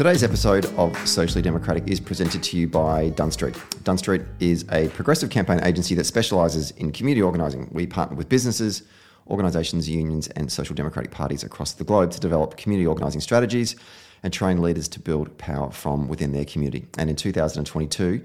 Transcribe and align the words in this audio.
Today's 0.00 0.24
episode 0.24 0.64
of 0.78 0.96
Socially 1.06 1.42
Democratic 1.42 1.86
is 1.86 2.00
presented 2.00 2.42
to 2.44 2.56
you 2.56 2.66
by 2.66 3.10
Dunn 3.10 3.30
Street. 3.30 3.54
Dunn 3.84 3.98
Street 3.98 4.22
is 4.38 4.64
a 4.72 4.88
progressive 4.88 5.28
campaign 5.28 5.60
agency 5.62 5.94
that 5.96 6.04
specialises 6.04 6.70
in 6.70 6.90
community 6.90 7.20
organising. 7.20 7.68
We 7.70 7.86
partner 7.86 8.16
with 8.16 8.26
businesses, 8.26 8.84
organisations, 9.28 9.90
unions, 9.90 10.28
and 10.28 10.50
social 10.50 10.74
democratic 10.74 11.10
parties 11.10 11.44
across 11.44 11.72
the 11.72 11.84
globe 11.84 12.12
to 12.12 12.18
develop 12.18 12.56
community 12.56 12.86
organising 12.86 13.20
strategies 13.20 13.76
and 14.22 14.32
train 14.32 14.62
leaders 14.62 14.88
to 14.88 15.00
build 15.00 15.36
power 15.36 15.70
from 15.70 16.08
within 16.08 16.32
their 16.32 16.46
community. 16.46 16.86
And 16.96 17.10
in 17.10 17.16
2022, 17.16 18.22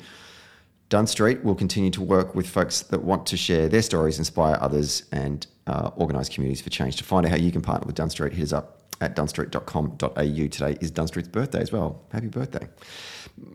Dunn 0.87 1.07
Street 1.07 1.43
will 1.43 1.55
continue 1.55 1.91
to 1.91 2.01
work 2.01 2.35
with 2.35 2.47
folks 2.47 2.83
that 2.83 3.03
want 3.03 3.25
to 3.25 3.35
share 3.35 3.67
their 3.67 3.81
stories, 3.81 4.17
inspire 4.17 4.57
others, 4.61 5.03
and 5.11 5.45
uh, 5.67 5.91
organise 5.97 6.29
communities 6.29 6.61
for 6.61 6.69
change. 6.69 6.95
To 6.95 7.03
find 7.03 7.25
out 7.25 7.31
how 7.31 7.37
you 7.37 7.51
can 7.51 7.61
partner 7.61 7.85
with 7.85 7.97
Dunn 7.97 8.09
Street, 8.09 8.31
hit 8.31 8.43
us 8.43 8.53
up 8.53 8.84
at 9.01 9.15
dunnstreet.com.au. 9.15 10.47
Today 10.47 10.77
is 10.81 10.91
Dunn 10.91 11.07
Street's 11.07 11.27
birthday 11.27 11.61
as 11.61 11.71
well. 11.71 12.01
Happy 12.11 12.27
birthday. 12.27 12.67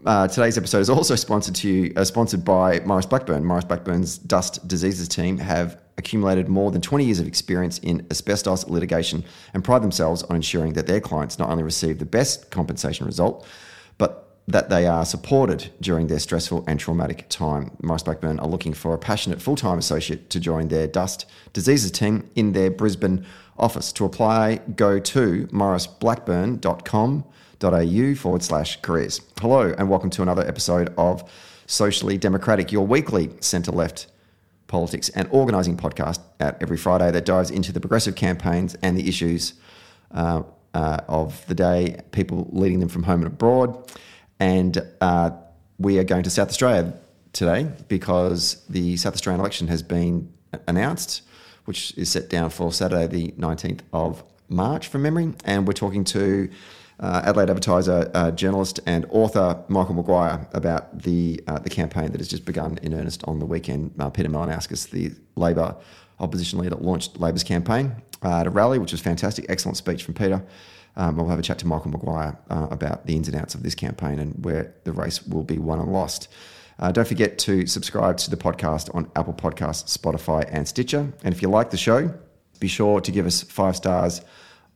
Uh, 0.04 0.28
today's 0.28 0.58
episode 0.58 0.80
is 0.80 0.90
also 0.90 1.14
sponsored 1.14 1.54
to 1.54 1.68
you, 1.68 1.92
uh, 1.96 2.04
sponsored 2.04 2.44
by 2.44 2.80
Maurice 2.80 3.06
Blackburn. 3.06 3.44
Maurice 3.44 3.64
Blackburn's 3.64 4.18
dust 4.18 4.66
diseases 4.68 5.08
team 5.08 5.38
have 5.38 5.80
accumulated 5.96 6.48
more 6.48 6.70
than 6.70 6.80
20 6.80 7.04
years 7.04 7.20
of 7.20 7.26
experience 7.26 7.78
in 7.78 8.06
asbestos 8.10 8.68
litigation 8.68 9.24
and 9.54 9.64
pride 9.64 9.82
themselves 9.82 10.22
on 10.24 10.36
ensuring 10.36 10.74
that 10.74 10.86
their 10.86 11.00
clients 11.00 11.38
not 11.38 11.48
only 11.48 11.62
receive 11.62 11.98
the 11.98 12.06
best 12.06 12.50
compensation 12.50 13.06
result, 13.06 13.46
but 13.96 14.36
that 14.48 14.68
they 14.68 14.86
are 14.86 15.04
supported 15.04 15.70
during 15.80 16.08
their 16.08 16.18
stressful 16.18 16.64
and 16.66 16.78
traumatic 16.80 17.26
time. 17.28 17.70
Maurice 17.82 18.02
Blackburn 18.02 18.38
are 18.40 18.48
looking 18.48 18.74
for 18.74 18.92
a 18.92 18.98
passionate 18.98 19.40
full 19.40 19.56
time 19.56 19.78
associate 19.78 20.28
to 20.30 20.40
join 20.40 20.68
their 20.68 20.86
dust 20.86 21.24
diseases 21.52 21.90
team 21.90 22.28
in 22.34 22.52
their 22.52 22.70
Brisbane 22.70 23.24
office. 23.60 23.92
To 23.92 24.04
apply, 24.04 24.56
go 24.74 24.98
to 24.98 25.46
mauriceblackburn.com.au 25.48 28.14
forward 28.14 28.42
slash 28.42 28.80
careers. 28.80 29.20
Hello, 29.40 29.74
and 29.78 29.88
welcome 29.88 30.10
to 30.10 30.22
another 30.22 30.46
episode 30.46 30.92
of 30.98 31.30
Socially 31.66 32.18
Democratic, 32.18 32.72
your 32.72 32.86
weekly 32.86 33.30
centre 33.40 33.70
left 33.70 34.08
politics 34.66 35.08
and 35.10 35.28
organising 35.30 35.76
podcast 35.76 36.20
out 36.40 36.60
every 36.62 36.76
Friday 36.76 37.10
that 37.10 37.24
dives 37.24 37.50
into 37.50 37.72
the 37.72 37.80
progressive 37.80 38.14
campaigns 38.14 38.76
and 38.82 38.96
the 38.96 39.08
issues 39.08 39.54
uh, 40.12 40.42
uh, 40.74 40.98
of 41.08 41.44
the 41.46 41.54
day, 41.54 42.00
people 42.12 42.48
leading 42.52 42.80
them 42.80 42.88
from 42.88 43.02
home 43.02 43.20
and 43.20 43.26
abroad. 43.26 43.90
And 44.38 44.82
uh, 45.00 45.30
we 45.78 45.98
are 45.98 46.04
going 46.04 46.22
to 46.22 46.30
South 46.30 46.48
Australia 46.48 46.94
today 47.32 47.68
because 47.88 48.64
the 48.68 48.96
South 48.96 49.14
Australian 49.14 49.40
election 49.40 49.68
has 49.68 49.82
been 49.82 50.32
announced 50.66 51.22
which 51.70 51.96
is 51.96 52.10
set 52.10 52.28
down 52.28 52.50
for 52.50 52.72
Saturday, 52.72 53.06
the 53.06 53.30
19th 53.38 53.82
of 53.92 54.24
March, 54.48 54.88
from 54.88 55.02
memory. 55.02 55.32
And 55.44 55.68
we're 55.68 55.72
talking 55.72 56.02
to 56.02 56.50
uh, 56.98 57.22
Adelaide 57.24 57.48
Advertiser 57.48 58.10
uh, 58.12 58.32
journalist 58.32 58.80
and 58.86 59.06
author 59.10 59.62
Michael 59.68 59.94
McGuire 59.94 60.52
about 60.52 61.02
the 61.02 61.40
uh, 61.46 61.60
the 61.60 61.70
campaign 61.70 62.10
that 62.10 62.18
has 62.18 62.26
just 62.26 62.44
begun 62.44 62.76
in 62.82 62.92
earnest 62.92 63.22
on 63.28 63.38
the 63.38 63.46
weekend. 63.46 63.94
Uh, 64.00 64.10
Peter 64.10 64.28
Malinauskas, 64.28 64.90
the 64.90 65.12
Labor 65.36 65.76
opposition 66.18 66.58
leader, 66.58 66.74
launched 66.74 67.20
Labor's 67.20 67.44
campaign 67.44 67.94
at 68.24 68.48
a 68.48 68.50
rally, 68.50 68.80
which 68.80 68.90
was 68.90 69.00
fantastic. 69.00 69.46
Excellent 69.48 69.76
speech 69.76 70.02
from 70.02 70.14
Peter. 70.14 70.42
Um, 70.96 71.16
we'll 71.16 71.28
have 71.28 71.38
a 71.38 71.42
chat 71.42 71.60
to 71.60 71.68
Michael 71.68 71.92
McGuire 71.92 72.36
uh, 72.50 72.66
about 72.72 73.06
the 73.06 73.14
ins 73.14 73.28
and 73.28 73.36
outs 73.36 73.54
of 73.54 73.62
this 73.62 73.76
campaign 73.76 74.18
and 74.18 74.44
where 74.44 74.74
the 74.82 74.90
race 74.92 75.24
will 75.24 75.44
be 75.44 75.58
won 75.58 75.78
and 75.78 75.92
lost. 75.92 76.26
Uh, 76.80 76.90
don't 76.90 77.06
forget 77.06 77.38
to 77.38 77.66
subscribe 77.66 78.16
to 78.16 78.30
the 78.30 78.36
podcast 78.36 78.92
on 78.94 79.10
Apple 79.14 79.34
Podcasts, 79.34 79.96
Spotify, 79.96 80.48
and 80.50 80.66
Stitcher. 80.66 81.12
And 81.22 81.34
if 81.34 81.42
you 81.42 81.48
like 81.48 81.70
the 81.70 81.76
show, 81.76 82.12
be 82.58 82.68
sure 82.68 83.02
to 83.02 83.12
give 83.12 83.26
us 83.26 83.42
five 83.42 83.76
stars 83.76 84.22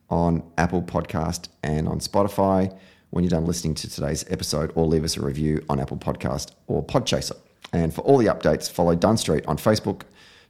on 0.09 0.43
Apple 0.59 0.83
Podcast 0.83 1.47
and 1.63 1.87
on 1.87 1.99
Spotify 1.99 2.77
when 3.09 3.23
you're 3.23 3.31
done 3.31 3.45
listening 3.45 3.73
to 3.75 3.89
today's 3.89 4.23
episode, 4.29 4.71
or 4.75 4.85
leave 4.85 5.03
us 5.03 5.17
a 5.17 5.21
review 5.21 5.63
on 5.67 5.79
Apple 5.79 5.97
Podcast 5.97 6.51
or 6.67 6.85
Podchaser. 6.85 7.37
And 7.73 7.93
for 7.93 8.01
all 8.01 8.17
the 8.17 8.27
updates, 8.27 8.69
follow 8.69 8.93
Dunn 8.93 9.17
Street 9.17 9.45
on 9.47 9.57
Facebook, 9.57 10.03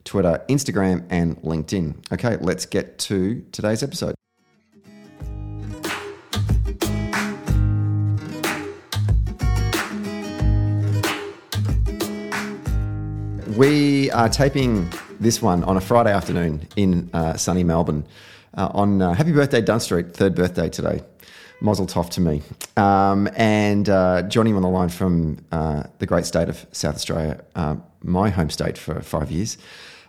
Twitter, 0.04 0.44
Instagram, 0.48 1.06
and 1.08 1.36
LinkedIn. 1.38 2.12
Okay, 2.12 2.36
let's 2.40 2.66
get 2.66 2.98
to 2.98 3.44
today's 3.52 3.82
episode. 3.82 4.14
We 13.56 14.10
are 14.10 14.28
taping 14.28 14.92
this 15.18 15.40
one 15.40 15.64
on 15.64 15.78
a 15.78 15.80
Friday 15.80 16.12
afternoon 16.12 16.68
in 16.76 17.08
uh, 17.14 17.38
sunny 17.38 17.64
Melbourne 17.64 18.06
uh, 18.52 18.68
on 18.74 19.00
uh, 19.00 19.14
Happy 19.14 19.32
Birthday 19.32 19.62
Dunn 19.62 19.80
Street, 19.80 20.12
third 20.12 20.34
birthday 20.34 20.68
today. 20.68 21.02
Mazel 21.62 21.86
tov 21.86 22.10
to 22.10 22.20
me. 22.20 22.42
Um, 22.76 23.30
and 23.34 23.88
uh, 23.88 24.24
joining 24.24 24.56
on 24.56 24.62
the 24.62 24.68
line 24.68 24.90
from 24.90 25.38
uh, 25.52 25.84
the 26.00 26.04
great 26.04 26.26
state 26.26 26.50
of 26.50 26.66
South 26.72 26.96
Australia, 26.96 27.42
uh, 27.54 27.76
my 28.02 28.28
home 28.28 28.50
state 28.50 28.76
for 28.76 29.00
five 29.00 29.30
years, 29.30 29.56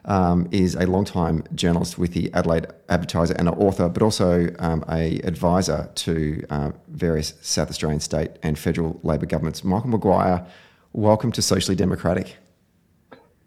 um, 0.03 0.50
is 0.52 0.75
a 0.75 0.86
long-time 0.86 1.46
journalist 1.56 1.97
with 1.97 2.12
the 2.12 2.30
Adelaide 2.34 2.68
Advertiser 2.90 3.34
and 3.36 3.47
an 3.47 3.53
author, 3.53 3.88
but 3.88 4.03
also 4.03 4.53
um, 4.59 4.84
a 4.90 5.19
advisor 5.19 5.90
to 5.96 6.46
various 6.90 7.34
South 7.41 7.69
Australian 7.69 8.02
state 8.02 8.31
and 8.44 8.59
federal 8.59 9.00
Labor 9.03 9.25
governments. 9.25 9.63
Michael 9.63 9.91
McGuire, 9.91 10.46
welcome 10.91 11.31
to 11.31 11.41
Socially 11.41 11.78
Democratic. 11.78 12.36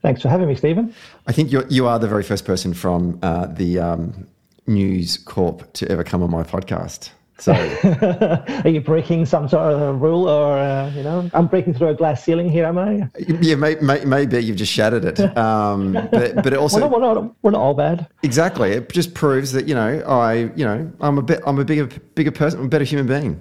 Thanks 0.03 0.23
for 0.23 0.29
having 0.29 0.49
me, 0.49 0.55
Stephen. 0.55 0.95
I 1.27 1.33
think 1.33 1.53
you 1.53 1.65
you 1.69 1.87
are 1.87 1.99
the 1.99 2.09
very 2.09 2.23
first 2.23 2.45
person 2.45 2.73
from 2.73 3.19
uh, 3.23 3.47
the 3.47 3.79
um, 3.79 4.27
News 4.67 5.19
Corp 5.19 5.73
to 5.75 5.91
ever 5.91 6.05
come 6.05 6.23
on 6.23 6.31
my 6.31 6.43
podcast. 6.43 7.11
So, 7.39 7.53
are 8.65 8.69
you 8.69 8.83
breaking 8.83 9.25
some 9.25 9.49
sort 9.49 9.73
of 9.73 10.03
rule, 10.03 10.29
or 10.29 10.59
uh, 10.59 10.91
you 10.91 11.03
know, 11.03 11.31
I'm 11.33 11.47
breaking 11.47 11.73
through 11.73 11.89
a 11.89 11.95
glass 11.95 12.23
ceiling 12.23 12.51
here, 12.51 12.67
am 12.67 12.77
I? 12.77 13.09
Yeah, 13.19 13.55
may, 13.55 13.77
may, 13.77 14.05
maybe 14.05 14.39
you've 14.41 14.59
just 14.59 14.73
shattered 14.73 15.05
it. 15.07 15.19
Um, 15.41 15.95
but, 15.95 16.35
but 16.35 16.53
it 16.53 16.59
also 16.59 16.77
we're 16.77 16.83
not, 16.83 16.91
we're, 16.91 17.15
not, 17.15 17.35
we're 17.43 17.51
not 17.53 17.61
all 17.61 17.75
bad. 17.75 18.07
Exactly, 18.23 18.73
it 18.73 18.93
just 18.93 19.15
proves 19.15 19.53
that 19.53 19.67
you 19.67 19.75
know 19.75 20.01
I 20.07 20.51
you 20.55 20.65
know 20.65 20.93
I'm 21.01 21.17
a 21.17 21.23
bit 21.23 21.41
I'm 21.47 21.59
a 21.59 21.65
bigger 21.65 21.87
bigger 22.15 22.31
person, 22.31 22.61
I'm 22.61 22.67
a 22.67 22.69
better 22.69 22.85
human 22.85 23.07
being 23.07 23.41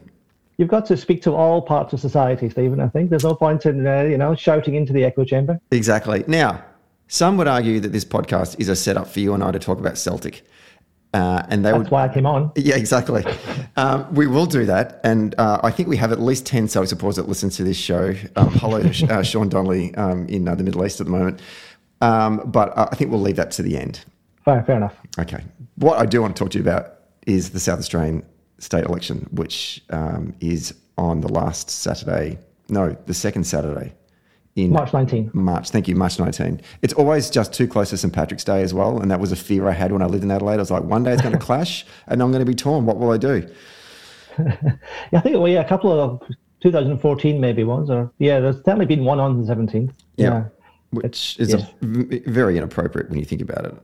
you've 0.59 0.67
got 0.67 0.85
to 0.85 0.97
speak 0.97 1.21
to 1.23 1.31
all 1.33 1.61
parts 1.61 1.93
of 1.93 2.01
society, 2.01 2.49
Stephen. 2.49 2.81
I 2.81 2.89
think 2.89 3.09
there's 3.09 3.23
no 3.23 3.33
point 3.33 3.65
in 3.65 3.87
uh, 3.87 4.01
you 4.03 4.17
know 4.17 4.35
shouting 4.35 4.75
into 4.75 4.93
the 4.93 5.05
echo 5.05 5.23
chamber. 5.23 5.59
Exactly. 5.71 6.23
Now, 6.27 6.63
some 7.07 7.37
would 7.37 7.47
argue 7.47 7.79
that 7.79 7.91
this 7.91 8.05
podcast 8.05 8.59
is 8.59 8.69
a 8.69 8.75
setup 8.75 9.07
for 9.07 9.21
you 9.21 9.33
and 9.33 9.43
I 9.43 9.51
to 9.51 9.57
talk 9.57 9.79
about 9.79 9.97
Celtic. 9.97 10.45
Uh, 11.11 11.41
and 11.49 11.65
they 11.65 11.71
That's 11.71 11.85
would, 11.85 11.91
why 11.91 12.03
I 12.03 12.13
came 12.13 12.27
on. 12.27 12.51
Yeah, 12.55 12.75
exactly. 12.75 13.25
um, 13.77 14.13
we 14.13 14.27
will 14.27 14.45
do 14.45 14.67
that, 14.67 14.99
and 15.03 15.33
uh, 15.39 15.59
I 15.63 15.71
think 15.71 15.89
we 15.89 15.97
have 15.97 16.11
at 16.11 16.19
least 16.19 16.45
ten 16.45 16.67
Celtic 16.67 16.89
supporters 16.89 17.15
that 17.15 17.27
listen 17.27 17.49
to 17.51 17.63
this 17.63 17.77
show. 17.77 18.13
Um, 18.35 18.49
hello 18.51 18.77
uh, 19.09 19.23
Sean 19.23 19.49
Donnelly 19.49 19.95
um, 19.95 20.27
in 20.27 20.47
uh, 20.47 20.53
the 20.53 20.63
Middle 20.63 20.85
East 20.85 20.99
at 20.99 21.07
the 21.07 21.11
moment, 21.11 21.41
um, 22.01 22.43
but 22.45 22.77
uh, 22.77 22.89
I 22.91 22.95
think 22.95 23.09
we'll 23.09 23.21
leave 23.21 23.37
that 23.37 23.49
to 23.51 23.63
the 23.63 23.75
end. 23.75 24.01
Fair, 24.45 24.63
fair 24.63 24.77
enough. 24.77 24.95
Okay. 25.17 25.43
What 25.77 25.97
I 25.97 26.05
do 26.05 26.21
want 26.21 26.35
to 26.35 26.43
talk 26.43 26.51
to 26.51 26.57
you 26.59 26.63
about 26.63 26.93
is 27.25 27.51
the 27.51 27.59
South 27.59 27.79
Australian 27.79 28.23
state 28.59 28.85
election, 28.85 29.27
which 29.31 29.83
um, 29.89 30.33
is 30.39 30.73
on 30.97 31.21
the 31.21 31.29
last 31.29 31.69
Saturday, 31.69 32.37
no, 32.69 32.95
the 33.05 33.13
second 33.13 33.45
Saturday 33.45 33.93
in 34.55 34.71
March 34.71 34.93
19. 34.93 35.31
March, 35.33 35.69
thank 35.69 35.87
you, 35.87 35.95
March 35.95 36.19
19. 36.19 36.61
It's 36.81 36.93
always 36.93 37.29
just 37.29 37.53
too 37.53 37.67
close 37.67 37.89
to 37.91 37.97
St. 37.97 38.13
Patrick's 38.13 38.43
Day 38.43 38.61
as 38.61 38.73
well. 38.73 38.99
And 38.99 39.09
that 39.11 39.19
was 39.19 39.31
a 39.31 39.35
fear 39.35 39.67
I 39.67 39.71
had 39.71 39.91
when 39.91 40.01
I 40.01 40.05
lived 40.05 40.23
in 40.23 40.31
Adelaide. 40.31 40.55
I 40.55 40.57
was 40.57 40.71
like, 40.71 40.83
one 40.83 41.03
day 41.03 41.13
it's 41.13 41.21
going 41.21 41.33
to 41.39 41.39
clash 41.39 41.85
and 42.07 42.21
I'm 42.21 42.31
going 42.31 42.45
to 42.45 42.49
be 42.49 42.55
torn. 42.55 42.85
What 42.85 42.97
will 42.97 43.11
I 43.11 43.17
do? 43.17 43.49
yeah, 44.39 44.75
I 45.13 45.19
think 45.19 45.37
well, 45.37 45.47
yeah, 45.47 45.61
a 45.61 45.67
couple 45.67 45.91
of 45.91 46.21
2014 46.61 47.39
maybe 47.39 47.63
ones, 47.63 47.89
or 47.89 48.11
yeah, 48.19 48.39
there's 48.39 48.57
definitely 48.57 48.95
been 48.95 49.05
one 49.05 49.19
on 49.19 49.41
the 49.41 49.53
17th. 49.53 49.93
Yeah. 50.15 50.25
yeah. 50.25 50.43
Which 50.91 51.39
is 51.39 51.53
yes. 51.53 51.71
very 51.81 52.57
inappropriate 52.57 53.09
when 53.09 53.19
you 53.19 53.25
think 53.25 53.41
about 53.41 53.65
it. 53.65 53.75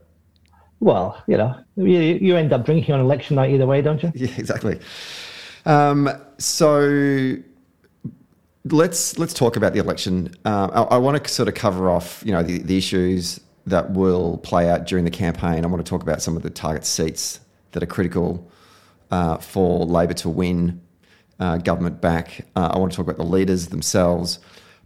Well, 0.80 1.22
you 1.26 1.36
know, 1.36 1.56
you, 1.76 1.98
you 1.98 2.36
end 2.36 2.52
up 2.52 2.64
drinking 2.64 2.94
on 2.94 3.00
election 3.00 3.36
night 3.36 3.50
either 3.50 3.66
way, 3.66 3.82
don't 3.82 4.02
you? 4.02 4.12
Yeah, 4.14 4.30
exactly. 4.36 4.78
Um, 5.64 6.08
so 6.38 7.36
let's 8.64 9.18
let's 9.18 9.34
talk 9.34 9.56
about 9.56 9.72
the 9.72 9.80
election. 9.80 10.34
Uh, 10.44 10.68
I, 10.72 10.96
I, 10.96 10.98
want 10.98 11.22
to 11.22 11.30
sort 11.30 11.48
of 11.48 11.54
cover 11.54 11.90
off, 11.90 12.22
you 12.24 12.32
know, 12.32 12.42
the, 12.42 12.58
the 12.58 12.76
issues 12.76 13.40
that 13.66 13.90
will 13.92 14.38
play 14.38 14.68
out 14.70 14.86
during 14.86 15.04
the 15.04 15.10
campaign. 15.10 15.64
I 15.64 15.66
want 15.68 15.84
to 15.84 15.88
talk 15.88 16.02
about 16.02 16.22
some 16.22 16.36
of 16.36 16.42
the 16.42 16.50
target 16.50 16.84
seats 16.84 17.40
that 17.72 17.82
are 17.82 17.86
critical 17.86 18.50
uh, 19.10 19.38
for 19.38 19.84
Labor 19.84 20.14
to 20.14 20.28
win 20.28 20.80
uh, 21.40 21.58
government 21.58 22.00
back. 22.00 22.46
Uh, 22.54 22.70
I 22.72 22.78
want 22.78 22.92
to 22.92 22.96
talk 22.96 23.06
about 23.06 23.18
the 23.18 23.30
leaders 23.30 23.68
themselves. 23.68 24.38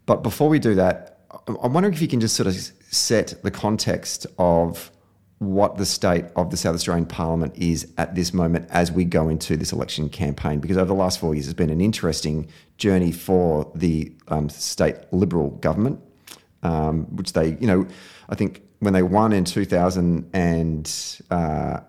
But 0.06 0.22
before 0.22 0.48
we 0.48 0.58
do 0.58 0.74
that, 0.76 1.20
I'm 1.46 1.72
wondering 1.72 1.94
if 1.94 2.02
you 2.02 2.08
can 2.08 2.20
just 2.20 2.34
sort 2.34 2.46
of 2.46 2.54
set 2.54 3.34
the 3.42 3.50
context 3.50 4.26
of 4.38 4.90
what 5.40 5.78
the 5.78 5.86
state 5.86 6.26
of 6.36 6.50
the 6.50 6.56
South 6.56 6.74
Australian 6.74 7.06
Parliament 7.06 7.54
is 7.56 7.90
at 7.96 8.14
this 8.14 8.34
moment 8.34 8.68
as 8.70 8.92
we 8.92 9.04
go 9.04 9.30
into 9.30 9.56
this 9.56 9.72
election 9.72 10.10
campaign. 10.10 10.60
Because 10.60 10.76
over 10.76 10.86
the 10.86 10.94
last 10.94 11.18
four 11.18 11.34
years, 11.34 11.48
it's 11.48 11.54
been 11.54 11.70
an 11.70 11.80
interesting 11.80 12.46
journey 12.76 13.10
for 13.10 13.72
the 13.74 14.12
um, 14.28 14.50
state 14.50 14.96
Liberal 15.12 15.48
government, 15.50 15.98
um, 16.62 17.04
which 17.16 17.32
they, 17.32 17.56
you 17.58 17.66
know, 17.66 17.86
I 18.28 18.34
think 18.34 18.60
when 18.80 18.92
they 18.92 19.02
won 19.02 19.32
in 19.32 19.46
2018, 19.46 20.84
uh, 21.30 21.80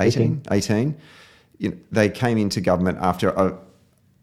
18, 0.00 0.42
18 0.50 0.96
you 1.58 1.70
know, 1.70 1.76
they 1.92 2.08
came 2.08 2.36
into 2.36 2.60
government 2.60 2.98
after 3.00 3.30
a, 3.30 3.56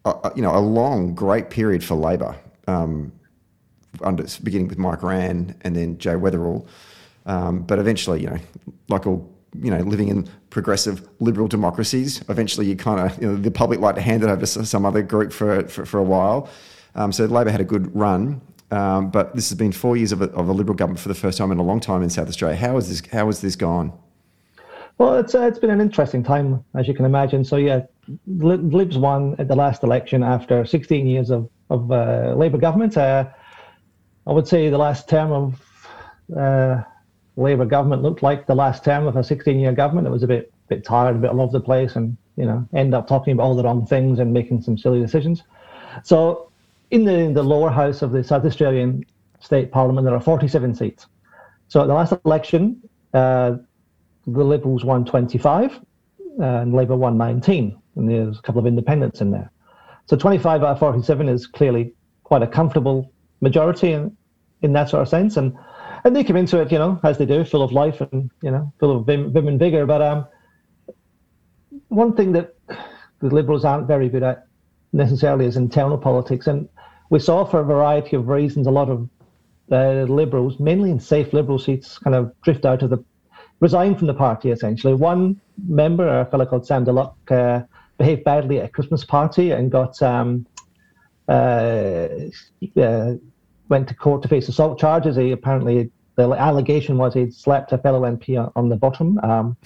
a, 0.06 0.32
you 0.36 0.42
know 0.42 0.56
a 0.56 0.60
long, 0.60 1.14
great 1.14 1.50
period 1.50 1.84
for 1.84 1.96
Labor, 1.96 2.36
um, 2.68 3.12
under 4.02 4.26
beginning 4.44 4.68
with 4.68 4.78
Mike 4.78 5.04
Rann 5.04 5.56
and 5.62 5.76
then 5.76 5.98
Jay 5.98 6.12
Weatherill, 6.14 6.66
um, 7.26 7.62
but 7.64 7.80
eventually, 7.80 8.22
you 8.22 8.28
know, 8.28 8.40
like 8.90 9.08
all 9.08 9.32
you 9.62 9.72
know, 9.72 9.80
living 9.80 10.10
in 10.10 10.28
progressive 10.50 11.08
liberal 11.20 11.48
democracies, 11.48 12.22
eventually 12.30 12.66
you 12.66 12.76
kind 12.76 13.00
of 13.00 13.22
you 13.22 13.28
know, 13.28 13.36
the 13.36 13.52
public 13.52 13.80
like 13.80 13.96
to 13.96 14.02
hand 14.02 14.24
it 14.24 14.30
over 14.30 14.46
to 14.46 14.66
some 14.66 14.86
other 14.86 15.02
group 15.02 15.32
for 15.32 15.68
for, 15.68 15.86
for 15.86 15.98
a 16.00 16.04
while. 16.04 16.50
Um, 16.96 17.12
so 17.12 17.26
Labor 17.26 17.52
had 17.52 17.62
a 17.62 17.66
good 17.66 17.94
run. 17.96 18.42
Um, 18.72 19.12
but 19.12 19.36
this 19.36 19.50
has 19.50 19.58
been 19.58 19.72
four 19.72 19.96
years 19.96 20.12
of 20.12 20.22
a, 20.22 20.26
of 20.32 20.50
a, 20.50 20.52
Liberal 20.52 20.76
government 20.76 21.00
for 21.00 21.08
the 21.08 21.16
first 21.16 21.38
time 21.38 21.52
in 21.52 21.60
a 21.60 21.64
long 21.64 21.80
time 21.80 22.02
in 22.02 22.10
South 22.10 22.28
Australia. 22.28 22.58
How 22.58 22.78
is 22.78 22.90
this? 22.90 23.12
How 23.12 23.28
has 23.28 23.40
this 23.40 23.56
gone? 23.56 23.94
Well, 24.98 25.18
it's 25.18 25.36
uh, 25.36 25.42
it's 25.42 25.60
been 25.60 25.70
an 25.70 25.82
interesting 25.82 26.24
time, 26.24 26.64
as 26.74 26.88
you 26.88 26.94
can 26.94 27.06
imagine. 27.06 27.44
So 27.46 27.58
yeah, 27.58 27.82
Libs 28.28 28.98
won 28.98 29.36
at 29.38 29.48
the 29.48 29.56
last 29.56 29.84
election 29.84 30.24
after 30.24 30.66
16 30.66 31.06
years 31.06 31.30
of 31.30 31.50
of 31.70 31.92
uh, 31.92 32.34
Labor 32.36 32.58
government. 32.58 32.98
Uh, 32.98 33.28
I 34.26 34.32
would 34.32 34.48
say 34.48 34.70
the 34.70 34.78
last 34.78 35.08
term 35.08 35.32
of 35.32 35.62
Labor 37.38 37.66
government 37.66 38.02
looked 38.02 38.24
like 38.24 38.48
the 38.48 38.56
last 38.56 38.84
term 38.84 39.08
of 39.08 39.16
a 39.16 39.20
16-year 39.20 39.74
government. 39.74 40.08
It 40.08 40.12
was 40.12 40.24
a 40.24 40.28
bit 40.28 40.52
bit 40.68 40.84
tired, 40.84 41.16
a 41.16 41.20
bit 41.20 41.30
all 41.30 41.42
over 41.42 41.52
the 41.52 41.64
place, 41.64 41.96
and 41.96 42.18
you 42.38 42.46
know, 42.46 42.68
end 42.74 42.94
up 42.94 43.08
talking 43.08 43.34
about 43.34 43.44
all 43.44 43.56
the 43.56 43.64
wrong 43.64 43.86
things 43.86 44.20
and 44.20 44.34
making 44.34 44.62
some 44.62 44.78
silly 44.78 45.00
decisions. 45.00 45.44
So 46.04 46.52
in 46.92 47.06
the, 47.06 47.32
the 47.34 47.44
lower 47.44 47.70
house 47.70 48.02
of 48.02 48.12
the 48.12 48.24
South 48.24 48.46
Australian 48.46 49.06
State 49.40 49.72
Parliament, 49.72 50.06
there 50.06 50.16
are 50.16 50.22
47 50.22 50.76
seats. 50.76 51.08
So 51.68 51.82
at 51.82 51.88
the 51.88 51.94
last 51.94 52.14
election, 52.26 52.82
uh, 53.14 53.58
the 54.28 54.44
Liberals 54.44 54.84
won 54.84 55.06
25 55.06 55.80
and 56.40 56.74
Labour 56.74 56.96
won 56.96 57.18
19, 57.18 57.80
and 57.96 58.10
there's 58.10 58.38
a 58.38 58.42
couple 58.42 58.60
of 58.60 58.66
independents 58.66 59.22
in 59.22 59.32
there. 59.32 59.52
So 60.08 60.18
25 60.18 60.64
out 60.64 60.70
of 60.70 60.80
47 60.80 61.30
is 61.30 61.48
clearly 61.48 61.94
quite 62.24 62.44
a 62.44 62.48
comfortable 62.48 63.12
majority 63.42 63.94
in, 63.94 64.16
in 64.62 64.74
that 64.74 64.90
sort 64.90 65.02
of 65.02 65.08
sense. 65.08 65.38
And 65.38 65.58
and 66.06 66.16
they 66.16 66.24
come 66.24 66.38
into 66.38 66.62
it, 66.62 66.72
you 66.72 66.78
know, 66.78 67.00
as 67.04 67.18
they 67.18 67.26
do, 67.26 67.44
full 67.44 67.64
of 67.64 67.72
life 67.72 68.00
and 68.00 68.30
you 68.42 68.52
know, 68.52 68.72
full 68.80 68.96
of 68.96 69.06
vim, 69.06 69.34
vim 69.34 69.48
and 69.48 69.60
vigor. 69.60 69.86
But 69.86 70.02
um, 70.02 70.28
one 71.90 72.16
thing 72.16 72.32
that 72.34 72.56
the 73.20 73.28
Liberals 73.28 73.66
aren't 73.66 73.88
very 73.88 74.08
good 74.08 74.24
at 74.24 74.46
necessarily 74.94 75.48
is 75.48 75.58
internal 75.58 75.98
politics, 75.98 76.46
and 76.46 76.70
we 77.10 77.20
saw 77.20 77.44
for 77.44 77.60
a 77.60 77.64
variety 77.64 78.16
of 78.16 78.28
reasons 78.28 78.68
a 78.68 78.72
lot 78.72 78.90
of 78.90 79.10
uh, 79.72 80.04
liberals, 80.04 80.60
mainly 80.60 80.92
in 80.92 81.00
safe 81.00 81.34
liberal 81.34 81.58
seats, 81.58 81.98
kind 81.98 82.16
of 82.16 82.32
drift 82.42 82.66
out 82.66 82.84
of 82.84 82.92
the, 82.92 83.04
resign 83.60 83.96
from 83.96 84.06
the 84.06 84.14
party 84.14 84.52
essentially. 84.52 84.94
One 84.94 85.42
member, 85.68 86.08
a 86.08 86.26
fellow 86.26 86.46
called 86.46 86.68
Sam 86.68 86.86
Duluk, 86.86 87.16
uh, 87.32 87.66
behaved 87.98 88.24
badly 88.24 88.60
at 88.60 88.66
a 88.66 88.70
Christmas 88.70 89.04
party 89.04 89.52
and 89.52 89.72
got 89.72 90.00
um, 90.04 90.46
uh, 91.28 92.08
uh, 92.78 93.14
went 93.70 93.88
to 93.88 93.94
court 93.94 94.22
to 94.24 94.28
face 94.28 94.48
assault 94.48 94.80
charges. 94.80 95.16
He 95.16 95.32
apparently 95.32 95.92
the 96.16 96.30
allegation 96.32 96.98
was 96.98 97.14
he'd 97.14 97.34
slapped 97.34 97.72
a 97.72 97.78
fellow 97.78 98.02
MP 98.02 98.52
on 98.56 98.70
the 98.70 98.76
bottom. 98.76 99.20
Um, 99.20 99.58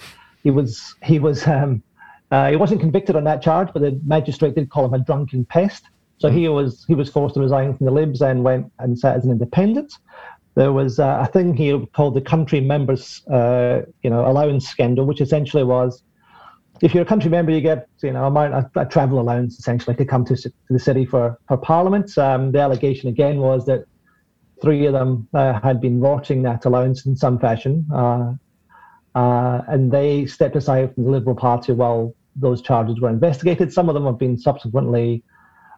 he 0.42 0.50
was 0.50 0.94
he 1.02 1.18
was 1.18 1.46
um, 1.46 1.82
uh, 2.30 2.50
he 2.50 2.56
wasn't 2.56 2.80
convicted 2.80 3.16
on 3.16 3.24
that 3.24 3.42
charge, 3.42 3.68
but 3.72 3.82
the 3.82 4.00
magistrate 4.04 4.54
did 4.54 4.70
call 4.70 4.84
him 4.86 4.94
a 4.94 4.98
drunken 4.98 5.44
pest. 5.44 5.84
So 6.18 6.28
he 6.28 6.48
was 6.48 6.84
he 6.86 6.94
was 6.94 7.08
forced 7.08 7.34
to 7.34 7.40
resign 7.40 7.76
from 7.76 7.86
the 7.86 7.92
Libs 7.92 8.20
and 8.20 8.44
went 8.44 8.70
and 8.78 8.98
sat 8.98 9.16
as 9.16 9.24
an 9.24 9.30
independent. 9.30 9.94
There 10.54 10.72
was 10.72 10.98
uh, 10.98 11.18
a 11.20 11.26
thing 11.26 11.54
he 11.54 11.86
called 11.94 12.14
the 12.14 12.20
country 12.20 12.60
members, 12.60 13.26
uh, 13.28 13.82
you 14.02 14.10
know, 14.10 14.26
allowance 14.26 14.68
scandal, 14.68 15.06
which 15.06 15.20
essentially 15.20 15.62
was 15.62 16.02
if 16.82 16.94
you're 16.94 17.02
a 17.02 17.06
country 17.06 17.30
member, 17.30 17.52
you 17.52 17.60
get 17.60 17.88
you 18.02 18.12
know 18.12 18.24
amount 18.24 18.54
a, 18.54 18.80
a 18.80 18.86
travel 18.86 19.20
allowance 19.20 19.58
essentially 19.58 19.94
to 19.96 20.04
come 20.04 20.24
to, 20.24 20.36
to 20.36 20.52
the 20.70 20.78
city 20.78 21.04
for 21.04 21.38
for 21.46 21.56
Parliament. 21.56 22.16
Um, 22.16 22.52
the 22.52 22.60
allegation 22.60 23.08
again 23.08 23.38
was 23.38 23.66
that 23.66 23.84
three 24.62 24.86
of 24.86 24.92
them 24.92 25.28
uh, 25.34 25.60
had 25.60 25.80
been 25.80 26.00
rotting 26.00 26.42
that 26.42 26.64
allowance 26.64 27.06
in 27.06 27.16
some 27.16 27.38
fashion, 27.38 27.86
uh, 27.94 28.34
uh, 29.14 29.62
and 29.68 29.90
they 29.90 30.26
stepped 30.26 30.56
aside 30.56 30.94
from 30.94 31.04
the 31.04 31.10
Liberal 31.10 31.36
Party 31.36 31.72
while 31.72 32.14
those 32.36 32.62
charges 32.62 33.00
were 33.00 33.08
investigated. 33.08 33.72
Some 33.72 33.88
of 33.88 33.94
them 33.94 34.04
have 34.04 34.18
been 34.18 34.38
subsequently 34.38 35.22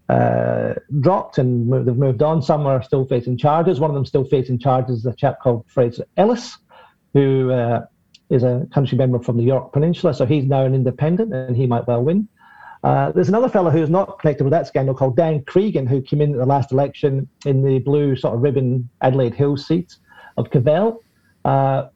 uh, 0.09 0.75
dropped 1.01 1.39
and 1.39 1.67
moved, 1.69 1.87
they've 1.87 1.97
moved 1.97 2.23
on. 2.23 2.43
Some 2.43 2.67
are 2.67 2.83
still 2.83 3.07
facing 3.07 3.39
charges. 3.39 3.81
One 3.81 3.91
of 3.91 3.95
them 3.95 4.05
still 4.05 4.25
facing 4.25 4.59
charges 4.59 5.01
is 5.01 5.07
a 5.07 5.15
chap 5.15 5.41
called 5.41 5.65
Fraser 5.69 6.05
Ellis, 6.17 6.59
who 7.15 7.51
uh, 7.51 7.83
is 8.31 8.43
a 8.43 8.67
country 8.73 8.99
member 8.99 9.19
from 9.19 9.37
the 9.37 9.45
Yorke 9.45 9.73
Peninsula. 9.73 10.13
So 10.13 10.27
he's 10.27 10.45
now 10.45 10.65
an 10.65 10.75
independent 10.75 11.33
and 11.33 11.57
he 11.57 11.67
might 11.67 11.87
well 11.87 12.03
win. 12.03 12.29
Uh, 12.83 13.13
there's 13.13 13.29
another 13.29 13.49
fellow 13.49 13.71
who's 13.71 13.91
not 13.91 14.19
connected 14.19 14.43
with 14.43 14.51
that 14.51 14.67
scandal 14.67 14.95
called 14.95 15.17
Dan 15.17 15.45
Cregan, 15.45 15.87
who 15.87 16.03
came 16.03 16.21
in 16.21 16.33
at 16.33 16.39
the 16.39 16.47
last 16.47 16.73
election 16.73 17.29
in 17.47 17.63
the 17.63 17.79
blue 17.79 18.17
sort 18.17 18.35
of 18.35 18.43
ribbon 18.43 18.89
Adelaide 19.01 19.35
Hills 19.35 19.67
seat 19.67 19.97
of 20.37 20.51
Kavel. 20.51 20.99
Uh, 21.45 21.89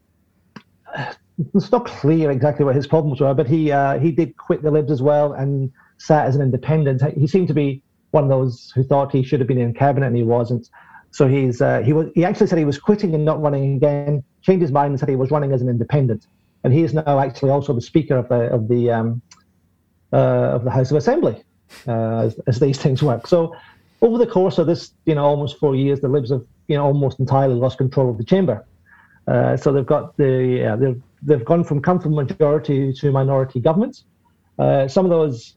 it's 1.55 1.73
not 1.73 1.87
clear 1.87 2.31
exactly 2.31 2.65
what 2.65 2.75
his 2.75 2.87
problems 2.87 3.21
were, 3.21 3.35
but 3.35 3.47
he 3.47 3.73
uh, 3.73 3.99
he 3.99 4.13
did 4.13 4.37
quit 4.37 4.63
the 4.63 4.71
Libs 4.71 4.91
as 4.91 5.03
well 5.03 5.33
and 5.33 5.73
sat 5.99 6.27
as 6.27 6.37
an 6.37 6.43
independent. 6.43 7.03
He 7.19 7.27
seemed 7.27 7.49
to 7.49 7.55
be 7.55 7.83
one 8.13 8.25
of 8.25 8.31
those 8.31 8.73
who 8.75 8.83
thought 8.83 9.13
he 9.13 9.23
should 9.23 9.41
have 9.41 9.49
been 9.49 9.59
in 9.59 9.75
cabinet 9.75 10.07
and 10.07 10.17
he 10.17 10.23
wasn't. 10.23 10.69
So 11.11 11.27
he's 11.29 11.61
uh, 11.61 11.81
he 11.81 11.93
was 11.93 12.09
he 12.15 12.25
actually 12.25 12.47
said 12.47 12.59
he 12.59 12.65
was 12.65 12.79
quitting 12.79 13.15
and 13.15 13.25
not 13.25 13.41
running 13.43 13.77
again. 13.77 14.23
Changed 14.43 14.63
his 14.63 14.73
mind 14.73 14.93
and 14.93 15.01
said 15.01 15.09
he 15.09 15.17
was 15.17 15.31
running 15.31 15.53
as 15.53 15.63
an 15.63 15.69
independent. 15.69 16.27
And 16.63 16.73
he 16.73 16.83
is 16.83 16.95
now 16.95 17.19
actually 17.19 17.51
also 17.51 17.73
the 17.73 17.83
speaker 17.83 18.17
of 18.17 18.29
the 18.29 18.53
of 18.53 18.69
the 18.69 18.91
um, 18.91 19.23
of 20.13 20.65
the 20.65 20.71
House 20.71 20.91
of 20.91 20.97
Assembly, 20.97 21.43
uh, 21.89 22.19
as, 22.19 22.41
as, 22.47 22.61
these 22.61 22.79
things 22.79 23.03
work. 23.03 23.27
So 23.27 23.55
over 24.03 24.19
the 24.19 24.27
course 24.27 24.59
of 24.59 24.67
this, 24.67 24.93
you 25.05 25.15
know, 25.15 25.25
almost 25.25 25.59
four 25.59 25.75
years, 25.75 26.01
the 26.01 26.09
Libs 26.09 26.31
have 26.31 26.45
you 26.69 26.77
know 26.77 26.85
almost 26.85 27.21
entirely 27.21 27.55
lost 27.55 27.79
control 27.79 28.11
of 28.11 28.19
the 28.19 28.25
chamber. 28.25 28.65
Uh, 29.27 29.57
so 29.57 29.73
they've 29.73 29.87
got 29.87 30.17
the 30.17 30.77
they've 30.79 31.03
they've 31.23 31.45
gone 31.45 31.65
from 31.65 31.81
comfortable 31.83 32.17
majority 32.17 32.93
to 32.93 33.11
minority 33.11 33.61
governments. 33.61 34.05
Uh, 34.59 34.89
some 34.89 35.05
of 35.05 35.11
those 35.11 35.57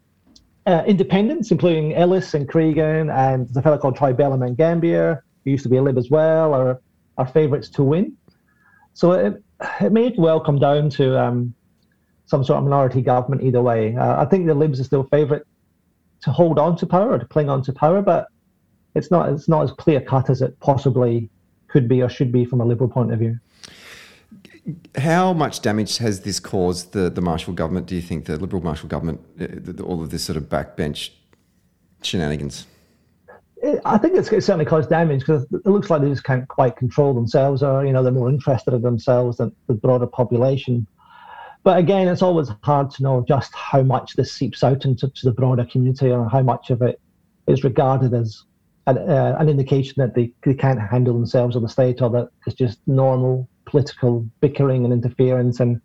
uh, 0.65 0.83
independents, 0.85 1.51
including 1.51 1.95
Ellis 1.95 2.33
and 2.33 2.47
Cregan 2.47 3.09
and 3.09 3.47
the 3.49 3.61
fellow 3.61 3.77
called 3.77 3.95
Troy 3.95 4.13
Bellamy 4.13 4.47
and 4.47 4.57
Gambier, 4.57 5.23
who 5.43 5.51
used 5.51 5.63
to 5.63 5.69
be 5.69 5.77
a 5.77 5.81
Lib 5.81 5.97
as 5.97 6.09
well, 6.09 6.53
are, 6.53 6.81
are 7.17 7.27
favourites 7.27 7.69
to 7.69 7.83
win. 7.83 8.15
So 8.93 9.13
it, 9.13 9.43
it 9.81 9.91
may 9.91 10.13
well 10.17 10.39
come 10.39 10.59
down 10.59 10.89
to 10.91 11.19
um, 11.19 11.53
some 12.29 12.43
sort 12.43 12.59
of 12.59 12.63
minority 12.63 13.01
government 13.01 13.41
either 13.43 13.61
way. 13.61 13.95
Uh, 13.95 14.21
I 14.21 14.25
think 14.25 14.45
the 14.45 14.53
Libs 14.53 14.79
are 14.79 14.83
still 14.83 15.03
favourite 15.03 15.41
to 16.21 16.31
hold 16.31 16.59
on 16.59 16.75
to 16.77 16.85
power 16.85 17.13
or 17.13 17.17
to 17.17 17.25
cling 17.25 17.49
on 17.49 17.63
to 17.63 17.73
power, 17.73 18.01
but 18.01 18.27
it's 18.93 19.09
not 19.09 19.29
it's 19.29 19.49
not 19.49 19.63
as 19.63 19.71
clear 19.71 19.99
cut 19.99 20.29
as 20.29 20.41
it 20.41 20.59
possibly 20.59 21.29
could 21.67 21.87
be 21.87 22.01
or 22.03 22.09
should 22.09 22.31
be 22.31 22.45
from 22.45 22.61
a 22.61 22.65
Liberal 22.65 22.89
point 22.89 23.11
of 23.11 23.19
view. 23.19 23.39
How 24.97 25.33
much 25.33 25.61
damage 25.61 25.97
has 25.97 26.21
this 26.21 26.39
caused 26.39 26.91
the, 26.91 27.09
the 27.09 27.21
Marshall 27.21 27.53
government, 27.53 27.87
do 27.87 27.95
you 27.95 28.01
think, 28.01 28.25
the 28.25 28.37
Liberal 28.37 28.61
Marshall 28.61 28.89
government, 28.89 29.21
uh, 29.41 29.81
all 29.81 30.03
of 30.03 30.11
this 30.11 30.23
sort 30.23 30.37
of 30.37 30.43
backbench 30.43 31.09
shenanigans? 32.03 32.67
I 33.83 33.97
think 33.97 34.15
it's, 34.15 34.31
it's, 34.31 34.45
certainly 34.45 34.65
caused 34.65 34.89
damage 34.89 35.21
because 35.21 35.43
it 35.51 35.65
looks 35.65 35.89
like 35.89 36.01
they 36.01 36.09
just 36.09 36.23
can't 36.23 36.47
quite 36.47 36.75
control 36.77 37.13
themselves, 37.13 37.63
or 37.63 37.85
you 37.85 37.91
know 37.91 38.03
they're 38.03 38.11
more 38.11 38.29
interested 38.29 38.73
in 38.73 38.81
themselves 38.81 39.37
than 39.37 39.53
the 39.67 39.73
broader 39.73 40.07
population. 40.07 40.87
But 41.63 41.77
again, 41.77 42.07
it's 42.07 42.21
always 42.21 42.49
hard 42.63 42.89
to 42.91 43.03
know 43.03 43.25
just 43.27 43.53
how 43.53 43.83
much 43.83 44.15
this 44.15 44.31
seeps 44.31 44.63
out 44.63 44.85
into 44.85 45.11
the 45.23 45.31
broader 45.31 45.65
community, 45.65 46.09
or 46.09 46.29
how 46.29 46.41
much 46.41 46.69
of 46.69 46.81
it 46.81 46.99
is 47.47 47.63
regarded 47.63 48.13
as 48.13 48.43
an, 48.87 48.97
uh, 48.97 49.35
an 49.39 49.49
indication 49.49 49.95
that 49.97 50.15
they, 50.15 50.31
they 50.43 50.53
can't 50.53 50.79
handle 50.79 51.13
themselves 51.13 51.55
or 51.55 51.59
the 51.59 51.69
state, 51.69 52.01
or 52.01 52.09
that 52.11 52.29
it's 52.47 52.55
just 52.55 52.79
normal 52.87 53.49
political 53.65 54.25
bickering 54.39 54.85
and 54.85 54.93
interference. 54.93 55.59
And, 55.59 55.81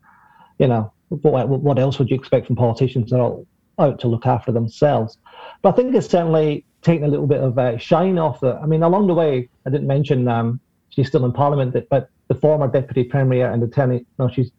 you 0.58 0.68
know, 0.68 0.92
what, 1.08 1.48
what 1.48 1.78
else 1.78 1.98
would 1.98 2.08
you 2.08 2.16
expect 2.16 2.46
from 2.46 2.56
politicians 2.56 3.10
that 3.10 3.18
are 3.18 3.22
all 3.22 3.46
out 3.78 3.98
to 4.00 4.08
look 4.08 4.26
after 4.26 4.52
themselves? 4.52 5.18
But 5.60 5.70
I 5.70 5.76
think 5.76 5.94
it's 5.94 6.08
certainly 6.08 6.64
taken 6.82 7.04
a 7.04 7.08
little 7.08 7.26
bit 7.26 7.40
of 7.40 7.58
a 7.58 7.78
shine 7.78 8.18
off 8.18 8.40
the. 8.40 8.54
I 8.62 8.66
mean, 8.66 8.82
along 8.82 9.08
the 9.08 9.14
way, 9.14 9.48
I 9.66 9.70
didn't 9.70 9.88
mention 9.88 10.28
um, 10.28 10.60
she's 10.90 11.08
still 11.08 11.24
in 11.24 11.32
Parliament, 11.32 11.76
but 11.90 12.10
the 12.28 12.34
former 12.36 12.68
Deputy 12.68 13.04
Premier 13.04 13.50
and 13.50 13.62
Attorney, 13.62 14.06
no, 14.18 14.28
she's 14.28 14.50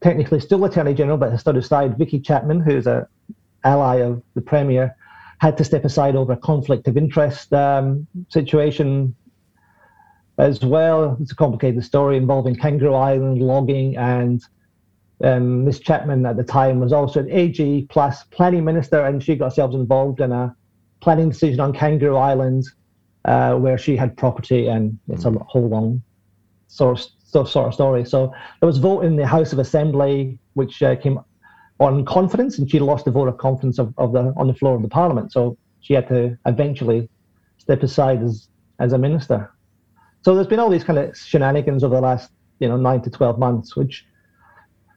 technically 0.00 0.40
still 0.40 0.64
Attorney 0.64 0.94
General, 0.94 1.16
but 1.16 1.30
has 1.30 1.40
stood 1.40 1.56
aside. 1.56 1.96
Vickie 1.98 2.24
Chapman, 2.24 2.60
who's 2.60 2.86
a 2.86 3.08
ally 3.64 3.96
of 3.96 4.22
the 4.34 4.40
Premier, 4.40 4.96
had 5.38 5.56
to 5.58 5.64
step 5.64 5.84
aside 5.84 6.16
over 6.16 6.32
a 6.32 6.36
conflict 6.36 6.88
of 6.88 6.96
interest 6.96 7.52
um, 7.52 8.06
situation 8.28 9.14
as 10.38 10.64
well. 10.64 11.16
It's 11.20 11.32
a 11.32 11.36
complicated 11.36 11.84
story 11.84 12.16
involving 12.16 12.56
Kangaroo 12.56 12.94
Island 12.94 13.40
logging, 13.40 13.96
and 13.96 14.42
um, 15.22 15.64
Miss 15.64 15.78
Chapman 15.78 16.26
at 16.26 16.36
the 16.36 16.44
time 16.44 16.80
was 16.80 16.92
also 16.92 17.20
an 17.20 17.30
AG 17.30 17.86
plus 17.90 18.24
planning 18.24 18.64
minister, 18.64 19.04
and 19.04 19.22
she 19.22 19.36
got 19.36 19.46
herself 19.46 19.74
involved 19.74 20.20
in 20.20 20.32
a 20.32 20.54
planning 21.00 21.30
decision 21.30 21.60
on 21.60 21.72
Kangaroo 21.72 22.16
Island, 22.16 22.64
uh, 23.24 23.54
where 23.54 23.78
she 23.78 23.96
had 23.96 24.16
property, 24.16 24.68
and 24.68 24.98
it's 25.08 25.24
a 25.24 25.30
whole 25.30 25.68
long 25.68 26.02
sort 26.68 27.08
sort 27.26 27.56
of 27.56 27.74
story. 27.74 28.04
So 28.04 28.32
there 28.60 28.66
was 28.66 28.78
a 28.78 28.80
vote 28.80 29.04
in 29.04 29.16
the 29.16 29.26
House 29.26 29.52
of 29.52 29.58
Assembly, 29.58 30.38
which 30.54 30.82
uh, 30.82 30.96
came 30.96 31.20
on 31.78 32.04
confidence, 32.04 32.58
and 32.58 32.70
she 32.70 32.78
lost 32.78 33.04
the 33.04 33.10
vote 33.10 33.28
of 33.28 33.38
confidence 33.38 33.78
of, 33.78 33.92
of 33.98 34.12
the 34.12 34.32
on 34.36 34.46
the 34.46 34.54
floor 34.54 34.76
of 34.76 34.82
the 34.82 34.88
Parliament. 34.88 35.32
So 35.32 35.58
she 35.80 35.94
had 35.94 36.08
to 36.08 36.38
eventually 36.46 37.08
step 37.58 37.82
aside 37.82 38.22
as 38.22 38.48
as 38.78 38.92
a 38.92 38.98
minister. 38.98 39.52
So 40.22 40.34
there's 40.34 40.46
been 40.46 40.58
all 40.58 40.70
these 40.70 40.84
kind 40.84 40.98
of 40.98 41.16
shenanigans 41.16 41.84
over 41.84 41.96
the 41.96 42.00
last 42.00 42.30
you 42.58 42.68
know 42.68 42.76
nine 42.76 43.02
to 43.02 43.10
twelve 43.10 43.38
months, 43.38 43.76
which 43.76 44.06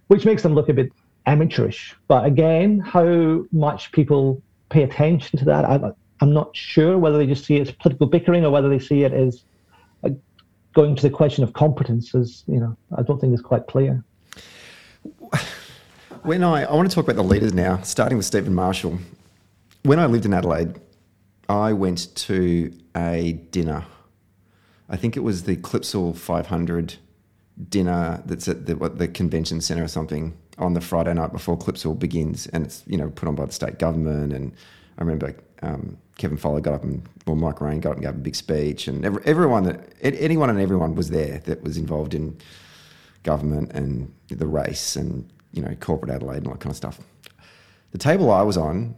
which 0.08 0.26
makes 0.26 0.44
them 0.44 0.56
look 0.56 0.70
a 0.70 0.74
bit 0.74 0.90
amateurish. 1.26 1.96
But 2.08 2.26
again, 2.26 2.80
how 2.80 3.44
much 3.52 3.92
people 3.92 4.42
pay 4.70 4.84
attention 4.84 5.38
to 5.40 5.46
that, 5.46 5.66
I, 5.66 5.92
I'm 6.22 6.34
not 6.34 6.56
sure 6.56 6.98
whether 6.98 7.18
they 7.18 7.28
just 7.28 7.46
see 7.46 7.58
it 7.58 7.68
as 7.68 7.72
political 7.72 8.08
bickering 8.08 8.46
or 8.46 8.52
whether 8.52 8.70
they 8.70 8.80
see 8.80 9.04
it 9.04 9.14
as 9.14 9.44
going 10.80 10.96
to 10.96 11.02
the 11.02 11.10
question 11.10 11.44
of 11.44 11.52
competence. 11.52 12.16
As 12.16 12.44
you 12.48 12.60
know, 12.60 12.78
I 12.98 13.02
don't 13.02 13.20
think 13.20 13.34
it's 13.34 13.42
quite 13.42 13.68
clear. 13.68 14.04
When 16.24 16.42
I 16.44 16.64
I 16.64 16.74
want 16.74 16.90
to 16.90 16.96
talk 16.96 17.04
about 17.04 17.18
the 17.18 17.24
leaders 17.24 17.54
now, 17.54 17.82
starting 17.82 18.18
with 18.18 18.26
Stephen 18.26 18.54
Marshall. 18.54 18.98
When 19.84 20.00
I 20.00 20.06
lived 20.06 20.26
in 20.26 20.34
Adelaide, 20.34 20.80
I 21.48 21.74
went 21.74 22.14
to 22.28 22.74
a 22.96 23.34
dinner. 23.52 23.86
I 24.90 24.98
think 24.98 25.16
it 25.16 25.22
was 25.22 25.44
the 25.44 25.56
Clipsal 25.56 26.16
500 26.18 26.96
dinner 27.70 28.22
that's 28.26 28.48
at 28.48 28.66
the, 28.66 28.76
what, 28.76 28.98
the 28.98 29.08
convention 29.08 29.62
centre 29.62 29.84
or 29.84 29.88
something 29.88 30.38
on 30.58 30.74
the 30.74 30.82
Friday 30.82 31.14
night 31.14 31.32
before 31.32 31.58
Clipsal 31.58 31.98
begins, 31.98 32.48
and 32.48 32.66
it's 32.66 32.84
you 32.88 32.98
know 32.98 33.10
put 33.10 33.28
on 33.28 33.36
by 33.36 33.46
the 33.46 33.52
state 33.52 33.80
government. 33.80 34.32
And 34.34 34.54
I 35.00 35.03
remember 35.03 35.34
um, 35.62 35.98
Kevin 36.18 36.38
Foley 36.38 36.62
got 36.62 36.74
up 36.74 36.84
and 36.84 37.08
well 37.25 37.38
Mike 37.38 37.62
Rann 37.62 37.79
got 37.79 37.91
up 37.91 37.96
and 37.96 38.06
gave 38.06 38.15
a 38.15 38.18
big 38.18 38.36
speech, 38.36 38.88
and 38.88 39.06
every, 39.06 39.24
everyone 39.25 39.63
that 39.63 39.94
anyone 40.01 40.50
and 40.50 40.60
everyone 40.60 40.94
was 40.94 41.10
there 41.10 41.39
that 41.46 41.63
was 41.63 41.77
involved 41.77 42.13
in 42.13 42.38
government 43.24 43.72
and 43.74 44.13
the 44.27 44.46
race 44.46 44.96
and 44.96 45.32
you 45.53 45.62
know 45.62 45.74
corporate 45.79 46.12
Adelaide 46.12 46.38
and 46.38 46.48
all 46.48 46.53
that 46.53 46.60
kind 46.60 46.72
of 46.72 46.77
stuff. 46.77 47.00
The 47.91 47.98
table 47.98 48.29
I 48.32 48.41
was 48.41 48.58
on 48.58 48.96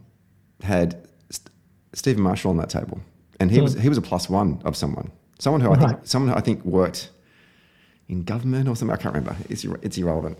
had 0.62 1.08
St- 1.30 1.50
Stephen 1.94 2.22
Marshall 2.22 2.50
on 2.50 2.56
that 2.58 2.68
table, 2.68 3.00
and 3.38 3.50
he 3.50 3.60
was 3.60 3.74
he 3.74 3.88
was 3.88 3.98
a 3.98 4.02
plus 4.02 4.28
one 4.28 4.60
of 4.64 4.76
someone, 4.76 5.12
someone 5.38 5.60
who 5.60 5.72
I 5.72 5.78
think 5.78 6.00
someone 6.04 6.32
who 6.32 6.36
I 6.36 6.40
think 6.40 6.64
worked 6.64 7.10
in 8.08 8.24
government 8.24 8.68
or 8.68 8.74
something. 8.74 8.94
I 8.94 9.00
can't 9.00 9.14
remember. 9.14 9.36
It's 9.48 9.64
it's 9.82 9.96
irrelevant. 9.98 10.36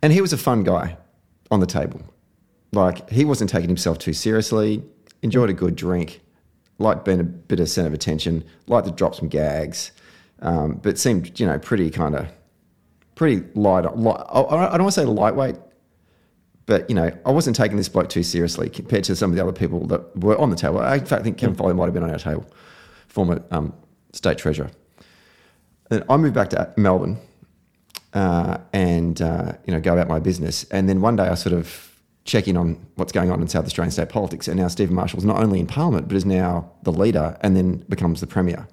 And 0.00 0.12
he 0.12 0.20
was 0.20 0.32
a 0.32 0.38
fun 0.38 0.62
guy 0.64 0.96
on 1.50 1.60
the 1.60 1.66
table. 1.66 2.02
Like 2.74 3.08
he 3.10 3.24
wasn't 3.24 3.50
taking 3.50 3.68
himself 3.68 3.98
too 3.98 4.12
seriously. 4.12 4.82
Enjoyed 5.22 5.50
a 5.50 5.52
good 5.52 5.76
drink. 5.76 6.20
Liked 6.78 7.04
being 7.04 7.20
a 7.20 7.24
bit 7.24 7.60
of 7.60 7.68
centre 7.68 7.86
of 7.86 7.94
attention. 7.94 8.44
Liked 8.66 8.86
to 8.86 8.92
drop 8.92 9.14
some 9.14 9.28
gags, 9.28 9.92
um, 10.40 10.80
but 10.82 10.98
seemed 10.98 11.38
you 11.38 11.46
know 11.46 11.58
pretty 11.58 11.90
kind 11.90 12.16
of 12.16 12.26
pretty 13.14 13.46
light. 13.54 13.84
light 13.96 14.26
I 14.28 14.40
I 14.40 14.70
don't 14.72 14.82
want 14.82 14.94
to 14.94 15.00
say 15.00 15.04
lightweight, 15.04 15.56
but 16.66 16.88
you 16.90 16.96
know 16.96 17.16
I 17.24 17.30
wasn't 17.30 17.54
taking 17.56 17.76
this 17.76 17.88
bloke 17.88 18.08
too 18.08 18.24
seriously 18.24 18.68
compared 18.68 19.04
to 19.04 19.14
some 19.14 19.30
of 19.30 19.36
the 19.36 19.42
other 19.42 19.52
people 19.52 19.86
that 19.86 20.18
were 20.18 20.36
on 20.36 20.50
the 20.50 20.56
table. 20.56 20.80
I, 20.80 20.96
in 20.96 21.06
fact, 21.06 21.20
I 21.20 21.22
think 21.22 21.38
Kevin 21.38 21.54
Foley 21.54 21.74
might 21.74 21.84
have 21.84 21.94
been 21.94 22.02
on 22.02 22.10
our 22.10 22.18
table, 22.18 22.46
former 23.06 23.42
um, 23.52 23.72
state 24.12 24.38
treasurer. 24.38 24.70
Then 25.90 26.02
I 26.08 26.16
moved 26.16 26.34
back 26.34 26.50
to 26.50 26.72
Melbourne 26.76 27.18
uh, 28.14 28.58
and 28.72 29.22
uh, 29.22 29.52
you 29.64 29.72
know 29.72 29.80
go 29.80 29.92
about 29.92 30.08
my 30.08 30.18
business. 30.18 30.64
And 30.72 30.88
then 30.88 31.00
one 31.00 31.14
day 31.14 31.28
I 31.28 31.34
sort 31.34 31.54
of 31.54 31.93
check 32.24 32.48
in 32.48 32.56
on 32.56 32.84
what's 32.96 33.12
going 33.12 33.30
on 33.30 33.40
in 33.40 33.48
South 33.48 33.66
Australian 33.66 33.90
state 33.90 34.08
politics. 34.08 34.48
And 34.48 34.58
now 34.58 34.68
Stephen 34.68 34.94
Marshall 34.94 35.18
is 35.18 35.24
not 35.24 35.42
only 35.42 35.60
in 35.60 35.66
Parliament 35.66 36.08
but 36.08 36.16
is 36.16 36.24
now 36.24 36.70
the 36.82 36.92
leader 36.92 37.36
and 37.42 37.56
then 37.56 37.84
becomes 37.88 38.20
the 38.20 38.26
premier. 38.26 38.66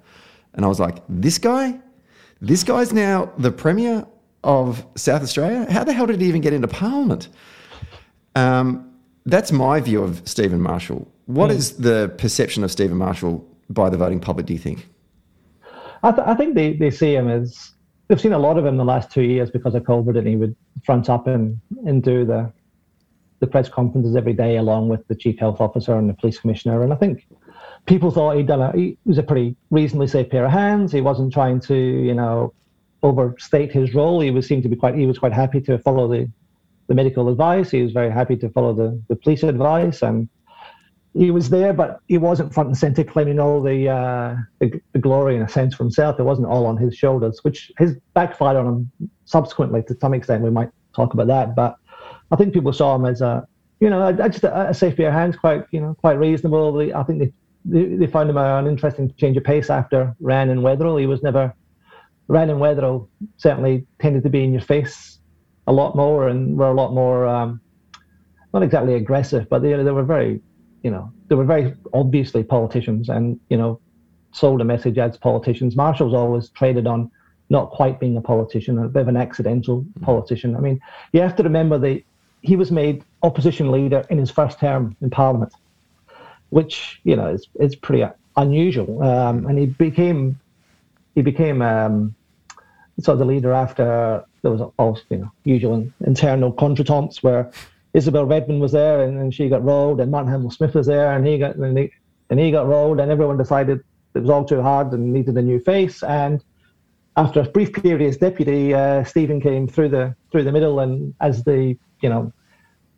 And 0.54 0.64
I 0.64 0.68
was 0.68 0.80
like, 0.80 1.02
this 1.08 1.38
guy, 1.38 1.78
this 2.40 2.64
guy's 2.64 2.92
now 2.92 3.32
the 3.38 3.52
premier 3.52 4.06
of 4.44 4.84
South 4.96 5.22
Australia. 5.22 5.70
How 5.70 5.84
the 5.84 5.92
hell 5.92 6.06
did 6.06 6.20
he 6.20 6.28
even 6.28 6.40
get 6.40 6.52
into 6.52 6.68
Parliament? 6.68 7.28
Um, 8.34 8.90
that's 9.26 9.52
my 9.52 9.80
view 9.80 10.02
of 10.02 10.26
Stephen 10.26 10.60
Marshall. 10.60 11.06
What 11.26 11.50
is 11.50 11.76
the 11.76 12.12
perception 12.18 12.64
of 12.64 12.72
Stephen 12.72 12.96
Marshall 12.96 13.46
by 13.70 13.88
the 13.88 13.96
voting 13.96 14.18
public? 14.18 14.46
Do 14.46 14.52
you 14.52 14.58
think? 14.58 14.88
I, 16.02 16.10
th- 16.10 16.26
I 16.26 16.34
think 16.34 16.54
they, 16.54 16.72
they 16.72 16.90
see 16.90 17.14
him 17.14 17.28
as 17.28 17.72
they've 18.08 18.20
seen 18.20 18.32
a 18.32 18.38
lot 18.38 18.58
of 18.58 18.66
him 18.66 18.76
the 18.76 18.84
last 18.84 19.10
two 19.10 19.22
years 19.22 19.50
because 19.50 19.74
of 19.74 19.84
COVID, 19.84 20.18
and 20.18 20.26
he 20.26 20.36
would 20.36 20.56
front 20.84 21.08
up 21.08 21.28
and, 21.28 21.60
and 21.86 22.02
do 22.02 22.24
the 22.24 22.52
the 23.42 23.46
press 23.48 23.68
conferences 23.68 24.14
every 24.14 24.32
day 24.32 24.56
along 24.56 24.88
with 24.88 25.06
the 25.08 25.16
chief 25.16 25.36
health 25.36 25.60
officer 25.60 25.98
and 25.98 26.08
the 26.08 26.14
police 26.14 26.38
commissioner. 26.38 26.84
And 26.84 26.92
I 26.92 26.96
think 26.96 27.26
people 27.86 28.12
thought 28.12 28.36
he'd 28.36 28.46
done 28.46 28.62
a 28.62 28.70
he 28.72 28.96
was 29.04 29.18
a 29.18 29.22
pretty 29.24 29.56
reasonably 29.70 30.06
safe 30.06 30.30
pair 30.30 30.44
of 30.44 30.52
hands. 30.52 30.92
He 30.92 31.00
wasn't 31.00 31.32
trying 31.32 31.58
to 31.62 31.74
you 31.74 32.14
know 32.14 32.54
overstate 33.02 33.72
his 33.72 33.94
role. 33.94 34.20
He 34.20 34.30
was 34.30 34.46
seemed 34.46 34.62
to 34.62 34.68
be 34.68 34.76
quite 34.76 34.94
he 34.94 35.06
was 35.06 35.18
quite 35.18 35.32
happy 35.32 35.60
to 35.62 35.76
follow 35.80 36.06
the 36.06 36.30
the 36.86 36.94
medical 36.94 37.28
advice. 37.28 37.72
He 37.72 37.82
was 37.82 37.90
very 37.90 38.12
happy 38.12 38.36
to 38.36 38.48
follow 38.50 38.72
the, 38.74 39.02
the 39.08 39.16
police 39.16 39.42
advice 39.42 40.02
and 40.02 40.28
he 41.14 41.32
was 41.32 41.50
there, 41.50 41.72
but 41.72 42.00
he 42.06 42.18
wasn't 42.18 42.54
front 42.54 42.68
and 42.68 42.78
center 42.78 43.04
claiming 43.04 43.38
all 43.38 43.60
the, 43.60 43.88
uh, 43.88 44.36
the 44.60 44.80
the 44.92 44.98
glory 44.98 45.36
in 45.36 45.42
a 45.42 45.48
sense 45.48 45.74
for 45.74 45.82
himself. 45.82 46.18
It 46.18 46.22
wasn't 46.22 46.46
all 46.46 46.64
on 46.64 46.76
his 46.78 46.94
shoulders, 46.94 47.40
which 47.42 47.70
has 47.76 47.96
backfired 48.14 48.56
on 48.56 48.66
him 48.66 49.10
subsequently 49.24 49.82
to 49.88 49.96
some 50.00 50.14
extent. 50.14 50.42
We 50.42 50.50
might 50.50 50.70
talk 50.94 51.12
about 51.12 51.26
that, 51.26 51.54
but 51.54 51.76
I 52.32 52.36
think 52.36 52.52
people 52.52 52.72
saw 52.72 52.96
him 52.96 53.04
as 53.04 53.20
a 53.20 53.46
you 53.80 53.88
know 53.90 54.08
a, 54.08 54.12
just 54.28 54.44
a, 54.44 54.70
a 54.70 54.74
safe 54.74 54.96
pair 54.96 55.08
of 55.08 55.14
hands, 55.14 55.36
quite 55.36 55.64
you 55.70 55.80
know 55.80 55.94
quite 55.94 56.18
reasonable. 56.18 56.72
They- 56.72 56.92
I 56.92 57.02
think 57.04 57.18
they 57.20 57.32
they, 57.64 57.94
they 57.96 58.06
found 58.08 58.28
him 58.28 58.36
an 58.36 58.66
interesting 58.66 59.14
change 59.16 59.36
of 59.36 59.44
pace 59.44 59.70
after 59.70 60.16
Rann 60.18 60.50
and 60.50 60.62
Weatherill. 60.62 60.98
He 60.98 61.06
was 61.06 61.22
never 61.22 61.54
Rann 62.26 62.50
and 62.50 62.58
Weatherill 62.58 63.08
certainly 63.36 63.86
tended 64.00 64.24
to 64.24 64.30
be 64.30 64.42
in 64.42 64.52
your 64.52 64.62
face 64.62 65.18
a 65.68 65.72
lot 65.72 65.94
more 65.94 66.26
and 66.26 66.56
were 66.58 66.70
a 66.70 66.74
lot 66.74 66.92
more 66.92 67.26
um, 67.26 67.60
not 68.52 68.64
exactly 68.64 68.94
aggressive, 68.94 69.48
but 69.48 69.62
they 69.62 69.70
they 69.74 69.92
were 69.92 70.02
very 70.02 70.40
you 70.82 70.90
know, 70.90 71.12
they 71.28 71.34
were 71.34 71.44
very 71.44 71.74
obviously 71.92 72.42
politicians 72.42 73.08
and, 73.08 73.38
you 73.48 73.56
know, 73.56 73.80
sold 74.32 74.60
a 74.60 74.64
message 74.64 74.98
as 74.98 75.16
politicians. 75.16 75.76
Marshall's 75.76 76.14
always 76.14 76.50
traded 76.50 76.86
on 76.86 77.10
not 77.50 77.70
quite 77.70 78.00
being 78.00 78.16
a 78.16 78.20
politician, 78.20 78.78
a 78.78 78.88
bit 78.88 79.02
of 79.02 79.08
an 79.08 79.16
accidental 79.16 79.84
politician. 80.00 80.56
I 80.56 80.60
mean, 80.60 80.80
you 81.12 81.20
have 81.20 81.36
to 81.36 81.42
remember 81.42 81.78
that 81.78 82.02
he 82.42 82.56
was 82.56 82.70
made 82.70 83.04
opposition 83.22 83.70
leader 83.70 84.04
in 84.10 84.18
his 84.18 84.30
first 84.30 84.58
term 84.58 84.96
in 85.00 85.10
Parliament, 85.10 85.52
which, 86.50 87.00
you 87.04 87.16
know, 87.16 87.28
is, 87.28 87.48
is 87.60 87.74
pretty 87.76 88.04
unusual. 88.36 89.02
Um, 89.02 89.46
and 89.46 89.58
he 89.58 89.66
became, 89.66 90.38
he 91.14 91.22
became 91.22 91.62
um, 91.62 92.14
sort 93.00 93.14
of 93.14 93.20
the 93.20 93.24
leader 93.24 93.52
after 93.52 94.24
there 94.42 94.50
was 94.50 94.60
all, 94.78 94.98
you 95.08 95.18
know, 95.18 95.32
usual 95.44 95.88
internal 96.04 96.52
contretemps 96.52 97.22
where 97.22 97.50
Isobel 97.94 98.28
Redmond 98.28 98.60
was 98.60 98.72
there 98.72 99.02
and, 99.02 99.18
and 99.18 99.32
she 99.32 99.48
got 99.48 99.64
rolled, 99.64 100.00
and 100.00 100.10
Martin 100.10 100.30
Hamilton-Smith 100.30 100.74
was 100.74 100.86
there 100.86 101.12
and 101.12 101.26
he 101.26 101.38
got 101.38 101.56
and 101.56 101.78
he, 101.78 101.90
and 102.28 102.40
he 102.40 102.50
got 102.50 102.66
rolled, 102.66 102.98
and 102.98 103.10
everyone 103.10 103.36
decided 103.36 103.84
it 104.14 104.18
was 104.18 104.30
all 104.30 104.44
too 104.44 104.62
hard 104.62 104.92
and 104.92 105.12
needed 105.12 105.36
a 105.36 105.42
new 105.42 105.60
face. 105.60 106.02
And 106.02 106.42
after 107.16 107.40
a 107.40 107.44
brief 107.44 107.72
period 107.72 108.08
as 108.08 108.16
deputy, 108.16 108.74
uh, 108.74 109.04
Stephen 109.04 109.40
came 109.40 109.68
through 109.68 109.90
the 109.90 110.14
through 110.30 110.44
the 110.44 110.52
middle 110.52 110.80
and 110.80 111.14
as 111.20 111.44
the 111.44 111.76
you 112.00 112.08
know 112.08 112.32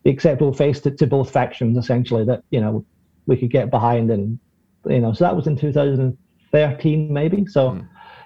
the 0.03 0.09
acceptable 0.09 0.53
face 0.53 0.79
to, 0.81 0.91
to 0.91 1.07
both 1.07 1.29
factions 1.31 1.77
essentially 1.77 2.23
that 2.25 2.43
you 2.49 2.61
know 2.61 2.85
we 3.25 3.35
could 3.35 3.51
get 3.51 3.69
behind 3.69 4.11
and 4.11 4.39
you 4.87 4.99
know 4.99 5.11
so 5.11 5.23
that 5.23 5.35
was 5.35 5.47
in 5.47 5.57
2013 5.57 7.11
maybe. 7.11 7.45
So 7.47 7.81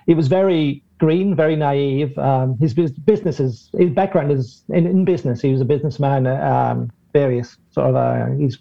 he 0.05 0.13
was 0.13 0.27
very 0.27 0.83
green 0.99 1.35
very 1.35 1.55
naive. 1.55 2.17
Um, 2.17 2.57
his 2.59 2.73
bus- 2.73 2.91
business 2.91 3.39
is 3.39 3.69
his 3.77 3.89
background 3.89 4.31
is 4.31 4.63
in, 4.69 4.85
in 4.85 5.05
business. 5.05 5.41
He 5.41 5.51
was 5.51 5.61
a 5.61 5.65
businessman 5.65 6.27
um, 6.27 6.91
various 7.13 7.57
sort 7.71 7.87
of 7.87 7.95
uh, 7.95 8.27
his 8.37 8.59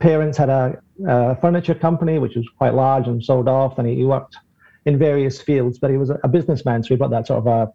parents 0.00 0.36
had 0.36 0.48
a, 0.48 0.80
a 1.06 1.36
furniture 1.36 1.74
company 1.74 2.18
which 2.18 2.34
was 2.34 2.48
quite 2.58 2.74
large 2.74 3.06
and 3.06 3.22
sold 3.22 3.48
off 3.48 3.78
and 3.78 3.86
he, 3.86 3.94
he 3.96 4.04
worked 4.04 4.36
in 4.86 4.98
various 4.98 5.40
fields 5.40 5.78
but 5.78 5.90
he 5.90 5.96
was 5.96 6.10
a, 6.10 6.28
businessman 6.28 6.82
so 6.82 6.88
he 6.88 6.96
brought 6.96 7.10
that 7.10 7.26
sort 7.26 7.38
of 7.38 7.46
a 7.46 7.72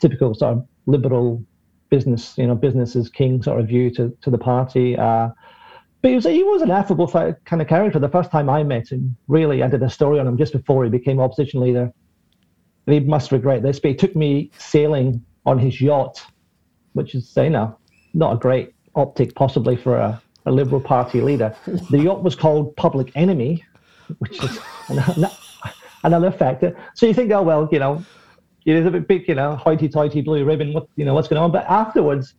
typical 0.00 0.34
sort 0.34 0.56
of 0.56 0.66
liberal 0.86 1.42
business 1.90 2.36
you 2.36 2.46
know 2.46 2.54
business 2.54 2.96
is 2.96 3.08
king 3.08 3.42
sort 3.42 3.60
of 3.60 3.66
view 3.66 3.90
to, 3.90 4.16
to 4.22 4.30
the 4.30 4.38
party 4.38 4.96
uh, 4.96 5.28
but 6.06 6.10
he 6.10 6.14
was, 6.14 6.24
he 6.24 6.44
was 6.44 6.62
an 6.62 6.70
affable 6.70 7.08
kind 7.08 7.62
of 7.62 7.66
character. 7.66 7.98
The 7.98 8.08
first 8.08 8.30
time 8.30 8.48
I 8.48 8.62
met 8.62 8.90
him, 8.90 9.16
really, 9.26 9.64
I 9.64 9.68
did 9.68 9.82
a 9.82 9.90
story 9.90 10.20
on 10.20 10.26
him 10.28 10.38
just 10.38 10.52
before 10.52 10.84
he 10.84 10.90
became 10.90 11.18
opposition 11.18 11.60
leader. 11.60 11.92
And 12.86 12.94
he 12.94 13.00
must 13.00 13.32
regret 13.32 13.62
this, 13.64 13.80
but 13.80 13.90
he 13.90 13.96
took 13.96 14.14
me 14.14 14.52
sailing 14.56 15.24
on 15.44 15.58
his 15.58 15.80
yacht, 15.80 16.24
which 16.92 17.16
is, 17.16 17.32
you 17.36 17.50
know, 17.50 17.76
not 18.14 18.34
a 18.34 18.36
great 18.36 18.72
optic 18.94 19.34
possibly 19.34 19.74
for 19.76 19.96
a, 19.96 20.22
a 20.46 20.52
Liberal 20.52 20.80
Party 20.80 21.20
leader. 21.20 21.56
The 21.90 21.98
yacht 21.98 22.22
was 22.22 22.36
called 22.36 22.76
Public 22.76 23.10
Enemy, 23.16 23.64
which 24.18 24.40
is 24.44 24.60
another, 24.88 25.30
another 26.06 26.30
factor. 26.30 26.74
So 26.94 27.06
you 27.06 27.14
think, 27.14 27.30
oh, 27.32 27.42
well, 27.42 27.68
you 27.70 27.78
know, 27.78 28.02
it 28.64 28.76
is 28.76 28.86
a 28.86 28.90
bit 28.90 29.06
big, 29.06 29.28
you 29.28 29.34
know, 29.34 29.56
hoity-toity 29.56 30.22
blue 30.22 30.44
ribbon, 30.44 30.72
what, 30.72 30.88
you 30.96 31.04
know, 31.04 31.14
what's 31.14 31.28
going 31.28 31.40
on? 31.42 31.52
But 31.52 31.66
afterwards, 31.68 32.34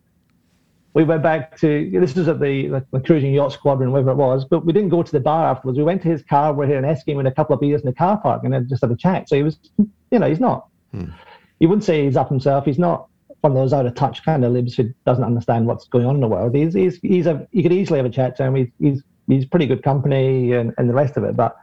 we 0.93 1.03
went 1.03 1.21
back 1.21 1.57
to 1.59 1.89
this 1.91 2.15
was 2.15 2.27
at 2.27 2.39
the, 2.39 2.67
the, 2.69 2.85
the 2.91 2.99
cruising 2.99 3.33
yacht 3.33 3.53
squadron, 3.53 3.91
wherever 3.91 4.11
it 4.11 4.15
was. 4.15 4.45
But 4.45 4.65
we 4.65 4.73
didn't 4.73 4.89
go 4.89 5.03
to 5.03 5.11
the 5.11 5.19
bar 5.19 5.45
afterwards. 5.45 5.77
We 5.77 5.83
went 5.83 6.01
to 6.01 6.07
his 6.07 6.23
car. 6.23 6.53
We're 6.53 6.65
here 6.65 6.79
in 6.79 6.85
Eskimo 6.85 7.17
with 7.17 7.27
a 7.27 7.31
couple 7.31 7.53
of 7.53 7.61
beers 7.61 7.81
in 7.81 7.85
the 7.85 7.93
car 7.93 8.17
park, 8.17 8.43
and 8.43 8.51
then 8.51 8.67
just 8.67 8.81
had 8.81 8.91
a 8.91 8.95
chat. 8.95 9.29
So 9.29 9.35
he 9.35 9.43
was, 9.43 9.59
you 9.77 10.19
know, 10.19 10.27
he's 10.27 10.39
not. 10.39 10.67
Hmm. 10.91 11.11
You 11.59 11.69
wouldn't 11.69 11.83
say 11.83 12.05
he's 12.05 12.17
up 12.17 12.29
himself. 12.29 12.65
He's 12.65 12.79
not 12.79 13.07
one 13.41 13.51
of 13.51 13.57
those 13.57 13.73
out 13.73 13.85
of 13.85 13.93
touch 13.93 14.23
kind 14.25 14.43
of 14.43 14.53
libs 14.53 14.75
who 14.75 14.91
doesn't 15.05 15.23
understand 15.23 15.67
what's 15.67 15.87
going 15.87 16.07
on 16.07 16.15
in 16.15 16.21
the 16.21 16.27
world. 16.27 16.55
He's 16.55 16.73
he's 16.73 16.99
he's 17.01 17.27
a 17.27 17.47
you 17.51 17.61
could 17.61 17.73
easily 17.73 17.99
have 17.99 18.05
a 18.05 18.09
chat 18.09 18.35
to 18.37 18.43
him. 18.45 18.55
He's 18.55 18.69
he's 18.79 19.03
he's 19.27 19.45
pretty 19.45 19.67
good 19.67 19.83
company 19.83 20.53
and, 20.53 20.73
and 20.77 20.89
the 20.89 20.93
rest 20.93 21.15
of 21.17 21.23
it. 21.23 21.35
But 21.35 21.55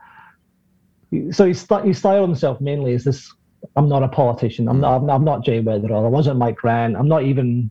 so 1.30 1.47
he, 1.47 1.54
st- 1.54 1.85
he 1.85 1.92
styled 1.92 2.28
himself 2.28 2.61
mainly 2.61 2.94
as 2.94 3.04
this 3.04 3.33
I'm 3.76 3.88
not 3.88 4.02
a 4.02 4.09
politician. 4.09 4.68
I'm 4.68 4.80
not, 4.80 5.09
I'm 5.09 5.25
not 5.25 5.44
Jay 5.44 5.62
Weatherill. 5.62 6.04
I 6.04 6.09
wasn't 6.09 6.38
Mike 6.38 6.62
Rann. 6.62 6.94
I'm 6.97 7.09
not 7.09 7.25
even 7.25 7.71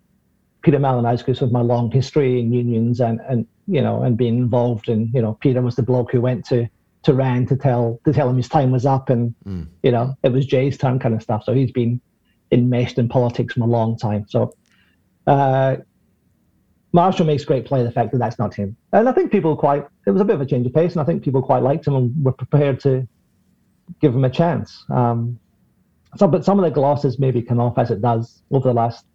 Peter 0.63 0.79
Malinauskas 0.79 1.41
with 1.41 1.51
my 1.51 1.61
long 1.61 1.91
history 1.91 2.39
in 2.39 2.51
unions 2.51 2.99
and, 2.99 3.19
and 3.29 3.45
you 3.67 3.81
know 3.81 4.01
and 4.03 4.17
being 4.17 4.37
involved 4.37 4.89
in 4.89 5.09
you 5.13 5.21
know 5.21 5.37
Peter 5.41 5.61
was 5.61 5.75
the 5.75 5.83
bloke 5.83 6.11
who 6.11 6.21
went 6.21 6.45
to 6.45 6.67
to 7.03 7.13
Rann 7.13 7.45
to 7.47 7.55
tell 7.55 7.99
to 8.05 8.13
tell 8.13 8.29
him 8.29 8.37
his 8.37 8.49
time 8.49 8.71
was 8.71 8.85
up 8.85 9.09
and 9.09 9.35
mm. 9.45 9.67
you 9.83 9.91
know 9.91 10.15
it 10.23 10.31
was 10.31 10.45
Jay's 10.45 10.77
turn 10.77 10.99
kind 10.99 11.13
of 11.13 11.21
stuff. 11.21 11.43
So 11.43 11.53
he's 11.53 11.71
been 11.71 12.01
enmeshed 12.51 12.97
in 12.97 13.09
politics 13.09 13.53
for 13.53 13.61
a 13.61 13.65
long 13.65 13.97
time. 13.97 14.25
So 14.29 14.53
uh, 15.27 15.77
Marshall 16.93 17.25
makes 17.25 17.43
great 17.43 17.65
play 17.65 17.79
of 17.81 17.85
the 17.85 17.91
fact 17.91 18.11
that 18.11 18.19
that's 18.19 18.39
not 18.39 18.53
him, 18.53 18.75
and 18.93 19.09
I 19.09 19.11
think 19.11 19.31
people 19.31 19.55
quite 19.55 19.85
it 20.07 20.11
was 20.11 20.21
a 20.21 20.25
bit 20.25 20.35
of 20.35 20.41
a 20.41 20.45
change 20.45 20.65
of 20.65 20.73
pace, 20.73 20.93
and 20.93 21.01
I 21.01 21.05
think 21.05 21.23
people 21.23 21.41
quite 21.41 21.63
liked 21.63 21.85
him 21.85 21.95
and 21.95 22.23
were 22.23 22.33
prepared 22.33 22.79
to 22.81 23.07
give 24.01 24.13
them 24.13 24.23
a 24.23 24.29
chance. 24.29 24.83
Um, 24.89 25.39
so, 26.17 26.27
but 26.27 26.45
some 26.45 26.59
of 26.59 26.65
the 26.65 26.71
glosses 26.71 27.17
maybe 27.19 27.41
come 27.41 27.59
off 27.59 27.77
as 27.77 27.89
it 27.91 28.01
does 28.01 28.43
over 28.51 28.67
the 28.67 28.73
last 28.73 29.05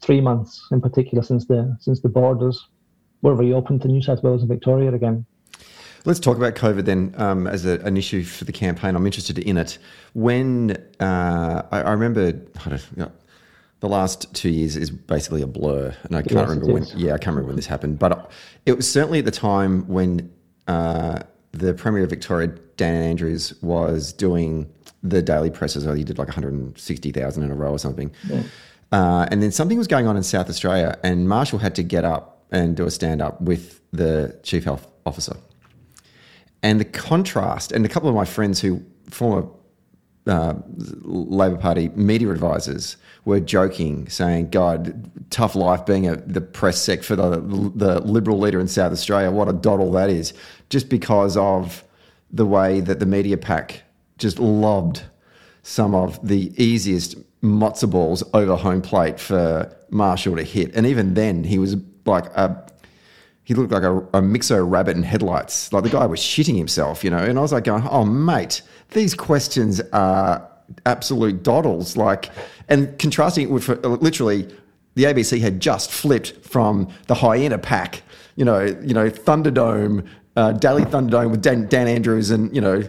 three 0.00 0.20
months, 0.20 0.66
in 0.70 0.80
particular, 0.80 1.22
since 1.22 1.46
the 1.46 1.76
since 1.80 2.00
the 2.00 2.08
borders 2.08 2.68
were 3.22 3.34
reopened 3.34 3.82
to 3.82 3.88
New 3.88 4.02
South 4.02 4.22
Wales 4.22 4.42
and 4.42 4.48
Victoria 4.48 4.92
again. 4.92 5.26
Let's 6.04 6.20
talk 6.20 6.36
about 6.36 6.54
COVID 6.54 6.84
then 6.84 7.14
um, 7.18 7.46
as 7.46 7.66
a, 7.66 7.80
an 7.80 7.96
issue 7.96 8.22
for 8.22 8.44
the 8.44 8.52
campaign. 8.52 8.94
I'm 8.94 9.04
interested 9.04 9.38
in 9.38 9.58
it. 9.58 9.78
When 10.14 10.70
uh, 11.00 11.62
I, 11.70 11.82
I, 11.82 11.90
remember, 11.90 12.40
I 12.64 12.80
know, 12.96 13.12
the 13.80 13.88
last 13.88 14.32
two 14.34 14.48
years 14.48 14.76
is 14.76 14.90
basically 14.90 15.42
a 15.42 15.46
blur, 15.46 15.94
and 16.04 16.16
I 16.16 16.22
can't 16.22 16.32
yes, 16.32 16.48
remember 16.48 16.72
when. 16.72 16.84
Yeah, 16.96 17.14
I 17.14 17.18
can't 17.18 17.28
remember 17.28 17.48
when 17.48 17.56
this 17.56 17.66
happened, 17.66 17.98
but 17.98 18.30
it 18.64 18.72
was 18.72 18.90
certainly 18.90 19.18
at 19.18 19.24
the 19.24 19.30
time 19.30 19.86
when 19.88 20.32
uh, 20.66 21.20
the 21.52 21.74
Premier 21.74 22.04
of 22.04 22.10
Victoria, 22.10 22.54
Dan 22.78 23.02
Andrews, 23.02 23.52
was 23.60 24.12
doing 24.14 24.72
the 25.02 25.20
daily 25.20 25.50
presses. 25.50 25.84
He 25.84 26.04
did 26.04 26.16
like 26.16 26.28
160,000 26.28 27.42
in 27.42 27.50
a 27.50 27.54
row 27.54 27.72
or 27.72 27.78
something. 27.78 28.10
Yeah. 28.26 28.42
Uh, 28.90 29.26
and 29.30 29.42
then 29.42 29.52
something 29.52 29.76
was 29.76 29.86
going 29.86 30.06
on 30.06 30.16
in 30.16 30.22
South 30.22 30.48
Australia, 30.48 30.98
and 31.02 31.28
Marshall 31.28 31.58
had 31.58 31.74
to 31.74 31.82
get 31.82 32.04
up 32.04 32.46
and 32.50 32.74
do 32.74 32.86
a 32.86 32.90
stand 32.90 33.20
up 33.20 33.38
with 33.40 33.82
the 33.92 34.38
chief 34.42 34.64
health 34.64 34.86
officer. 35.04 35.36
And 36.62 36.80
the 36.80 36.86
contrast, 36.86 37.70
and 37.70 37.84
a 37.84 37.88
couple 37.88 38.08
of 38.08 38.14
my 38.14 38.24
friends 38.24 38.60
who 38.60 38.82
former 39.10 39.46
uh, 40.26 40.54
Labor 41.02 41.56
Party 41.56 41.88
media 41.90 42.30
advisors 42.30 42.96
were 43.24 43.40
joking, 43.40 44.08
saying, 44.08 44.50
"God, 44.50 45.10
tough 45.30 45.54
life 45.54 45.86
being 45.86 46.08
a, 46.08 46.16
the 46.16 46.40
press 46.40 46.80
sec 46.80 47.02
for 47.02 47.14
the 47.14 47.40
the 47.74 48.00
Liberal 48.00 48.38
leader 48.38 48.58
in 48.58 48.68
South 48.68 48.92
Australia. 48.92 49.30
What 49.30 49.48
a 49.48 49.52
doddle 49.52 49.92
that 49.92 50.10
is!" 50.10 50.32
Just 50.70 50.88
because 50.88 51.36
of 51.36 51.84
the 52.30 52.46
way 52.46 52.80
that 52.80 53.00
the 53.00 53.06
media 53.06 53.36
pack 53.36 53.82
just 54.18 54.38
lobbed 54.38 55.02
some 55.62 55.94
of 55.94 56.26
the 56.26 56.52
easiest 56.62 57.16
matzo 57.42 57.90
balls 57.90 58.22
over 58.34 58.56
home 58.56 58.82
plate 58.82 59.20
for 59.20 59.74
Marshall 59.90 60.36
to 60.36 60.42
hit. 60.42 60.74
And 60.74 60.86
even 60.86 61.14
then, 61.14 61.44
he 61.44 61.58
was 61.58 61.76
like 62.04 62.26
a 62.36 62.66
he 63.44 63.54
looked 63.54 63.72
like 63.72 63.82
a, 63.82 63.96
a 63.96 64.20
myxo 64.20 64.62
rabbit 64.70 64.94
in 64.94 65.02
headlights. 65.02 65.72
Like 65.72 65.82
the 65.82 65.88
guy 65.88 66.04
was 66.04 66.20
shitting 66.20 66.58
himself, 66.58 67.02
you 67.02 67.08
know. 67.08 67.16
And 67.16 67.38
I 67.38 67.42
was 67.42 67.52
like 67.52 67.64
going, 67.64 67.82
"Oh, 67.90 68.04
mate, 68.04 68.60
these 68.90 69.14
questions 69.14 69.80
are 69.92 70.46
absolute 70.84 71.42
doddles." 71.42 71.96
Like, 71.96 72.30
and 72.68 72.98
contrasting 72.98 73.44
it 73.44 73.50
with 73.50 73.70
uh, 73.70 73.88
literally, 73.88 74.46
the 74.96 75.04
ABC 75.04 75.40
had 75.40 75.60
just 75.60 75.90
flipped 75.90 76.44
from 76.44 76.88
the 77.06 77.14
hyena 77.14 77.56
pack, 77.56 78.02
you 78.36 78.44
know, 78.44 78.60
you 78.60 78.92
know, 78.92 79.08
Thunderdome, 79.08 80.06
uh, 80.38 80.52
Daily 80.52 80.84
Thunderdome 80.84 81.32
with 81.32 81.42
Dan, 81.42 81.66
Dan 81.66 81.88
Andrews, 81.88 82.30
and 82.30 82.54
you 82.54 82.60
know 82.60 82.82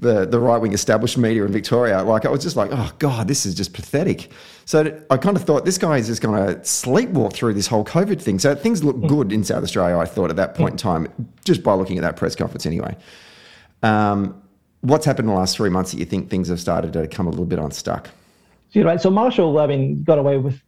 the 0.00 0.26
the 0.26 0.40
right 0.40 0.58
wing 0.58 0.72
established 0.72 1.16
media 1.16 1.44
in 1.44 1.52
Victoria. 1.52 2.02
Like 2.02 2.26
I 2.26 2.30
was 2.30 2.42
just 2.42 2.56
like, 2.56 2.70
oh 2.72 2.90
god, 2.98 3.28
this 3.28 3.46
is 3.46 3.54
just 3.54 3.72
pathetic. 3.72 4.32
So 4.64 5.00
I 5.08 5.16
kind 5.16 5.36
of 5.36 5.44
thought 5.44 5.64
this 5.64 5.78
guy 5.78 5.98
is 5.98 6.08
just 6.08 6.20
going 6.20 6.36
to 6.46 6.60
sleepwalk 6.60 7.32
through 7.32 7.54
this 7.54 7.68
whole 7.68 7.84
COVID 7.84 8.20
thing. 8.20 8.40
So 8.40 8.54
things 8.56 8.82
look 8.82 8.96
mm. 8.96 9.06
good 9.06 9.30
in 9.30 9.44
South 9.44 9.62
Australia. 9.62 9.98
I 9.98 10.06
thought 10.06 10.30
at 10.30 10.36
that 10.36 10.54
point 10.56 10.72
in 10.72 10.76
time, 10.78 11.06
just 11.44 11.62
by 11.62 11.74
looking 11.74 11.96
at 11.96 12.02
that 12.02 12.16
press 12.16 12.34
conference 12.34 12.66
anyway. 12.66 12.96
Um, 13.82 14.42
what's 14.80 15.06
happened 15.06 15.28
in 15.28 15.34
the 15.34 15.38
last 15.38 15.56
three 15.56 15.70
months 15.70 15.92
that 15.92 15.98
you 15.98 16.06
think 16.06 16.28
things 16.28 16.48
have 16.48 16.60
started 16.60 16.92
to 16.94 17.06
come 17.06 17.26
a 17.28 17.30
little 17.30 17.44
bit 17.44 17.58
unstuck? 17.58 18.10
You're 18.72 18.84
right. 18.84 19.00
So 19.00 19.10
Marshall, 19.10 19.56
I 19.58 19.66
mean, 19.68 20.02
got 20.02 20.18
away 20.18 20.38
with, 20.38 20.60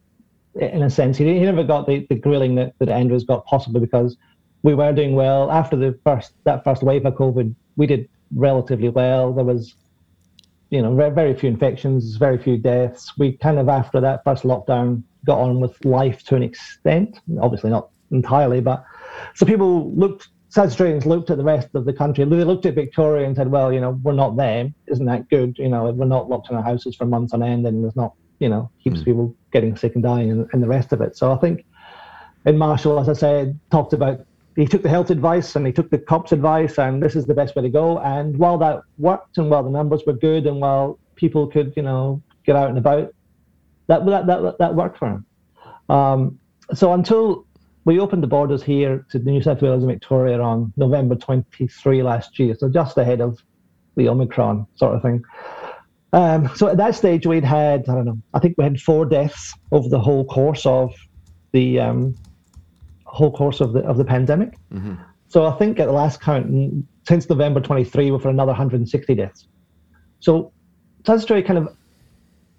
in 0.55 0.83
a 0.83 0.89
sense, 0.89 1.17
he, 1.17 1.25
he 1.25 1.41
never 1.41 1.63
got 1.63 1.85
the, 1.85 2.05
the 2.09 2.15
grilling 2.15 2.55
that, 2.55 2.75
that 2.79 2.87
Andrews 2.87 3.25
got, 3.25 3.45
possibly 3.45 3.81
because 3.81 4.15
we 4.63 4.73
were 4.73 4.91
doing 4.93 5.15
well 5.15 5.51
after 5.51 5.75
the 5.75 5.97
first 6.03 6.33
that 6.43 6.63
first 6.63 6.83
wave 6.83 7.05
of 7.05 7.13
COVID. 7.13 7.53
We 7.75 7.87
did 7.87 8.09
relatively 8.35 8.89
well. 8.89 9.33
There 9.33 9.45
was, 9.45 9.75
you 10.69 10.81
know, 10.81 10.95
very 10.95 11.33
few 11.35 11.49
infections, 11.49 12.15
very 12.17 12.37
few 12.37 12.57
deaths. 12.57 13.17
We 13.17 13.33
kind 13.33 13.59
of 13.59 13.69
after 13.69 14.01
that 14.01 14.23
first 14.23 14.43
lockdown 14.43 15.03
got 15.25 15.39
on 15.39 15.59
with 15.59 15.83
life 15.85 16.23
to 16.23 16.35
an 16.35 16.43
extent, 16.43 17.19
obviously 17.41 17.69
not 17.69 17.89
entirely, 18.11 18.61
but 18.61 18.83
so 19.35 19.45
people 19.45 19.91
looked. 19.91 20.29
South 20.49 20.67
Australians 20.67 21.05
looked 21.05 21.29
at 21.29 21.37
the 21.37 21.43
rest 21.43 21.67
of 21.73 21.83
the 21.83 21.91
country. 21.91 22.23
They 22.23 22.43
looked 22.45 22.65
at 22.65 22.73
Victoria 22.73 23.27
and 23.27 23.35
said, 23.35 23.51
"Well, 23.51 23.71
you 23.73 23.81
know, 23.81 23.99
we're 24.01 24.13
not 24.13 24.37
them. 24.37 24.73
Isn't 24.87 25.05
that 25.05 25.29
good? 25.29 25.57
You 25.57 25.67
know, 25.67 25.91
we're 25.91 26.05
not 26.05 26.29
locked 26.29 26.49
in 26.49 26.55
our 26.55 26.63
houses 26.63 26.95
for 26.95 27.05
months 27.05 27.33
on 27.33 27.43
end, 27.43 27.67
and 27.67 27.83
there's 27.83 27.97
not, 27.97 28.13
you 28.39 28.47
know, 28.47 28.71
heaps 28.77 28.97
mm. 28.97 28.99
of 29.01 29.05
people 29.05 29.35
getting 29.51 29.75
sick 29.75 29.95
and 29.95 30.03
dying, 30.03 30.31
and, 30.31 30.49
and 30.53 30.63
the 30.63 30.67
rest 30.67 30.93
of 30.93 31.01
it." 31.01 31.17
So 31.17 31.33
I 31.33 31.35
think 31.35 31.65
in 32.45 32.57
Marshall, 32.57 32.97
as 32.99 33.09
I 33.09 33.13
said, 33.13 33.59
talked 33.71 33.91
about 33.91 34.25
he 34.57 34.65
took 34.65 34.81
the 34.81 34.89
health 34.89 35.11
advice 35.11 35.55
and 35.55 35.67
he 35.67 35.71
took 35.71 35.91
the 35.91 35.99
cops 35.99 36.31
advice 36.31 36.79
and 36.79 37.01
this 37.01 37.15
is 37.15 37.27
the 37.27 37.33
best 37.35 37.55
way 37.55 37.61
to 37.61 37.69
go. 37.69 37.99
And 37.99 38.35
while 38.37 38.57
that 38.57 38.81
worked 38.97 39.37
and 39.37 39.51
while 39.51 39.61
the 39.63 39.69
numbers 39.69 40.01
were 40.05 40.13
good 40.13 40.47
and 40.47 40.59
while 40.59 40.99
people 41.15 41.45
could 41.45 41.73
you 41.77 41.83
know 41.83 42.23
get 42.43 42.55
out 42.55 42.69
and 42.69 42.77
about 42.77 43.13
that 43.85 44.03
that 44.07 44.25
that, 44.25 44.57
that 44.57 44.75
worked 44.75 44.97
for 44.97 45.09
him. 45.09 45.25
Um, 45.89 46.39
so 46.73 46.91
until 46.93 47.45
we 47.85 47.99
opened 47.99 48.23
the 48.23 48.27
borders 48.27 48.63
here 48.63 49.05
to 49.11 49.19
New 49.19 49.41
South 49.43 49.61
Wales 49.61 49.83
and 49.83 49.91
Victoria 49.91 50.41
on 50.41 50.73
November 50.75 51.15
23 51.15 52.01
last 52.01 52.39
year 52.39 52.55
so 52.59 52.67
just 52.67 52.97
ahead 52.97 53.21
of 53.21 53.37
the 53.95 54.09
Omicron 54.09 54.65
sort 54.75 54.95
of 54.95 55.03
thing. 55.03 55.23
Um, 56.13 56.49
so 56.55 56.67
at 56.67 56.77
that 56.77 56.95
stage 56.95 57.27
we'd 57.27 57.43
had 57.43 57.87
I 57.87 57.93
don't 57.93 58.05
know 58.05 58.17
I 58.33 58.39
think 58.39 58.57
we 58.57 58.63
had 58.63 58.81
four 58.81 59.05
deaths 59.05 59.53
over 59.71 59.87
the 59.87 59.99
whole 59.99 60.25
course 60.25 60.65
of 60.65 60.95
the 61.51 61.79
um, 61.79 62.15
whole 63.07 63.31
course 63.31 63.61
of 63.61 63.73
the 63.73 63.79
of 63.81 63.97
the 63.97 64.05
pandemic. 64.05 64.57
Mm-hmm. 64.71 64.95
So 65.29 65.45
I 65.45 65.51
think 65.57 65.79
at 65.79 65.87
the 65.87 65.91
last 65.91 66.21
count, 66.21 66.85
since 67.07 67.29
November 67.29 67.59
23, 67.59 68.11
we're 68.11 68.19
for 68.19 68.29
another 68.29 68.51
160 68.51 69.15
deaths. 69.15 69.47
So 70.19 70.53
South 71.05 71.27
kind 71.27 71.57
of 71.57 71.75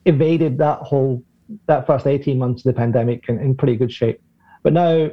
evaded 0.05 0.59
that 0.59 0.81
whole 0.81 1.23
that 1.67 1.87
first 1.87 2.07
18 2.07 2.39
months 2.39 2.65
of 2.65 2.75
the 2.75 2.79
pandemic 2.79 3.29
in, 3.29 3.39
in 3.39 3.55
pretty 3.55 3.77
good 3.77 3.91
shape. 3.91 4.21
But 4.63 4.75
now, 4.75 5.11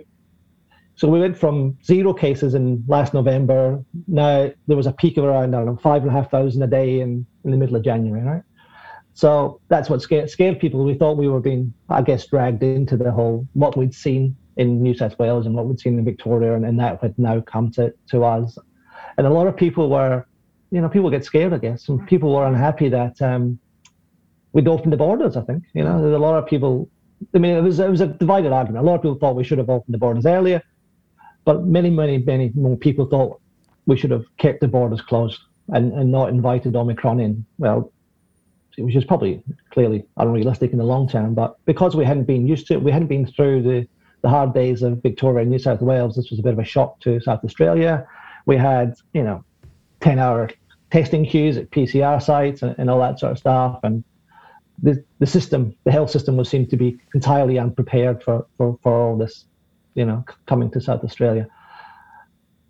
so 0.95 1.07
we 1.07 1.19
went 1.19 1.37
from 1.37 1.77
zero 1.83 2.13
cases 2.13 2.55
in 2.55 2.83
last 2.87 3.13
November. 3.13 3.83
Now 4.07 4.51
there 4.67 4.77
was 4.77 4.87
a 4.87 4.91
peak 4.93 5.17
of 5.17 5.23
around 5.23 5.55
I 5.55 5.59
don't 5.59 5.65
know 5.65 5.77
five 5.77 6.01
and 6.01 6.11
a 6.11 6.13
half 6.13 6.31
thousand 6.31 6.61
a 6.63 6.67
day 6.67 6.99
in 6.99 7.25
in 7.43 7.51
the 7.51 7.57
middle 7.57 7.75
of 7.75 7.83
January, 7.83 8.23
right? 8.23 8.43
So 9.13 9.61
that's 9.69 9.89
what 9.89 10.01
scared, 10.01 10.29
scared 10.29 10.59
people. 10.59 10.83
We 10.83 10.93
thought 10.93 11.15
we 11.17 11.29
were 11.29 11.39
being, 11.39 11.73
I 11.89 12.01
guess, 12.01 12.27
dragged 12.27 12.63
into 12.63 12.97
the 12.97 13.11
whole 13.11 13.47
what 13.53 13.77
we'd 13.77 13.93
seen 13.93 14.35
in 14.57 14.81
New 14.81 14.93
South 14.93 15.17
Wales 15.19 15.45
and 15.45 15.55
what 15.55 15.65
we'd 15.65 15.79
seen 15.79 15.97
in 15.99 16.05
Victoria, 16.05 16.55
and, 16.55 16.65
and 16.65 16.79
that 16.79 17.01
had 17.01 17.17
now 17.17 17.41
come 17.41 17.71
to, 17.71 17.93
to 18.11 18.23
us. 18.23 18.57
And 19.17 19.27
a 19.27 19.29
lot 19.29 19.47
of 19.47 19.55
people 19.55 19.89
were, 19.89 20.25
you 20.71 20.81
know, 20.81 20.89
people 20.89 21.09
get 21.09 21.25
scared, 21.25 21.53
I 21.53 21.57
guess, 21.57 21.89
and 21.89 22.05
people 22.07 22.33
were 22.33 22.45
unhappy 22.45 22.89
that 22.89 23.21
um, 23.21 23.59
we'd 24.53 24.67
opened 24.67 24.93
the 24.93 24.97
borders. 24.97 25.37
I 25.37 25.41
think, 25.41 25.63
you 25.73 25.83
know, 25.83 26.01
there's 26.01 26.15
a 26.15 26.19
lot 26.19 26.35
of 26.35 26.47
people. 26.47 26.89
I 27.33 27.37
mean, 27.37 27.55
it 27.55 27.61
was 27.61 27.79
it 27.79 27.89
was 27.89 28.01
a 28.01 28.07
divided 28.07 28.51
argument. 28.51 28.83
A 28.83 28.87
lot 28.87 28.95
of 28.95 29.01
people 29.01 29.17
thought 29.17 29.35
we 29.35 29.43
should 29.43 29.57
have 29.57 29.69
opened 29.69 29.93
the 29.93 29.97
borders 29.97 30.25
earlier, 30.25 30.61
but 31.43 31.63
many, 31.65 31.89
many, 31.89 32.17
many 32.17 32.51
more 32.55 32.77
people 32.77 33.05
thought 33.05 33.39
we 33.85 33.97
should 33.97 34.11
have 34.11 34.25
kept 34.37 34.61
the 34.61 34.67
borders 34.67 35.01
closed 35.01 35.39
and, 35.69 35.93
and 35.93 36.11
not 36.11 36.29
invited 36.29 36.75
Omicron 36.75 37.19
in. 37.19 37.45
Well, 37.57 37.91
which 38.77 38.95
is 38.95 39.05
probably 39.05 39.41
clearly 39.71 40.05
unrealistic 40.17 40.71
in 40.71 40.77
the 40.77 40.83
long 40.83 41.07
term, 41.07 41.33
but 41.33 41.55
because 41.65 41.95
we 41.95 42.03
hadn't 42.03 42.25
been 42.25 42.47
used 42.47 42.67
to 42.67 42.73
it, 42.73 42.83
we 42.83 42.91
hadn't 42.91 43.07
been 43.07 43.25
through 43.25 43.61
the 43.61 43.87
the 44.25 44.29
hard 44.29 44.55
days 44.55 44.81
of 44.81 45.03
Victoria 45.03 45.43
and 45.43 45.51
New 45.51 45.59
South 45.59 45.81
Wales, 45.81 46.15
this 46.15 46.31
was 46.31 46.39
a 46.39 46.41
bit 46.41 46.53
of 46.53 46.57
a 46.57 46.63
shock 46.63 46.99
to 47.01 47.19
South 47.19 47.45
Australia. 47.45 48.07
We 48.47 48.57
had, 48.57 48.95
you 49.13 49.21
know, 49.21 49.43
10 49.99 50.17
hour 50.17 50.49
testing 50.89 51.27
queues 51.27 51.57
at 51.57 51.69
PCR 51.69 52.19
sites 52.19 52.63
and, 52.63 52.73
and 52.79 52.89
all 52.89 52.99
that 53.01 53.19
sort 53.19 53.33
of 53.33 53.37
stuff. 53.37 53.81
And 53.83 54.03
the, 54.81 55.05
the 55.19 55.27
system, 55.27 55.75
the 55.83 55.91
health 55.91 56.09
system 56.09 56.37
was 56.37 56.49
seemed 56.49 56.71
to 56.71 56.75
be 56.75 56.97
entirely 57.13 57.59
unprepared 57.59 58.23
for, 58.23 58.47
for, 58.57 58.79
for 58.81 58.93
all 58.93 59.15
this, 59.15 59.45
you 59.93 60.05
know, 60.05 60.25
coming 60.47 60.71
to 60.71 60.81
South 60.81 61.03
Australia. 61.03 61.47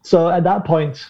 So 0.01 0.29
at 0.29 0.43
that 0.43 0.65
point, 0.65 1.05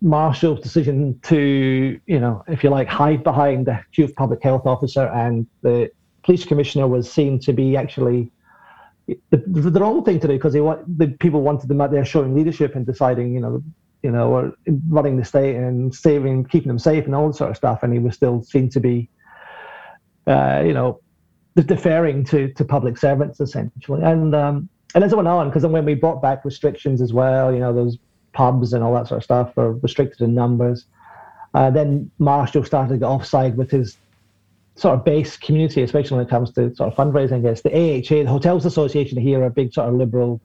Marshall's 0.00 0.60
decision 0.60 1.18
to, 1.24 2.00
you 2.06 2.20
know, 2.20 2.44
if 2.46 2.62
you 2.62 2.70
like, 2.70 2.86
hide 2.86 3.24
behind 3.24 3.66
the 3.66 3.80
chief 3.90 4.14
public 4.14 4.40
health 4.40 4.66
officer 4.66 5.08
and 5.08 5.48
the 5.62 5.90
police 6.22 6.44
commissioner 6.44 6.86
was 6.86 7.10
seen 7.10 7.40
to 7.40 7.52
be 7.52 7.76
actually 7.76 8.30
the, 9.06 9.36
the 9.36 9.80
wrong 9.80 10.04
thing 10.04 10.20
to 10.20 10.26
do 10.26 10.34
because 10.34 10.52
they 10.52 10.60
want 10.60 10.98
the 10.98 11.08
people 11.08 11.42
wanted 11.42 11.68
them 11.68 11.80
out 11.80 11.90
there 11.90 12.04
showing 12.04 12.34
leadership 12.34 12.74
and 12.74 12.86
deciding, 12.86 13.34
you 13.34 13.40
know, 13.40 13.62
you 14.02 14.10
know, 14.10 14.32
or 14.32 14.52
running 14.88 15.16
the 15.16 15.24
state 15.24 15.56
and 15.56 15.94
saving, 15.94 16.44
keeping 16.44 16.68
them 16.68 16.78
safe 16.78 17.04
and 17.04 17.14
all 17.14 17.28
that 17.28 17.36
sort 17.36 17.50
of 17.50 17.56
stuff. 17.56 17.82
And 17.82 17.92
he 17.92 17.98
was 17.98 18.14
still 18.14 18.42
seen 18.42 18.68
to 18.70 18.80
be, 18.80 19.08
uh, 20.26 20.62
you 20.64 20.72
know, 20.72 21.00
deferring 21.56 22.24
to 22.26 22.52
to 22.54 22.64
public 22.64 22.96
servants 22.96 23.40
essentially. 23.40 24.02
And 24.02 24.34
um, 24.34 24.68
and 24.94 25.04
as 25.04 25.12
it 25.12 25.16
went 25.16 25.28
on, 25.28 25.48
because 25.48 25.62
then 25.62 25.72
when 25.72 25.84
we 25.84 25.94
brought 25.94 26.22
back 26.22 26.44
restrictions 26.44 27.00
as 27.00 27.12
well, 27.12 27.52
you 27.52 27.60
know, 27.60 27.72
those 27.72 27.98
pubs 28.32 28.72
and 28.72 28.82
all 28.82 28.94
that 28.94 29.08
sort 29.08 29.18
of 29.18 29.24
stuff 29.24 29.56
were 29.56 29.72
restricted 29.74 30.20
in 30.22 30.34
numbers. 30.34 30.86
Uh, 31.54 31.70
then 31.70 32.10
Marshall 32.18 32.64
started 32.64 32.94
to 32.94 32.98
get 32.98 33.06
offside 33.06 33.56
with 33.56 33.70
his 33.70 33.98
sort 34.76 34.98
of 34.98 35.04
base 35.04 35.36
community, 35.36 35.82
especially 35.82 36.16
when 36.16 36.26
it 36.26 36.30
comes 36.30 36.50
to 36.52 36.74
sort 36.74 36.92
of 36.92 36.96
fundraising. 36.96 37.34
I 37.34 37.40
guess 37.40 37.62
the 37.62 37.70
AHA, 37.70 38.24
the 38.24 38.30
Hotels 38.30 38.64
Association 38.64 39.18
here, 39.18 39.42
are 39.42 39.50
big 39.50 39.72
sort 39.72 39.88
of 39.88 39.94
liberal 39.94 40.40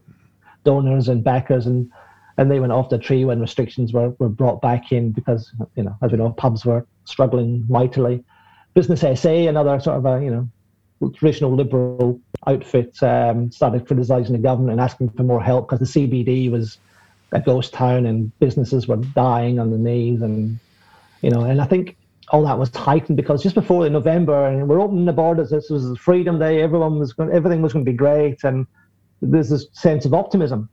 donors 0.64 1.08
and 1.08 1.24
backers, 1.24 1.66
and 1.66 1.90
and 2.38 2.52
they 2.52 2.60
went 2.60 2.72
off 2.72 2.90
the 2.90 2.98
tree 2.98 3.26
when 3.26 3.40
restrictions 3.40 3.94
were, 3.94 4.10
were 4.20 4.30
brought 4.30 4.62
back 4.62 4.92
in 4.92 5.12
because 5.12 5.52
you 5.76 5.84
know 5.84 5.96
as 6.02 6.12
we 6.12 6.18
know 6.18 6.32
pubs 6.32 6.66
were 6.66 6.86
struggling 7.06 7.66
mightily. 7.70 8.24
Business 8.74 9.02
SA, 9.20 9.30
another 9.30 9.80
sort 9.80 9.98
of 9.98 10.06
a 10.06 10.24
you 10.24 10.30
know 10.32 11.12
traditional 11.16 11.56
liberal 11.56 12.20
outfit, 12.46 13.02
um, 13.02 13.52
started 13.52 13.88
criticising 13.88 14.34
the 14.34 14.40
government 14.40 14.74
and 14.74 14.82
asking 14.82 15.10
for 15.12 15.24
more 15.24 15.42
help 15.42 15.70
because 15.70 15.92
the 15.92 16.08
CBD 16.08 16.52
was 16.52 16.78
a 17.32 17.40
ghost 17.40 17.74
town 17.74 18.06
and 18.06 18.38
businesses 18.40 18.88
were 18.88 18.98
dying 18.98 19.60
on 19.60 19.72
the 19.72 19.78
knees 19.78 20.22
and 20.22 20.60
you 21.22 21.30
know 21.30 21.42
and 21.42 21.62
I 21.62 21.66
think 21.66 21.98
all 22.30 22.44
that 22.46 22.58
was 22.58 22.76
heightened 22.76 23.16
because 23.16 23.42
just 23.42 23.56
before 23.56 23.86
in 23.86 23.94
November 23.94 24.48
and 24.48 24.68
we're 24.68 24.82
opening 24.82 25.06
the 25.06 25.14
borders 25.14 25.50
this 25.50 25.70
was 25.70 25.98
freedom 25.98 26.38
day 26.40 26.62
everyone 26.62 27.00
was 27.00 27.14
going, 27.14 27.32
everything 27.32 27.62
was 27.62 27.74
going 27.74 27.86
to 27.86 27.92
be 27.92 27.96
great 27.96 28.44
and 28.44 28.68
there's 29.22 29.50
this 29.50 29.68
sense 29.72 30.06
of 30.06 30.14
optimism 30.14 30.70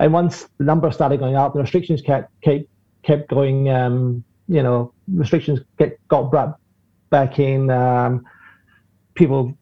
and 0.00 0.12
once 0.12 0.48
the 0.58 0.64
numbers 0.64 0.94
started 0.94 1.18
going 1.18 1.36
up 1.36 1.54
the 1.54 1.60
restrictions 1.60 2.02
kept 2.02 2.30
kept, 2.42 2.64
kept 3.02 3.28
going 3.30 3.68
um, 3.70 4.22
you 4.46 4.62
know 4.62 4.92
restrictions 5.14 5.60
get, 5.78 5.98
got 6.08 6.30
brought 6.30 6.58
back 7.10 7.38
in 7.38 7.70
um, 7.70 8.24
people 9.14 9.56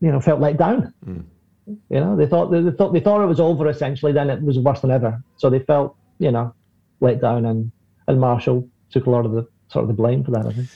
you 0.00 0.10
know 0.10 0.20
felt 0.20 0.40
let 0.40 0.56
down 0.56 0.92
mm. 1.06 1.24
You 1.66 2.00
know, 2.00 2.16
they 2.16 2.26
thought 2.26 2.50
they 2.50 2.70
thought 2.72 2.92
they 2.92 3.00
thought 3.00 3.22
it 3.22 3.26
was 3.26 3.40
over 3.40 3.68
essentially. 3.68 4.12
Then 4.12 4.30
it 4.30 4.42
was 4.42 4.58
worse 4.58 4.80
than 4.80 4.90
ever. 4.90 5.22
So 5.36 5.48
they 5.48 5.60
felt, 5.60 5.96
you 6.18 6.30
know, 6.30 6.54
let 7.00 7.20
down, 7.20 7.44
and 7.46 7.70
and 8.08 8.20
Marshall 8.20 8.68
took 8.90 9.06
a 9.06 9.10
lot 9.10 9.24
of 9.24 9.32
the 9.32 9.46
sort 9.72 9.84
of 9.84 9.88
the 9.88 9.94
blame 9.94 10.22
for 10.22 10.30
that. 10.32 10.46
I 10.46 10.52
think. 10.52 10.68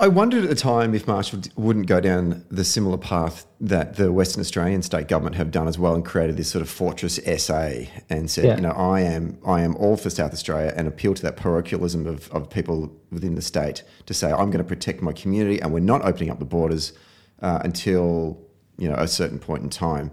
I 0.00 0.08
wondered 0.08 0.44
at 0.44 0.48
the 0.48 0.56
time 0.56 0.94
if 0.94 1.06
Marshall 1.06 1.40
wouldn't 1.56 1.86
go 1.86 2.00
down 2.00 2.42
the 2.50 2.64
similar 2.64 2.96
path 2.96 3.44
that 3.60 3.96
the 3.96 4.10
Western 4.10 4.40
Australian 4.40 4.80
state 4.80 5.08
government 5.08 5.36
have 5.36 5.50
done 5.50 5.68
as 5.68 5.78
well, 5.78 5.94
and 5.94 6.02
created 6.02 6.38
this 6.38 6.48
sort 6.48 6.62
of 6.62 6.70
fortress 6.70 7.20
SA, 7.36 7.70
and 8.08 8.30
said, 8.30 8.44
yeah. 8.46 8.56
you 8.56 8.62
know, 8.62 8.70
I 8.70 9.00
am 9.02 9.38
I 9.46 9.60
am 9.60 9.76
all 9.76 9.98
for 9.98 10.08
South 10.08 10.32
Australia, 10.32 10.72
and 10.74 10.88
appeal 10.88 11.12
to 11.12 11.22
that 11.22 11.36
parochialism 11.36 12.06
of, 12.06 12.30
of 12.32 12.48
people 12.48 12.96
within 13.10 13.34
the 13.34 13.42
state 13.42 13.82
to 14.06 14.14
say, 14.14 14.32
I'm 14.32 14.50
going 14.50 14.58
to 14.58 14.64
protect 14.64 15.02
my 15.02 15.12
community, 15.12 15.60
and 15.60 15.70
we're 15.70 15.80
not 15.80 16.02
opening 16.02 16.30
up 16.30 16.38
the 16.38 16.46
borders 16.46 16.94
uh, 17.42 17.58
until 17.62 18.40
you 18.78 18.88
know 18.88 18.96
a 18.96 19.08
certain 19.08 19.38
point 19.38 19.64
in 19.64 19.68
time. 19.68 20.12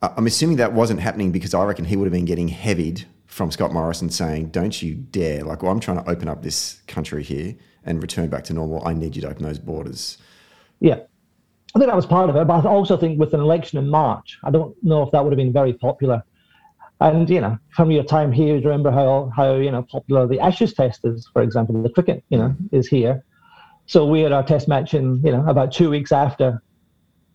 I'm 0.00 0.26
assuming 0.26 0.56
that 0.58 0.72
wasn't 0.72 1.00
happening 1.00 1.30
because 1.30 1.52
I 1.52 1.62
reckon 1.64 1.84
he 1.84 1.96
would 1.96 2.06
have 2.06 2.12
been 2.12 2.24
getting 2.24 2.48
heavied 2.48 3.04
from 3.38 3.50
Scott 3.52 3.72
Morrison 3.72 4.10
saying, 4.10 4.48
"Don't 4.50 4.82
you 4.82 4.96
dare! 4.96 5.44
Like, 5.44 5.62
well, 5.62 5.72
I'm 5.72 5.80
trying 5.80 6.02
to 6.02 6.10
open 6.10 6.28
up 6.28 6.42
this 6.42 6.82
country 6.88 7.22
here 7.22 7.54
and 7.84 8.02
return 8.02 8.28
back 8.28 8.44
to 8.44 8.52
normal. 8.52 8.86
I 8.86 8.92
need 8.92 9.16
you 9.16 9.22
to 9.22 9.30
open 9.30 9.44
those 9.44 9.58
borders." 9.58 10.18
Yeah, 10.80 10.98
I 11.74 11.78
think 11.78 11.86
that 11.86 11.96
was 11.96 12.04
part 12.04 12.28
of 12.28 12.36
it, 12.36 12.46
but 12.46 12.66
I 12.66 12.68
also 12.68 12.96
think 12.96 13.18
with 13.18 13.32
an 13.32 13.40
election 13.40 13.78
in 13.78 13.88
March, 13.88 14.38
I 14.42 14.50
don't 14.50 14.74
know 14.82 15.02
if 15.04 15.12
that 15.12 15.22
would 15.24 15.32
have 15.32 15.38
been 15.38 15.52
very 15.52 15.72
popular. 15.72 16.22
And 17.00 17.30
you 17.30 17.40
know, 17.40 17.56
from 17.70 17.92
your 17.92 18.02
time 18.02 18.32
here, 18.32 18.56
you 18.56 18.62
remember 18.62 18.90
how 18.90 19.30
how 19.34 19.54
you 19.54 19.70
know 19.70 19.82
popular 19.82 20.26
the 20.26 20.40
Ashes 20.40 20.74
Test 20.74 21.04
is, 21.04 21.30
for 21.32 21.40
example, 21.40 21.80
the 21.80 21.88
cricket, 21.88 22.24
you 22.28 22.38
know, 22.38 22.54
is 22.72 22.88
here. 22.88 23.24
So 23.86 24.04
we 24.04 24.20
had 24.20 24.32
our 24.32 24.42
Test 24.42 24.66
match 24.66 24.94
in 24.94 25.22
you 25.24 25.30
know 25.30 25.46
about 25.46 25.70
two 25.72 25.90
weeks 25.90 26.10
after 26.10 26.60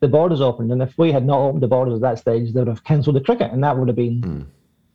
the 0.01 0.09
borders 0.09 0.41
opened. 0.41 0.69
And 0.73 0.81
if 0.81 0.97
we 0.97 1.13
had 1.13 1.25
not 1.25 1.39
opened 1.39 1.63
the 1.63 1.67
borders 1.69 1.95
at 1.95 2.01
that 2.01 2.19
stage, 2.19 2.51
they 2.51 2.59
would 2.59 2.67
have 2.67 2.83
cancelled 2.83 3.15
the 3.15 3.21
cricket, 3.21 3.53
and 3.53 3.63
that 3.63 3.77
would 3.77 3.87
have 3.87 3.95
been 3.95 4.21
mm. 4.21 4.45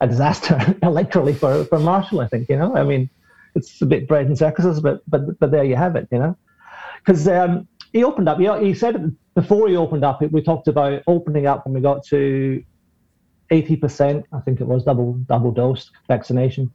A 0.01 0.07
disaster 0.07 0.55
electorally 0.83 1.37
for, 1.37 1.65
for 1.65 1.79
Marshall. 1.79 2.21
I 2.21 2.29
think 2.29 2.49
you 2.49 2.57
know. 2.57 2.77
I 2.77 2.85
mean, 2.85 3.11
it's 3.55 3.81
a 3.83 3.87
bit 3.87 4.09
bread 4.09 4.27
and 4.27 4.37
circuses, 4.39 4.81
but 4.81 5.03
but 5.09 5.39
but 5.39 5.51
there 5.51 5.65
you 5.65 5.77
have 5.77 5.97
it. 5.97 6.09
You 6.11 6.19
know, 6.19 6.37
because 6.99 7.27
um, 7.29 7.67
he 7.93 8.05
opened 8.05 8.29
up. 8.29 8.39
He, 8.39 8.49
he 8.65 8.75
said 8.75 9.17
before 9.35 9.69
he 9.69 9.77
opened 9.77 10.05
up, 10.05 10.21
we 10.21 10.43
talked 10.43 10.69
about 10.69 11.03
opening 11.07 11.47
up 11.47 11.65
when 11.67 11.75
we 11.75 11.81
got 11.81 12.05
to 12.07 12.63
eighty 13.51 13.77
percent. 13.77 14.27
I 14.33 14.41
think 14.41 14.61
it 14.61 14.67
was 14.67 14.85
double 14.85 15.15
double 15.29 15.51
dose 15.51 15.91
vaccination, 16.07 16.73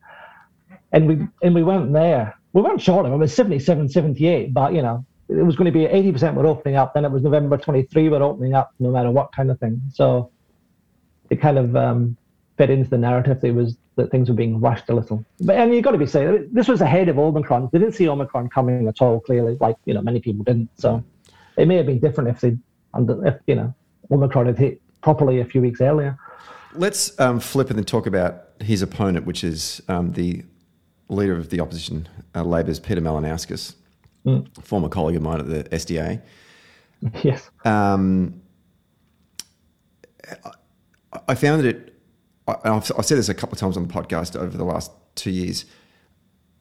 and 0.91 1.07
we 1.07 1.27
and 1.41 1.55
we 1.55 1.63
went 1.63 1.93
there. 1.93 2.37
We 2.53 2.61
weren't 2.61 2.81
short 2.81 3.07
of. 3.07 3.11
It 3.11 3.17
was 3.17 3.33
77, 3.33 3.89
78, 3.89 4.53
but 4.53 4.73
you 4.73 4.83
know, 4.83 5.03
it 5.27 5.41
was 5.43 5.55
going 5.55 5.65
to 5.65 5.71
be 5.71 5.85
80% 5.85 6.35
were 6.35 6.45
opening 6.45 6.75
up. 6.75 6.93
Then 6.93 7.03
it 7.03 7.11
was 7.11 7.23
November 7.23 7.57
23 7.57 8.09
were 8.09 8.21
opening 8.21 8.53
up, 8.53 8.75
no 8.79 8.91
matter 8.91 9.09
what 9.09 9.31
kind 9.31 9.49
of 9.49 9.59
thing. 9.59 9.81
So 9.91 10.29
it 11.31 11.41
kind 11.41 11.57
of 11.57 11.75
um, 11.75 12.15
fit 12.57 12.69
into 12.69 12.89
the 12.89 12.97
narrative 12.97 13.41
that 13.41 13.53
was 13.53 13.77
that 13.95 14.09
things 14.09 14.29
were 14.29 14.35
being 14.35 14.59
rushed 14.59 14.89
a 14.89 14.95
little. 14.95 15.23
But 15.41 15.55
and 15.57 15.73
you've 15.73 15.83
got 15.83 15.91
to 15.91 15.97
be 15.97 16.05
saying 16.05 16.49
this 16.51 16.67
was 16.67 16.81
ahead 16.81 17.09
of 17.09 17.19
Omicron. 17.19 17.69
They 17.71 17.79
didn't 17.79 17.95
see 17.95 18.07
Omicron 18.07 18.49
coming 18.49 18.87
at 18.87 19.01
all. 19.01 19.19
Clearly, 19.19 19.57
like 19.59 19.75
you 19.85 19.93
know, 19.93 20.01
many 20.01 20.19
people 20.19 20.43
didn't. 20.43 20.69
So 20.77 21.03
it 21.57 21.67
may 21.67 21.75
have 21.75 21.85
been 21.85 21.99
different 21.99 22.29
if 22.29 22.41
they, 22.41 22.57
under 22.93 23.25
if 23.27 23.35
you 23.47 23.55
know, 23.55 23.73
Omicron 24.11 24.47
had 24.47 24.57
hit 24.57 24.81
properly 25.01 25.39
a 25.39 25.45
few 25.45 25.61
weeks 25.61 25.81
earlier. 25.81 26.17
Let's 26.75 27.19
um, 27.19 27.39
flip 27.39 27.69
and 27.69 27.77
then 27.77 27.85
talk 27.85 28.07
about 28.07 28.45
his 28.59 28.81
opponent, 28.81 29.25
which 29.25 29.43
is 29.43 29.81
um, 29.87 30.13
the 30.13 30.43
leader 31.09 31.33
of 31.35 31.49
the 31.49 31.59
opposition, 31.59 32.07
uh, 32.33 32.43
Labor's 32.43 32.79
Peter 32.79 33.01
Malinauskas 33.01 33.75
mm. 34.25 34.63
former 34.63 34.89
colleague 34.89 35.15
of 35.15 35.21
mine 35.21 35.39
at 35.39 35.47
the 35.47 35.63
SDA. 35.65 36.21
Yes. 37.21 37.49
Um, 37.65 38.41
I 41.27 41.35
found 41.35 41.61
that 41.61 41.67
it, 41.67 41.92
I've, 42.47 42.91
I've 42.97 43.05
said 43.05 43.17
this 43.17 43.29
a 43.29 43.33
couple 43.33 43.53
of 43.53 43.59
times 43.59 43.77
on 43.77 43.87
the 43.87 43.93
podcast 43.93 44.35
over 44.35 44.57
the 44.57 44.65
last 44.65 44.91
two 45.15 45.31
years. 45.31 45.65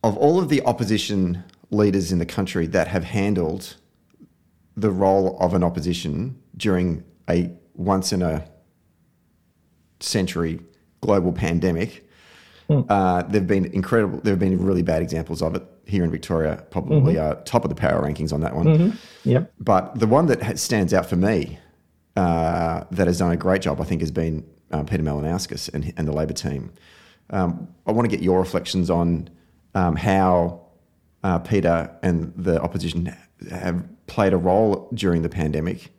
Of 0.05 0.17
all 0.17 0.39
of 0.39 0.49
the 0.49 0.63
opposition 0.65 1.45
leaders 1.71 2.13
in 2.13 2.19
the 2.19 2.27
country 2.27 2.67
that 2.69 2.89
have 2.89 3.05
handled 3.05 3.77
the 4.77 4.91
role 4.91 5.39
of 5.41 5.55
an 5.55 5.63
opposition 5.63 6.41
during 6.57 7.05
a 7.29 7.51
once 7.75 8.13
in 8.13 8.23
a 8.23 8.45
century 10.01 10.61
global 11.01 11.33
pandemic, 11.33 12.09
mm. 12.69 12.85
uh, 12.89 13.23
they've 13.23 13.47
been 13.47 13.67
incredible. 13.67 14.21
There 14.21 14.33
have 14.33 14.41
been 14.41 14.65
really 14.65 14.83
bad 14.83 15.03
examples 15.03 15.43
of 15.43 15.55
it 15.55 15.63
here 15.85 16.05
in 16.05 16.11
Victoria 16.11 16.65
probably 16.71 17.15
mm-hmm. 17.15 17.41
are 17.41 17.43
top 17.43 17.65
of 17.65 17.69
the 17.69 17.75
power 17.75 18.03
rankings 18.03 18.33
on 18.33 18.41
that 18.41 18.55
one. 18.55 18.67
Mm-hmm. 18.67 19.29
Yep. 19.29 19.53
But 19.59 19.99
the 19.99 20.07
one 20.07 20.27
that 20.27 20.59
stands 20.59 20.95
out 20.95 21.07
for 21.07 21.17
me 21.17 21.59
uh, 22.17 22.85
that 22.91 23.07
has 23.07 23.19
done 23.19 23.33
a 23.33 23.37
great 23.37 23.63
job, 23.63 23.81
I 23.81 23.85
think, 23.85 24.01
has 24.01 24.11
been 24.11 24.47
uh, 24.73 24.83
Peter 24.85 25.03
Malinauskas 25.03 25.73
and, 25.73 25.93
and 25.97 26.09
the 26.09 26.13
Labor 26.13 26.33
team. 26.33 26.73
Um, 27.31 27.69
I 27.87 27.93
want 27.93 28.09
to 28.09 28.15
get 28.15 28.23
your 28.23 28.39
reflections 28.39 28.91
on 28.91 29.31
um, 29.75 29.97
how 29.97 30.61
uh, 31.23 31.39
Peter 31.39 31.91
and 32.03 32.33
the 32.37 32.61
opposition 32.61 33.15
have 33.51 33.85
played 34.07 34.33
a 34.33 34.37
role 34.37 34.89
during 34.95 35.23
the 35.23 35.29
pandemic 35.29 35.91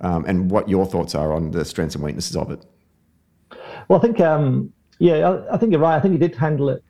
um, 0.00 0.24
and 0.26 0.50
what 0.50 0.68
your 0.68 0.86
thoughts 0.86 1.14
are 1.14 1.32
on 1.32 1.50
the 1.50 1.64
strengths 1.64 1.94
and 1.94 2.04
weaknesses 2.04 2.36
of 2.36 2.50
it. 2.50 2.64
Well, 3.88 3.98
I 3.98 4.02
think, 4.02 4.20
um, 4.20 4.72
yeah, 4.98 5.28
I, 5.28 5.54
I 5.54 5.58
think 5.58 5.72
you're 5.72 5.80
right. 5.80 5.96
I 5.96 6.00
think 6.00 6.12
he 6.12 6.18
did 6.18 6.34
handle 6.34 6.68
it 6.70 6.82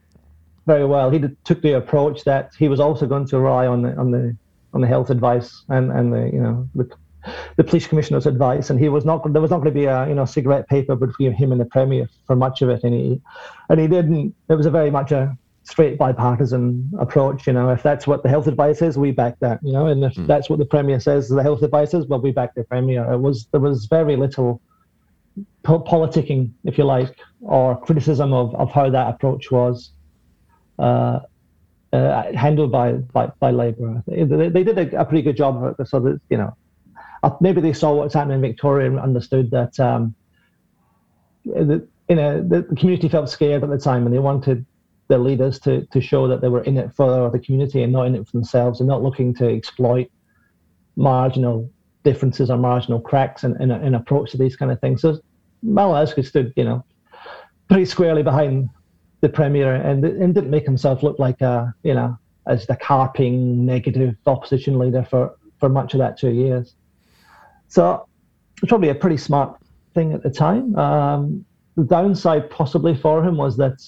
very 0.66 0.84
well. 0.84 1.10
He 1.10 1.18
did, 1.18 1.44
took 1.44 1.62
the 1.62 1.72
approach 1.72 2.24
that 2.24 2.52
he 2.58 2.68
was 2.68 2.80
also 2.80 3.06
going 3.06 3.26
to 3.26 3.38
rely 3.38 3.66
on 3.66 3.82
the 3.82 3.96
on 3.96 4.10
the 4.10 4.36
on 4.72 4.80
the 4.80 4.86
health 4.86 5.10
advice 5.10 5.64
and 5.68 5.90
and 5.90 6.12
the 6.12 6.30
you 6.32 6.40
know 6.40 6.68
the, 6.74 6.88
the 7.56 7.64
police 7.64 7.86
commissioner's 7.86 8.26
advice, 8.26 8.70
and 8.70 8.78
he 8.78 8.88
was 8.88 9.04
not 9.04 9.32
there 9.32 9.42
was 9.42 9.50
not 9.50 9.58
going 9.58 9.72
to 9.72 9.78
be 9.78 9.84
a 9.84 10.08
you 10.08 10.14
know 10.14 10.24
cigarette 10.24 10.68
paper 10.68 10.96
between 10.96 11.32
him 11.32 11.52
and 11.52 11.60
the 11.60 11.64
premier 11.64 12.08
for 12.26 12.36
much 12.36 12.62
of 12.62 12.68
it, 12.68 12.82
and 12.84 12.94
he 12.94 13.20
and 13.68 13.80
he 13.80 13.86
didn't. 13.86 14.34
It 14.48 14.54
was 14.54 14.66
a 14.66 14.70
very 14.70 14.90
much 14.90 15.12
a 15.12 15.36
straight 15.64 15.98
bipartisan 15.98 16.90
approach. 16.98 17.46
You 17.46 17.52
know, 17.52 17.70
if 17.70 17.82
that's 17.82 18.06
what 18.06 18.22
the 18.22 18.28
health 18.28 18.46
advice 18.46 18.82
is, 18.82 18.96
we 18.96 19.10
back 19.10 19.38
that. 19.40 19.60
You 19.62 19.72
know, 19.72 19.86
and 19.86 20.02
if 20.04 20.14
mm. 20.14 20.26
that's 20.26 20.48
what 20.48 20.58
the 20.58 20.64
premier 20.64 21.00
says 21.00 21.28
the 21.28 21.42
health 21.42 21.62
advice 21.62 21.94
is, 21.94 22.06
well, 22.06 22.20
we 22.20 22.30
back 22.30 22.54
the 22.54 22.64
premier. 22.64 23.10
It 23.12 23.18
was 23.18 23.46
there 23.52 23.60
was 23.60 23.86
very 23.86 24.16
little 24.16 24.60
politicking, 25.64 26.50
if 26.64 26.78
you 26.78 26.84
like, 26.84 27.18
or 27.40 27.78
criticism 27.80 28.32
of, 28.32 28.54
of 28.54 28.70
how 28.72 28.90
that 28.90 29.14
approach 29.14 29.50
was. 29.50 29.92
Uh, 30.78 31.20
uh, 31.92 32.32
handled 32.34 32.70
by 32.70 32.92
by, 32.92 33.26
by 33.40 33.50
Labor. 33.50 34.02
They, 34.06 34.48
they 34.48 34.62
did 34.62 34.78
a, 34.78 35.00
a, 35.00 35.04
pretty 35.04 35.22
good 35.22 35.36
job 35.36 35.62
of 35.62 35.74
it. 35.78 35.88
So 35.88 35.98
that 36.00 36.20
you 36.30 36.36
know, 36.36 36.56
maybe 37.40 37.60
they 37.60 37.72
saw 37.72 37.92
what's 37.94 38.14
happening 38.14 38.36
in 38.36 38.42
Victoria 38.42 38.90
and 38.90 38.98
understood 38.98 39.50
that 39.50 39.78
um, 39.78 40.14
the, 41.44 41.86
you 42.08 42.16
know 42.16 42.42
the, 42.42 42.62
community 42.76 43.08
felt 43.08 43.28
scared 43.28 43.62
at 43.62 43.70
the 43.70 43.78
time 43.78 44.06
and 44.06 44.14
they 44.14 44.18
wanted 44.18 44.64
their 45.08 45.18
leaders 45.18 45.58
to 45.60 45.86
to 45.86 46.00
show 46.00 46.28
that 46.28 46.40
they 46.40 46.48
were 46.48 46.62
in 46.62 46.76
it 46.76 46.92
for 46.94 47.30
the 47.30 47.38
community 47.38 47.82
and 47.82 47.92
not 47.92 48.06
in 48.06 48.14
it 48.14 48.26
for 48.26 48.32
themselves 48.32 48.80
and 48.80 48.88
not 48.88 49.02
looking 49.02 49.34
to 49.34 49.48
exploit 49.48 50.10
marginal 50.96 51.70
differences 52.04 52.50
or 52.50 52.56
marginal 52.56 53.00
cracks 53.00 53.44
in, 53.44 53.60
in, 53.60 53.70
in 53.70 53.94
approach 53.94 54.30
to 54.30 54.38
these 54.38 54.56
kind 54.56 54.72
of 54.72 54.80
things. 54.80 55.02
So 55.02 55.18
Malinauskas 55.64 56.26
stood, 56.26 56.52
you 56.56 56.64
know, 56.64 56.84
pretty 57.68 57.84
squarely 57.84 58.22
behind 58.22 58.70
the 59.20 59.28
premier 59.28 59.74
and, 59.74 60.04
and 60.04 60.34
didn't 60.34 60.50
make 60.50 60.64
himself 60.64 61.02
look 61.02 61.18
like 61.18 61.40
a, 61.40 61.74
you 61.82 61.94
know, 61.94 62.16
as 62.46 62.66
the 62.66 62.76
carping 62.76 63.66
negative 63.66 64.16
opposition 64.26 64.78
leader 64.78 65.04
for, 65.08 65.36
for 65.58 65.68
much 65.68 65.94
of 65.94 65.98
that 65.98 66.18
two 66.18 66.30
years. 66.30 66.74
So 67.70 68.06
it's 68.60 68.68
probably 68.68 68.90
a 68.90 68.94
pretty 68.94 69.16
smart 69.16 69.56
thing 69.94 70.12
at 70.12 70.22
the 70.22 70.30
time. 70.30 70.76
Um, 70.76 71.44
the 71.76 71.84
downside 71.84 72.50
possibly 72.50 72.94
for 72.94 73.24
him 73.24 73.36
was 73.36 73.56
that 73.56 73.80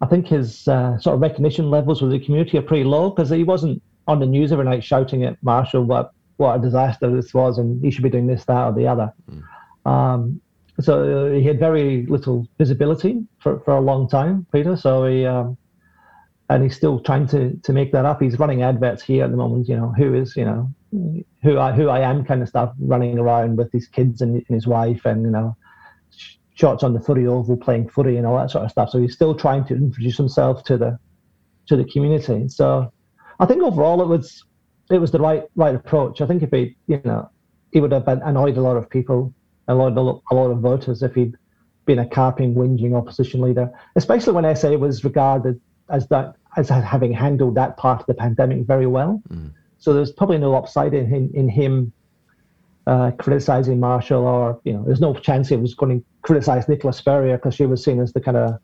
I 0.00 0.06
think 0.06 0.26
his 0.26 0.66
uh, 0.66 0.98
sort 0.98 1.14
of 1.14 1.20
recognition 1.20 1.70
levels 1.70 2.00
with 2.00 2.10
the 2.10 2.18
community 2.18 2.56
are 2.58 2.62
pretty 2.62 2.84
low 2.84 3.10
because 3.10 3.28
he 3.28 3.44
wasn't 3.44 3.82
on 4.08 4.18
the 4.18 4.26
news 4.26 4.50
every 4.50 4.64
night 4.64 4.82
shouting 4.82 5.24
at 5.24 5.40
Marshall 5.42 5.84
what 5.84 6.12
what 6.38 6.56
a 6.56 6.58
disaster 6.58 7.14
this 7.14 7.34
was 7.34 7.58
and 7.58 7.84
he 7.84 7.90
should 7.90 8.02
be 8.02 8.08
doing 8.08 8.26
this, 8.26 8.46
that, 8.46 8.64
or 8.64 8.72
the 8.72 8.86
other. 8.86 9.12
Mm. 9.30 9.90
Um, 9.90 10.40
so 10.80 11.30
he 11.30 11.42
had 11.42 11.58
very 11.58 12.06
little 12.06 12.48
visibility 12.56 13.22
for, 13.40 13.60
for 13.60 13.76
a 13.76 13.80
long 13.80 14.08
time, 14.08 14.46
Peter. 14.50 14.74
So 14.74 15.04
he 15.04 15.26
um, 15.26 15.58
and 16.48 16.62
he's 16.62 16.74
still 16.74 16.98
trying 16.98 17.26
to 17.28 17.54
to 17.62 17.72
make 17.74 17.92
that 17.92 18.06
up. 18.06 18.22
He's 18.22 18.38
running 18.38 18.62
adverts 18.62 19.02
here 19.02 19.24
at 19.24 19.30
the 19.30 19.36
moment. 19.36 19.68
You 19.68 19.76
know, 19.76 19.92
who 19.92 20.14
is 20.14 20.34
you 20.34 20.46
know 20.46 20.70
who 20.90 21.58
I 21.58 21.72
who 21.72 21.88
I 21.88 22.00
am 22.00 22.24
kind 22.24 22.42
of 22.42 22.48
stuff, 22.48 22.72
running 22.78 23.18
around 23.18 23.56
with 23.56 23.70
his 23.72 23.86
kids 23.86 24.20
and, 24.20 24.36
and 24.36 24.54
his 24.54 24.66
wife, 24.66 25.04
and 25.04 25.22
you 25.22 25.30
know 25.30 25.56
shots 26.54 26.82
on 26.82 26.92
the 26.92 27.00
footy 27.00 27.26
oval 27.26 27.56
playing 27.56 27.88
footy 27.88 28.16
and 28.16 28.26
all 28.26 28.36
that 28.36 28.50
sort 28.50 28.64
of 28.64 28.70
stuff. 28.70 28.90
So 28.90 29.00
he's 29.00 29.14
still 29.14 29.34
trying 29.34 29.64
to 29.66 29.74
introduce 29.74 30.16
himself 30.16 30.64
to 30.64 30.76
the 30.76 30.98
to 31.66 31.76
the 31.76 31.84
community. 31.84 32.48
So 32.48 32.92
I 33.38 33.46
think 33.46 33.62
overall 33.62 34.02
it 34.02 34.08
was 34.08 34.44
it 34.90 34.98
was 34.98 35.10
the 35.10 35.20
right 35.20 35.44
right 35.54 35.74
approach. 35.74 36.20
I 36.20 36.26
think 36.26 36.42
if 36.42 36.50
he 36.50 36.76
you 36.86 37.00
know 37.04 37.30
he 37.72 37.80
would 37.80 37.92
have 37.92 38.08
annoyed 38.08 38.56
a 38.56 38.60
lot 38.60 38.76
of 38.76 38.90
people, 38.90 39.32
a 39.68 39.74
lot 39.74 39.96
a 39.96 40.34
lot 40.34 40.50
of 40.50 40.58
voters 40.58 41.02
if 41.02 41.14
he'd 41.14 41.36
been 41.86 42.00
a 42.00 42.06
carping, 42.06 42.54
whinging 42.54 42.96
opposition 42.96 43.40
leader, 43.40 43.70
especially 43.96 44.32
when 44.32 44.56
SA 44.56 44.70
was 44.72 45.04
regarded 45.04 45.60
as 45.88 46.06
that 46.08 46.34
as 46.56 46.68
having 46.68 47.12
handled 47.12 47.54
that 47.54 47.76
part 47.76 48.00
of 48.00 48.06
the 48.06 48.14
pandemic 48.14 48.66
very 48.66 48.86
well. 48.86 49.22
Mm. 49.28 49.52
So 49.80 49.92
there's 49.92 50.12
probably 50.12 50.38
no 50.38 50.54
upside 50.54 50.94
in 50.94 51.06
him 51.06 51.30
in 51.34 51.48
him 51.48 51.92
uh, 52.86 53.10
criticizing 53.12 53.80
Marshall, 53.80 54.26
or 54.26 54.60
you 54.64 54.72
know, 54.72 54.84
there's 54.84 55.00
no 55.00 55.14
chance 55.14 55.48
he 55.48 55.56
was 55.56 55.74
going 55.74 56.00
to 56.00 56.06
criticize 56.22 56.68
Nicola 56.68 56.92
Spurrier 56.92 57.36
because 57.36 57.54
she 57.54 57.66
was 57.66 57.82
seen 57.82 58.00
as 58.00 58.12
the 58.12 58.20
kind 58.20 58.36
of 58.36 58.58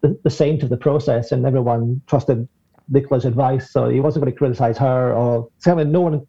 the, 0.00 0.18
the 0.24 0.30
saint 0.30 0.62
of 0.62 0.68
the 0.68 0.76
process, 0.76 1.32
and 1.32 1.46
everyone 1.46 2.02
trusted 2.06 2.48
Nicola's 2.88 3.24
advice. 3.24 3.72
So 3.72 3.88
he 3.88 4.00
wasn't 4.00 4.24
going 4.24 4.32
to 4.32 4.38
criticize 4.38 4.76
her, 4.78 5.12
or 5.12 5.48
certainly 5.58 5.84
no 5.84 6.00
one 6.00 6.26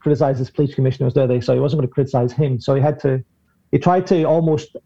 criticizes 0.00 0.50
police 0.50 0.74
commissioners, 0.74 1.14
do 1.14 1.26
they? 1.26 1.40
So 1.40 1.54
he 1.54 1.60
wasn't 1.60 1.80
going 1.80 1.88
to 1.88 1.94
criticize 1.94 2.32
him. 2.32 2.60
So 2.60 2.74
he 2.74 2.80
had 2.80 3.00
to, 3.00 3.24
he 3.72 3.78
tried 3.78 4.06
to 4.08 4.24
almost 4.24 4.76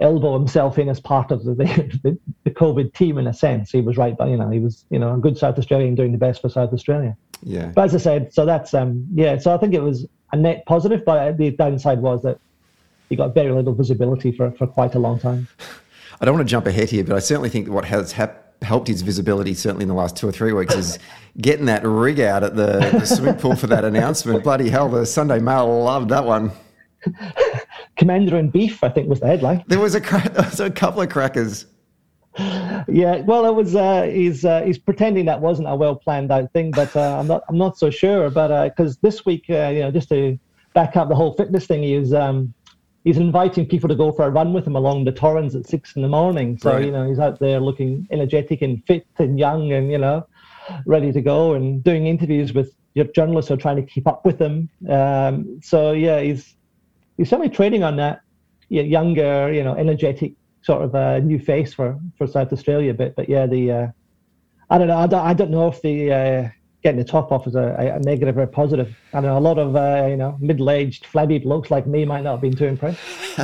elbow 0.00 0.34
himself 0.34 0.78
in 0.78 0.88
as 0.88 1.00
part 1.00 1.30
of 1.30 1.44
the, 1.44 1.54
the, 2.02 2.18
the 2.44 2.50
COVID 2.50 2.94
team 2.94 3.18
in 3.18 3.26
a 3.26 3.32
sense. 3.32 3.70
He 3.70 3.80
was 3.80 3.96
right, 3.96 4.16
but 4.16 4.28
you 4.28 4.36
know, 4.36 4.50
he 4.50 4.58
was 4.58 4.84
you 4.90 4.98
know 4.98 5.14
a 5.14 5.18
good 5.18 5.36
South 5.38 5.58
Australian 5.58 5.94
doing 5.94 6.12
the 6.12 6.18
best 6.18 6.40
for 6.40 6.48
South 6.48 6.72
Australia. 6.72 7.16
Yeah. 7.42 7.72
But 7.74 7.86
as 7.86 7.94
I 7.94 7.98
said, 7.98 8.32
so 8.32 8.46
that's 8.46 8.74
um 8.74 9.06
yeah. 9.14 9.38
So 9.38 9.54
I 9.54 9.58
think 9.58 9.74
it 9.74 9.82
was 9.82 10.06
a 10.32 10.36
net 10.36 10.64
positive, 10.66 11.04
but 11.04 11.36
the 11.36 11.50
downside 11.50 12.00
was 12.00 12.22
that 12.22 12.38
he 13.08 13.16
got 13.16 13.34
very 13.34 13.52
little 13.52 13.74
visibility 13.74 14.32
for, 14.32 14.50
for 14.52 14.66
quite 14.66 14.94
a 14.94 14.98
long 14.98 15.18
time. 15.18 15.48
I 16.20 16.24
don't 16.24 16.34
want 16.34 16.46
to 16.46 16.50
jump 16.50 16.66
ahead 16.66 16.88
here, 16.88 17.04
but 17.04 17.16
I 17.16 17.18
certainly 17.18 17.48
think 17.48 17.68
what 17.68 17.84
has 17.84 18.12
hap- 18.12 18.62
helped 18.62 18.86
his 18.86 19.02
visibility, 19.02 19.54
certainly 19.54 19.82
in 19.82 19.88
the 19.88 19.94
last 19.94 20.16
two 20.16 20.28
or 20.28 20.32
three 20.32 20.52
weeks, 20.52 20.74
is 20.74 20.98
getting 21.40 21.66
that 21.66 21.84
rig 21.84 22.20
out 22.20 22.44
at 22.44 22.54
the, 22.54 22.78
the 22.92 23.04
swimming 23.04 23.34
pool 23.34 23.56
for 23.56 23.66
that 23.66 23.84
announcement. 23.84 24.44
Bloody 24.44 24.70
hell, 24.70 24.88
the 24.88 25.04
Sunday 25.04 25.40
Mail 25.40 25.82
loved 25.82 26.10
that 26.10 26.24
one. 26.24 26.52
Commander 27.96 28.38
in 28.38 28.50
Beef, 28.50 28.84
I 28.84 28.88
think, 28.88 29.08
was 29.08 29.20
the 29.20 29.26
headline. 29.26 29.64
There 29.66 29.80
was 29.80 29.96
a, 29.96 30.00
there 30.00 30.44
was 30.44 30.60
a 30.60 30.70
couple 30.70 31.02
of 31.02 31.08
crackers. 31.08 31.66
Yeah, 32.38 33.20
well, 33.20 33.44
it 33.46 33.54
was. 33.54 33.74
Uh, 33.74 34.02
he's 34.02 34.44
uh, 34.44 34.62
he's 34.62 34.78
pretending 34.78 35.26
that 35.26 35.40
wasn't 35.40 35.68
a 35.68 35.76
well 35.76 35.94
planned 35.94 36.32
out 36.32 36.50
thing, 36.52 36.70
but 36.70 36.94
uh, 36.96 37.18
I'm 37.18 37.26
not. 37.26 37.42
I'm 37.48 37.58
not 37.58 37.78
so 37.78 37.90
sure. 37.90 38.30
But 38.30 38.70
because 38.70 38.96
uh, 38.96 38.98
this 39.02 39.26
week, 39.26 39.44
uh, 39.50 39.68
you 39.68 39.80
know, 39.80 39.90
just 39.90 40.08
to 40.08 40.38
back 40.74 40.96
up 40.96 41.08
the 41.08 41.14
whole 41.14 41.34
fitness 41.34 41.66
thing, 41.66 41.82
he's 41.82 42.14
um, 42.14 42.54
he's 43.04 43.18
inviting 43.18 43.66
people 43.66 43.88
to 43.88 43.94
go 43.94 44.12
for 44.12 44.24
a 44.24 44.30
run 44.30 44.52
with 44.52 44.66
him 44.66 44.76
along 44.76 45.04
the 45.04 45.12
Torrens 45.12 45.54
at 45.54 45.66
six 45.66 45.94
in 45.94 46.02
the 46.02 46.08
morning. 46.08 46.56
So 46.58 46.72
right. 46.72 46.84
you 46.84 46.90
know, 46.90 47.06
he's 47.06 47.18
out 47.18 47.38
there 47.38 47.60
looking 47.60 48.08
energetic 48.10 48.62
and 48.62 48.82
fit 48.86 49.06
and 49.18 49.38
young, 49.38 49.72
and 49.72 49.90
you 49.90 49.98
know, 49.98 50.26
ready 50.86 51.12
to 51.12 51.20
go, 51.20 51.52
and 51.54 51.84
doing 51.84 52.06
interviews 52.06 52.54
with 52.54 52.74
your 52.94 53.06
journalists 53.06 53.48
who 53.48 53.54
are 53.54 53.58
trying 53.58 53.76
to 53.76 53.82
keep 53.82 54.06
up 54.06 54.24
with 54.24 54.38
him. 54.38 54.70
Um, 54.88 55.60
so 55.62 55.92
yeah, 55.92 56.20
he's 56.20 56.56
he's 57.18 57.28
certainly 57.28 57.50
trading 57.50 57.82
on 57.82 57.96
that 57.96 58.22
younger, 58.70 59.52
you 59.52 59.62
know, 59.62 59.74
energetic 59.74 60.32
sort 60.62 60.82
of 60.82 60.94
a 60.94 61.20
new 61.20 61.38
face 61.38 61.74
for, 61.74 61.98
for 62.16 62.26
South 62.26 62.52
Australia. 62.52 62.94
But 62.94 63.14
but 63.16 63.28
yeah, 63.28 63.46
the 63.46 63.70
uh, 63.70 63.86
I 64.70 64.78
don't 64.78 64.88
know. 64.88 64.96
I 64.96 65.06
don't, 65.06 65.26
I 65.26 65.34
don't 65.34 65.50
know 65.50 65.68
if 65.68 65.82
the 65.82 66.12
uh, 66.12 66.48
getting 66.82 66.98
the 66.98 67.04
top 67.04 67.30
off 67.30 67.46
is 67.46 67.54
a, 67.54 67.94
a, 67.94 68.00
negative 68.00 68.36
or 68.38 68.42
a 68.42 68.46
positive. 68.46 68.96
I 69.12 69.20
know 69.20 69.38
a 69.38 69.40
lot 69.40 69.58
of 69.58 69.76
uh, 69.76 70.06
you 70.08 70.16
know 70.16 70.36
middle-aged 70.40 71.06
flabby 71.06 71.38
blokes 71.38 71.70
like 71.70 71.86
me 71.86 72.04
might 72.04 72.22
not 72.22 72.32
have 72.32 72.40
been 72.40 72.56
too 72.56 72.66
impressed. 72.66 72.98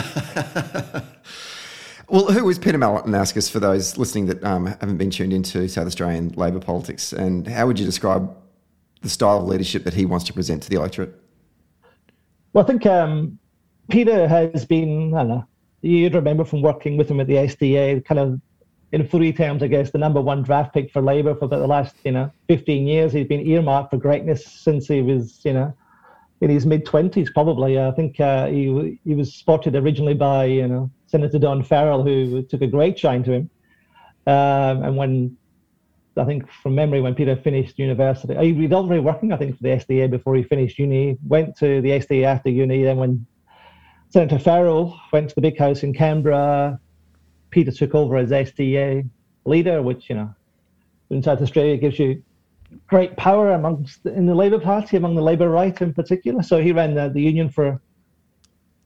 well, 2.09 2.27
who 2.27 2.49
is 2.49 2.59
Peter 2.59 2.79
Malinauskas 2.79 3.51
for 3.51 3.61
those 3.61 3.97
listening 3.99 4.27
that 4.27 4.43
um, 4.45 4.67
haven't 4.67 4.97
been 4.97 5.11
tuned 5.11 5.33
into 5.33 5.69
South 5.69 5.87
Australian 5.87 6.31
Labor 6.31 6.61
politics, 6.61 7.13
and 7.13 7.47
how 7.47 7.67
would 7.67 7.79
you 7.79 7.87
describe 7.87 8.35
the 9.03 9.09
style 9.09 9.39
of 9.39 9.45
leadership 9.45 9.85
that 9.85 9.95
he 9.95 10.05
wants 10.05 10.25
to 10.27 10.33
present 10.33 10.63
to 10.65 10.71
the 10.71 10.77
electorate? 10.77 11.15
Well, 12.53 12.65
I 12.65 12.67
think 12.67 12.87
um, 12.87 13.39
Peter 13.89 14.27
has 14.27 14.65
been, 14.65 15.15
I 15.15 15.19
don't 15.19 15.29
know, 15.29 15.47
you'd 15.83 16.15
remember 16.15 16.45
from 16.45 16.63
working 16.63 16.97
with 16.97 17.11
him 17.11 17.21
at 17.21 17.27
the 17.27 17.35
SDA, 17.35 18.05
kind 18.05 18.19
of 18.19 18.41
in 18.93 19.07
footy 19.07 19.33
terms, 19.33 19.63
I 19.63 19.67
guess, 19.67 19.91
the 19.91 19.99
number 19.99 20.21
one 20.21 20.43
draft 20.43 20.73
pick 20.73 20.91
for 20.91 21.03
Labour 21.03 21.35
for 21.35 21.45
about 21.45 21.61
the 21.61 21.67
last, 21.67 21.95
you 22.05 22.13
know, 22.13 22.31
15 22.49 22.87
years. 22.87 23.13
He's 23.13 23.27
been 23.27 23.47
earmarked 23.47 23.91
for 23.91 23.99
greatness 23.99 24.47
since 24.47 24.89
he 24.89 25.03
was, 25.03 25.41
you 25.45 25.53
know, 25.53 25.75
in 26.41 26.51
his 26.51 26.65
mid 26.65 26.87
20s, 26.87 27.33
probably. 27.35 27.79
I 27.79 27.91
think 27.93 28.19
uh, 28.21 28.47
he 28.47 28.99
he 29.05 29.15
was 29.15 29.35
spotted 29.35 29.77
originally 29.77 30.15
by, 30.15 30.47
you 30.47 30.67
know, 30.67 30.91
Senator 31.07 31.39
Don 31.39 31.63
Farrell, 31.63 32.03
who 32.03 32.43
took 32.43 32.63
a 32.63 32.67
great 32.67 32.99
shine 32.99 33.23
to 33.25 33.33
him. 33.33 33.51
Um, 34.27 34.83
and 34.83 34.97
when, 34.97 35.37
I 36.17 36.25
think 36.25 36.51
from 36.51 36.75
memory, 36.75 37.01
when 37.01 37.15
Peter 37.15 37.35
finished 37.37 37.79
university, 37.79 38.35
he'd 38.35 38.73
already 38.73 39.01
working, 39.01 39.33
I 39.33 39.37
think, 39.37 39.57
for 39.57 39.63
the 39.63 39.71
SDA 39.71 40.11
before 40.11 40.35
he 40.35 40.43
finished 40.43 40.79
uni, 40.79 41.17
went 41.27 41.57
to 41.59 41.81
the 41.81 41.91
SDA 41.91 42.25
after 42.25 42.51
uni, 42.51 42.83
then 42.83 42.99
when 42.99 43.27
Senator 44.11 44.39
Farrell 44.39 44.99
went 45.13 45.29
to 45.29 45.35
the 45.35 45.41
big 45.41 45.59
house 45.59 45.83
in 45.83 45.93
Canberra. 45.93 46.81
Peter 47.51 47.71
took 47.71 47.95
over 47.95 48.17
as 48.17 48.31
SDA 48.31 49.09
leader, 49.45 49.83
which, 49.83 50.09
you 50.09 50.17
know, 50.17 50.35
in 51.11 51.23
South 51.23 51.43
Australia 51.43 51.77
gives 51.77 51.99
you 51.99 52.23
great 52.87 53.17
power 53.17 53.53
amongst 53.53 54.05
in 54.07 54.27
the 54.27 54.35
Labour 54.35 54.61
Party, 54.61 54.97
among 54.97 55.15
the 55.15 55.23
Labour 55.23 55.49
right 55.49 55.81
in 55.81 55.93
particular. 55.95 56.43
So 56.43 56.61
he 56.61 56.73
ran 56.73 56.95
the, 56.95 57.09
the 57.09 57.21
union 57.21 57.49
for 57.49 57.81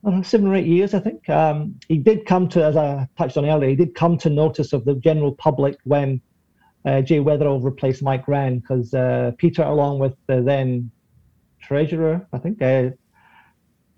know, 0.02 0.22
seven 0.22 0.48
or 0.48 0.54
eight 0.56 0.66
years, 0.66 0.94
I 0.94 1.00
think. 1.00 1.28
Um, 1.28 1.78
he 1.88 1.98
did 1.98 2.26
come 2.26 2.48
to, 2.50 2.64
as 2.64 2.76
I 2.76 3.08
touched 3.16 3.36
on 3.36 3.46
earlier, 3.46 3.70
he 3.70 3.76
did 3.76 3.94
come 3.94 4.18
to 4.18 4.30
notice 4.30 4.72
of 4.72 4.84
the 4.84 4.94
general 4.94 5.32
public 5.32 5.78
when 5.84 6.20
uh, 6.84 7.00
Jay 7.00 7.18
Weatherill 7.18 7.62
replaced 7.62 8.02
Mike 8.02 8.26
Rann, 8.26 8.58
because 8.58 8.92
uh, 8.92 9.32
Peter, 9.38 9.62
along 9.62 10.00
with 10.00 10.16
the 10.26 10.42
then 10.42 10.90
treasurer, 11.60 12.26
I 12.32 12.38
think, 12.38 12.60
uh, 12.60 12.90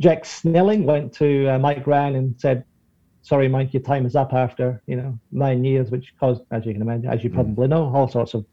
Jack 0.01 0.25
Snelling 0.25 0.85
went 0.85 1.13
to 1.15 1.49
uh, 1.49 1.59
Mike 1.59 1.87
Rann 1.87 2.17
and 2.17 2.39
said, 2.41 2.65
"Sorry, 3.23 3.49
Mike, 3.49 3.73
your 3.73 3.83
time 3.83 4.07
is 4.07 4.17
up 4.17 4.33
after 4.33 4.83
you 4.87 4.97
know 4.97 5.19
nine 5.31 5.65
years," 5.65 5.91
which 5.91 6.15
caused, 6.19 6.43
as 6.51 6.67
you 6.67 6.73
can 6.73 6.83
imagine, 6.83 7.09
as 7.09 7.23
you 7.23 7.31
mm. 7.31 7.35
probably 7.35 7.69
know, 7.69 7.95
all 7.95 8.09
sorts 8.09 8.35
of 8.35 8.45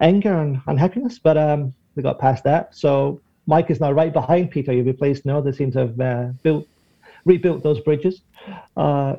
anger 0.00 0.38
and 0.38 0.60
unhappiness. 0.66 1.18
But 1.18 1.36
um, 1.36 1.74
we 1.94 2.02
got 2.02 2.18
past 2.18 2.44
that. 2.44 2.74
So 2.74 3.20
Mike 3.46 3.70
is 3.70 3.80
now 3.80 3.92
right 3.92 4.12
behind 4.12 4.50
Peter. 4.50 4.72
You'll 4.72 4.84
be 4.84 4.92
pleased 4.92 5.22
to 5.22 5.28
know 5.28 5.40
they 5.40 5.52
seem 5.52 5.70
to 5.72 5.78
have 5.80 6.00
uh, 6.00 6.26
built, 6.42 6.66
rebuilt 7.24 7.62
those 7.62 7.80
bridges. 7.80 8.22
Uh, 8.76 9.16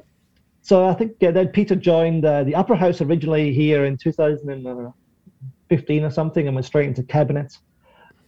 so 0.62 0.86
I 0.86 0.94
think 0.94 1.14
yeah, 1.20 1.32
then 1.32 1.48
Peter 1.50 1.76
joined 1.76 2.26
uh, 2.26 2.44
the 2.44 2.56
Upper 2.56 2.76
House 2.76 3.00
originally 3.00 3.54
here 3.54 3.86
in 3.86 3.96
2015 3.96 6.04
or 6.04 6.12
something, 6.12 6.48
and 6.48 6.56
went 6.56 6.66
straight 6.66 6.88
into 6.88 7.04
cabinet. 7.04 7.58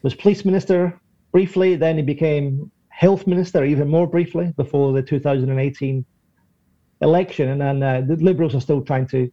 Was 0.04 0.16
police 0.16 0.46
minister 0.46 0.98
briefly. 1.32 1.76
Then 1.76 1.98
he 1.98 2.04
became 2.04 2.72
health 3.00 3.26
minister 3.26 3.64
even 3.64 3.88
more 3.88 4.06
briefly 4.06 4.54
before 4.58 4.92
the 4.92 5.02
2018 5.02 6.06
election, 7.00 7.48
and 7.48 7.62
then 7.62 7.82
uh, 7.82 8.02
the 8.06 8.18
Liberals 8.18 8.54
are 8.54 8.60
still 8.60 8.82
trying 8.82 9.08
to 9.08 9.32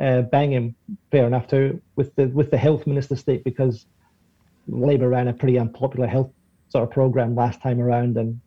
uh, 0.00 0.22
bang 0.22 0.50
him. 0.50 0.74
Fair 1.10 1.26
enough 1.26 1.46
to 1.48 1.78
with 1.96 2.16
the 2.16 2.28
with 2.28 2.50
the 2.50 2.56
health 2.56 2.86
minister 2.86 3.14
state 3.14 3.44
because 3.44 3.84
Labor 4.66 5.10
ran 5.10 5.28
a 5.28 5.34
pretty 5.34 5.58
unpopular 5.58 6.06
health 6.06 6.30
sort 6.70 6.84
of 6.84 6.90
program 6.90 7.34
last 7.34 7.60
time 7.60 7.82
around 7.82 8.16
and 8.16 8.40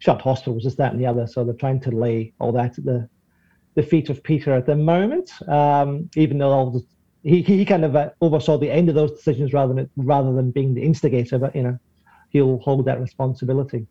shut 0.00 0.20
hospitals, 0.20 0.64
this, 0.64 0.74
that, 0.74 0.92
and 0.92 1.00
the 1.00 1.06
other. 1.06 1.26
So 1.26 1.42
they're 1.42 1.54
trying 1.54 1.80
to 1.80 1.90
lay 1.90 2.34
all 2.40 2.52
that 2.52 2.76
at 2.76 2.84
the 2.84 3.08
the 3.74 3.82
feet 3.82 4.10
of 4.10 4.22
Peter 4.22 4.52
at 4.52 4.66
the 4.66 4.76
moment. 4.76 5.30
Um, 5.48 6.10
even 6.14 6.36
though 6.36 6.50
all 6.50 6.70
the, 6.70 6.84
he 7.22 7.40
he 7.40 7.64
kind 7.64 7.86
of 7.86 7.96
uh, 7.96 8.10
oversaw 8.20 8.58
the 8.58 8.70
end 8.70 8.90
of 8.90 8.96
those 8.96 9.12
decisions 9.12 9.54
rather 9.54 9.72
than 9.72 9.88
rather 9.96 10.34
than 10.34 10.50
being 10.50 10.74
the 10.74 10.82
instigator, 10.82 11.38
but 11.38 11.56
you 11.56 11.62
know 11.62 11.78
he'll 12.34 12.58
hold 12.58 12.84
that 12.84 13.00
responsibility. 13.00 13.86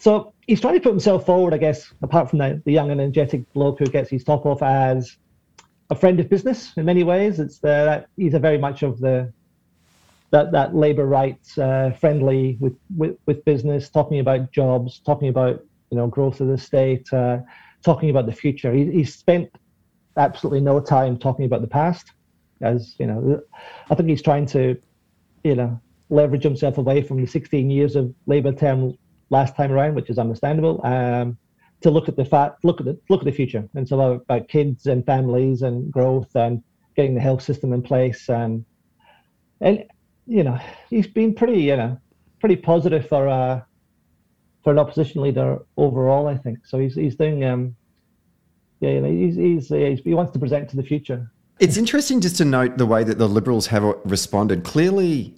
So 0.00 0.32
he's 0.46 0.62
trying 0.62 0.74
to 0.74 0.80
put 0.80 0.90
himself 0.90 1.26
forward, 1.26 1.52
I 1.52 1.58
guess, 1.58 1.92
apart 2.00 2.30
from 2.30 2.38
the, 2.38 2.60
the 2.64 2.72
young 2.72 2.90
and 2.90 3.00
energetic 3.00 3.50
bloke 3.52 3.78
who 3.78 3.86
gets 3.86 4.08
his 4.08 4.24
top 4.24 4.46
off 4.46 4.62
as 4.62 5.18
a 5.90 5.94
friend 5.94 6.18
of 6.18 6.30
business 6.30 6.72
in 6.78 6.86
many 6.86 7.04
ways. 7.04 7.38
It's 7.38 7.58
the, 7.58 8.06
he's 8.16 8.32
a 8.32 8.38
very 8.38 8.56
much 8.56 8.82
of 8.82 8.98
the 8.98 9.30
that 10.30 10.52
that 10.52 10.74
labour 10.74 11.06
rights 11.06 11.58
uh, 11.58 11.90
friendly 12.00 12.56
with, 12.60 12.76
with 12.96 13.16
with 13.26 13.44
business, 13.44 13.90
talking 13.90 14.20
about 14.20 14.52
jobs, 14.52 15.00
talking 15.00 15.28
about 15.28 15.62
you 15.90 15.98
know 15.98 16.06
growth 16.06 16.40
of 16.40 16.46
the 16.46 16.56
state, 16.56 17.12
uh, 17.12 17.38
talking 17.82 18.10
about 18.10 18.26
the 18.26 18.32
future. 18.32 18.72
He, 18.72 18.90
he's 18.90 19.14
spent 19.14 19.50
absolutely 20.16 20.60
no 20.60 20.80
time 20.80 21.18
talking 21.18 21.44
about 21.44 21.62
the 21.62 21.68
past, 21.68 22.12
as 22.62 22.94
you 22.98 23.06
know. 23.06 23.42
I 23.90 23.94
think 23.96 24.08
he's 24.08 24.22
trying 24.22 24.46
to, 24.46 24.80
you 25.42 25.56
know, 25.56 25.80
leverage 26.10 26.44
himself 26.44 26.78
away 26.78 27.02
from 27.02 27.20
the 27.20 27.26
16 27.26 27.68
years 27.68 27.96
of 27.96 28.14
Labour 28.26 28.52
term 28.52 28.96
last 29.30 29.56
time 29.56 29.72
around, 29.72 29.94
which 29.94 30.10
is 30.10 30.18
understandable. 30.18 30.84
Um, 30.84 31.38
to 31.82 31.90
look 31.90 32.08
at 32.08 32.16
the 32.16 32.24
fact, 32.24 32.64
look 32.64 32.80
at 32.80 32.86
the 32.86 32.98
look 33.08 33.20
at 33.20 33.24
the 33.24 33.32
future, 33.32 33.66
and 33.74 33.88
so 33.88 34.00
about, 34.00 34.48
kids 34.48 34.86
and 34.86 35.04
families 35.06 35.62
and 35.62 35.90
growth 35.90 36.34
and 36.34 36.62
getting 36.94 37.14
the 37.14 37.20
health 37.20 37.42
system 37.42 37.72
in 37.72 37.80
place 37.80 38.28
and 38.28 38.64
and 39.60 39.84
you 40.26 40.42
know 40.42 40.58
he's 40.90 41.06
been 41.06 41.34
pretty 41.34 41.60
you 41.60 41.76
know 41.76 41.98
pretty 42.40 42.56
positive 42.56 43.08
for 43.08 43.28
uh 43.28 43.60
for 44.62 44.72
an 44.72 44.78
opposition 44.78 45.22
leader 45.22 45.58
overall. 45.76 46.26
I 46.26 46.36
think 46.36 46.66
so. 46.66 46.78
He's 46.78 46.94
he's 46.94 47.16
doing 47.16 47.44
um 47.44 47.74
yeah 48.80 48.90
you 48.90 49.00
know, 49.00 49.10
he's, 49.10 49.36
he's, 49.36 49.68
he's 49.68 50.00
he 50.00 50.14
wants 50.14 50.32
to 50.32 50.38
present 50.38 50.68
to 50.70 50.76
the 50.76 50.82
future. 50.82 51.30
It's 51.60 51.76
interesting 51.76 52.20
just 52.20 52.36
to 52.38 52.44
note 52.44 52.78
the 52.78 52.86
way 52.86 53.04
that 53.04 53.18
the 53.18 53.28
Liberals 53.28 53.66
have 53.66 53.84
responded. 54.04 54.64
Clearly, 54.64 55.34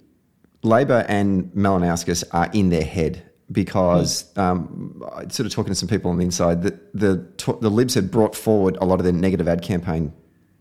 Labor 0.63 1.05
and 1.09 1.51
Malinauskas 1.51 2.23
are 2.31 2.49
in 2.53 2.69
their 2.69 2.85
head 2.85 3.29
because 3.51 4.35
um, 4.37 5.01
sort 5.29 5.45
of 5.45 5.51
talking 5.51 5.71
to 5.71 5.75
some 5.75 5.89
people 5.89 6.11
on 6.11 6.17
the 6.17 6.25
inside 6.25 6.63
that 6.63 6.93
the 6.93 7.25
the 7.61 7.69
Libs 7.69 7.93
had 7.93 8.09
brought 8.09 8.35
forward 8.35 8.77
a 8.81 8.85
lot 8.85 8.99
of 8.99 9.03
their 9.03 9.13
negative 9.13 9.47
ad 9.47 9.61
campaign 9.61 10.13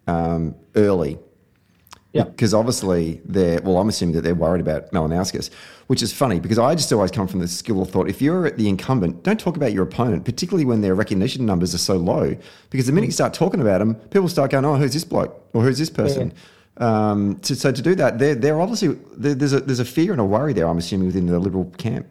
um, 0.07 0.55
early. 0.75 1.19
Yeah. 2.13 2.25
Because 2.25 2.53
obviously 2.53 3.23
they're 3.25 3.63
well, 3.63 3.79
I'm 3.79 3.89
assuming 3.89 4.15
that 4.17 4.21
they're 4.21 4.35
worried 4.35 4.61
about 4.61 4.91
Malinauskas, 4.93 5.49
which 5.87 6.03
is 6.03 6.13
funny 6.13 6.41
because 6.41 6.59
I 6.59 6.75
just 6.75 6.93
always 6.93 7.11
come 7.11 7.27
from 7.27 7.41
the 7.41 7.49
skill 7.49 7.81
of 7.81 7.91
thought. 7.91 8.09
If 8.09 8.21
you're 8.21 8.47
at 8.47 8.59
the 8.59 8.69
incumbent, 8.69 9.23
don't 9.23 9.41
talk 9.41 9.57
about 9.57 9.73
your 9.73 9.85
opponent, 9.85 10.27
particularly 10.27 10.67
when 10.67 10.83
their 10.83 10.95
recognition 10.95 11.47
numbers 11.47 11.75
are 11.75 11.79
so 11.79 11.97
low. 11.97 12.37
Because 12.69 12.87
the 12.87 12.93
minute 12.93 13.07
you 13.07 13.13
start 13.13 13.33
talking 13.33 13.63
about 13.63 13.79
them, 13.79 13.95
people 13.95 14.29
start 14.29 14.51
going, 14.51 14.67
"Oh, 14.67 14.77
who's 14.77 14.93
this 14.93 15.05
bloke?" 15.05 15.43
or 15.55 15.63
"Who's 15.63 15.79
this 15.79 15.89
person?" 15.89 16.35
Yeah. 16.35 16.39
Um, 16.77 17.37
to, 17.41 17.55
so 17.55 17.71
to 17.73 17.83
do 17.83 17.95
that, 17.95 18.19
they're, 18.19 18.35
they're 18.35 18.61
obviously 18.61 18.99
there's 19.17 19.53
a 19.53 19.61
there's 19.61 19.81
a 19.81 19.85
fear 19.85 20.13
and 20.13 20.21
a 20.21 20.25
worry 20.25 20.53
there. 20.53 20.69
I'm 20.69 20.79
assuming 20.79 21.07
within 21.07 21.27
the 21.27 21.39
Liberal 21.39 21.65
camp. 21.79 22.07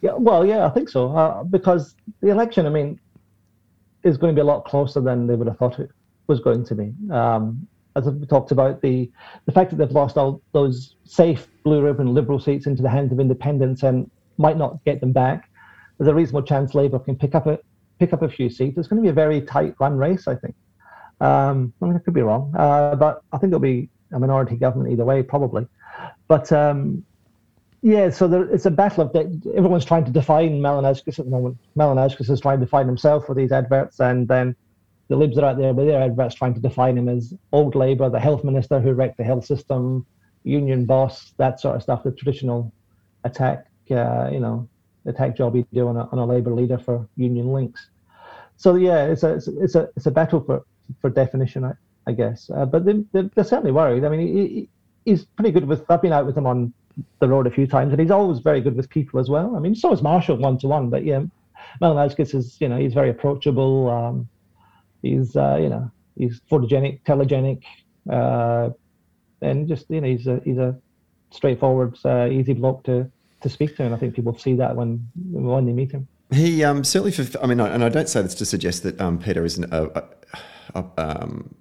Yeah, 0.00 0.14
well, 0.14 0.44
yeah, 0.44 0.66
I 0.66 0.70
think 0.70 0.88
so. 0.88 1.16
Uh, 1.16 1.44
because 1.44 1.94
the 2.20 2.28
election, 2.28 2.66
I 2.66 2.70
mean, 2.70 3.00
is 4.02 4.18
going 4.18 4.34
to 4.34 4.38
be 4.38 4.42
a 4.42 4.44
lot 4.44 4.64
closer 4.64 5.00
than 5.00 5.26
they 5.26 5.34
would 5.34 5.48
have 5.48 5.58
thought 5.58 5.78
it 5.78 5.90
was 6.26 6.40
going 6.40 6.64
to 6.66 6.74
be. 6.74 6.92
Um, 7.10 7.66
as 7.96 8.06
we 8.06 8.26
talked 8.26 8.50
about, 8.50 8.82
the 8.82 9.10
the 9.46 9.52
fact 9.52 9.70
that 9.70 9.76
they've 9.76 9.90
lost 9.90 10.16
all 10.16 10.42
those 10.52 10.96
safe 11.04 11.46
blue 11.62 11.80
ribbon 11.80 12.12
Liberal 12.12 12.40
seats 12.40 12.66
into 12.66 12.82
the 12.82 12.90
hands 12.90 13.12
of 13.12 13.20
independents 13.20 13.82
and 13.82 14.10
might 14.36 14.56
not 14.56 14.84
get 14.84 15.00
them 15.00 15.12
back, 15.12 15.48
there's 15.98 16.08
a 16.08 16.14
reasonable 16.14 16.42
chance 16.42 16.74
Labour 16.74 16.98
can 16.98 17.16
pick 17.16 17.34
up 17.34 17.46
a 17.46 17.58
pick 17.98 18.12
up 18.12 18.22
a 18.22 18.28
few 18.28 18.50
seats. 18.50 18.76
It's 18.76 18.88
going 18.88 19.00
to 19.00 19.06
be 19.06 19.10
a 19.10 19.14
very 19.14 19.40
tight 19.40 19.74
run 19.78 19.96
race, 19.96 20.26
I 20.26 20.34
think. 20.34 20.54
Um, 21.20 21.72
I 21.80 21.86
mean, 21.86 21.96
I 21.96 22.00
could 22.00 22.14
be 22.14 22.22
wrong, 22.22 22.52
uh, 22.56 22.96
but 22.96 23.22
I 23.32 23.38
think 23.38 23.50
it'll 23.52 23.60
be 23.60 23.88
a 24.12 24.18
minority 24.18 24.56
government 24.56 24.92
either 24.92 25.04
way, 25.04 25.22
probably. 25.22 25.66
But 26.26 26.50
um, 26.52 27.04
yeah, 27.84 28.08
so 28.08 28.26
there, 28.26 28.44
it's 28.50 28.64
a 28.64 28.70
battle 28.70 29.04
of 29.04 29.12
that. 29.12 29.26
everyone's 29.54 29.84
trying 29.84 30.06
to 30.06 30.10
define 30.10 30.58
Malinauskas 30.62 31.18
at 31.18 31.26
the 31.26 31.30
moment. 31.30 31.58
Malinauskas 31.76 32.30
is 32.30 32.40
trying 32.40 32.58
to 32.58 32.64
define 32.64 32.86
himself 32.86 33.28
with 33.28 33.36
these 33.36 33.52
adverts, 33.52 34.00
and 34.00 34.26
then 34.26 34.56
the 35.08 35.16
Libs 35.16 35.36
are 35.36 35.44
out 35.44 35.58
there 35.58 35.74
with 35.74 35.86
their 35.88 36.00
adverts 36.00 36.34
trying 36.34 36.54
to 36.54 36.60
define 36.60 36.96
him 36.96 37.10
as 37.10 37.34
old 37.52 37.74
Labour, 37.74 38.08
the 38.08 38.18
health 38.18 38.42
minister 38.42 38.80
who 38.80 38.94
wrecked 38.94 39.18
the 39.18 39.24
health 39.24 39.44
system, 39.44 40.06
union 40.44 40.86
boss, 40.86 41.34
that 41.36 41.60
sort 41.60 41.76
of 41.76 41.82
stuff. 41.82 42.04
The 42.04 42.12
traditional 42.12 42.72
attack, 43.24 43.66
uh, 43.90 44.30
you 44.32 44.40
know, 44.40 44.66
attack 45.04 45.36
job 45.36 45.54
you 45.54 45.66
do 45.74 45.86
on 45.86 45.98
a, 45.98 46.08
on 46.08 46.18
a 46.18 46.24
Labour 46.24 46.54
leader 46.54 46.78
for 46.78 47.06
union 47.16 47.48
links. 47.48 47.90
So 48.56 48.76
yeah, 48.76 49.04
it's 49.04 49.24
a 49.24 49.34
it's, 49.34 49.74
a 49.74 49.90
it's 49.94 50.06
a 50.06 50.10
battle 50.10 50.40
for 50.40 50.64
for 51.02 51.10
definition, 51.10 51.64
I, 51.66 51.72
I 52.06 52.12
guess. 52.12 52.48
Uh, 52.48 52.64
but 52.64 52.86
they, 52.86 53.04
they're, 53.12 53.30
they're, 53.34 53.44
certainly 53.44 53.72
worried. 53.72 54.06
I 54.06 54.08
mean, 54.08 54.20
he, 54.20 54.68
he's 55.04 55.26
pretty 55.26 55.50
good 55.50 55.66
with. 55.66 55.84
I've 55.90 56.00
been 56.00 56.14
out 56.14 56.24
with 56.24 56.38
him 56.38 56.46
on 56.46 56.72
the 57.20 57.28
road 57.28 57.46
a 57.46 57.50
few 57.50 57.66
times, 57.66 57.92
and 57.92 58.00
he's 58.00 58.10
always 58.10 58.38
very 58.40 58.60
good 58.60 58.76
with 58.76 58.88
people 58.88 59.20
as 59.20 59.28
well. 59.28 59.56
I 59.56 59.58
mean, 59.58 59.74
so 59.74 59.92
is 59.92 60.02
Marshall 60.02 60.36
one 60.36 60.58
to 60.58 60.68
one, 60.68 60.90
but 60.90 61.04
yeah, 61.04 61.22
Malinauskas 61.80 62.34
is 62.34 62.56
you 62.60 62.68
know 62.68 62.76
he's 62.76 62.94
very 62.94 63.10
approachable. 63.10 63.90
Um, 63.90 64.28
he's 65.02 65.36
uh, 65.36 65.58
you 65.60 65.68
know 65.68 65.90
he's 66.16 66.40
photogenic, 66.50 67.02
telegenic, 67.02 67.62
uh, 68.10 68.70
and 69.42 69.68
just 69.68 69.90
you 69.90 70.00
know 70.00 70.08
he's 70.08 70.26
a 70.26 70.40
he's 70.44 70.58
a 70.58 70.76
straightforward, 71.30 71.98
uh, 72.04 72.28
easy 72.30 72.52
bloke 72.52 72.84
to 72.84 73.10
to 73.42 73.48
speak 73.48 73.76
to, 73.76 73.84
and 73.84 73.94
I 73.94 73.98
think 73.98 74.14
people 74.14 74.36
see 74.38 74.54
that 74.54 74.74
when 74.76 75.06
when 75.16 75.66
they 75.66 75.72
meet 75.72 75.92
him. 75.92 76.08
He 76.30 76.64
um, 76.64 76.84
certainly, 76.84 77.12
for, 77.12 77.42
I 77.42 77.46
mean, 77.46 77.60
and 77.60 77.84
I 77.84 77.88
don't 77.88 78.08
say 78.08 78.22
this 78.22 78.34
to 78.36 78.46
suggest 78.46 78.82
that 78.82 79.00
um, 79.00 79.18
Peter 79.18 79.44
isn't 79.44 79.72
a, 79.72 79.98
a, 79.98 80.04
a, 80.74 80.84
um, 80.96 81.54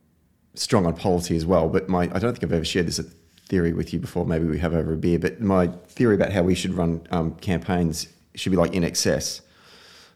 strong 0.55 0.85
on 0.85 0.95
policy 0.95 1.35
as 1.35 1.45
well, 1.45 1.69
but 1.69 1.89
my 1.89 2.03
I 2.03 2.19
don't 2.19 2.33
think 2.33 2.43
I've 2.43 2.53
ever 2.53 2.65
shared 2.65 2.87
this 2.87 2.99
theory 3.47 3.73
with 3.73 3.93
you 3.93 3.99
before. 3.99 4.25
Maybe 4.25 4.45
we 4.45 4.59
have 4.59 4.73
over 4.73 4.93
a 4.93 4.97
beer, 4.97 5.19
but 5.19 5.41
my 5.41 5.67
theory 5.87 6.15
about 6.15 6.31
how 6.31 6.43
we 6.43 6.55
should 6.55 6.73
run 6.73 7.05
um, 7.11 7.35
campaigns 7.35 8.07
should 8.35 8.51
be 8.51 8.57
like 8.57 8.71
INXS. 8.71 9.41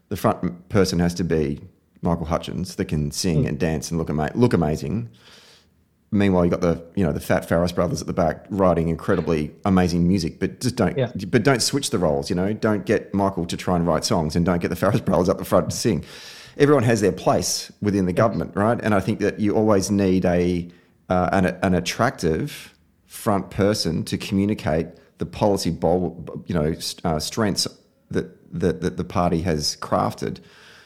The 0.10 0.18
front 0.18 0.70
person 0.70 1.00
has 1.00 1.14
to 1.16 1.24
be 1.24 1.62
Michael 2.02 2.26
Hutchence 2.26 2.76
that 2.76 2.86
can 2.86 3.12
sing 3.12 3.44
mm. 3.44 3.50
and 3.50 3.60
dance 3.60 3.92
and 3.92 3.98
look 3.98 4.10
ama- 4.10 4.32
look 4.36 4.54
amazing. 4.54 5.10
Meanwhile, 6.10 6.46
you 6.46 6.52
got 6.52 6.62
the 6.62 6.82
you 6.96 7.04
know 7.04 7.12
the 7.12 7.20
Fat 7.20 7.48
Farriss 7.48 7.76
brothers 7.76 8.00
at 8.00 8.08
the 8.08 8.14
back 8.14 8.46
writing 8.50 8.88
incredibly 8.88 9.52
amazing 9.66 10.08
music, 10.08 10.40
but 10.40 10.62
just 10.62 10.78
don't 10.78 10.98
yeah. 10.98 11.12
but 11.28 11.44
don't 11.44 11.62
switch 11.62 11.90
the 11.90 11.98
roles. 11.98 12.30
You 12.30 12.36
know, 12.38 12.54
don't 12.54 12.86
get 12.86 13.14
Michael 13.14 13.46
to 13.46 13.58
try 13.58 13.76
and 13.76 13.86
write 13.86 14.06
songs, 14.06 14.36
and 14.36 14.46
don't 14.46 14.60
get 14.60 14.70
the 14.70 14.76
Farriss 14.76 15.04
brothers 15.04 15.28
up 15.28 15.38
the 15.38 15.46
front 15.46 15.70
to 15.70 15.76
sing. 15.76 16.06
Everyone 16.58 16.84
has 16.84 17.02
their 17.02 17.12
place 17.12 17.72
within 17.82 18.06
the 18.06 18.14
government, 18.14 18.56
right? 18.56 18.80
And 18.82 18.96
I 18.96 19.00
think 19.00 19.20
that 19.20 19.40
you 19.40 19.54
always 19.56 19.92
need 19.92 20.24
a 20.24 20.70
uh, 21.10 21.30
an, 21.34 21.46
an 21.62 21.74
attractive 21.74 22.74
front 23.08 23.50
person 23.50 24.04
to 24.04 24.18
communicate 24.18 24.88
the 25.18 25.26
policy, 25.26 25.70
you 25.70 26.54
know, 26.54 26.76
uh, 27.04 27.20
strengths 27.20 27.68
that, 28.12 28.60
that, 28.60 28.82
that 28.82 28.98
the 28.98 29.04
party 29.04 29.42
has 29.42 29.76
crafted. 29.78 30.40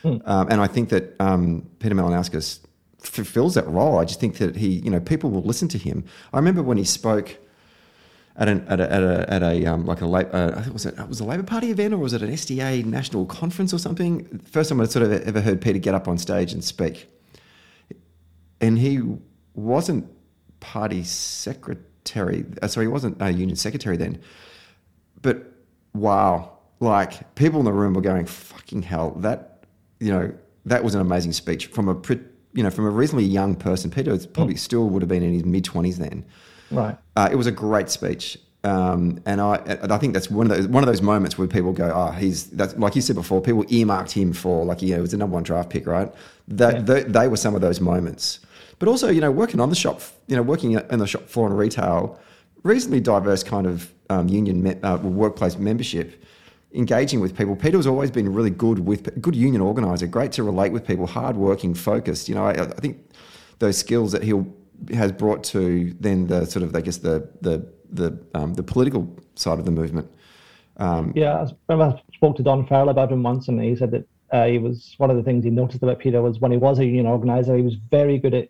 Mm. 0.03 0.27
Um, 0.27 0.47
and 0.49 0.62
I 0.62 0.67
think 0.67 0.89
that 0.89 1.19
um, 1.19 1.69
Peter 1.79 1.93
Malinauskas 1.93 2.60
fulfills 2.99 3.55
that 3.55 3.67
role. 3.67 3.99
I 3.99 4.05
just 4.05 4.19
think 4.19 4.38
that 4.38 4.55
he, 4.55 4.67
you 4.67 4.89
know, 4.89 4.99
people 4.99 5.29
will 5.29 5.43
listen 5.43 5.67
to 5.69 5.77
him. 5.77 6.05
I 6.34 6.38
remember 6.38 6.63
when 6.63 6.77
he 6.77 6.86
spoke 6.86 7.38
at 8.38 8.47
an 8.47 8.65
at 8.67 8.79
a 8.79 8.91
at 8.91 9.03
a, 9.03 9.34
at 9.34 9.43
a 9.43 9.65
um, 9.65 9.86
like 9.86 10.01
a 10.01 10.05
uh, 10.05 10.53
I 10.55 10.62
think 10.62 10.73
was 10.73 10.86
it 10.86 11.07
was 11.07 11.19
a 11.19 11.25
Labor 11.25 11.43
Party 11.43 11.69
event 11.69 11.93
or 11.93 11.97
was 11.97 12.13
it 12.13 12.21
an 12.21 12.31
SDA 12.31 12.86
national 12.86 13.25
conference 13.25 13.73
or 13.73 13.77
something? 13.77 14.39
First 14.39 14.69
time 14.69 14.79
I 14.79 14.86
sort 14.86 15.05
of 15.05 15.12
ever 15.12 15.41
heard 15.41 15.62
Peter 15.62 15.79
get 15.79 15.93
up 15.93 16.07
on 16.07 16.17
stage 16.17 16.53
and 16.53 16.63
speak, 16.63 17.07
and 18.62 18.79
he 18.79 19.01
wasn't 19.53 20.07
party 20.60 21.03
secretary. 21.03 21.86
Uh, 22.62 22.68
sorry, 22.68 22.86
he 22.86 22.92
wasn't 22.92 23.22
a 23.22 23.32
union 23.32 23.56
secretary 23.56 23.98
then, 23.98 24.20
but 25.22 25.46
wow, 25.94 26.58
like 26.80 27.36
people 27.36 27.60
in 27.60 27.66
the 27.66 27.74
room 27.74 27.94
were 27.94 28.02
going, 28.02 28.26
"Fucking 28.26 28.82
hell!" 28.84 29.12
That 29.18 29.66
you 30.00 30.12
know, 30.12 30.34
that 30.66 30.84
was 30.84 30.96
an 30.96 31.02
amazing 31.02 31.34
speech 31.34 31.68
from 31.68 31.90
a 31.90 31.96
you 32.54 32.64
know 32.64 32.70
from 32.70 32.86
a 32.86 32.90
reasonably 32.90 33.26
young 33.26 33.56
person. 33.56 33.92
Peter 33.92 34.18
probably 34.28 34.56
mm. 34.56 34.60
still 34.60 34.90
would 34.90 35.02
have 35.02 35.10
been 35.10 35.24
in 35.24 35.34
his 35.34 35.46
mid 35.46 35.64
twenties 35.64 35.98
then. 35.98 36.26
Right. 36.72 36.97
Uh, 37.16 37.30
it 37.32 37.36
was 37.36 37.47
a 37.47 37.52
great 37.52 37.89
speech. 37.89 38.38
Um, 38.64 39.20
and 39.26 39.41
I, 39.41 39.60
I 39.89 39.97
think 39.97 40.14
that's 40.14 40.30
one 40.30 40.49
of 40.49 40.56
those 40.56 40.68
one 40.68 40.84
of 40.84 40.88
those 40.88 41.02
moments 41.02 41.38
where 41.38 41.47
people 41.47 41.74
go, 41.74 41.91
oh, 41.93 42.12
he's 42.12 42.45
that's 42.52 42.76
like 42.78 42.95
you 42.95 43.02
said 43.02 43.16
before. 43.16 43.41
People 43.41 43.66
earmarked 43.70 44.12
him 44.12 44.34
for 44.34 44.66
like 44.66 44.82
you 44.82 44.91
know, 44.91 44.99
it 44.99 45.02
was 45.02 45.12
the 45.12 45.18
number 45.18 45.34
one 45.34 45.43
draft 45.43 45.70
pick, 45.72 45.88
right? 45.88 46.14
That 46.47 46.76
yeah. 46.76 46.82
they, 46.82 47.04
they, 47.04 47.28
were 47.28 47.38
some 47.38 47.56
of 47.56 47.62
those 47.62 47.82
moments. 47.82 48.39
But 48.82 48.88
also, 48.88 49.09
you 49.09 49.21
know, 49.21 49.29
working 49.29 49.59
on 49.59 49.69
the 49.69 49.75
shop, 49.75 50.01
you 50.25 50.36
know, 50.36 50.41
working 50.41 50.71
in 50.71 50.97
the 50.97 51.05
shop 51.05 51.27
floor 51.27 51.45
and 51.45 51.55
retail, 51.55 52.19
reasonably 52.63 52.99
diverse 52.99 53.43
kind 53.43 53.67
of 53.67 53.93
um, 54.09 54.27
union 54.27 54.63
me- 54.63 54.82
uh, 54.82 54.97
workplace 54.97 55.55
membership 55.55 56.25
engaging 56.73 57.19
with 57.19 57.38
people. 57.38 57.55
Peter's 57.55 57.86
always 57.86 58.09
been 58.09 58.34
really 58.34 58.49
good 58.49 58.79
with 58.79 59.21
good 59.21 59.36
union 59.36 59.61
organizer, 59.61 60.07
great 60.07 60.32
to 60.32 60.41
relate 60.41 60.71
with 60.71 60.84
people, 60.84 61.05
hardworking, 61.05 61.75
focused. 61.75 62.27
You 62.27 62.34
know, 62.34 62.47
I, 62.47 62.53
I 62.53 62.65
think 62.65 62.97
those 63.59 63.77
skills 63.77 64.13
that 64.13 64.23
he 64.23 64.34
has 64.95 65.11
brought 65.11 65.43
to 65.43 65.95
then 65.99 66.25
the 66.25 66.45
sort 66.45 66.63
of 66.63 66.75
I 66.75 66.82
guess 66.82 66.97
the 66.97 67.29
the 67.41 67.71
the 67.91 68.19
um, 68.34 68.55
the 68.55 68.63
political 68.63 69.15
side 69.36 69.59
of 69.59 69.65
the 69.65 69.71
movement. 69.71 70.11
Um, 70.77 71.13
yeah, 71.15 71.36
I 71.36 71.51
remember 71.69 71.99
I 71.99 72.15
spoke 72.15 72.36
to 72.38 72.41
Don 72.41 72.65
Farrell 72.65 72.89
about 72.89 73.11
him 73.11 73.21
once, 73.21 73.47
and 73.47 73.61
he 73.61 73.75
said 73.75 73.91
that 73.91 74.07
uh, 74.32 74.47
he 74.47 74.57
was 74.57 74.95
one 74.97 75.11
of 75.11 75.17
the 75.17 75.23
things 75.23 75.43
he 75.43 75.51
noticed 75.51 75.84
about 75.84 75.99
Peter 75.99 76.23
was 76.23 76.39
when 76.39 76.49
he 76.49 76.57
was 76.57 76.79
a 76.79 76.86
union 76.86 77.05
organizer, 77.05 77.55
he 77.55 77.61
was 77.61 77.75
very 77.75 78.17
good 78.17 78.34
at 78.34 78.49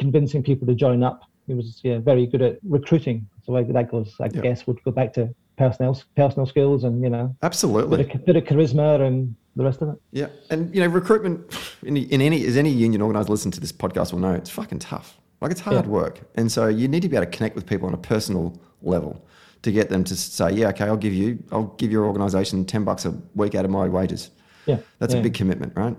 convincing 0.00 0.42
people 0.42 0.66
to 0.66 0.74
join 0.74 1.04
up. 1.04 1.20
He 1.46 1.54
was 1.54 1.80
yeah, 1.84 1.98
very 1.98 2.26
good 2.26 2.42
at 2.42 2.58
recruiting. 2.64 3.28
So 3.44 3.52
that 3.52 3.90
goes, 3.90 4.16
I 4.20 4.28
yeah. 4.32 4.40
guess, 4.40 4.66
would 4.66 4.82
go 4.82 4.90
back 4.90 5.12
to 5.14 5.32
personal 5.60 6.00
personal 6.16 6.46
skills 6.46 6.84
and 6.84 7.02
you 7.02 7.10
know 7.10 7.36
absolutely 7.42 7.98
bit 7.98 8.14
of, 8.14 8.24
bit 8.24 8.36
of 8.36 8.44
charisma 8.44 9.06
and 9.06 9.34
the 9.56 9.64
rest 9.64 9.82
of 9.82 9.90
it. 9.90 9.96
Yeah, 10.10 10.28
and 10.48 10.74
you 10.74 10.80
know, 10.80 10.86
recruitment 10.86 11.38
in, 11.82 11.96
in 11.96 12.22
any 12.22 12.46
as 12.46 12.56
any 12.56 12.70
union 12.70 13.02
organizer 13.02 13.30
listen 13.30 13.50
to 13.50 13.60
this 13.60 13.72
podcast 13.72 14.12
will 14.12 14.20
know 14.20 14.32
it's 14.32 14.50
fucking 14.50 14.78
tough. 14.78 15.18
Like 15.40 15.52
it's 15.52 15.60
hard 15.60 15.84
yeah. 15.84 15.90
work, 15.90 16.20
and 16.36 16.50
so 16.50 16.68
you 16.68 16.88
need 16.88 17.02
to 17.02 17.08
be 17.08 17.16
able 17.16 17.26
to 17.26 17.36
connect 17.36 17.54
with 17.54 17.66
people 17.66 17.86
on 17.88 17.94
a 17.94 17.98
personal 17.98 18.60
level 18.82 19.26
to 19.62 19.72
get 19.72 19.90
them 19.90 20.04
to 20.04 20.16
say, 20.16 20.52
yeah, 20.52 20.68
okay, 20.68 20.84
I'll 20.84 20.96
give 20.96 21.12
you, 21.12 21.42
I'll 21.52 21.74
give 21.78 21.92
your 21.92 22.06
organisation 22.06 22.64
ten 22.64 22.84
bucks 22.84 23.04
a 23.04 23.12
week 23.34 23.54
out 23.54 23.64
of 23.64 23.70
my 23.70 23.86
wages. 23.88 24.30
Yeah, 24.66 24.78
that's 24.98 25.14
yeah. 25.14 25.20
a 25.20 25.22
big 25.22 25.34
commitment, 25.34 25.72
right? 25.76 25.96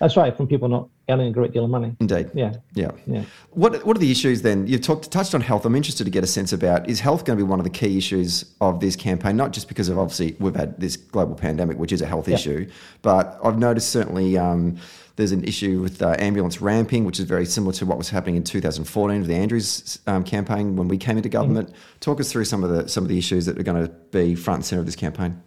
That's 0.00 0.16
right, 0.16 0.36
from 0.36 0.46
people 0.48 0.68
not 0.68 0.88
earning 1.08 1.28
a 1.28 1.32
great 1.32 1.52
deal 1.52 1.64
of 1.64 1.70
money. 1.70 1.96
Indeed. 2.00 2.30
Yeah. 2.34 2.54
Yeah. 2.74 2.90
Yeah. 3.06 3.24
What 3.50 3.84
What 3.84 3.96
are 3.96 4.00
the 4.00 4.10
issues 4.10 4.42
then? 4.42 4.66
You've 4.66 4.82
talked 4.82 5.10
touched 5.10 5.34
on 5.34 5.40
health. 5.40 5.64
I'm 5.64 5.74
interested 5.74 6.04
to 6.04 6.10
get 6.10 6.24
a 6.24 6.26
sense 6.26 6.52
about 6.52 6.88
is 6.88 7.00
health 7.00 7.24
going 7.24 7.38
to 7.38 7.44
be 7.44 7.48
one 7.48 7.60
of 7.60 7.64
the 7.64 7.70
key 7.70 7.96
issues 7.96 8.54
of 8.60 8.80
this 8.80 8.96
campaign? 8.96 9.36
Not 9.36 9.52
just 9.52 9.68
because 9.68 9.88
of 9.88 9.98
obviously 9.98 10.36
we've 10.38 10.56
had 10.56 10.78
this 10.80 10.96
global 10.96 11.34
pandemic, 11.34 11.78
which 11.78 11.92
is 11.92 12.02
a 12.02 12.06
health 12.06 12.28
yeah. 12.28 12.34
issue, 12.34 12.68
but 13.02 13.38
I've 13.42 13.58
noticed 13.58 13.90
certainly. 13.90 14.36
Um, 14.36 14.78
there's 15.16 15.32
an 15.32 15.42
issue 15.42 15.80
with 15.80 16.00
uh, 16.00 16.14
ambulance 16.20 16.60
ramping, 16.60 17.04
which 17.04 17.18
is 17.18 17.24
very 17.24 17.44
similar 17.44 17.72
to 17.72 17.84
what 17.84 17.98
was 17.98 18.08
happening 18.08 18.36
in 18.36 18.44
2014 18.44 19.18
with 19.18 19.26
the 19.26 19.34
Andrews 19.34 19.98
um, 20.06 20.22
campaign 20.22 20.76
when 20.76 20.86
we 20.86 20.96
came 20.96 21.16
into 21.16 21.28
government. 21.28 21.70
Mm-hmm. 21.70 21.98
Talk 21.98 22.20
us 22.20 22.30
through 22.30 22.44
some 22.44 22.62
of 22.62 22.70
the 22.70 22.88
some 22.88 23.02
of 23.02 23.08
the 23.08 23.18
issues 23.18 23.44
that 23.46 23.58
are 23.58 23.64
going 23.64 23.84
to 23.84 23.92
be 24.12 24.36
front 24.36 24.58
and 24.58 24.64
centre 24.64 24.78
of 24.78 24.86
this 24.86 24.94
campaign. 24.94 25.42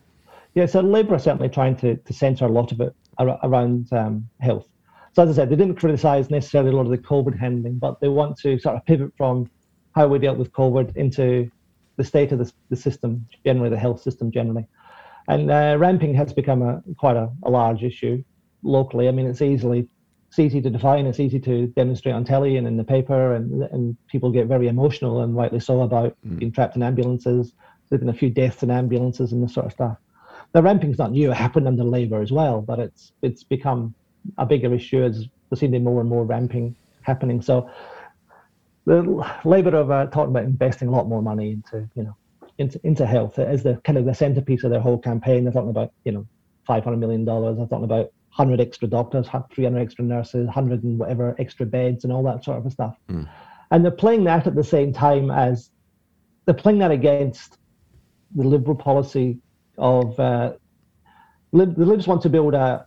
Yeah, 0.53 0.65
so 0.65 0.81
Labor 0.81 1.15
are 1.15 1.19
certainly 1.19 1.47
trying 1.47 1.77
to, 1.77 1.95
to 1.95 2.13
centre 2.13 2.45
a 2.45 2.49
lot 2.49 2.73
of 2.73 2.81
it 2.81 2.93
around 3.19 3.91
um, 3.93 4.27
health. 4.39 4.67
So 5.13 5.23
as 5.23 5.29
I 5.29 5.33
said, 5.33 5.49
they 5.49 5.55
didn't 5.55 5.75
criticise 5.75 6.29
necessarily 6.29 6.71
a 6.71 6.75
lot 6.75 6.85
of 6.85 6.91
the 6.91 6.97
COVID 6.97 7.37
handling, 7.37 7.79
but 7.79 7.99
they 7.99 8.07
want 8.07 8.37
to 8.39 8.57
sort 8.59 8.75
of 8.75 8.85
pivot 8.85 9.11
from 9.17 9.49
how 9.93 10.07
we 10.07 10.19
dealt 10.19 10.37
with 10.37 10.51
COVID 10.53 10.95
into 10.95 11.51
the 11.97 12.03
state 12.03 12.31
of 12.31 12.39
the, 12.39 12.51
the 12.69 12.75
system 12.75 13.27
generally, 13.45 13.69
the 13.69 13.77
health 13.77 14.01
system 14.01 14.31
generally. 14.31 14.65
And 15.27 15.51
uh, 15.51 15.75
ramping 15.77 16.13
has 16.15 16.33
become 16.33 16.61
a 16.61 16.81
quite 16.97 17.17
a, 17.17 17.29
a, 17.43 17.49
large 17.49 17.83
issue 17.83 18.23
locally. 18.63 19.07
I 19.07 19.11
mean, 19.11 19.27
it's 19.27 19.41
easily 19.41 19.87
it's 20.29 20.39
easy 20.39 20.61
to 20.61 20.69
define. 20.69 21.05
It's 21.05 21.19
easy 21.19 21.39
to 21.41 21.67
demonstrate 21.67 22.15
on 22.15 22.23
telly 22.23 22.57
and 22.57 22.65
in 22.65 22.77
the 22.77 22.83
paper, 22.83 23.35
and 23.35 23.63
and 23.63 23.97
people 24.07 24.31
get 24.31 24.47
very 24.47 24.67
emotional 24.67 25.21
and 25.21 25.35
rightly 25.35 25.59
so 25.59 25.81
about 25.81 26.15
mm. 26.25 26.39
being 26.39 26.51
trapped 26.51 26.75
in 26.75 26.83
ambulances. 26.83 27.53
There's 27.89 27.99
been 27.99 28.09
a 28.09 28.13
few 28.13 28.29
deaths 28.29 28.63
in 28.63 28.71
ambulances 28.71 29.33
and 29.33 29.43
this 29.43 29.53
sort 29.53 29.65
of 29.65 29.73
stuff. 29.73 29.97
The 30.53 30.61
ramping's 30.61 30.97
not 30.97 31.11
new; 31.11 31.31
it 31.31 31.37
happened 31.37 31.67
under 31.67 31.83
Labor 31.83 32.21
as 32.21 32.31
well, 32.31 32.61
but 32.61 32.79
it's 32.79 33.11
it's 33.21 33.43
become 33.43 33.93
a 34.37 34.45
bigger 34.45 34.73
issue 34.73 35.03
as 35.03 35.27
to 35.55 35.67
be 35.67 35.79
more 35.79 35.99
and 35.99 36.09
more 36.09 36.25
ramping 36.25 36.75
happening. 37.01 37.41
So 37.41 37.69
the 38.85 39.25
Labour 39.43 39.71
have 39.71 39.91
uh, 39.91 40.05
talked 40.07 40.29
about 40.29 40.43
investing 40.43 40.87
a 40.87 40.91
lot 40.91 41.07
more 41.07 41.21
money 41.21 41.51
into 41.51 41.87
you 41.95 42.03
know 42.03 42.15
into 42.57 42.79
into 42.83 43.05
health 43.05 43.39
as 43.39 43.63
the 43.63 43.75
kind 43.83 43.97
of 43.97 44.05
the 44.05 44.13
centerpiece 44.13 44.63
of 44.63 44.71
their 44.71 44.79
whole 44.79 44.97
campaign. 44.97 45.43
They're 45.43 45.53
talking 45.53 45.69
about 45.69 45.91
you 46.03 46.11
know 46.11 46.27
five 46.65 46.83
hundred 46.83 46.97
million 46.97 47.25
dollars. 47.25 47.57
They're 47.57 47.67
talking 47.67 47.85
about 47.85 48.11
hundred 48.29 48.61
extra 48.61 48.87
doctors, 48.87 49.27
three 49.53 49.65
hundred 49.65 49.81
extra 49.81 50.05
nurses, 50.05 50.49
hundred 50.49 50.83
and 50.83 50.97
whatever 50.97 51.35
extra 51.37 51.65
beds, 51.65 52.03
and 52.03 52.13
all 52.13 52.23
that 52.23 52.43
sort 52.43 52.65
of 52.65 52.71
stuff. 52.71 52.97
Mm. 53.09 53.27
And 53.71 53.85
they're 53.85 53.91
playing 53.91 54.25
that 54.25 54.47
at 54.47 54.55
the 54.55 54.63
same 54.63 54.93
time 54.93 55.31
as 55.31 55.71
they're 56.45 56.55
playing 56.55 56.79
that 56.79 56.91
against 56.91 57.57
the 58.35 58.43
Liberal 58.43 58.75
policy 58.75 59.39
of 59.77 60.19
uh, 60.19 60.53
Lib- 61.51 61.75
the 61.75 61.85
Libs 61.85 62.07
want 62.07 62.21
to 62.23 62.29
build 62.29 62.53
a 62.53 62.85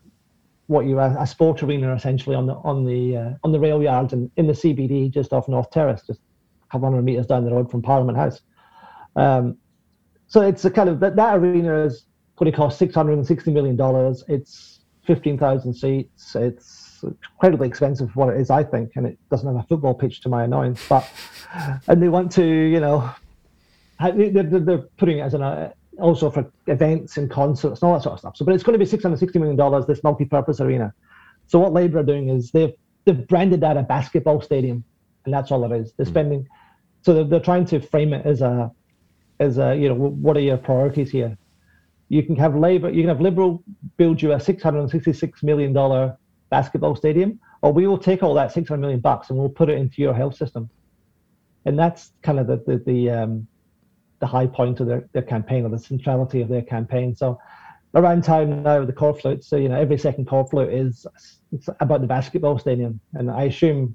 what 0.67 0.87
you 0.87 0.99
a, 0.99 1.15
a 1.21 1.27
sport 1.27 1.63
arena 1.63 1.95
essentially 1.95 2.35
on 2.35 2.47
the 2.47 2.55
on 2.55 2.85
the 2.85 3.17
uh, 3.17 3.31
on 3.43 3.53
the 3.53 3.61
rail 3.61 3.83
yards 3.83 4.13
and 4.13 4.31
in 4.37 4.47
the 4.47 4.53
CBD 4.53 5.11
just 5.11 5.33
off 5.33 5.49
North 5.49 5.71
Terrace, 5.71 6.03
just 6.07 6.21
a 6.21 6.73
couple 6.73 6.89
hundred 6.89 7.03
meters 7.03 7.27
down 7.27 7.45
the 7.45 7.53
road 7.53 7.71
from 7.71 7.83
Parliament 7.83 8.17
House. 8.17 8.41
Um, 9.17 9.59
so 10.27 10.41
it's 10.41 10.65
a 10.65 10.71
kind 10.71 10.89
of 10.89 11.01
that, 11.01 11.17
that 11.17 11.37
arena 11.37 11.85
is 11.85 12.07
going 12.37 12.51
to 12.51 12.57
cost 12.57 12.79
six 12.79 12.95
hundred 12.95 13.15
and 13.15 13.27
sixty 13.27 13.51
million 13.51 13.77
dollars. 13.77 14.25
It's 14.29 14.81
fifteen 15.07 15.39
thousand 15.39 15.75
seats. 15.75 16.35
It's 16.35 16.85
incredibly 17.03 17.69
expensive 17.69 18.11
for 18.11 18.27
what 18.27 18.35
it 18.35 18.41
is, 18.41 18.51
I 18.51 18.65
think, 18.65 18.93
and 18.97 19.07
it 19.07 19.19
doesn't 19.31 19.47
have 19.47 19.63
a 19.63 19.67
football 19.69 19.95
pitch 19.95 20.23
to 20.23 20.29
my 20.29 20.45
annoyance. 20.45 20.81
But 20.89 21.09
and 21.87 22.03
they 22.03 22.09
want 22.09 22.33
to, 22.33 22.45
you 22.45 22.81
know, 22.81 23.11
they're, 24.01 24.43
they're 24.43 24.79
putting 24.97 25.19
it 25.19 25.23
as 25.23 25.35
an 25.35 25.43
uh, 25.43 25.73
also 26.01 26.31
for 26.31 26.51
events 26.67 27.17
and 27.17 27.31
concerts 27.31 27.83
and 27.83 27.89
all 27.89 27.95
that 27.97 28.03
sort 28.03 28.15
of 28.15 28.19
stuff. 28.21 28.37
So, 28.37 28.45
but 28.45 28.55
it's 28.55 28.65
going 28.65 28.79
to 28.79 28.85
be 28.85 28.91
$660 28.91 29.35
million, 29.37 29.85
this 29.87 30.03
multi-purpose 30.03 30.61
arena. 30.61 30.93
So 31.47 31.59
what 31.59 31.73
Labour 31.73 31.99
are 31.99 32.05
doing 32.05 32.29
is 32.29 32.51
they've, 32.51 32.73
they've 33.05 33.27
branded 33.27 33.61
that 33.61 33.77
a 33.77 33.83
basketball 33.83 34.41
stadium, 34.41 34.85
and 35.25 35.33
that's 35.33 35.51
all 35.51 35.71
it 35.71 35.77
is. 35.77 35.93
They're 35.97 36.07
hmm. 36.07 36.13
spending, 36.13 36.49
so 37.03 37.15
they're, 37.15 37.25
they're 37.25 37.41
trying 37.41 37.67
to 37.67 37.81
frame 37.81 38.13
it 38.13 38.27
as 38.27 38.41
a, 38.41 38.71
as 39.41 39.59
a, 39.59 39.75
you 39.77 39.89
know, 39.89 39.95
what 39.95 40.37
are 40.37 40.41
your 40.41 40.57
priorities 40.57 41.11
here? 41.11 41.37
You 42.09 42.23
can 42.23 42.37
have 42.37 42.55
Labour, 42.55 42.91
you 42.91 43.03
can 43.03 43.09
have 43.09 43.21
Liberal 43.21 43.63
build 43.97 44.21
you 44.21 44.33
a 44.33 44.37
$666 44.37 45.43
million 45.43 45.73
basketball 46.51 46.95
stadium, 46.95 47.41
or 47.63 47.73
we 47.73 47.87
will 47.87 47.99
take 47.99 48.23
all 48.23 48.35
that 48.35 48.53
600 48.53 48.79
million 48.81 49.01
bucks 49.01 49.31
and 49.31 49.39
we'll 49.39 49.49
put 49.49 49.71
it 49.71 49.79
into 49.79 50.03
your 50.03 50.15
health 50.15 50.37
system. 50.37 50.69
And 51.65 51.79
that's 51.79 52.13
kind 52.23 52.39
of 52.39 52.47
the, 52.47 52.63
the, 52.67 52.83
the 52.85 53.11
um, 53.11 53.49
the 54.25 54.31
high 54.39 54.47
point 54.47 54.81
of 54.81 54.87
their, 54.87 55.07
their 55.13 55.29
campaign 55.35 55.67
or 55.67 55.69
the 55.69 55.79
centrality 55.79 56.41
of 56.41 56.49
their 56.49 56.63
campaign. 56.63 57.15
So 57.15 57.39
around 57.95 58.25
time 58.25 58.63
now, 58.63 58.83
the 58.83 58.93
corflute, 58.93 59.45
so 59.45 59.57
you 59.57 59.69
know, 59.69 59.79
every 59.79 59.99
second 59.99 60.27
corflute 60.27 60.73
is 60.73 61.07
it's 61.53 61.69
about 61.81 62.01
the 62.01 62.07
basketball 62.07 62.59
stadium, 62.59 63.01
and 63.13 63.31
I 63.31 63.43
assume 63.45 63.95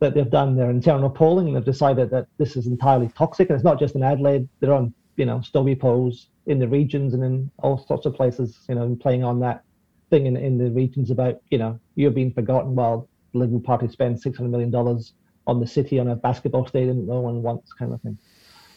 that 0.00 0.12
they've 0.12 0.30
done 0.30 0.54
their 0.54 0.68
internal 0.68 1.08
polling 1.08 1.46
and 1.46 1.56
they've 1.56 1.64
decided 1.64 2.10
that 2.10 2.26
this 2.36 2.56
is 2.56 2.66
entirely 2.66 3.08
toxic, 3.16 3.48
and 3.48 3.56
it's 3.56 3.64
not 3.64 3.78
just 3.78 3.94
in 3.94 4.02
Adelaide. 4.02 4.46
They're 4.60 4.74
on 4.74 4.92
you 5.16 5.24
know 5.24 5.40
stubby 5.40 5.74
polls 5.74 6.28
in 6.46 6.58
the 6.58 6.68
regions 6.68 7.14
and 7.14 7.24
in 7.24 7.50
all 7.60 7.78
sorts 7.78 8.04
of 8.04 8.14
places, 8.14 8.58
you 8.68 8.74
know, 8.74 8.94
playing 9.00 9.24
on 9.24 9.40
that 9.40 9.62
thing 10.10 10.26
in, 10.26 10.36
in 10.36 10.58
the 10.58 10.70
regions 10.70 11.10
about 11.10 11.40
you 11.50 11.56
know 11.56 11.80
you're 11.94 12.18
being 12.20 12.34
forgotten 12.34 12.74
while 12.74 13.08
the 13.32 13.38
Liberal 13.38 13.60
Party 13.60 13.88
spends 13.88 14.22
six 14.22 14.36
hundred 14.36 14.50
million 14.50 14.70
dollars 14.70 15.14
on 15.46 15.58
the 15.58 15.66
city 15.66 15.98
on 15.98 16.08
a 16.08 16.16
basketball 16.16 16.66
stadium 16.66 16.98
that 16.98 17.12
no 17.14 17.20
one 17.20 17.42
wants, 17.42 17.72
kind 17.72 17.94
of 17.94 18.00
thing. 18.02 18.18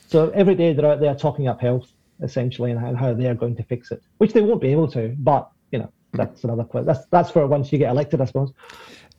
So 0.08 0.30
every 0.30 0.56
day 0.56 0.74
they're 0.74 0.86
out 0.86 1.00
there 1.00 1.16
talking 1.16 1.48
up 1.48 1.60
health 1.62 1.92
essentially 2.22 2.72
and 2.72 2.98
how 2.98 3.14
they're 3.14 3.36
going 3.36 3.56
to 3.56 3.64
fix 3.64 3.92
it, 3.92 4.02
which 4.18 4.34
they 4.34 4.42
won't 4.42 4.62
be 4.62 4.70
able 4.70 4.90
to. 4.92 5.16
But 5.20 5.50
you 5.72 5.80
know, 5.80 5.92
that's 6.14 6.44
another 6.44 6.64
question. 6.64 6.88
That's 6.88 7.06
that's 7.08 7.32
for 7.32 7.46
once 7.48 7.72
you 7.72 7.78
get 7.78 7.90
elected, 7.90 8.22
I 8.22 8.26
suppose. 8.26 8.54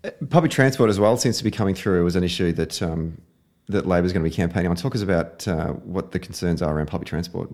Uh, 0.05 0.11
public 0.31 0.51
transport 0.51 0.91
as 0.91 1.01
well 1.01 1.17
seems 1.17 1.39
to 1.39 1.45
be 1.45 1.51
coming 1.51 1.75
through 1.75 2.07
as 2.07 2.17
an 2.17 2.25
issue 2.25 2.53
that 2.53 2.81
um, 2.83 3.21
that 3.69 3.87
Labor 3.87 4.07
is 4.07 4.13
going 4.13 4.25
to 4.25 4.31
be 4.31 4.35
campaigning 4.35 4.71
on. 4.71 4.77
Talk 4.77 4.95
us 4.95 5.03
about 5.03 5.47
uh, 5.49 5.73
what 5.73 6.13
the 6.13 6.19
concerns 6.19 6.63
are 6.63 6.75
around 6.75 6.87
public 6.87 7.09
transport. 7.09 7.51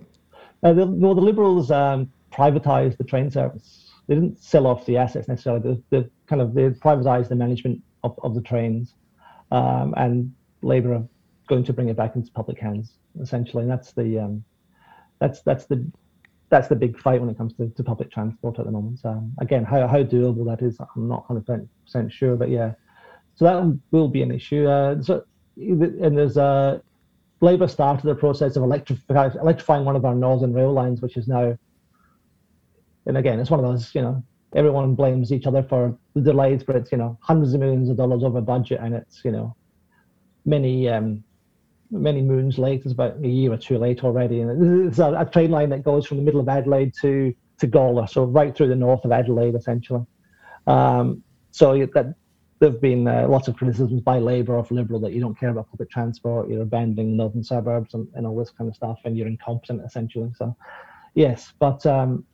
Uh, 0.62 0.72
the, 0.72 0.87
well, 0.87 1.14
the 1.14 1.20
Liberals 1.20 1.70
um, 1.70 2.11
privatised 2.33 2.97
the 2.99 3.05
train 3.05 3.30
service. 3.30 3.91
They 4.07 4.14
didn't 4.14 4.43
sell 4.43 4.66
off 4.66 4.85
the 4.87 4.97
assets 4.97 5.28
necessarily. 5.28 5.80
They, 5.91 5.99
they 5.99 6.09
kind 6.26 6.43
of 6.43 6.55
they 6.55 6.70
privatised 6.70 7.28
the 7.28 7.37
management 7.37 7.83
of, 8.05 8.18
of 8.22 8.35
the 8.35 8.43
trains, 8.43 8.95
um, 9.51 9.95
and 9.97 10.33
Labor 10.61 10.95
are 10.95 11.09
going 11.49 11.64
to 11.64 11.72
bring 11.72 11.89
it 11.89 11.97
back 11.97 12.14
into 12.14 12.30
public 12.30 12.59
hands 12.59 12.93
essentially. 13.21 13.63
And 13.63 13.71
that's 13.71 13.93
the 13.93 14.19
um, 14.19 14.45
that's 15.19 15.43
that's 15.43 15.67
the 15.67 15.91
that's 16.53 16.69
the 16.69 16.77
big 16.77 16.99
fight 17.01 17.19
when 17.19 17.31
it 17.31 17.39
comes 17.39 17.55
to, 17.55 17.71
to 17.71 17.83
public 17.83 18.13
transport 18.13 18.59
at 18.59 18.67
the 18.67 18.71
moment. 18.71 19.01
So, 19.01 19.27
again, 19.41 19.65
how, 19.65 19.89
how 19.89 20.03
doable 20.03 20.45
that 20.45 20.63
is, 20.63 20.79
I'm 20.81 21.09
not 21.09 21.27
100% 21.27 21.67
sure, 22.13 22.37
but 22.37 22.51
yeah. 22.51 22.75
So 23.37 23.47
that 23.47 23.81
will 23.91 24.09
be 24.09 24.21
an 24.21 24.31
issue. 24.31 24.67
Uh, 24.67 25.03
so, 25.03 25.25
and 25.57 26.19
there's 26.19 26.37
a 26.37 26.43
uh, 26.43 26.79
Labour 27.41 27.67
started 27.67 28.07
the 28.07 28.15
process 28.15 28.55
of 28.55 28.63
electrifying, 28.63 29.33
electrifying 29.41 29.85
one 29.87 29.97
of 29.97 30.05
our 30.05 30.15
northern 30.15 30.53
rail 30.53 30.73
lines, 30.73 31.01
which 31.01 31.17
is 31.17 31.27
now, 31.27 31.57
and 33.07 33.17
again, 33.17 33.41
it's 33.41 33.51
one 33.51 33.59
of 33.59 33.67
those, 33.67 33.93
you 33.95 34.03
know, 34.03 34.23
everyone 34.55 34.95
blames 34.95 35.33
each 35.33 35.47
other 35.47 35.63
for 35.63 35.99
the 36.15 36.21
delays, 36.21 36.63
but 36.63 36.77
it's, 36.77 36.93
you 36.93 36.99
know, 36.99 37.19
hundreds 37.23 37.55
of 37.55 37.61
millions 37.61 37.89
of 37.89 37.97
dollars 37.97 38.23
over 38.23 38.41
budget 38.43 38.79
and 38.81 38.95
it's, 38.95 39.25
you 39.25 39.33
know, 39.33 39.57
many 40.45 40.89
um, 40.89 41.25
many 41.93 42.22
moons 42.22 42.59
late. 42.59 42.82
It's 42.84 42.93
about 42.93 43.16
a 43.22 43.28
year 43.28 43.53
or 43.53 43.57
two 43.57 43.78
late 43.78 44.03
already. 44.03 44.40
And 44.40 44.88
it's 44.88 44.99
a, 44.99 45.12
a 45.12 45.26
train 45.26 45.51
line 45.51 45.68
that 45.70 45.84
goes 45.84 46.07
from 46.07 46.16
the 46.16 46.22
middle 46.22 46.40
of 46.40 46.49
Adelaide 46.49 46.95
to, 47.03 47.34
to 47.61 47.66
Gawler, 47.66 48.09
so 48.09 48.24
right 48.24 48.57
through 48.57 48.68
the 48.68 48.76
north 48.76 49.05
of 49.05 49.12
Adelaide, 49.12 49.55
essentially. 49.55 50.05
Um, 50.66 51.22
so 51.51 51.76
that 51.78 52.14
there 52.59 52.70
have 52.70 52.80
been 52.80 53.07
uh, 53.07 53.26
lots 53.28 53.49
of 53.49 53.57
criticisms 53.57 54.01
by 54.01 54.18
Labour 54.18 54.57
of 54.57 54.70
Liberal 54.70 55.01
that 55.01 55.12
you 55.12 55.20
don't 55.20 55.38
care 55.38 55.51
about 55.51 55.68
public 55.68 55.90
transport, 55.90 56.49
you're 56.49 56.62
abandoning 56.62 57.11
the 57.11 57.16
northern 57.16 57.45
suburbs 57.45 57.95
and, 57.95 58.09
and 58.14 58.26
all 58.26 58.36
this 58.36 58.51
kind 58.51 58.70
of 58.70 58.76
stuff, 58.76 58.99
and 59.05 59.18
you're 59.18 59.26
incompetent, 59.26 59.82
essentially. 59.84 60.30
So, 60.36 60.57
yes, 61.14 61.53
but 61.59 61.84
um, 61.86 62.24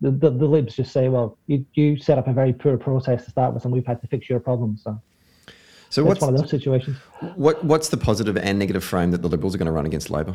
the, 0.00 0.10
the, 0.10 0.30
the 0.30 0.46
Libs 0.46 0.76
just 0.76 0.92
say, 0.92 1.08
well, 1.08 1.38
you, 1.46 1.64
you 1.74 1.96
set 1.96 2.18
up 2.18 2.28
a 2.28 2.32
very 2.32 2.52
poor 2.52 2.76
process 2.76 3.24
to 3.24 3.30
start 3.30 3.54
with, 3.54 3.64
and 3.64 3.72
we've 3.72 3.86
had 3.86 4.00
to 4.02 4.08
fix 4.08 4.28
your 4.28 4.40
problems. 4.40 4.82
So 4.82 5.00
so 5.90 6.04
what's 6.04 6.20
one 6.20 6.34
of 6.34 6.40
those 6.40 6.50
situations? 6.50 6.96
What 7.36 7.64
what's 7.64 7.88
the 7.88 7.96
positive 7.96 8.36
and 8.36 8.58
negative 8.58 8.84
frame 8.84 9.10
that 9.12 9.22
the 9.22 9.28
Liberals 9.28 9.54
are 9.54 9.58
going 9.58 9.66
to 9.66 9.72
run 9.72 9.86
against 9.86 10.10
Labor? 10.10 10.34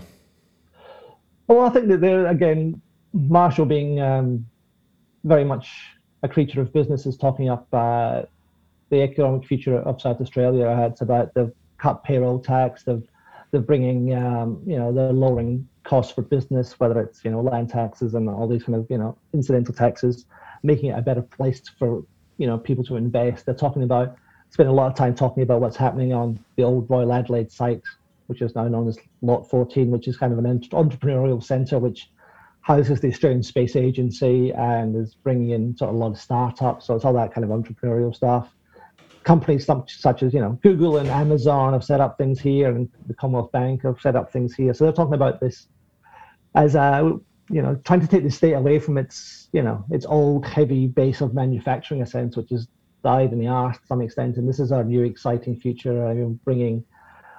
Well, 1.47 1.61
I 1.61 1.69
think 1.69 1.87
that 1.89 2.01
they're 2.01 2.27
again 2.27 2.81
Marshall 3.13 3.65
being 3.65 3.99
um, 4.01 4.45
very 5.23 5.43
much 5.43 5.71
a 6.23 6.27
creature 6.27 6.61
of 6.61 6.73
business 6.73 7.05
is 7.05 7.17
talking 7.17 7.49
up 7.49 7.67
uh, 7.73 8.23
the 8.89 9.01
economic 9.01 9.45
future 9.45 9.77
of 9.79 10.01
South 10.01 10.21
Australia. 10.21 10.67
It's 10.89 11.01
about 11.01 11.33
the 11.33 11.53
cut 11.77 12.03
payroll 12.03 12.39
tax, 12.39 12.83
they've 12.83 13.07
they're 13.51 13.61
bringing, 13.61 14.15
um, 14.15 14.59
you 14.65 14.79
know, 14.79 14.91
they're 14.91 15.13
lowering 15.13 15.67
costs 15.83 16.11
for 16.11 16.23
business, 16.23 16.79
whether 16.79 16.99
it's 16.99 17.23
you 17.23 17.29
know 17.29 17.39
land 17.39 17.69
taxes 17.69 18.15
and 18.15 18.27
all 18.27 18.47
these 18.47 18.63
kind 18.63 18.75
of 18.75 18.87
you 18.89 18.97
know 18.97 19.15
incidental 19.33 19.73
taxes, 19.73 20.25
making 20.63 20.89
it 20.89 20.97
a 20.97 21.01
better 21.01 21.21
place 21.21 21.61
for 21.77 22.03
you 22.37 22.47
know 22.47 22.57
people 22.57 22.83
to 22.85 22.95
invest. 22.95 23.45
They're 23.45 23.53
talking 23.53 23.83
about 23.83 24.17
spend 24.53 24.69
a 24.69 24.71
lot 24.71 24.85
of 24.85 24.95
time 24.95 25.15
talking 25.15 25.41
about 25.41 25.61
what's 25.61 25.75
happening 25.75 26.13
on 26.13 26.39
the 26.57 26.63
old 26.63 26.87
Royal 26.87 27.11
Adelaide 27.11 27.51
site, 27.51 27.81
which 28.27 28.39
is 28.39 28.53
now 28.53 28.67
known 28.67 28.87
as 28.87 28.99
Lot 29.23 29.49
14, 29.49 29.89
which 29.89 30.07
is 30.07 30.15
kind 30.15 30.31
of 30.31 30.37
an 30.37 30.59
entrepreneurial 30.59 31.43
centre 31.43 31.79
which 31.79 32.11
houses 32.61 33.01
the 33.01 33.07
Australian 33.07 33.41
Space 33.41 33.75
Agency 33.75 34.51
and 34.51 34.95
is 34.95 35.15
bringing 35.15 35.49
in 35.49 35.75
sort 35.75 35.89
of 35.89 35.95
a 35.95 35.97
lot 35.97 36.11
of 36.11 36.19
startups. 36.19 36.85
So 36.85 36.95
it's 36.95 37.03
all 37.03 37.13
that 37.13 37.33
kind 37.33 37.43
of 37.43 37.49
entrepreneurial 37.49 38.15
stuff. 38.15 38.53
Companies 39.23 39.65
such 39.65 40.21
as 40.21 40.33
you 40.35 40.39
know 40.39 40.59
Google 40.61 40.97
and 40.97 41.09
Amazon 41.09 41.73
have 41.73 41.83
set 41.83 41.99
up 41.99 42.19
things 42.19 42.39
here, 42.39 42.69
and 42.75 42.87
the 43.07 43.15
Commonwealth 43.15 43.51
Bank 43.51 43.81
have 43.81 43.99
set 44.01 44.15
up 44.15 44.31
things 44.31 44.53
here. 44.53 44.75
So 44.75 44.83
they're 44.83 44.93
talking 44.93 45.15
about 45.15 45.39
this 45.39 45.67
as 46.53 46.75
a 46.75 47.17
you 47.49 47.61
know 47.63 47.75
trying 47.85 48.01
to 48.01 48.07
take 48.07 48.23
the 48.23 48.29
state 48.29 48.53
away 48.53 48.77
from 48.77 48.99
its 48.99 49.49
you 49.51 49.63
know 49.63 49.83
its 49.89 50.05
old 50.05 50.45
heavy 50.45 50.85
base 50.85 51.21
of 51.21 51.33
manufacturing, 51.33 52.03
a 52.03 52.05
sense 52.05 52.37
which 52.37 52.51
is 52.51 52.67
died 53.03 53.33
in 53.33 53.39
the 53.39 53.47
arse 53.47 53.77
to 53.77 53.85
some 53.87 54.01
extent. 54.01 54.37
And 54.37 54.47
this 54.47 54.59
is 54.59 54.71
our 54.71 54.83
new 54.83 55.03
exciting 55.03 55.59
future, 55.59 56.07
uh, 56.07 56.13
bringing 56.45 56.83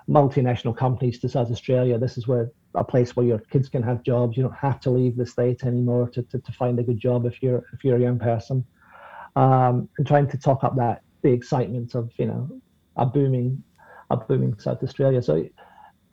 multinational 0.09 0.77
companies 0.77 1.19
to 1.21 1.29
South 1.29 1.51
Australia. 1.51 1.99
This 1.99 2.19
is 2.19 2.29
where 2.29 2.51
a 2.75 2.85
place 2.85 3.17
where 3.17 3.27
your 3.27 3.39
kids 3.39 3.69
can 3.69 3.83
have 3.83 4.03
jobs. 4.03 4.37
You 4.37 4.43
don't 4.43 4.55
have 4.57 4.81
to 4.81 4.91
leave 4.91 5.17
the 5.17 5.27
state 5.27 5.65
anymore 5.65 6.09
to, 6.11 6.23
to, 6.23 6.39
to 6.39 6.53
find 6.53 6.79
a 6.79 6.83
good 6.83 6.99
job 6.99 7.25
if 7.25 7.43
you're 7.43 7.65
if 7.73 7.85
you're 7.85 7.97
a 7.97 8.01
young 8.01 8.19
person. 8.19 8.65
Um, 9.37 9.89
and 9.99 10.07
trying 10.07 10.29
to 10.29 10.39
talk 10.39 10.63
up 10.63 10.77
that 10.77 11.03
the 11.23 11.33
excitement 11.33 11.95
of 11.95 12.11
you 12.19 12.27
know 12.27 12.49
a 12.97 13.07
booming 13.07 13.63
a 14.11 14.17
booming 14.17 14.59
South 14.59 14.83
Australia. 14.83 15.23
So 15.23 15.49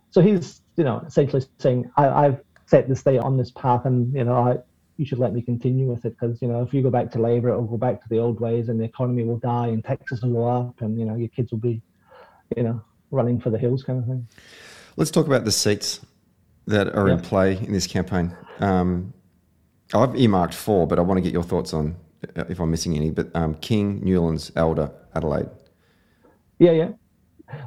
so 0.09 0.21
he's 0.21 0.61
you 0.77 0.83
know 0.83 1.03
essentially 1.05 1.43
saying 1.59 1.91
I, 1.97 2.07
I've 2.07 2.41
set 2.65 2.87
the 2.87 2.95
state 2.95 3.19
on 3.19 3.37
this 3.37 3.51
path, 3.51 3.85
and 3.85 4.13
you 4.13 4.23
know 4.23 4.35
I 4.35 4.57
you 5.01 5.07
should 5.07 5.17
let 5.17 5.33
me 5.33 5.41
continue 5.41 5.87
with 5.87 6.05
it 6.05 6.11
because 6.11 6.39
you 6.43 6.47
know 6.47 6.61
if 6.61 6.75
you 6.75 6.83
go 6.83 6.91
back 6.91 7.09
to 7.09 7.19
Labor, 7.19 7.49
it'll 7.49 7.63
go 7.63 7.75
back 7.75 7.99
to 8.03 8.07
the 8.07 8.19
old 8.19 8.39
ways, 8.39 8.69
and 8.69 8.79
the 8.79 8.83
economy 8.83 9.23
will 9.23 9.39
die, 9.39 9.65
and 9.69 9.83
taxes 9.83 10.21
will 10.21 10.33
go 10.33 10.47
up, 10.47 10.79
and 10.81 10.99
you 10.99 11.05
know 11.05 11.15
your 11.15 11.29
kids 11.29 11.51
will 11.51 11.57
be, 11.57 11.81
you 12.55 12.61
know, 12.61 12.79
running 13.09 13.39
for 13.39 13.49
the 13.49 13.57
hills, 13.57 13.81
kind 13.81 13.97
of 13.97 14.05
thing. 14.05 14.27
Let's 14.97 15.09
talk 15.09 15.25
about 15.25 15.43
the 15.43 15.51
seats 15.51 16.01
that 16.67 16.95
are 16.95 17.09
in 17.09 17.19
play 17.19 17.57
in 17.57 17.73
this 17.73 17.87
campaign. 17.87 18.37
Um, 18.59 19.11
I've 19.91 20.15
earmarked 20.15 20.53
four, 20.53 20.85
but 20.85 20.99
I 20.99 21.01
want 21.01 21.17
to 21.17 21.21
get 21.23 21.33
your 21.33 21.41
thoughts 21.41 21.73
on 21.73 21.95
uh, 22.35 22.43
if 22.47 22.59
I'm 22.59 22.69
missing 22.69 22.95
any. 22.95 23.09
But 23.09 23.35
um, 23.35 23.55
King, 23.55 24.01
Newlands, 24.03 24.51
Elder, 24.55 24.91
Adelaide. 25.15 25.49
Yeah, 26.59 26.73
yeah. 26.73 26.89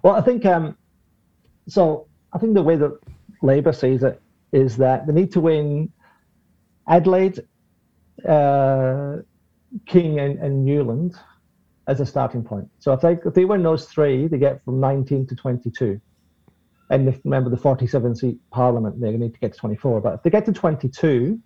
Well, 0.05 0.15
I 0.15 0.21
think 0.21 0.47
um, 0.47 0.77
so. 1.67 2.07
I 2.33 2.39
think 2.39 2.55
the 2.55 2.63
way 2.63 2.77
that 2.77 2.97
Labor 3.43 3.73
sees 3.73 4.05
it 4.05 4.23
is 4.53 4.77
that 4.77 5.09
they 5.09 5.13
need 5.13 5.33
to 5.33 5.41
win 5.41 5.91
Adelaide, 6.89 7.41
uh, 8.29 9.17
King, 9.87 10.21
and, 10.21 10.39
and 10.39 10.65
Newland 10.65 11.17
as 11.87 12.01
a 12.01 12.07
starting 12.07 12.43
point. 12.43 12.69
So 12.79 12.93
if 12.93 13.01
they 13.01 13.19
if 13.25 13.35
they 13.35 13.45
win 13.45 13.63
those 13.63 13.87
three, 13.87 14.27
they 14.27 14.39
get 14.39 14.65
from 14.65 14.81
19 14.81 15.27
to 15.27 15.37
22. 15.37 16.01
And 16.91 17.09
if, 17.09 17.21
remember 17.25 17.51
the 17.51 17.57
47 17.57 18.15
seat 18.15 18.39
parliament, 18.51 19.01
they're 19.01 19.11
going 19.11 19.21
to 19.21 19.27
need 19.27 19.35
to 19.35 19.41
get 19.41 19.55
to 19.55 19.59
24. 19.59 20.01
But 20.03 20.15
if 20.15 20.23
they 20.23 20.31
get 20.31 20.45
to 20.47 20.53
22, 20.53 21.41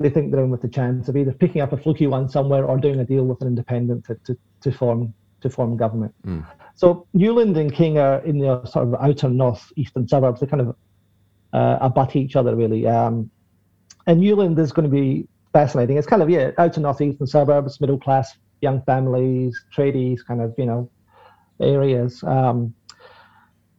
they 0.00 0.10
think 0.10 0.30
they're 0.30 0.42
in 0.42 0.50
with 0.50 0.62
the 0.62 0.68
chance 0.68 1.08
of 1.08 1.16
either 1.16 1.32
picking 1.32 1.60
up 1.60 1.72
a 1.72 1.76
fluky 1.76 2.06
one 2.06 2.28
somewhere 2.28 2.64
or 2.64 2.78
doing 2.78 3.00
a 3.00 3.04
deal 3.04 3.24
with 3.24 3.40
an 3.42 3.48
independent 3.48 4.04
to, 4.06 4.14
to, 4.26 4.36
to 4.62 4.72
form 4.72 5.14
to 5.40 5.48
form 5.48 5.76
government. 5.76 6.12
Mm. 6.26 6.44
So 6.74 7.06
Newland 7.14 7.56
and 7.56 7.72
King 7.72 7.98
are 7.98 8.18
in 8.24 8.38
the 8.38 8.64
sort 8.66 8.88
of 8.88 8.94
outer 8.94 9.28
north 9.28 9.72
eastern 9.76 10.08
suburbs. 10.08 10.40
They 10.40 10.46
kind 10.48 10.62
of 10.62 10.76
uh, 11.52 11.78
abut 11.80 12.16
each 12.16 12.34
other 12.34 12.56
really. 12.56 12.86
Um, 12.86 13.30
and 14.08 14.20
Newland 14.20 14.58
is 14.58 14.72
going 14.72 14.90
to 14.90 14.94
be 14.94 15.28
fascinating. 15.52 15.98
It's 15.98 16.06
kind 16.06 16.22
of 16.22 16.30
yeah, 16.30 16.50
out 16.58 16.72
to 16.72 16.80
northeastern 16.80 17.26
suburbs, 17.26 17.80
middle 17.80 17.98
class, 17.98 18.36
young 18.62 18.82
families, 18.82 19.62
tradies, 19.76 20.24
kind 20.26 20.40
of 20.40 20.54
you 20.58 20.66
know 20.66 20.90
areas. 21.60 22.24
Um, 22.24 22.74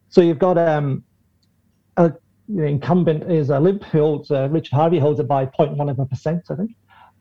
so 0.10 0.22
you've 0.22 0.40
got 0.40 0.58
um, 0.58 1.04
a 1.98 2.14
know, 2.48 2.64
incumbent 2.64 3.30
is 3.30 3.50
a 3.50 3.60
Lib 3.60 3.84
who 3.86 4.00
holds 4.00 4.32
uh, 4.32 4.48
Richard 4.50 4.76
Harvey 4.76 5.00
holds 5.00 5.20
it 5.20 5.28
by 5.28 5.48
0.1 5.48 5.90
of 5.90 6.00
a 6.00 6.06
percent, 6.06 6.44
I 6.50 6.56
think. 6.56 6.72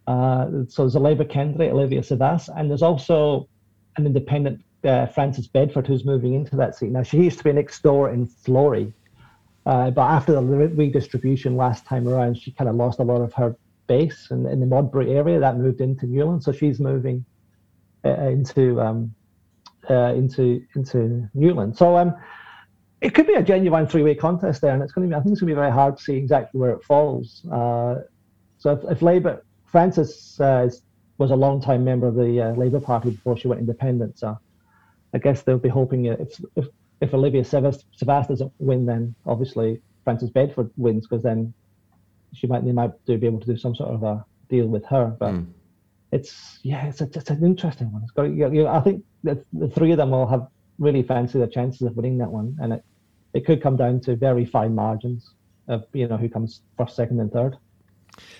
Uh, 0.07 0.47
so 0.69 0.83
there's 0.83 0.95
a 0.95 1.01
Labour 1.01 1.25
candidate, 1.25 1.73
Olivia 1.73 2.01
Savvas, 2.01 2.49
and 2.57 2.71
there's 2.71 2.83
also 2.83 3.49
an 3.97 4.07
independent, 4.07 4.63
uh, 4.85 5.07
Frances 5.07 5.49
Bedford, 5.49 5.87
who's 5.87 6.05
moving 6.05 6.35
into 6.35 6.57
that 6.57 6.77
seat. 6.77 6.91
Now 6.91 7.03
she 7.03 7.19
used 7.19 7.39
to 7.39 7.45
be 7.45 7.53
next 7.53 7.83
door 7.83 8.11
in 8.11 8.27
Florey, 8.27 8.93
uh, 9.69 9.91
but 9.91 10.07
after 10.09 10.33
the 10.33 10.43
redistribution 10.43 11.55
last 11.55 11.85
time 11.85 12.09
around, 12.09 12.39
she 12.39 12.51
kind 12.53 12.71
of 12.71 12.77
lost 12.77 13.01
a 13.01 13.03
lot 13.03 13.21
of 13.21 13.35
her 13.35 13.55
base 13.87 14.29
in, 14.31 14.47
in 14.47 14.61
the 14.61 14.66
Modbury 14.66 15.12
area. 15.12 15.39
That 15.39 15.59
moved 15.59 15.83
into 15.83 16.07
Newland, 16.07 16.43
so 16.43 16.53
she's 16.53 16.81
moving 16.81 17.27
uh, 18.03 18.29
into 18.29 18.81
um, 18.81 19.14
uh, 19.91 20.14
into 20.14 20.64
into 20.75 21.29
Newland. 21.35 21.77
So 21.77 21.99
um, 21.99 22.14
it 23.03 23.14
could 23.14 23.27
be 23.27 23.35
a 23.35 23.43
genuine 23.43 23.87
three-way 23.87 24.14
contest 24.14 24.62
there, 24.62 24.73
and 24.73 24.83
it's 24.83 24.93
going 24.93 25.07
to 25.07 25.14
be. 25.14 25.19
I 25.19 25.23
think 25.23 25.33
it's 25.33 25.43
going 25.43 25.49
to 25.49 25.55
be 25.55 25.61
very 25.61 25.71
hard 25.71 25.99
to 25.99 26.03
see 26.03 26.16
exactly 26.16 26.59
where 26.59 26.71
it 26.71 26.83
falls. 26.83 27.45
Uh, 27.53 27.97
so 28.57 28.73
if, 28.73 28.91
if 28.91 29.03
Labour, 29.03 29.45
Frances 29.66 30.41
uh, 30.41 30.71
was 31.19 31.31
a 31.31 31.37
long-time 31.37 31.85
member 31.85 32.07
of 32.07 32.14
the 32.14 32.41
uh, 32.41 32.53
Labour 32.53 32.81
Party 32.81 33.11
before 33.11 33.37
she 33.37 33.49
went 33.49 33.61
independent, 33.61 34.19
so 34.19 34.39
I 35.12 35.19
guess 35.19 35.43
they'll 35.43 35.59
be 35.59 35.69
hoping 35.69 36.07
if 36.07 36.41
if 36.57 36.69
if 37.01 37.15
Olivia 37.15 37.43
Savvas 37.43 37.85
doesn't 38.29 38.53
win, 38.59 38.87
then 38.87 39.15
obviously 39.27 39.81
Frances 40.05 40.31
Bedford 40.31 40.71
wins 40.77 41.07
because 41.07 41.23
then 41.23 41.53
she 42.33 42.47
might 42.47 42.65
they 42.65 42.73
might 42.73 42.93
do 43.07 43.17
be 43.19 43.27
able 43.27 43.41
to 43.41 43.47
do 43.47 43.57
some 43.57 43.75
sort 43.75 43.91
of 43.91 44.03
a 44.03 44.25
deal 44.49 44.67
with 44.67 44.85
her. 44.87 45.17
But 45.19 45.35
mm. 45.35 45.47
it's 46.13 46.59
yeah, 46.63 46.87
it's, 46.87 47.01
a, 47.01 47.05
it's 47.05 47.31
an 47.31 47.45
interesting 47.45 47.93
one. 47.93 48.03
It's 48.03 48.13
got 48.13 48.25
you 48.25 48.65
know, 48.65 48.69
I 48.69 48.81
think 48.81 49.05
the, 49.23 49.43
the 49.53 49.69
three 49.69 49.93
of 49.93 49.99
them 49.99 50.11
will 50.11 50.27
have 50.27 50.49
really 50.79 51.03
fancy 51.03 51.39
their 51.39 51.49
chances 51.49 51.83
of 51.83 51.97
winning 51.97 52.19
that 52.19 52.31
one, 52.31 52.57
and 52.61 52.73
it 52.75 52.85
it 53.35 53.47
could 53.47 53.63
come 53.63 53.77
down 53.77 54.01
to 54.01 54.17
very 54.17 54.45
fine 54.45 54.75
margins 54.75 55.35
of 55.69 55.85
you 55.93 56.09
know 56.09 56.17
who 56.17 56.29
comes 56.29 56.63
first, 56.77 56.97
second, 56.97 57.21
and 57.21 57.33
third. 57.33 57.57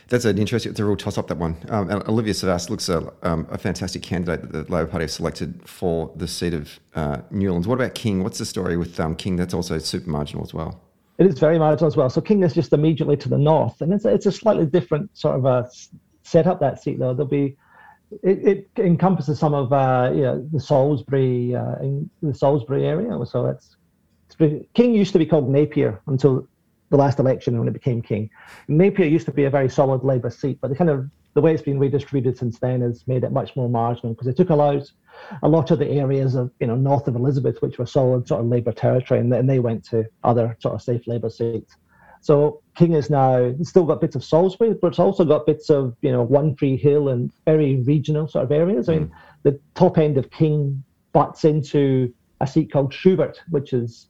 That's 0.09 0.25
an 0.25 0.39
interesting. 0.39 0.71
It's 0.71 0.81
a 0.81 0.85
real 0.85 0.97
toss 0.97 1.19
up 1.19 1.29
that 1.29 1.39
one. 1.39 1.57
Um, 1.69 1.91
Olivia 2.09 2.33
Savvas 2.33 2.71
looks 2.71 2.89
a, 2.89 3.13
um, 3.23 3.47
a, 3.51 3.59
fantastic 3.59 4.03
candidate 4.03 4.53
that 4.53 4.67
the 4.67 4.73
Labor 4.73 4.87
Party 4.87 5.05
have 5.05 5.11
selected 5.11 5.61
for 5.69 6.11
the 6.17 6.27
seat 6.27 6.55
of 6.55 6.79
uh, 6.95 7.19
Newlands. 7.31 7.69
What 7.69 7.75
about 7.75 7.95
King? 7.95 8.23
What's 8.23 8.39
the 8.39 8.47
story 8.47 8.77
with 8.77 8.99
um, 9.01 9.15
King? 9.15 9.37
That's 9.37 9.55
also 9.55 9.79
super 9.79 10.09
marginal 10.09 10.45
as 10.45 10.55
well. 10.55 10.81
It 11.19 11.27
is 11.27 11.39
very 11.39 11.59
marginal 11.59 11.89
as 11.89 11.97
well. 11.97 12.09
So 12.09 12.21
King 12.21 12.43
is 12.43 12.55
just 12.55 12.73
immediately 12.73 13.17
to 13.19 13.29
the 13.29 13.39
north, 13.39 13.81
and 13.81 13.93
it's 13.93 14.05
a, 14.05 14.15
it's 14.15 14.27
a 14.27 14.33
slightly 14.33 14.67
different 14.67 15.17
sort 15.17 15.37
of 15.37 15.45
a 15.45 15.69
setup. 16.23 16.61
That 16.61 16.83
seat 16.83 16.99
though, 16.99 17.13
there'll 17.13 17.27
be 17.27 17.57
it, 18.23 18.69
it 18.77 18.83
encompasses 18.83 19.39
some 19.39 19.55
of 19.55 19.73
uh, 19.73 20.11
you 20.15 20.23
know, 20.23 20.49
the 20.53 20.61
Salisbury 20.61 21.55
uh, 21.55 21.75
the 22.23 22.35
Salisbury 22.35 22.87
area. 22.87 23.11
So 23.27 23.47
it's 23.47 23.77
King 24.75 24.95
used 24.95 25.13
to 25.13 25.19
be 25.19 25.27
called 25.27 25.51
Napier 25.51 26.01
until 26.07 26.47
the 26.91 26.97
last 26.97 27.19
election 27.19 27.59
when 27.59 27.69
it 27.69 27.73
became 27.73 28.01
king. 28.01 28.31
Napier 28.69 29.07
used 29.07 29.27
to 29.27 29.33
be 29.33 29.45
a 29.45 29.51
very 29.51 29.69
solid 29.69 30.05
Labour 30.05 30.31
seat, 30.31 30.59
but 30.61 30.69
the 30.69 30.77
kind 30.77 30.91
of 30.91 31.09
the 31.35 31.41
way 31.41 31.53
it's 31.53 31.63
been 31.63 31.79
redistributed 31.79 32.37
since 32.37 32.59
then 32.59 32.81
has 32.81 33.07
made 33.07 33.23
it 33.23 33.31
much 33.31 33.55
more 33.55 33.69
marginal 33.69 34.15
because 34.15 34.27
it 34.27 34.37
took 34.37 34.51
a 34.51 34.55
lot, 34.55 34.91
a 35.43 35.49
lot 35.49 35.71
of 35.71 35.79
the 35.79 35.89
areas 35.89 36.35
of 36.35 36.51
you 36.61 36.67
know 36.67 36.75
north 36.75 37.07
of 37.07 37.17
Elizabeth, 37.17 37.61
which 37.61 37.79
were 37.79 37.87
solid 37.87 38.27
sort 38.27 38.41
of 38.41 38.47
Labour 38.47 38.73
territory, 38.73 39.21
and 39.21 39.33
then 39.33 39.47
they 39.47 39.59
went 39.59 39.85
to 39.85 40.05
other 40.25 40.57
sort 40.61 40.75
of 40.75 40.83
safe 40.83 41.07
Labour 41.07 41.31
seats. 41.31 41.77
So 42.21 42.63
King 42.75 42.95
is 42.95 43.11
now 43.11 43.55
still 43.63 43.85
got 43.85 44.01
bits 44.01 44.17
of 44.17 44.25
Salisbury, 44.25 44.75
but 44.75 44.89
it's 44.89 44.99
also 44.99 45.25
got 45.25 45.47
bits 45.47 45.71
of 45.71 45.95
you 46.01 46.11
know 46.11 46.23
One 46.23 46.57
Tree 46.57 46.77
Hill 46.77 47.09
and 47.09 47.31
very 47.45 47.77
regional 47.83 48.27
sort 48.27 48.45
of 48.45 48.53
areas. 48.53 48.89
I 48.89 48.95
mean, 48.95 49.09
mm. 49.09 49.13
the 49.43 49.61
top 49.75 49.99
end 49.99 50.19
of 50.19 50.31
King 50.31 50.83
butts 51.13 51.45
into 51.45 52.13
a 52.41 52.47
seat 52.47 52.73
called 52.73 52.93
Schubert, 52.93 53.41
which 53.51 53.73
is 53.73 54.09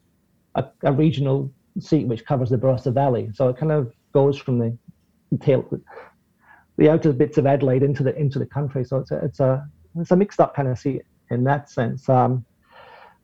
a, 0.54 0.64
a 0.82 0.92
regional 0.92 1.52
seat 1.80 2.06
which 2.06 2.24
covers 2.24 2.50
the 2.50 2.56
Barossa 2.56 2.92
Valley. 2.92 3.30
So 3.34 3.48
it 3.48 3.56
kind 3.56 3.72
of 3.72 3.92
goes 4.12 4.38
from 4.38 4.58
the 4.58 4.76
tail, 5.40 5.68
the 6.76 6.90
outer 6.90 7.12
bits 7.12 7.38
of 7.38 7.46
Adelaide 7.46 7.82
into 7.82 8.02
the 8.02 8.16
into 8.16 8.38
the 8.38 8.46
country. 8.46 8.84
So 8.84 8.98
it's 8.98 9.10
a 9.10 9.24
it's 9.24 9.40
a 9.40 9.68
it's 9.96 10.10
a 10.10 10.16
mixed 10.16 10.40
up 10.40 10.54
kind 10.54 10.68
of 10.68 10.78
seat 10.78 11.02
in 11.30 11.44
that 11.44 11.70
sense. 11.70 12.08
Um, 12.08 12.44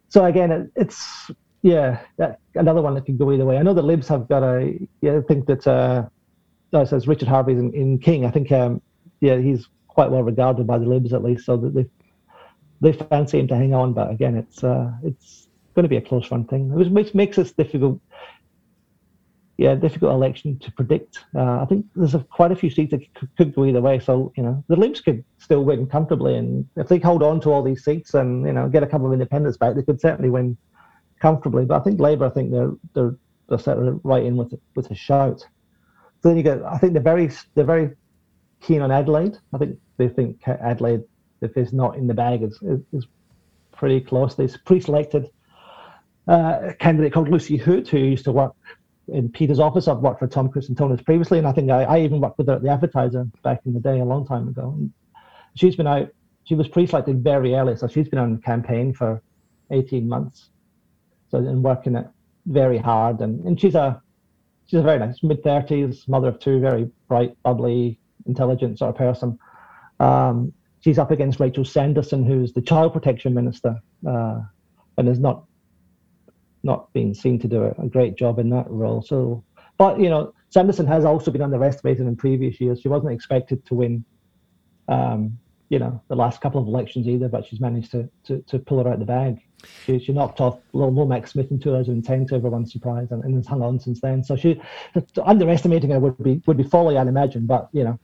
so 0.09 0.25
again, 0.25 0.53
it, 0.53 0.71
it's 0.77 1.31
yeah, 1.63 2.01
that 2.19 2.41
another 2.55 2.83
one 2.83 2.95
that 2.95 3.07
could 3.07 3.19
go 3.19 3.33
either 3.33 3.47
way. 3.47 3.57
I 3.57 3.63
know 3.63 3.75
the 3.75 3.83
Libs 3.83 4.09
have 4.09 4.29
got 4.29 4.43
a 4.43 4.79
yeah, 5.01 5.17
I 5.17 5.21
think 5.23 5.47
that 5.47 5.67
uh, 5.67 6.07
no, 6.73 6.85
says 6.85 7.09
Richard 7.09 7.29
Harvey's 7.29 7.59
in, 7.59 7.73
in 7.73 7.99
King. 7.99 8.27
I 8.27 8.31
think 8.31 8.53
um, 8.53 8.83
yeah, 9.21 9.39
he's 9.39 9.69
quite 9.89 10.11
well 10.11 10.23
regarded 10.23 10.67
by 10.67 10.79
the 10.79 10.87
Libs 10.87 11.13
at 11.13 11.23
least, 11.23 11.47
so 11.47 11.57
that 11.57 11.75
they 11.75 11.87
they 12.81 12.93
fancy 12.93 13.39
him 13.39 13.49
to 13.49 13.57
hang 13.57 13.73
on. 13.73 13.95
But 13.95 14.11
again, 14.11 14.37
it's 14.37 14.63
uh, 14.63 14.93
it's 15.03 15.49
going 15.75 15.85
to 15.85 15.89
be 15.89 15.97
a 15.97 16.01
close 16.01 16.31
run 16.31 16.45
thing, 16.45 16.71
which 16.71 17.15
makes 17.15 17.39
it 17.39 17.57
difficult 17.57 18.01
yeah, 19.57 19.75
difficult 19.75 20.13
election 20.13 20.59
to 20.59 20.73
predict. 20.73 21.21
Uh, 21.35 21.63
I 21.63 21.67
think 21.67 21.87
there's 21.95 22.15
a, 22.15 22.19
quite 22.21 22.51
a 22.51 22.57
few 22.57 22.71
seats 22.71 22.91
that 22.91 23.15
could, 23.15 23.37
could, 23.37 23.55
go 23.55 23.65
either 23.65 23.81
way. 23.81 24.01
So 24.01 24.33
you 24.37 24.43
know, 24.43 24.65
the 24.69 24.77
Libs 24.77 25.01
could 25.01 25.25
still 25.39 25.65
win 25.65 25.87
comfortably, 25.87 26.37
and 26.37 26.67
if 26.77 26.89
they 26.89 26.99
hold 26.99 27.23
on 27.23 27.41
to 27.43 27.53
all 27.53 27.63
these 27.63 27.85
seats 27.85 28.15
and 28.15 28.45
you 28.47 28.53
know 28.53 28.69
get 28.69 28.83
a 28.83 28.87
couple 28.87 29.07
of 29.07 29.13
independents 29.13 29.57
back, 29.57 29.77
they 29.77 29.83
could 29.83 30.01
certainly 30.01 30.31
win 30.31 30.57
comfortably. 31.21 31.65
But 31.65 31.81
I 31.81 31.85
think 31.85 32.01
Labour, 32.01 32.27
I 32.27 32.31
think 32.31 32.51
they're 32.51 32.73
they're 32.95 33.17
they're 33.49 33.59
certainly 33.59 34.01
right 34.03 34.25
in 34.25 34.37
with 34.37 34.55
with 34.75 34.91
a 34.91 34.95
shout. 34.95 35.41
So 35.41 36.29
then 36.29 36.37
you 36.37 36.43
get, 36.43 36.63
I 36.65 36.79
think 36.79 36.93
they're 36.95 37.03
very 37.03 37.31
they're 37.55 37.65
very 37.65 37.91
keen 38.61 38.83
on 38.83 38.91
Adelaide. 38.91 39.39
I 39.53 39.59
think 39.59 39.79
they 39.99 40.09
think 40.09 40.49
Adelaide, 40.49 41.03
if 41.43 41.57
it's 41.57 41.73
not 41.73 41.97
in 41.97 42.09
the 42.09 42.15
bag, 42.15 42.43
is 42.43 42.59
is, 42.93 43.07
pretty 43.73 44.01
close. 44.01 44.37
They 44.37 44.47
pre-selected 44.65 45.29
uh, 46.29 46.75
candidate 46.79 47.13
called 47.13 47.29
Lucy 47.29 47.57
Hood, 47.57 47.89
who 47.89 47.99
used 47.99 48.25
to 48.25 48.33
work 48.33 48.55
in 49.09 49.29
Peter's 49.29 49.59
office. 49.59 49.89
I've 49.89 49.99
worked 49.99 50.19
for 50.19 50.27
Tom 50.27 50.49
Koutsantonis 50.49 51.05
previously, 51.05 51.39
and 51.39 51.47
I 51.47 51.53
think 51.53 51.71
I, 51.71 51.85
I, 51.85 52.01
even 52.01 52.21
worked 52.21 52.39
with 52.39 52.49
her 52.49 52.55
at 52.55 52.63
the 52.63 52.71
Advertiser 52.71 53.27
back 53.43 53.61
in 53.67 53.75
the 53.75 53.81
day, 53.81 54.01
a 54.01 54.05
long 54.05 54.27
time 54.27 54.49
ago. 54.49 54.75
And 54.77 54.93
she's 55.55 55.77
been 55.77 55.87
out. 55.87 56.09
She 56.45 56.55
was 56.55 56.69
pre-selected 56.69 57.23
very 57.23 57.55
early, 57.55 57.77
so 57.77 57.87
she's 57.87 58.09
been 58.09 58.19
on 58.19 58.41
campaign 58.43 58.93
for 58.93 59.23
18 59.71 60.09
months. 60.09 60.51
So 61.31 61.39
and 61.39 61.63
working 61.63 61.97
it 61.97 62.07
very 62.47 62.79
hard, 62.79 63.21
and, 63.21 63.45
and 63.45 63.61
she's 63.61 63.75
a 63.75 64.01
she's 64.67 64.81
a 64.81 64.83
very 64.83 64.99
nice 64.99 65.23
mid 65.23 65.43
30s 65.43 66.07
mother 66.09 66.29
of 66.29 66.39
two, 66.39 66.61
very 66.61 66.91
bright, 67.09 67.37
bubbly, 67.43 67.99
intelligent 68.27 68.79
sort 68.79 68.91
of 68.91 68.97
person. 68.97 69.39
Um, 70.01 70.53
she's 70.81 70.99
up 70.99 71.11
against 71.11 71.41
Rachel 71.41 71.65
Sanderson, 71.65 72.25
who's 72.25 72.53
the 72.53 72.63
child 72.63 72.93
protection 72.93 73.35
minister, 73.35 73.77
uh, 74.07 74.41
and 74.99 75.09
is 75.09 75.19
not 75.19 75.45
not 76.65 76.93
being 76.93 77.15
seen 77.15 77.39
to 77.39 77.47
do 77.47 77.73
a, 77.79 77.87
great 77.87 78.17
job 78.17 78.39
in 78.39 78.51
that 78.51 78.69
role. 78.69 79.03
So, 79.03 79.45
but 79.79 80.01
you 80.01 80.09
know, 80.09 80.33
Sanderson 80.49 80.87
has 80.87 81.05
also 81.05 81.31
been 81.31 81.43
underestimated 81.43 82.07
in 82.07 82.17
previous 82.17 82.61
years. 82.61 82.81
She 82.81 82.89
wasn't 82.89 83.13
expected 83.13 83.65
to 83.67 83.75
win, 83.75 84.05
um, 84.89 85.39
you 85.69 85.79
know, 85.79 86.01
the 86.09 86.17
last 86.17 86.41
couple 86.41 86.61
of 86.61 86.67
elections 86.67 87.07
either, 87.07 87.29
but 87.29 87.47
she's 87.47 87.61
managed 87.61 87.91
to 87.93 88.09
to, 88.25 88.43
to 88.43 88.59
pull 88.59 88.83
her 88.83 88.89
out 88.89 88.95
of 88.95 89.01
the 89.01 89.07
bag. 89.07 89.41
She, 89.85 89.99
she 89.99 90.13
knocked 90.13 90.41
off 90.41 90.59
Lomax 90.73 91.33
Smith 91.33 91.51
in 91.51 91.59
2010 91.59 92.27
to 92.27 92.35
everyone's 92.35 92.73
surprise, 92.73 93.09
and, 93.11 93.25
and 93.25 93.35
has 93.37 93.47
hung 93.47 93.63
on 93.63 93.79
since 93.79 94.01
then. 94.01 94.23
So 94.23 94.37
she 94.37 94.61
underestimating 95.25 95.91
her 95.91 96.01
would 96.01 96.23
be 96.23 96.43
would 96.47 96.57
be 96.57 96.65
folly, 96.65 96.97
I'd 96.97 97.09
imagine. 97.09 97.47
But 97.47 97.69
you 97.73 97.85
know, 97.85 97.99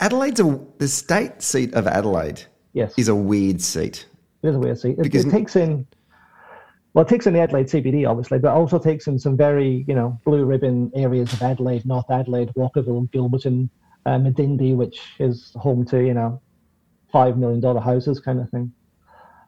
Adelaide's 0.00 0.40
a 0.40 0.60
the 0.78 0.88
state 0.88 1.42
seat 1.42 1.74
of 1.74 1.86
Adelaide. 1.86 2.42
Yes, 2.72 2.94
is 2.96 3.08
a 3.08 3.14
weird 3.14 3.60
seat. 3.60 4.06
It 4.42 4.48
is 4.48 4.56
a 4.56 4.58
weird 4.58 4.78
seat. 4.78 4.98
It, 4.98 5.14
it 5.14 5.30
takes 5.30 5.56
in 5.56 5.86
well, 6.92 7.04
it 7.04 7.08
takes 7.08 7.26
in 7.26 7.34
the 7.34 7.40
Adelaide 7.40 7.66
CBD, 7.66 8.08
obviously, 8.08 8.38
but 8.38 8.52
also 8.52 8.78
takes 8.78 9.06
in 9.06 9.18
some 9.18 9.36
very, 9.36 9.84
you 9.86 9.94
know, 9.94 10.18
blue 10.24 10.44
ribbon 10.44 10.90
areas 10.94 11.32
of 11.32 11.40
Adelaide, 11.42 11.86
North 11.86 12.10
Adelaide, 12.10 12.52
Walkerville, 12.56 13.08
Gilberton, 13.10 13.68
uh, 14.06 14.18
Medindie, 14.18 14.74
which 14.74 15.00
is 15.20 15.52
home 15.54 15.84
to, 15.86 16.04
you 16.04 16.14
know, 16.14 16.40
$5 17.14 17.36
million 17.36 17.62
houses 17.76 18.18
kind 18.18 18.40
of 18.40 18.50
thing. 18.50 18.72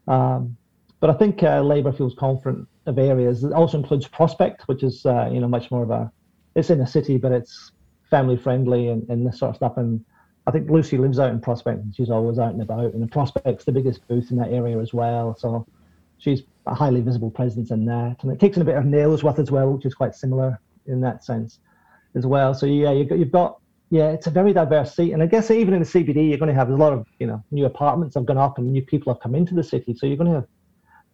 Um, 0.07 0.57
but 1.01 1.11
I 1.11 1.14
think 1.14 1.43
uh, 1.43 1.62
Labour 1.62 1.93
feels 1.93 2.14
confident 2.14 2.68
of 2.86 2.99
areas. 2.99 3.43
It 3.43 3.53
also 3.53 3.78
includes 3.78 4.07
Prospect, 4.07 4.62
which 4.68 4.84
is, 4.84 5.05
uh, 5.05 5.28
you 5.32 5.40
know, 5.40 5.49
much 5.49 5.70
more 5.70 5.82
of 5.82 5.90
a, 5.90 6.12
it's 6.55 6.70
in 6.70 6.80
a 6.80 6.86
city, 6.86 7.16
but 7.16 7.32
it's 7.32 7.72
family 8.09 8.36
friendly 8.36 8.88
and, 8.88 9.09
and 9.09 9.26
this 9.26 9.40
sort 9.40 9.51
of 9.51 9.57
stuff. 9.57 9.78
And 9.78 10.05
I 10.47 10.53
think 10.53 10.70
Lucy 10.70 10.99
lives 10.99 11.18
out 11.18 11.30
in 11.30 11.40
Prospect 11.40 11.80
and 11.80 11.95
she's 11.95 12.11
always 12.11 12.38
out 12.38 12.53
and 12.53 12.62
about. 12.62 12.95
And 12.95 13.11
Prospect's 13.11 13.64
the 13.64 13.72
biggest 13.72 14.07
booth 14.07 14.30
in 14.30 14.36
that 14.36 14.53
area 14.53 14.78
as 14.78 14.93
well. 14.93 15.34
So 15.36 15.66
she's 16.18 16.43
a 16.66 16.74
highly 16.74 17.00
visible 17.00 17.30
presence 17.30 17.70
in 17.70 17.84
that. 17.86 18.16
And 18.22 18.32
it 18.32 18.38
takes 18.38 18.56
in 18.56 18.62
a 18.62 18.64
bit 18.64 18.76
of 18.76 18.84
Nailsworth 18.84 19.38
as 19.38 19.50
well, 19.50 19.70
which 19.72 19.86
is 19.86 19.94
quite 19.94 20.14
similar 20.14 20.60
in 20.86 21.00
that 21.00 21.24
sense 21.24 21.58
as 22.14 22.26
well. 22.26 22.54
So 22.54 22.66
yeah, 22.66 22.92
you've 22.92 23.08
got, 23.08 23.18
you've 23.18 23.32
got 23.32 23.58
yeah, 23.92 24.08
it's 24.08 24.26
a 24.26 24.30
very 24.30 24.54
diverse 24.54 24.96
seat. 24.96 25.12
And 25.12 25.22
I 25.22 25.26
guess 25.26 25.50
even 25.50 25.74
in 25.74 25.80
the 25.80 25.86
CBD, 25.86 26.30
you're 26.30 26.38
going 26.38 26.48
to 26.48 26.54
have 26.54 26.70
a 26.70 26.74
lot 26.74 26.94
of, 26.94 27.06
you 27.18 27.26
know, 27.26 27.44
new 27.50 27.66
apartments 27.66 28.14
have 28.14 28.24
gone 28.24 28.38
up 28.38 28.56
and 28.56 28.72
new 28.72 28.80
people 28.80 29.12
have 29.12 29.20
come 29.20 29.34
into 29.34 29.54
the 29.54 29.62
city. 29.62 29.94
So 29.94 30.06
you're 30.06 30.16
going 30.16 30.30
to 30.30 30.36
have 30.36 30.46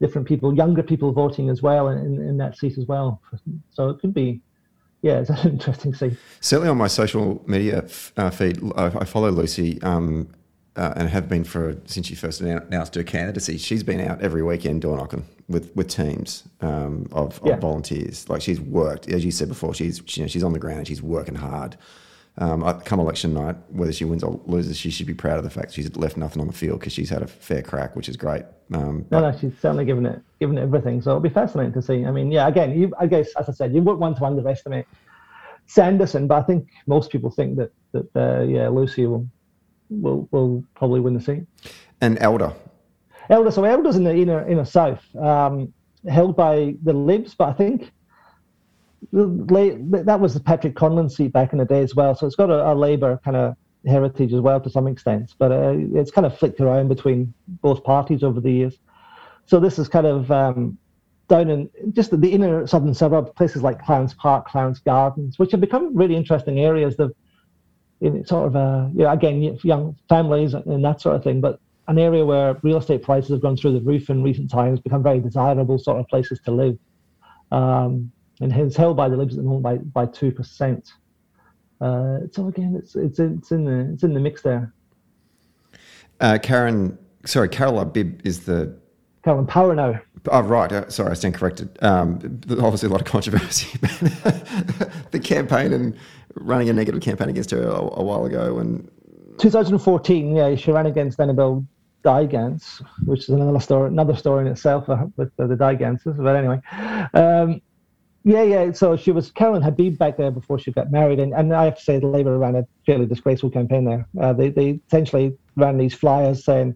different 0.01 0.29
people, 0.29 0.55
younger 0.55 0.85
people 0.85 1.11
voting 1.11 1.51
as 1.51 1.61
well 1.61 1.89
in, 1.89 2.23
in 2.23 2.37
that 2.37 2.57
seat 2.57 2.79
as 2.79 2.87
well. 2.87 3.21
So 3.71 3.89
it 3.89 3.99
could 4.01 4.15
be, 4.15 4.41
yeah, 5.03 5.19
it's 5.19 5.29
an 5.45 5.51
interesting 5.51 5.93
seat. 5.93 6.17
Certainly 6.41 6.71
on 6.71 6.79
my 6.79 6.87
social 6.87 7.43
media 7.49 7.85
uh, 8.17 8.31
feed, 8.31 8.61
I, 8.77 9.05
follow 9.05 9.33
Lucy 9.33 9.83
um, 9.83 10.29
uh, 10.79 10.95
and 10.97 11.09
have 11.09 11.29
been 11.29 11.43
for 11.43 11.77
since 11.87 12.07
she 12.07 12.15
first 12.15 12.41
announced 12.41 12.95
her 12.95 13.03
candidacy. 13.03 13.59
She's 13.59 13.83
been 13.83 14.01
out 14.01 14.23
every 14.23 14.43
weekend 14.45 14.83
door 14.83 14.97
knocking 14.97 15.27
with 15.49 15.75
with 15.75 15.89
teams 15.89 16.45
um, 16.61 17.09
of, 17.11 17.41
yeah. 17.45 17.55
of, 17.55 17.61
volunteers. 17.61 18.29
Like 18.29 18.41
she's 18.41 18.61
worked, 18.61 19.09
as 19.09 19.25
you 19.25 19.33
said 19.33 19.49
before, 19.49 19.75
she's 19.75 20.01
she, 20.07 20.21
you 20.21 20.25
know, 20.25 20.29
she's 20.29 20.45
on 20.45 20.53
the 20.53 20.59
ground 20.61 20.79
and 20.79 20.87
she's 20.87 21.03
working 21.03 21.35
hard. 21.35 21.77
Um, 22.41 22.63
come 22.83 23.01
election 23.01 23.35
night, 23.35 23.57
whether 23.71 23.93
she 23.93 24.05
wins 24.05 24.23
or 24.23 24.41
loses, 24.47 24.77
she 24.77 24.91
should 24.91 25.09
be 25.09 25.15
proud 25.15 25.39
of 25.39 25.45
the 25.45 25.51
fact 25.51 25.73
she's 25.73 25.97
left 25.97 26.17
nothing 26.17 26.41
on 26.41 26.47
the 26.47 26.53
field 26.53 26.79
because 26.79 26.93
she's 26.93 27.11
had 27.11 27.21
a 27.21 27.27
fair 27.27 27.63
crack, 27.63 27.97
which 27.97 28.09
is 28.09 28.17
great. 28.17 28.45
Um, 28.73 29.05
no, 29.11 29.19
no, 29.19 29.37
she's 29.37 29.59
certainly 29.61 29.85
given 29.85 30.07
it 30.07 30.23
given 30.39 30.57
it 30.57 30.63
everything. 30.63 31.03
So 31.03 31.11
it'll 31.11 31.21
be 31.21 31.29
fascinating 31.29 31.73
to 31.73 31.83
see. 31.83 32.05
I 32.05 32.13
mean, 32.13 32.31
yeah, 32.31 32.47
again, 32.47 32.79
you, 32.79 32.95
I 33.01 33.09
guess 33.09 33.35
as 33.35 33.49
I 33.49 33.53
said, 33.53 33.75
you 33.75 33.83
wouldn't 33.83 33.99
want 33.99 34.17
to 34.19 34.25
underestimate 34.25 34.87
Sanderson, 35.67 36.29
but 36.29 36.37
I 36.37 36.43
think 36.43 36.69
most 36.87 37.11
people 37.11 37.31
think 37.33 37.57
that 37.57 37.73
that 37.91 38.09
uh, 38.15 38.43
yeah, 38.45 38.69
Lucy 38.69 39.07
will 39.07 39.27
will 39.91 40.29
will 40.31 40.65
probably 40.75 41.01
win 41.01 41.15
the 41.15 41.21
seat. 41.21 41.45
And 42.01 42.19
Elder. 42.21 42.53
Elder. 43.31 43.51
So 43.51 43.65
Elder's 43.65 43.97
in 43.97 44.05
the 44.05 44.15
inner 44.15 44.47
inner 44.49 44.65
south, 44.65 45.05
um, 45.17 45.73
held 46.09 46.37
by 46.37 46.75
the 46.83 46.93
Libs, 46.93 47.35
but 47.35 47.49
I 47.49 47.53
think 47.53 47.93
that 49.13 50.19
was 50.21 50.35
the 50.35 50.41
Patrick 50.41 50.75
Conlon 50.75 51.11
seat 51.11 51.33
back 51.33 51.53
in 51.53 51.59
the 51.59 51.65
day 51.65 51.83
as 51.83 51.95
well. 51.95 52.15
So 52.15 52.27
it's 52.27 52.37
got 52.37 52.51
a, 52.51 52.73
a 52.73 52.75
Labour 52.75 53.21
kind 53.25 53.37
of 53.37 53.57
heritage 53.87 54.33
as 54.33 54.41
well 54.41 54.61
to 54.61 54.71
some 54.71 54.87
extent, 54.87 55.35
but 55.39 55.53
uh, 55.53 55.75
it's 55.95 56.11
kind 56.11 56.27
of 56.27 56.37
flicked 56.37 56.61
around 56.61 56.89
between 56.89 57.33
both 57.63 57.85
parties 57.85 58.23
over 58.23 58.41
the 58.41 58.51
years. 58.51 58.79
So 59.47 59.61
this 59.61 59.79
is 59.79 59.89
kind 59.89 60.07
of 60.07 60.31
um, 60.31 60.77
down 61.29 61.49
in 61.49 61.71
just 61.93 62.19
the 62.21 62.29
inner 62.29 62.67
southern 62.67 62.95
suburbs, 62.95 63.31
places 63.37 63.63
like 63.63 63.83
Clarence 63.83 64.15
Park, 64.15 64.49
Clarence 64.49 64.81
Gardens, 64.81 65.39
which 65.39 65.53
have 65.53 65.61
become 65.61 65.95
really 65.97 66.17
interesting 66.17 66.59
areas. 66.61 66.97
They've 66.97 67.11
in 68.01 68.25
sort 68.27 68.47
of 68.47 68.55
a, 68.55 68.91
you 68.95 69.05
know, 69.05 69.11
again, 69.11 69.59
young 69.63 69.97
families 70.09 70.55
and 70.55 70.85
that 70.85 71.01
sort 71.01 71.17
of 71.17 71.25
thing, 71.25 71.41
but 71.41 71.61
an 71.89 71.99
area 71.99 72.25
where 72.25 72.57
real 72.63 72.77
estate 72.77 73.03
prices 73.03 73.31
have 73.31 73.41
gone 73.41 73.57
through 73.57 73.73
the 73.73 73.81
roof 73.81 74.11
in 74.11 74.23
recent 74.23 74.51
times, 74.51 74.79
become 74.81 75.03
very 75.03 75.21
desirable 75.21 75.79
sort 75.79 75.99
of 75.99 76.07
places 76.09 76.39
to 76.45 76.51
live. 76.51 76.79
Um, 77.51 78.13
and 78.41 78.53
it's 78.53 78.77
held 78.77 78.97
by 78.97 79.09
the 79.09 79.17
Libs 79.17 79.35
at 79.35 79.43
the 79.43 79.49
moment 79.49 79.95
by, 79.95 80.05
by 80.05 80.13
2%. 80.13 80.93
Uh, 81.81 82.19
so 82.31 82.49
again, 82.49 82.77
it's, 82.79 82.95
it's, 82.95 83.19
it's, 83.19 83.51
in 83.51 83.65
the, 83.65 83.93
it's 83.93 84.03
in 84.03 84.15
the 84.15 84.21
mix 84.21 84.43
there. 84.43 84.73
Uh, 86.21 86.39
Karen, 86.41 86.99
sorry, 87.25 87.49
Carol 87.49 87.85
Bibb 87.85 88.21
is 88.25 88.45
the 88.45 88.77
Carolyn 89.29 89.47
Power 89.47 89.75
now. 89.75 90.01
Oh, 90.33 90.41
right. 90.41 90.73
Uh, 90.73 90.89
sorry, 90.89 91.11
I 91.11 91.15
stand 91.15 91.35
corrected. 91.35 91.77
Um, 91.83 92.41
obviously, 92.51 92.89
a 92.89 92.91
lot 92.91 93.03
of 93.03 93.07
controversy. 93.07 93.79
the 95.11 95.21
campaign 95.23 95.75
and 95.75 95.95
running 96.35 96.71
a 96.71 96.73
negative 96.73 97.03
campaign 97.03 97.29
against 97.29 97.51
her 97.51 97.63
a, 97.63 97.75
a, 97.75 98.03
while 98.03 98.25
ago. 98.25 98.59
And 98.59 98.91
2014, 99.37 100.35
yeah, 100.35 100.57
she 100.57 100.73
ran 100.73 100.87
against 100.87 101.21
Annabel 101.21 101.63
Digance, 102.03 102.83
which 103.05 103.25
is 103.25 103.29
another 103.29 103.61
story, 103.61 103.89
another 103.89 104.17
story 104.17 104.47
in 104.47 104.51
itself 104.51 104.89
uh, 104.89 105.05
with 105.19 105.31
the, 105.37 105.47
the 105.47 105.57
Digances. 105.57 106.17
But 106.17 106.35
anyway, 106.35 106.63
um, 107.13 107.61
yeah, 108.25 108.45
yeah. 108.45 108.73
So 108.73 108.97
she 108.97 109.11
was 109.11 109.31
Carolyn 109.31 109.61
Habib 109.61 109.99
back 109.99 110.17
there 110.17 110.31
before 110.31 110.59
she 110.59 110.73
got 110.73 110.91
married, 110.91 111.21
and, 111.21 111.35
and 111.35 111.55
I 111.55 111.67
have 111.67 111.77
to 111.77 111.83
say, 111.83 111.99
the 111.99 112.07
Labour 112.07 112.39
ran 112.39 112.57
a 112.57 112.67
fairly 112.87 113.05
disgraceful 113.05 113.51
campaign 113.51 113.85
there. 113.85 114.09
Uh, 114.19 114.33
they 114.33 114.49
they 114.49 114.81
essentially 114.87 115.37
ran 115.57 115.77
these 115.77 115.93
flyers 115.93 116.43
saying 116.43 116.75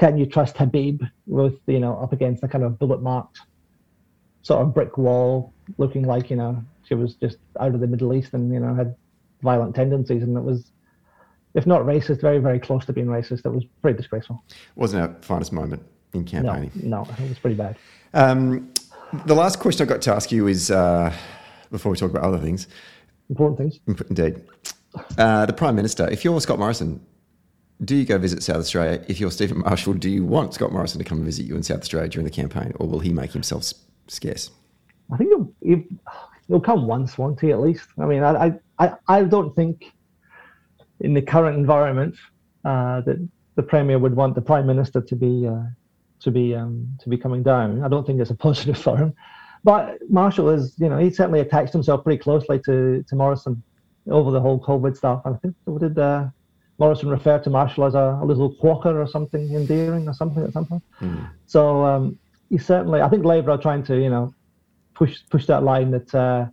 can 0.00 0.16
you 0.16 0.24
trust 0.24 0.56
Habib 0.56 1.02
with 1.26 1.56
you 1.66 1.78
know 1.78 1.98
up 1.98 2.12
against 2.14 2.42
a 2.42 2.48
kind 2.48 2.64
of 2.64 2.78
bullet 2.78 3.02
marked 3.02 3.40
sort 4.42 4.62
of 4.62 4.72
brick 4.72 4.96
wall, 4.96 5.52
looking 5.76 6.04
like 6.04 6.30
you 6.30 6.36
know 6.36 6.64
she 6.88 6.94
was 6.94 7.14
just 7.16 7.36
out 7.60 7.74
of 7.74 7.80
the 7.80 7.86
Middle 7.86 8.14
East 8.14 8.32
and 8.32 8.50
you 8.52 8.58
know 8.58 8.74
had 8.74 8.96
violent 9.42 9.74
tendencies, 9.76 10.22
and 10.22 10.34
it 10.36 10.42
was 10.42 10.72
if 11.52 11.66
not 11.66 11.82
racist, 11.82 12.22
very 12.22 12.38
very 12.38 12.58
close 12.58 12.86
to 12.86 12.94
being 12.94 13.08
racist. 13.08 13.44
It 13.44 13.50
was 13.50 13.64
pretty 13.82 13.98
disgraceful. 13.98 14.42
Wasn't 14.74 15.02
our 15.02 15.14
finest 15.20 15.52
moment 15.52 15.82
in 16.14 16.24
campaigning. 16.24 16.72
No, 16.74 17.02
no, 17.02 17.24
it 17.24 17.28
was 17.28 17.38
pretty 17.38 17.56
bad. 17.56 17.76
Um, 18.14 18.72
the 19.26 19.34
last 19.34 19.58
question 19.58 19.86
I 19.86 19.88
got 19.90 20.00
to 20.02 20.14
ask 20.14 20.32
you 20.32 20.46
is 20.46 20.70
uh, 20.70 21.12
before 21.70 21.92
we 21.92 21.98
talk 21.98 22.10
about 22.10 22.24
other 22.24 22.38
things. 22.38 22.68
Important 23.28 23.58
things. 23.58 23.98
Indeed. 24.08 24.42
Uh, 25.18 25.46
the 25.46 25.52
Prime 25.52 25.76
Minister, 25.76 26.08
if 26.10 26.24
you're 26.24 26.40
Scott 26.40 26.58
Morrison, 26.58 27.00
do 27.84 27.96
you 27.96 28.04
go 28.04 28.18
visit 28.18 28.42
South 28.42 28.58
Australia? 28.58 29.02
If 29.08 29.20
you're 29.20 29.30
Stephen 29.30 29.58
Marshall, 29.58 29.94
do 29.94 30.10
you 30.10 30.24
want 30.24 30.54
Scott 30.54 30.72
Morrison 30.72 30.98
to 30.98 31.04
come 31.04 31.18
and 31.18 31.24
visit 31.24 31.46
you 31.46 31.56
in 31.56 31.62
South 31.62 31.80
Australia 31.80 32.08
during 32.08 32.24
the 32.24 32.30
campaign, 32.30 32.72
or 32.78 32.86
will 32.86 33.00
he 33.00 33.12
make 33.12 33.32
himself 33.32 33.72
scarce? 34.08 34.50
I 35.12 35.16
think 35.16 35.30
he'll, 35.62 35.84
he'll 36.48 36.60
come 36.60 36.86
once, 36.86 37.16
won't 37.16 37.40
he, 37.40 37.52
at 37.52 37.60
least? 37.60 37.86
I 37.98 38.04
mean, 38.04 38.22
I, 38.22 38.52
I, 38.78 38.92
I 39.08 39.22
don't 39.24 39.54
think 39.56 39.84
in 41.00 41.14
the 41.14 41.22
current 41.22 41.56
environment 41.56 42.16
uh, 42.64 43.00
that 43.02 43.28
the 43.56 43.62
Premier 43.62 43.98
would 43.98 44.14
want 44.14 44.34
the 44.34 44.42
Prime 44.42 44.66
Minister 44.66 45.00
to 45.00 45.16
be 45.16 45.46
uh, 45.46 45.62
to 46.20 46.30
be 46.30 46.54
um, 46.54 46.86
to 47.00 47.08
be 47.08 47.16
coming 47.16 47.42
down. 47.42 47.82
I 47.82 47.88
don't 47.88 48.06
think 48.06 48.20
it's 48.20 48.30
a 48.30 48.34
positive 48.48 48.78
for 48.78 48.96
him. 48.96 49.14
But 49.64 49.98
Marshall 50.08 50.48
is, 50.50 50.74
you 50.78 50.88
know, 50.88 50.98
he 50.98 51.10
certainly 51.10 51.40
attached 51.40 51.72
himself 51.72 52.02
pretty 52.02 52.18
closely 52.18 52.58
to, 52.60 53.04
to 53.06 53.16
Morrison 53.16 53.62
over 54.10 54.30
the 54.30 54.40
whole 54.40 54.58
COVID 54.58 54.96
stuff. 54.96 55.20
I 55.26 55.32
think 55.34 55.54
what 55.64 55.82
did 55.82 55.98
uh, 55.98 56.28
Morrison 56.80 57.10
referred 57.10 57.44
to 57.44 57.50
Marshall 57.50 57.84
as 57.84 57.94
a, 57.94 58.18
a, 58.20 58.24
little 58.24 58.52
quacker 58.54 59.00
or 59.00 59.06
something 59.06 59.54
endearing 59.54 60.08
or 60.08 60.14
something 60.14 60.42
at 60.42 60.52
some 60.52 60.64
point. 60.64 60.82
Mm. 61.00 61.30
So 61.46 61.84
um, 61.84 62.18
he 62.48 62.58
certainly, 62.58 63.02
I 63.02 63.08
think 63.08 63.24
Labour 63.24 63.52
are 63.52 63.58
trying 63.58 63.84
to, 63.84 64.00
you 64.00 64.08
know, 64.08 64.34
push 64.94 65.20
push 65.30 65.46
that 65.46 65.62
line 65.62 65.90
that 65.90 66.14
uh, 66.14 66.46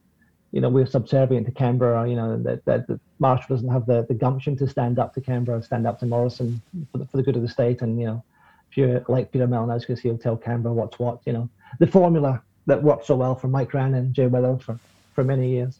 you 0.51 0.61
know 0.61 0.69
we're 0.69 0.85
subservient 0.85 1.45
to 1.47 1.51
Canberra. 1.51 2.07
You 2.09 2.15
know 2.17 2.43
that, 2.43 2.63
that, 2.65 2.87
that 2.87 2.99
Marshall 3.19 3.55
doesn't 3.55 3.69
have 3.69 3.85
the, 3.85 4.05
the 4.07 4.13
gumption 4.13 4.55
to 4.57 4.67
stand 4.67 4.99
up 4.99 5.13
to 5.15 5.21
Canberra, 5.21 5.63
stand 5.63 5.87
up 5.87 5.99
to 5.99 6.05
Morrison 6.05 6.61
for 6.91 6.97
the, 6.99 7.05
for 7.05 7.17
the 7.17 7.23
good 7.23 7.35
of 7.35 7.41
the 7.41 7.49
state. 7.49 7.81
And 7.81 7.99
you 7.99 8.07
know, 8.07 8.23
if 8.69 8.77
you're 8.77 9.03
like 9.07 9.31
Peter 9.31 9.47
Malinauskas, 9.47 9.99
he'll 9.99 10.17
tell 10.17 10.37
Canberra 10.37 10.73
what's 10.73 10.99
what. 10.99 11.21
You 11.25 11.33
know, 11.33 11.49
the 11.79 11.87
formula 11.87 12.41
that 12.65 12.83
worked 12.83 13.05
so 13.05 13.15
well 13.15 13.33
for 13.35 13.47
Mike 13.47 13.73
Rann 13.73 13.93
and 13.93 14.13
Jay 14.13 14.27
Weatherill 14.27 14.61
for, 14.61 14.77
for 15.13 15.23
many 15.23 15.49
years. 15.49 15.79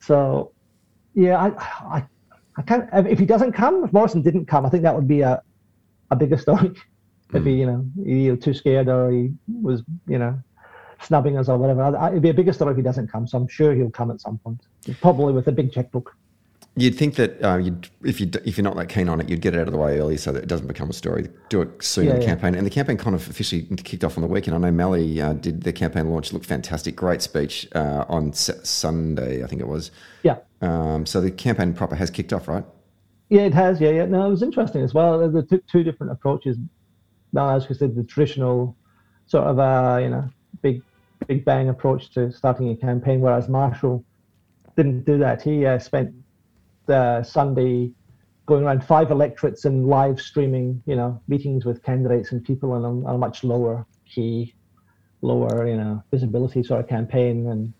So, 0.00 0.52
yeah, 1.14 1.36
I, 1.36 1.98
I, 1.98 2.04
I 2.58 2.62
can't. 2.62 2.88
If 2.92 3.20
he 3.20 3.24
doesn't 3.24 3.52
come, 3.52 3.84
if 3.84 3.92
Morrison 3.92 4.20
didn't 4.20 4.46
come, 4.46 4.66
I 4.66 4.68
think 4.68 4.82
that 4.82 4.94
would 4.94 5.06
be 5.08 5.20
a, 5.20 5.40
a 6.10 6.16
bigger 6.16 6.36
story. 6.36 6.72
if 7.32 7.44
he, 7.44 7.52
you 7.52 7.66
know, 7.66 7.86
he 8.04 8.30
was 8.30 8.40
too 8.40 8.52
scared 8.52 8.88
or 8.88 9.10
he 9.10 9.32
was, 9.62 9.82
you 10.08 10.18
know, 10.18 10.38
snubbing 11.00 11.38
us 11.38 11.48
or 11.48 11.56
whatever. 11.56 11.96
It'd 12.08 12.22
be 12.22 12.30
a 12.30 12.34
bigger 12.34 12.52
story 12.52 12.72
if 12.72 12.76
he 12.76 12.82
doesn't 12.82 13.12
come. 13.12 13.28
So 13.28 13.38
I'm 13.38 13.46
sure 13.46 13.74
he'll 13.74 13.90
come 13.90 14.10
at 14.10 14.20
some 14.20 14.38
point, 14.38 14.60
probably 15.00 15.32
with 15.32 15.46
a 15.46 15.52
big 15.52 15.72
checkbook. 15.72 16.16
You'd 16.74 16.96
think 16.96 17.16
that 17.16 17.42
uh, 17.44 17.56
you'd, 17.56 17.88
if 18.04 18.20
you 18.20 18.30
if 18.44 18.56
you're 18.56 18.64
not 18.64 18.76
that 18.76 18.88
keen 18.88 19.08
on 19.08 19.20
it, 19.20 19.28
you'd 19.28 19.40
get 19.40 19.54
it 19.54 19.60
out 19.60 19.66
of 19.66 19.72
the 19.72 19.78
way 19.78 19.98
early 19.98 20.16
so 20.16 20.30
that 20.32 20.44
it 20.44 20.48
doesn't 20.48 20.68
become 20.68 20.90
a 20.90 20.92
story. 20.92 21.28
Do 21.48 21.62
it 21.62 21.82
soon 21.82 22.04
yeah, 22.04 22.10
in 22.12 22.16
the 22.18 22.22
yeah. 22.22 22.28
campaign, 22.28 22.54
and 22.54 22.64
the 22.64 22.70
campaign 22.70 22.96
kind 22.96 23.16
of 23.16 23.28
officially 23.28 23.62
kicked 23.62 24.04
off 24.04 24.16
on 24.16 24.22
the 24.22 24.28
weekend. 24.28 24.54
I 24.54 24.58
know 24.58 24.70
Mally 24.70 25.20
uh, 25.20 25.32
did 25.32 25.62
the 25.62 25.72
campaign 25.72 26.08
launch, 26.08 26.32
looked 26.32 26.46
fantastic, 26.46 26.94
great 26.94 27.20
speech 27.20 27.66
uh, 27.74 28.04
on 28.08 28.32
Sunday, 28.32 29.42
I 29.42 29.48
think 29.48 29.60
it 29.60 29.66
was. 29.66 29.90
Yeah. 30.22 30.36
Um, 30.60 31.06
so 31.06 31.20
the 31.20 31.30
campaign 31.30 31.72
proper 31.74 31.94
has 31.94 32.10
kicked 32.10 32.32
off, 32.32 32.48
right? 32.48 32.64
Yeah, 33.28 33.42
it 33.42 33.54
has. 33.54 33.80
Yeah, 33.80 33.90
yeah. 33.90 34.06
No, 34.06 34.26
it 34.26 34.30
was 34.30 34.42
interesting 34.42 34.82
as 34.82 34.94
well. 34.94 35.28
They 35.28 35.42
took 35.42 35.66
two 35.66 35.84
different 35.84 36.12
approaches. 36.12 36.56
Now, 37.32 37.54
as 37.54 37.68
we 37.68 37.74
said, 37.74 37.94
the 37.94 38.04
traditional 38.04 38.76
sort 39.26 39.46
of 39.46 39.58
uh, 39.58 39.98
you 40.02 40.08
know 40.08 40.28
big 40.62 40.82
big 41.26 41.44
bang 41.44 41.68
approach 41.68 42.10
to 42.14 42.32
starting 42.32 42.70
a 42.70 42.76
campaign, 42.76 43.20
whereas 43.20 43.48
Marshall 43.48 44.04
didn't 44.76 45.04
do 45.04 45.18
that. 45.18 45.42
He 45.42 45.66
uh, 45.66 45.78
spent 45.78 46.14
uh, 46.88 47.22
Sunday 47.22 47.92
going 48.46 48.64
around 48.64 48.82
five 48.82 49.10
electorates 49.10 49.66
and 49.66 49.86
live 49.86 50.18
streaming, 50.20 50.82
you 50.86 50.96
know, 50.96 51.20
meetings 51.28 51.66
with 51.66 51.82
candidates 51.82 52.32
and 52.32 52.42
people 52.42 52.72
on 52.72 52.82
a, 52.82 52.88
on 53.06 53.14
a 53.14 53.18
much 53.18 53.44
lower 53.44 53.84
key, 54.06 54.54
lower, 55.20 55.68
you 55.68 55.76
know, 55.76 56.02
visibility 56.10 56.62
sort 56.62 56.80
of 56.80 56.88
campaign, 56.88 57.46
and 57.48 57.74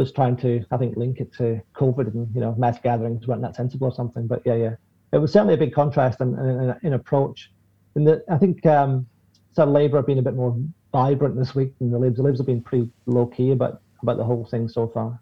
was 0.00 0.12
trying 0.12 0.36
to, 0.38 0.64
I 0.70 0.78
think, 0.78 0.96
link 0.96 1.20
it 1.20 1.30
to 1.34 1.60
COVID 1.74 2.06
and 2.14 2.26
you 2.34 2.40
know, 2.40 2.54
mass 2.56 2.78
gatherings 2.82 3.26
weren't 3.26 3.42
that 3.42 3.54
sensible 3.54 3.88
or 3.88 3.94
something. 3.94 4.26
But 4.26 4.40
yeah, 4.46 4.54
yeah, 4.54 4.74
it 5.12 5.18
was 5.18 5.30
certainly 5.30 5.54
a 5.54 5.58
big 5.58 5.74
contrast 5.74 6.20
in, 6.22 6.28
in, 6.38 6.74
in 6.82 6.92
approach. 6.94 7.52
And 7.94 8.22
I 8.30 8.38
think 8.38 8.64
um, 8.64 9.06
so 9.52 9.64
Labour 9.64 9.98
have 9.98 10.06
been 10.06 10.18
a 10.18 10.22
bit 10.22 10.34
more 10.34 10.56
vibrant 10.90 11.36
this 11.36 11.54
week 11.54 11.78
than 11.78 11.90
the 11.90 11.98
Libs. 11.98 12.16
The 12.16 12.22
Libs 12.22 12.38
have 12.38 12.46
been 12.46 12.62
pretty 12.62 12.88
low 13.06 13.26
key 13.26 13.50
about 13.52 13.82
about 14.02 14.16
the 14.16 14.24
whole 14.24 14.46
thing 14.46 14.66
so 14.66 14.88
far, 14.88 15.20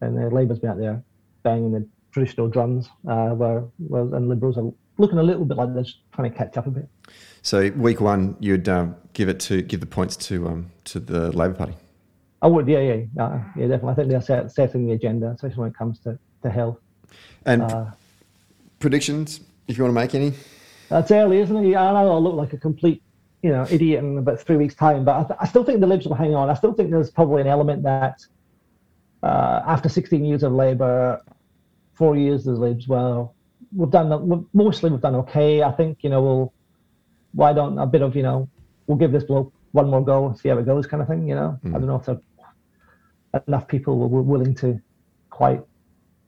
and 0.00 0.16
the 0.16 0.30
Labour's 0.30 0.60
been 0.60 0.70
out 0.70 0.78
there 0.78 1.02
banging 1.42 1.72
the 1.72 1.84
traditional 2.12 2.48
drums, 2.48 2.88
uh, 3.08 3.30
where, 3.30 3.64
where 3.78 4.02
and 4.02 4.28
Liberals 4.28 4.56
are 4.56 4.70
looking 4.98 5.18
a 5.18 5.22
little 5.22 5.44
bit 5.44 5.56
like 5.56 5.74
they're 5.74 5.84
trying 6.14 6.30
to 6.30 6.36
catch 6.36 6.56
up 6.56 6.66
a 6.66 6.70
bit. 6.70 6.88
So 7.42 7.70
week 7.72 8.00
one, 8.00 8.36
you'd 8.38 8.68
um, 8.68 8.94
give 9.14 9.28
it 9.28 9.40
to 9.40 9.62
give 9.62 9.80
the 9.80 9.86
points 9.86 10.16
to 10.28 10.46
um, 10.48 10.70
to 10.84 11.00
the 11.00 11.36
Labor 11.36 11.54
Party. 11.54 11.74
I 12.42 12.48
would, 12.48 12.68
yeah, 12.68 12.80
yeah, 12.80 13.22
uh, 13.22 13.40
yeah, 13.56 13.66
definitely. 13.66 13.90
I 13.90 13.94
think 13.94 14.08
they're 14.08 14.22
set, 14.22 14.52
setting 14.52 14.86
the 14.86 14.92
agenda, 14.92 15.30
especially 15.30 15.58
when 15.58 15.70
it 15.70 15.76
comes 15.76 15.98
to, 16.00 16.18
to 16.42 16.50
health. 16.50 16.78
And 17.44 17.62
uh, 17.62 17.86
predictions, 18.78 19.40
if 19.68 19.78
you 19.78 19.84
want 19.84 19.96
to 19.96 20.00
make 20.00 20.14
any. 20.14 20.36
That's 20.88 21.10
early, 21.10 21.38
isn't 21.40 21.56
it? 21.56 21.76
I 21.76 21.92
know 21.92 22.12
I 22.12 22.18
look 22.18 22.34
like 22.34 22.52
a 22.52 22.58
complete, 22.58 23.02
you 23.42 23.50
know, 23.50 23.66
idiot 23.70 24.04
in 24.04 24.18
about 24.18 24.40
three 24.40 24.56
weeks' 24.56 24.74
time, 24.74 25.04
but 25.04 25.16
I, 25.16 25.24
th- 25.24 25.38
I 25.40 25.46
still 25.46 25.64
think 25.64 25.80
the 25.80 25.86
Libs 25.86 26.06
will 26.06 26.14
hang 26.14 26.34
on. 26.34 26.50
I 26.50 26.54
still 26.54 26.72
think 26.72 26.90
there's 26.90 27.10
probably 27.10 27.40
an 27.40 27.48
element 27.48 27.82
that 27.84 28.24
uh, 29.22 29.62
after 29.66 29.88
16 29.88 30.24
years 30.24 30.42
of 30.42 30.52
Labour, 30.52 31.22
four 31.94 32.16
years 32.16 32.46
as 32.46 32.58
Libs, 32.58 32.86
well, 32.86 33.34
we've 33.74 33.90
done 33.90 34.46
mostly 34.52 34.90
we've 34.90 35.00
done 35.00 35.14
okay. 35.14 35.62
I 35.62 35.72
think 35.72 35.98
you 36.02 36.10
know 36.10 36.22
we'll 36.22 36.52
why 37.32 37.52
don't 37.52 37.78
a 37.78 37.86
bit 37.86 38.02
of 38.02 38.14
you 38.16 38.22
know 38.22 38.48
we'll 38.86 38.98
give 38.98 39.12
this 39.12 39.24
bloke 39.24 39.52
one 39.72 39.90
more 39.90 40.04
go 40.04 40.26
and 40.26 40.38
see 40.38 40.48
how 40.48 40.58
it 40.58 40.66
goes 40.66 40.86
kind 40.86 41.02
of 41.02 41.08
thing. 41.08 41.28
You 41.28 41.34
know, 41.34 41.58
mm. 41.64 41.74
I 41.74 41.78
don't 41.78 41.86
know 41.86 42.02
if 43.34 43.46
enough 43.46 43.68
people 43.68 43.98
were 43.98 44.22
willing 44.22 44.54
to 44.56 44.80
quite 45.30 45.60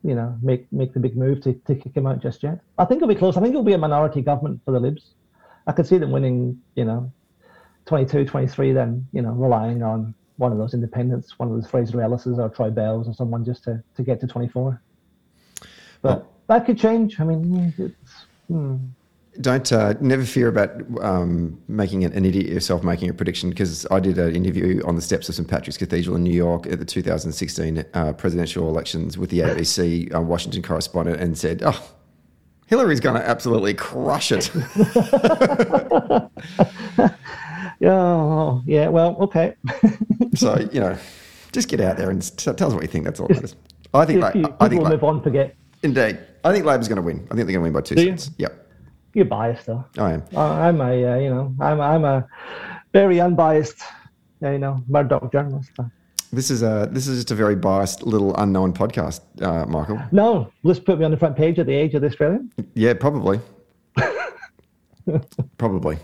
you 0.05 0.15
know 0.15 0.37
make 0.43 0.71
make 0.73 0.93
the 0.93 1.01
big 1.01 1.17
move 1.17 1.41
to, 1.43 1.55
to 1.55 1.75
kick 1.75 1.97
him 1.97 2.07
out 2.07 2.21
just 2.21 2.43
yet. 2.43 2.61
I 2.79 2.85
think 2.85 2.99
it'll 2.99 3.09
be 3.09 3.15
close. 3.15 3.37
I 3.37 3.41
think 3.41 3.51
it'll 3.51 3.63
be 3.63 3.73
a 3.73 3.79
minority 3.79 4.23
government 4.23 4.61
for 4.65 4.73
the 4.73 4.81
Libs. 4.81 5.15
I 5.67 5.73
could 5.73 5.87
see 5.87 5.99
them 5.99 6.11
winning. 6.11 6.61
You 6.75 6.85
know, 6.85 7.13
22, 7.87 8.25
23, 8.27 8.73
then 8.73 9.07
you 9.13 9.23
know 9.23 9.33
relying 9.33 9.83
on 9.83 10.15
one 10.37 10.53
of 10.53 10.59
those 10.59 10.73
independents, 10.73 11.39
one 11.39 11.51
of 11.51 11.55
those 11.55 11.69
Fraser 11.69 12.01
Ellis's 12.01 12.39
or 12.39 12.49
Troy 12.49 12.71
Bells 12.71 13.09
or 13.09 13.15
someone 13.15 13.45
just 13.45 13.65
to, 13.65 13.83
to 13.97 14.03
get 14.05 14.21
to 14.21 14.27
24. 14.29 14.81
But 16.01 16.27
that 16.47 16.65
could 16.65 16.79
change. 16.79 17.19
I 17.21 17.25
mean, 17.25 17.75
it's. 17.77 18.27
Hmm. 18.47 18.77
Don't 19.41 19.73
uh, 19.73 19.95
never 20.01 20.25
fear 20.25 20.49
about 20.49 20.71
um, 21.01 21.61
making 21.69 22.05
an, 22.05 22.13
an, 22.13 22.25
idiot 22.25 22.47
yourself 22.47 22.83
making 22.83 23.09
a 23.09 23.15
prediction 23.15 23.51
because 23.51 23.87
I 23.91 24.01
did 24.01 24.19
an 24.19 24.35
interview 24.35 24.83
on 24.85 24.97
the 24.97 25.03
steps 25.03 25.29
of 25.29 25.37
St 25.37 25.47
Patrick's 25.47 25.77
Cathedral 25.77 26.17
in 26.17 26.25
New 26.25 26.35
York 26.35 26.67
at 26.67 26.81
the 26.81 26.85
2016 26.85 27.85
uh, 27.95 28.13
presidential 28.15 28.69
elections 28.69 29.17
with 29.17 29.31
the 29.31 29.41
ABC 29.41 30.15
uh, 30.15 30.21
Washington 30.21 30.63
correspondent 30.63 31.21
and 31.21 31.39
said, 31.39 31.63
"Oh, 31.65 31.95
Hillary's 32.67 33.01
going 33.01 33.21
to 33.21 33.29
absolutely 33.29 33.75
crush 33.75 34.33
it." 34.33 34.51
oh, 37.85 38.63
yeah. 38.67 38.89
Well, 38.89 39.17
okay. 39.21 39.55
so 40.35 40.59
you 40.73 40.81
know, 40.81 40.99
just 41.53 41.69
get 41.69 41.81
out 41.81 41.97
there 41.97 42.11
and 42.11 42.37
tell 42.37 42.69
us 42.69 42.75
what 42.75 42.83
you 42.83 42.89
think. 42.89 43.05
That's 43.05 43.21
all 43.21 43.29
that. 43.29 43.55
I 43.95 44.05
think. 44.05 44.21
Like, 44.21 44.35
I 44.61 44.69
think. 44.69 44.83
Like, 44.83 44.93
move 44.93 45.05
on. 45.05 45.23
Forget 45.23 45.55
Indeed. 45.83 46.19
I 46.45 46.53
think 46.53 46.65
Labor's 46.65 46.89
going 46.89 46.97
to 46.97 47.03
win. 47.03 47.27
I 47.31 47.35
think 47.35 47.47
they're 47.47 47.47
going 47.47 47.55
to 47.55 47.61
win 47.61 47.73
by 47.73 47.81
two 47.81 47.97
cents. 47.97 48.31
Yep. 48.39 48.68
You're 49.19 49.27
biased, 49.27 49.67
though. 49.67 49.85
I 49.99 50.13
am. 50.13 50.23
I'm 50.37 50.81
a, 50.81 51.13
uh, 51.13 51.17
you 51.19 51.29
know, 51.29 51.55
I'm, 51.61 51.81
I'm 51.81 52.05
a 52.05 52.27
very 52.93 53.21
unbiased, 53.21 53.83
you 54.41 54.59
know, 54.59 54.83
Murdoch 54.89 55.33
journalist. 55.33 55.73
This 56.33 56.51
is 56.51 56.63
a 56.63 56.89
this 56.93 57.09
is 57.09 57.19
just 57.19 57.31
a 57.31 57.35
very 57.35 57.57
biased 57.57 58.03
little 58.03 58.37
unknown 58.37 58.73
podcast, 58.73 59.21
uh, 59.43 59.67
Michael. 59.67 60.01
No, 60.13 60.53
let's 60.63 60.79
put 60.79 60.99
me 60.99 61.05
on 61.05 61.11
the 61.11 61.17
front 61.17 61.37
page 61.37 61.59
of 61.59 61.67
the 61.67 61.75
Age 61.75 61.95
of 61.95 62.03
the 62.03 62.09
Australian. 62.09 62.53
Yeah, 62.75 62.95
probably. 62.95 63.41
probably. 65.59 65.99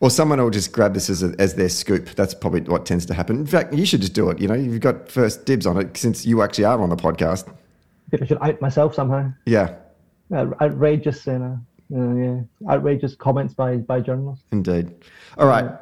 Or 0.00 0.10
someone 0.10 0.40
will 0.40 0.50
just 0.50 0.72
grab 0.72 0.94
this 0.94 1.10
as, 1.10 1.22
a, 1.22 1.34
as 1.38 1.54
their 1.54 1.68
scoop. 1.68 2.06
That's 2.16 2.34
probably 2.34 2.62
what 2.62 2.86
tends 2.86 3.04
to 3.06 3.14
happen. 3.14 3.36
In 3.36 3.46
fact, 3.46 3.74
you 3.74 3.84
should 3.84 4.00
just 4.00 4.14
do 4.14 4.30
it. 4.30 4.40
You 4.40 4.48
know, 4.48 4.54
you've 4.54 4.80
got 4.80 5.10
first 5.10 5.44
dibs 5.44 5.66
on 5.66 5.76
it 5.76 5.96
since 5.96 6.24
you 6.24 6.40
actually 6.42 6.64
are 6.64 6.80
on 6.80 6.88
the 6.88 6.96
podcast 6.96 7.52
think 8.10 8.22
I 8.22 8.26
should 8.26 8.38
out 8.40 8.60
myself 8.60 8.94
somehow. 8.94 9.32
Yeah. 9.46 9.76
Uh, 10.34 10.50
outrageous, 10.60 11.26
you 11.26 11.38
know, 11.38 11.60
uh, 11.94 12.14
yeah, 12.14 12.40
outrageous 12.70 13.14
comments 13.14 13.54
by 13.54 13.76
by 13.76 14.00
journalists. 14.00 14.44
Indeed. 14.52 14.94
All 15.36 15.46
right. 15.46 15.64
Uh, 15.64 15.78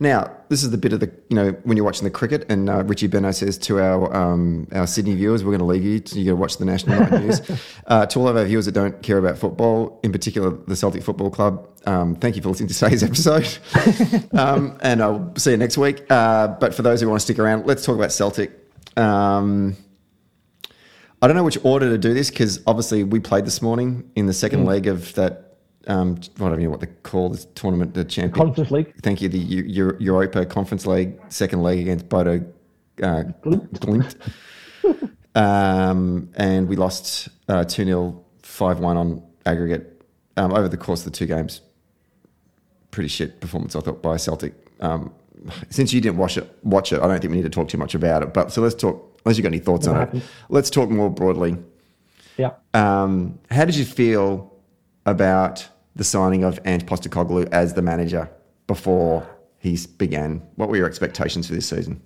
now, 0.00 0.36
this 0.48 0.62
is 0.62 0.70
the 0.70 0.78
bit 0.78 0.92
of 0.92 1.00
the, 1.00 1.12
you 1.28 1.36
know, 1.36 1.50
when 1.64 1.76
you're 1.76 1.84
watching 1.84 2.04
the 2.04 2.10
cricket, 2.10 2.50
and 2.50 2.68
uh, 2.68 2.82
Richie 2.84 3.08
Benaud 3.08 3.34
says 3.34 3.58
to 3.58 3.78
our 3.78 4.14
um, 4.14 4.66
our 4.72 4.86
Sydney 4.86 5.14
viewers, 5.14 5.44
we're 5.44 5.50
going 5.50 5.60
to 5.60 5.64
leave 5.64 5.84
you. 5.84 6.00
To, 6.00 6.18
you 6.18 6.30
to 6.30 6.36
watch 6.36 6.56
the 6.56 6.64
national 6.64 7.00
night 7.00 7.20
news. 7.20 7.40
Uh, 7.84 8.06
to 8.06 8.20
all 8.20 8.28
of 8.28 8.36
our 8.36 8.44
viewers 8.44 8.64
that 8.66 8.72
don't 8.72 9.02
care 9.02 9.18
about 9.18 9.36
football, 9.36 9.98
in 10.02 10.12
particular 10.12 10.50
the 10.50 10.76
Celtic 10.76 11.02
Football 11.02 11.30
Club, 11.30 11.68
um, 11.84 12.14
thank 12.14 12.36
you 12.36 12.42
for 12.42 12.48
listening 12.48 12.68
to 12.68 12.74
today's 12.74 13.02
episode. 13.02 13.58
um, 14.32 14.78
and 14.80 15.02
I'll 15.02 15.32
see 15.36 15.50
you 15.50 15.56
next 15.56 15.76
week. 15.76 16.04
Uh, 16.08 16.48
but 16.48 16.74
for 16.74 16.82
those 16.82 17.00
who 17.00 17.08
want 17.08 17.20
to 17.20 17.24
stick 17.24 17.38
around, 17.38 17.66
let's 17.66 17.84
talk 17.84 17.96
about 17.96 18.12
Celtic. 18.12 18.52
Um, 18.96 19.76
I 21.22 21.28
don't 21.28 21.36
know 21.36 21.44
which 21.44 21.58
order 21.62 21.88
to 21.88 21.96
do 21.96 22.12
this 22.14 22.30
because 22.30 22.60
obviously 22.66 23.04
we 23.04 23.20
played 23.20 23.46
this 23.46 23.62
morning 23.62 24.10
in 24.16 24.26
the 24.26 24.32
second 24.32 24.64
mm. 24.64 24.66
leg 24.66 24.88
of 24.88 25.14
that. 25.14 25.56
Um, 25.86 26.18
I 26.36 26.48
don't 26.48 26.60
know 26.60 26.70
what 26.70 26.80
they 26.80 26.88
call 27.04 27.28
this 27.28 27.46
tournament, 27.54 27.94
the 27.94 28.04
champion 28.04 28.46
conference 28.46 28.70
league. 28.72 28.92
Thank 29.02 29.22
you, 29.22 29.28
the 29.28 29.38
Euro- 29.38 29.98
Europa 29.98 30.44
Conference 30.46 30.86
League 30.86 31.20
second 31.28 31.62
leg 31.62 31.78
against 31.78 32.08
Bodo 32.08 32.44
uh, 33.02 33.24
Glimt, 33.44 34.14
um, 35.34 36.28
and 36.34 36.68
we 36.68 36.76
lost 36.76 37.28
uh, 37.48 37.64
two 37.64 37.84
0 37.84 38.24
five 38.42 38.78
one 38.78 38.96
on 38.96 39.22
aggregate 39.44 40.02
um, 40.36 40.52
over 40.52 40.68
the 40.68 40.76
course 40.76 41.04
of 41.04 41.12
the 41.12 41.16
two 41.18 41.26
games. 41.26 41.62
Pretty 42.92 43.08
shit 43.08 43.40
performance, 43.40 43.74
I 43.74 43.80
thought, 43.80 44.02
by 44.02 44.16
Celtic. 44.18 44.54
Um, 44.80 45.12
since 45.70 45.92
you 45.92 46.00
didn't 46.00 46.18
watch 46.18 46.36
it, 46.36 46.48
watch 46.62 46.92
it. 46.92 47.00
I 47.00 47.08
don't 47.08 47.20
think 47.20 47.30
we 47.30 47.36
need 47.38 47.44
to 47.44 47.50
talk 47.50 47.68
too 47.68 47.78
much 47.78 47.96
about 47.96 48.22
it. 48.22 48.32
But 48.32 48.52
so 48.52 48.62
let's 48.62 48.74
talk 48.74 49.11
unless 49.24 49.36
you've 49.36 49.42
got 49.42 49.48
any 49.50 49.58
thoughts 49.58 49.86
on 49.86 49.96
happened. 49.96 50.22
it. 50.22 50.28
Let's 50.48 50.70
talk 50.70 50.90
more 50.90 51.10
broadly. 51.10 51.56
Yeah. 52.36 52.52
Um, 52.74 53.38
how 53.50 53.64
did 53.64 53.76
you 53.76 53.84
feel 53.84 54.54
about 55.06 55.68
the 55.94 56.04
signing 56.04 56.44
of 56.44 56.58
Ange 56.64 56.86
Postecoglou 56.86 57.48
as 57.52 57.74
the 57.74 57.82
manager 57.82 58.30
before 58.66 59.26
he 59.58 59.78
began? 59.98 60.42
What 60.56 60.68
were 60.68 60.76
your 60.76 60.86
expectations 60.86 61.46
for 61.46 61.54
this 61.54 61.68
season? 61.68 62.00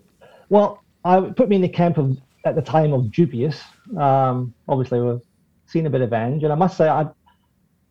Well, 0.48 0.82
I 1.04 1.20
put 1.20 1.48
me 1.48 1.56
in 1.56 1.62
the 1.62 1.68
camp 1.68 1.98
of 1.98 2.18
at 2.44 2.54
the 2.54 2.62
time 2.62 2.92
of 2.92 3.10
dubious. 3.10 3.60
Um, 3.96 4.54
obviously, 4.68 5.00
we've 5.00 5.20
seen 5.66 5.86
a 5.86 5.90
bit 5.90 6.00
of 6.00 6.12
Ange, 6.12 6.44
and 6.44 6.52
I 6.52 6.56
must 6.56 6.76
say, 6.76 6.88
I 6.88 7.06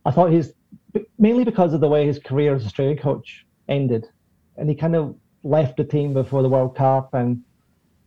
I 0.05 0.11
thought 0.11 0.31
he's 0.31 0.53
mainly 1.17 1.43
because 1.43 1.73
of 1.73 1.81
the 1.81 1.87
way 1.87 2.05
his 2.05 2.19
career 2.19 2.55
as 2.55 2.65
Australian 2.65 2.97
coach 2.97 3.45
ended, 3.67 4.05
and 4.57 4.69
he 4.69 4.75
kind 4.75 4.95
of 4.95 5.15
left 5.43 5.77
the 5.77 5.83
team 5.83 6.13
before 6.13 6.41
the 6.41 6.49
World 6.49 6.75
Cup 6.75 7.13
and 7.13 7.41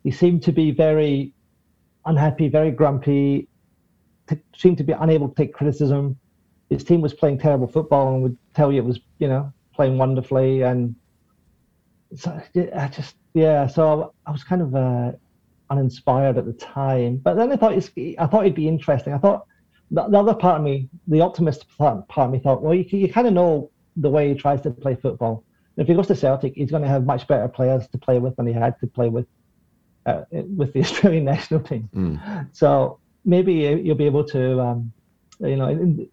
he 0.08 0.12
seemed 0.12 0.42
to 0.42 0.52
be 0.52 0.70
very 0.70 1.34
unhappy, 2.06 2.48
very 2.48 2.70
grumpy, 2.70 3.46
t- 4.26 4.40
seemed 4.56 4.78
to 4.78 4.82
be 4.82 4.94
unable 4.94 5.28
to 5.28 5.34
take 5.34 5.52
criticism. 5.52 6.18
His 6.70 6.82
team 6.82 7.02
was 7.02 7.12
playing 7.12 7.36
terrible 7.40 7.66
football 7.66 8.14
and 8.14 8.22
would 8.22 8.38
tell 8.54 8.72
you 8.72 8.80
it 8.80 8.86
was, 8.86 9.00
you 9.18 9.28
know, 9.28 9.52
playing 9.74 9.98
wonderfully. 9.98 10.62
And 10.62 10.94
so 12.16 12.40
I 12.74 12.88
just, 12.88 13.16
yeah, 13.34 13.66
so 13.66 14.14
I 14.24 14.30
was 14.30 14.44
kind 14.44 14.62
of 14.62 14.74
uh, 14.74 15.12
uninspired 15.68 16.38
at 16.38 16.46
the 16.46 16.54
time. 16.54 17.18
But 17.18 17.34
then 17.34 17.52
I 17.52 17.56
thought, 17.56 17.74
I 17.74 18.26
thought 18.26 18.44
it'd 18.44 18.54
be 18.54 18.66
interesting. 18.66 19.12
I 19.12 19.18
thought 19.18 19.46
the, 19.90 20.08
the 20.08 20.18
other 20.18 20.32
part 20.32 20.56
of 20.56 20.64
me, 20.64 20.88
the 21.06 21.20
optimist 21.20 21.66
part, 21.76 22.08
part 22.08 22.28
of 22.28 22.32
me 22.32 22.38
thought, 22.38 22.62
well, 22.62 22.72
you, 22.72 22.86
you 22.88 23.12
kind 23.12 23.26
of 23.26 23.34
know 23.34 23.70
the 23.96 24.08
way 24.08 24.30
he 24.30 24.34
tries 24.34 24.62
to 24.62 24.70
play 24.70 24.94
football. 24.94 25.44
If 25.76 25.86
he 25.86 25.92
goes 25.92 26.06
to 26.06 26.16
Celtic, 26.16 26.54
he's 26.56 26.70
going 26.70 26.82
to 26.82 26.88
have 26.88 27.04
much 27.04 27.28
better 27.28 27.46
players 27.46 27.86
to 27.88 27.98
play 27.98 28.18
with 28.18 28.36
than 28.36 28.46
he 28.46 28.54
had 28.54 28.80
to 28.80 28.86
play 28.86 29.10
with 29.10 29.26
uh, 30.08 30.24
with 30.32 30.72
the 30.72 30.80
Australian 30.86 31.24
national 31.24 31.60
team. 31.60 31.88
Mm. 31.94 32.48
So 32.52 32.98
maybe 33.24 33.52
you'll 33.54 33.96
be 33.96 34.06
able 34.06 34.24
to, 34.24 34.60
um, 34.60 34.92
you 35.40 35.56
know, 35.56 35.68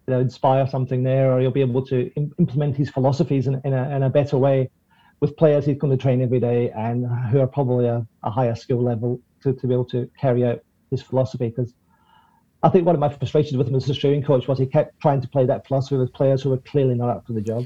inspire 0.07 0.67
something 0.67 1.03
there, 1.03 1.31
or 1.31 1.41
you'll 1.41 1.51
be 1.51 1.61
able 1.61 1.85
to 1.87 2.11
implement 2.39 2.75
his 2.75 2.89
philosophies 2.89 3.47
in, 3.47 3.61
in, 3.63 3.73
a, 3.73 3.95
in 3.95 4.03
a 4.03 4.09
better 4.09 4.37
way 4.37 4.69
with 5.21 5.35
players 5.37 5.65
he's 5.65 5.77
going 5.77 5.95
to 5.95 6.01
train 6.01 6.21
every 6.21 6.39
day 6.39 6.69
and 6.71 7.07
who 7.31 7.39
are 7.39 7.47
probably 7.47 7.85
a, 7.87 8.05
a 8.23 8.29
higher 8.29 8.55
skill 8.55 8.83
level 8.83 9.19
to, 9.41 9.53
to 9.53 9.67
be 9.67 9.73
able 9.73 9.85
to 9.85 10.09
carry 10.19 10.45
out 10.45 10.59
his 10.91 11.01
philosophy. 11.01 11.49
Because 11.49 11.73
I 12.61 12.69
think 12.69 12.85
one 12.85 12.95
of 12.95 12.99
my 12.99 13.09
frustrations 13.09 13.57
with 13.57 13.67
him 13.67 13.75
as 13.75 13.89
Australian 13.89 14.23
coach 14.23 14.47
was 14.47 14.59
he 14.59 14.65
kept 14.65 14.99
trying 14.99 15.21
to 15.21 15.27
play 15.27 15.45
that 15.45 15.67
philosophy 15.67 15.97
with 15.97 16.13
players 16.13 16.43
who 16.43 16.49
were 16.49 16.57
clearly 16.57 16.95
not 16.95 17.09
up 17.09 17.25
to 17.27 17.33
the 17.33 17.41
job. 17.41 17.65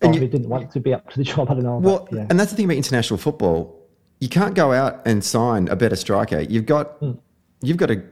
And 0.00 0.14
you, 0.14 0.28
didn't 0.28 0.48
want 0.48 0.70
to 0.70 0.80
be 0.80 0.94
up 0.94 1.10
to 1.10 1.18
the 1.18 1.24
job. 1.24 1.50
I 1.50 1.54
don't 1.54 1.64
know. 1.64 1.78
Well, 1.78 2.08
yeah. 2.12 2.26
and 2.30 2.38
that's 2.38 2.52
the 2.52 2.56
thing 2.56 2.66
about 2.66 2.76
international 2.76 3.18
football. 3.18 3.77
You 4.20 4.28
can't 4.28 4.54
go 4.54 4.72
out 4.72 5.06
and 5.06 5.24
sign 5.24 5.68
a 5.68 5.76
better 5.76 5.96
striker. 5.96 6.40
You've 6.40 6.66
got, 6.66 7.00
mm. 7.00 7.18
you've 7.60 7.76
got 7.76 7.86
to, 7.86 8.02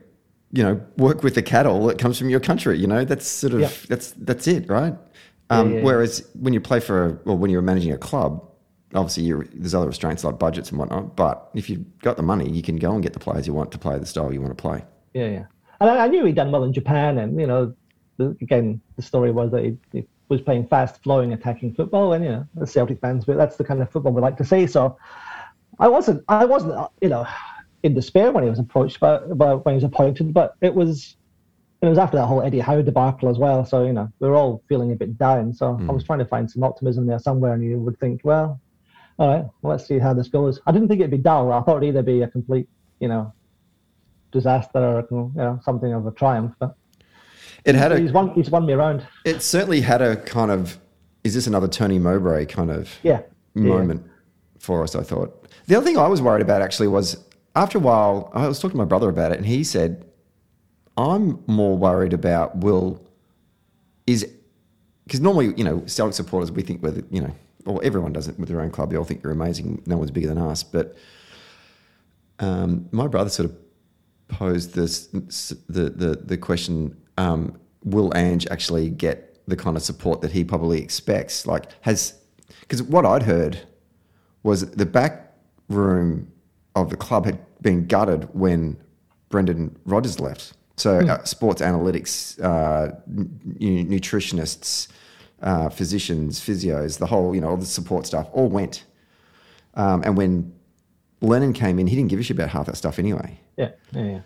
you 0.51 0.63
know, 0.63 0.81
work 0.97 1.23
with 1.23 1.35
the 1.35 1.41
cattle 1.41 1.85
that 1.87 1.97
comes 1.97 2.17
from 2.17 2.29
your 2.29 2.39
country. 2.39 2.79
You 2.79 2.87
know, 2.87 3.03
that's 3.03 3.27
sort 3.27 3.53
of 3.53 3.59
yeah. 3.59 3.71
that's 3.89 4.11
that's 4.11 4.47
it, 4.47 4.69
right? 4.69 4.95
Um, 5.49 5.75
yeah, 5.75 5.81
whereas 5.81 6.27
when 6.39 6.53
you 6.53 6.61
play 6.61 6.79
for, 6.79 7.05
a, 7.05 7.19
well, 7.25 7.37
when 7.37 7.49
you're 7.49 7.61
managing 7.61 7.91
a 7.91 7.97
club, 7.97 8.43
obviously 8.93 9.31
there's 9.53 9.73
other 9.73 9.87
restraints 9.87 10.23
like 10.23 10.39
budgets 10.39 10.69
and 10.69 10.79
whatnot. 10.79 11.15
But 11.15 11.49
if 11.53 11.69
you've 11.69 11.99
got 11.99 12.17
the 12.17 12.23
money, 12.23 12.49
you 12.49 12.61
can 12.61 12.77
go 12.77 12.93
and 12.93 13.03
get 13.03 13.13
the 13.13 13.19
players 13.19 13.47
you 13.47 13.53
want 13.53 13.71
to 13.71 13.77
play 13.77 13.97
the 13.97 14.05
style 14.05 14.33
you 14.33 14.41
want 14.41 14.57
to 14.57 14.61
play. 14.61 14.83
Yeah, 15.13 15.27
yeah. 15.27 15.45
And 15.79 15.89
I, 15.89 16.05
I 16.05 16.07
knew 16.07 16.25
he'd 16.25 16.35
done 16.35 16.51
well 16.51 16.63
in 16.63 16.73
Japan, 16.73 17.17
and 17.17 17.39
you 17.39 17.47
know, 17.47 17.73
the, 18.17 18.35
again, 18.41 18.81
the 18.95 19.01
story 19.01 19.31
was 19.31 19.51
that 19.51 19.63
he, 19.63 19.77
he 19.91 20.07
was 20.29 20.41
playing 20.41 20.67
fast, 20.67 21.01
flowing, 21.03 21.33
attacking 21.33 21.73
football, 21.75 22.13
and 22.13 22.23
you 22.23 22.31
know, 22.31 22.47
the 22.55 22.67
Celtic 22.67 22.99
fans, 22.99 23.25
but 23.25 23.37
that's 23.37 23.57
the 23.57 23.63
kind 23.63 23.81
of 23.81 23.89
football 23.91 24.11
we 24.11 24.21
like 24.21 24.37
to 24.37 24.45
see. 24.45 24.67
So, 24.67 24.97
I 25.79 25.87
wasn't, 25.87 26.23
I 26.27 26.45
wasn't, 26.45 26.89
you 27.01 27.09
know, 27.09 27.25
in 27.83 27.93
despair 27.93 28.31
when 28.31 28.43
he 28.43 28.49
was 28.49 28.59
approached, 28.59 28.99
but, 28.99 29.37
but 29.37 29.63
when 29.65 29.73
he 29.73 29.77
was 29.77 29.83
appointed. 29.83 30.33
But 30.33 30.55
it 30.61 30.73
was, 30.73 31.15
it 31.81 31.87
was 31.87 31.97
after 31.97 32.17
that 32.17 32.25
whole 32.25 32.41
Eddie 32.41 32.59
Howe 32.59 32.81
debacle 32.81 33.29
as 33.29 33.37
well. 33.37 33.63
So 33.63 33.85
you 33.85 33.93
know, 33.93 34.11
we 34.19 34.27
were 34.27 34.35
all 34.35 34.63
feeling 34.67 34.91
a 34.91 34.95
bit 34.95 35.17
down. 35.17 35.53
So 35.53 35.73
mm. 35.73 35.89
I 35.89 35.91
was 35.91 36.03
trying 36.03 36.19
to 36.19 36.25
find 36.25 36.49
some 36.49 36.63
optimism 36.63 37.05
there 37.05 37.19
somewhere, 37.19 37.53
and 37.53 37.63
you 37.63 37.79
would 37.79 37.99
think, 37.99 38.21
well, 38.23 38.59
all 39.19 39.27
right, 39.27 39.45
well, 39.61 39.71
let's 39.71 39.87
see 39.87 39.99
how 39.99 40.13
this 40.13 40.27
goes. 40.27 40.59
I 40.65 40.71
didn't 40.71 40.87
think 40.87 41.01
it'd 41.01 41.11
be 41.11 41.17
dull. 41.17 41.51
I 41.51 41.61
thought 41.61 41.77
it'd 41.77 41.89
either 41.89 42.03
be 42.03 42.21
a 42.21 42.27
complete, 42.27 42.67
you 42.99 43.07
know, 43.07 43.33
disaster 44.31 44.79
or 44.79 45.07
you 45.11 45.31
know, 45.35 45.59
something 45.63 45.93
of 45.93 46.05
a 46.07 46.11
triumph. 46.11 46.53
But 46.59 46.75
it 47.63 47.75
had 47.75 47.91
a, 47.91 47.99
he's 47.99 48.11
won. 48.11 48.31
He's 48.31 48.49
won 48.49 48.65
me 48.65 48.73
around. 48.73 49.05
It 49.25 49.41
certainly 49.41 49.81
had 49.81 50.01
a 50.01 50.15
kind 50.15 50.51
of. 50.51 50.79
Is 51.23 51.33
this 51.33 51.45
another 51.45 51.67
Tony 51.67 51.99
Mowbray 51.99 52.45
kind 52.45 52.71
of 52.71 52.97
yeah. 53.03 53.21
moment 53.53 54.01
yeah. 54.05 54.11
For 54.59 54.83
us? 54.83 54.95
I 54.95 55.03
thought. 55.03 55.47
The 55.67 55.75
other 55.75 55.85
thing 55.85 55.97
I 55.97 56.07
was 56.07 56.21
worried 56.21 56.41
about 56.41 56.61
actually 56.61 56.87
was 56.87 57.23
after 57.55 57.77
a 57.77 57.81
while. 57.81 58.31
I 58.33 58.47
was 58.47 58.59
talking 58.59 58.71
to 58.71 58.77
my 58.77 58.85
brother 58.85 59.09
about 59.09 59.31
it, 59.31 59.37
and 59.37 59.45
he 59.45 59.63
said, 59.63 60.05
"I'm 60.95 61.43
more 61.47 61.77
worried 61.77 62.13
about 62.13 62.57
will 62.57 63.01
is 64.05 64.29
because 65.05 65.21
normally 65.21 65.53
you 65.57 65.63
know 65.63 65.83
Celtic 65.85 66.15
supporters 66.15 66.51
we 66.51 66.61
think 66.61 66.81
whether 66.81 67.03
you 67.09 67.21
know 67.21 67.33
or 67.65 67.83
everyone 67.83 68.13
does 68.13 68.27
it 68.27 68.39
with 68.39 68.47
their 68.49 68.61
own 68.61 68.71
club. 68.71 68.91
They 68.91 68.97
all 68.97 69.03
think 69.03 69.23
you're 69.23 69.33
amazing. 69.33 69.81
No 69.85 69.97
one's 69.97 70.11
bigger 70.11 70.27
than 70.27 70.37
us, 70.37 70.63
but." 70.63 70.95
Um, 72.39 72.87
my 72.91 73.07
brother 73.07 73.31
sort 73.31 73.49
of 73.49 73.57
posed 74.27 74.73
this 74.73 75.07
the 75.07 75.89
the 75.89 76.21
the 76.23 76.37
question: 76.37 76.97
um, 77.17 77.59
Will 77.83 78.11
Ange 78.15 78.47
actually 78.51 78.89
get 78.89 79.39
the 79.47 79.55
kind 79.55 79.77
of 79.77 79.83
support 79.83 80.21
that 80.21 80.31
he 80.31 80.43
probably 80.43 80.81
expects? 80.81 81.47
Like, 81.47 81.71
has 81.81 82.13
because 82.61 82.83
what 82.83 83.05
I'd 83.05 83.23
heard 83.23 83.65
was 84.47 84.71
the 84.71 84.85
back 84.85 85.33
room 85.67 86.31
of 86.73 86.89
the 86.89 86.95
club 86.95 87.25
had 87.25 87.37
been 87.61 87.85
gutted 87.85 88.33
when 88.33 88.77
Brendan 89.27 89.77
Rodgers 89.83 90.21
left. 90.21 90.53
So 90.77 91.01
mm. 91.01 91.09
uh, 91.09 91.23
sports 91.25 91.61
analytics, 91.61 92.41
uh, 92.41 92.95
n- 93.09 93.89
nutritionists, 93.89 94.87
uh, 95.41 95.67
physicians, 95.67 96.39
physios, 96.39 96.97
the 96.97 97.07
whole, 97.07 97.35
you 97.35 97.41
know, 97.41 97.49
all 97.49 97.57
the 97.57 97.65
support 97.65 98.05
stuff 98.05 98.29
all 98.31 98.47
went. 98.47 98.85
Um, 99.73 100.01
and 100.05 100.15
when 100.15 100.53
Lennon 101.19 101.51
came 101.51 101.77
in, 101.77 101.87
he 101.87 101.97
didn't 101.97 102.09
give 102.09 102.19
a 102.19 102.23
shit 102.23 102.37
about 102.37 102.49
half 102.49 102.67
that 102.67 102.77
stuff 102.77 102.99
anyway. 102.99 103.37
Yeah, 103.57 103.71
yeah, 103.91 104.03
yeah. 104.03 104.19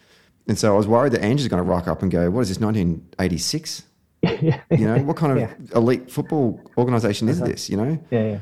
And 0.47 0.57
so 0.57 0.75
I 0.75 0.77
was 0.77 0.87
worried 0.87 1.13
that 1.13 1.23
Ange 1.23 1.41
is 1.41 1.47
going 1.47 1.63
to 1.63 1.67
rock 1.67 1.87
up 1.87 2.03
and 2.03 2.11
go, 2.11 2.29
"What 2.29 2.41
is 2.41 2.49
this, 2.49 2.59
1986? 2.59 3.83
You 4.71 4.87
know, 4.87 4.99
what 4.99 5.17
kind 5.17 5.31
of 5.33 5.39
yeah. 5.39 5.53
elite 5.77 6.11
football 6.11 6.61
organisation 6.77 7.27
is 7.27 7.39
this? 7.39 7.69
You 7.69 7.77
know, 7.77 7.99
yeah, 8.11 8.23
yeah. 8.23 8.39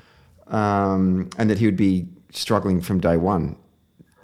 Um, 0.49 1.29
and 1.37 1.49
that 1.49 1.59
he 1.59 1.65
would 1.65 1.77
be 1.77 2.07
struggling 2.31 2.81
from 2.81 2.99
day 2.99 3.17
one. 3.17 3.55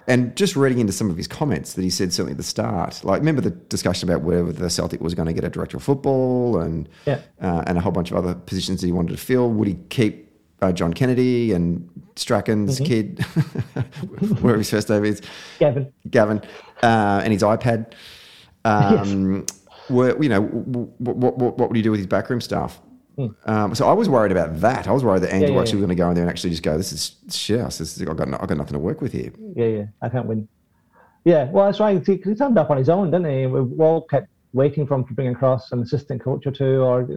And 0.07 0.36
just 0.36 0.55
reading 0.55 0.80
into 0.80 0.93
some 0.93 1.09
of 1.09 1.17
his 1.17 1.28
comments 1.28 1.73
that 1.73 1.82
he 1.82 1.89
said 1.89 2.13
certainly 2.13 2.32
at 2.32 2.38
the 2.38 2.43
start, 2.43 3.03
like 3.03 3.19
remember 3.19 3.41
the 3.41 3.49
discussion 3.49 4.07
about 4.07 4.21
whether 4.21 4.51
the 4.51 4.69
Celtic 4.69 5.01
was 5.01 5.15
going 5.15 5.28
to 5.28 5.34
get 5.34 5.43
a 5.43 5.49
director 5.49 5.78
of 5.78 5.84
football 5.84 6.59
and 6.59 6.88
yeah. 7.07 7.21
uh, 7.41 7.63
and 7.65 7.78
a 7.78 7.82
whole 7.82 7.91
bunch 7.91 8.11
of 8.11 8.17
other 8.17 8.36
positions 8.36 8.82
that 8.82 8.88
he 8.88 8.93
wanted 8.93 9.13
to 9.13 9.17
fill. 9.17 9.49
Would 9.49 9.67
he 9.67 9.78
keep 9.89 10.32
uh, 10.61 10.71
John 10.71 10.93
Kennedy 10.93 11.53
and 11.53 11.89
Strachan's 12.15 12.80
mm-hmm. 12.80 12.86
kid, 12.86 13.23
whatever 14.41 14.59
his 14.59 14.69
first 14.69 14.89
name 14.89 15.05
is, 15.05 15.21
Gavin, 15.59 15.91
Gavin, 16.09 16.41
uh, 16.84 17.21
and 17.23 17.34
his 17.34 17.43
iPad. 17.43 17.93
Um, 18.65 19.45
yes. 19.47 19.61
Were 19.91 20.23
you 20.23 20.30
know 20.30 20.41
what, 20.41 21.38
what, 21.38 21.38
what 21.59 21.69
would 21.69 21.76
he 21.76 21.84
do 21.84 21.91
with 21.91 21.99
his 21.99 22.07
backroom 22.07 22.41
staff? 22.41 22.82
Mm. 23.18 23.49
Um, 23.49 23.76
so 23.76 23.88
I 23.89 23.93
was 23.93 24.09
worried 24.09 24.32
about 24.32 24.59
that. 24.59 24.88
I 24.88 24.91
was 24.91 25.03
worried 25.03 25.22
that 25.22 25.34
Angel 25.34 25.49
yeah, 25.49 25.55
yeah, 25.55 25.61
actually 25.61 25.78
was 25.78 25.86
going 25.86 25.97
to 25.97 26.03
go 26.03 26.09
in 26.09 26.16
there 26.16 26.24
and 26.24 26.30
actually 26.30 26.49
just 26.49 26.63
go, 26.63 26.78
"This 26.78 26.91
is 26.91 27.16
shit. 27.34 27.63
This 27.63 27.80
is, 27.80 28.01
I've 28.01 28.18
got 28.18 28.28
no, 28.28 28.38
I've 28.41 28.47
got 28.47 28.57
nothing 28.57 28.74
to 28.74 28.80
work 28.80 29.01
with 29.01 29.13
here." 29.13 29.32
Yeah, 29.55 29.66
yeah, 29.66 29.86
I 30.01 30.09
can't 30.09 30.26
win. 30.26 30.47
Yeah, 31.24 31.49
well, 31.49 31.66
that's 31.66 31.80
right. 31.80 32.03
Because 32.03 32.32
he 32.32 32.36
turned 32.36 32.57
up 32.57 32.70
on 32.70 32.78
his 32.78 32.89
own, 32.89 33.11
didn't 33.11 33.32
he? 33.32 33.47
We 33.47 33.84
all 33.84 34.01
kept 34.01 34.28
waiting 34.53 34.86
for 34.86 34.95
him 34.95 35.05
to 35.05 35.13
bring 35.13 35.30
across 35.30 35.72
an 35.72 35.82
assistant 35.82 36.22
coach 36.22 36.45
or 36.45 36.51
two 36.51 36.82
or 36.82 37.07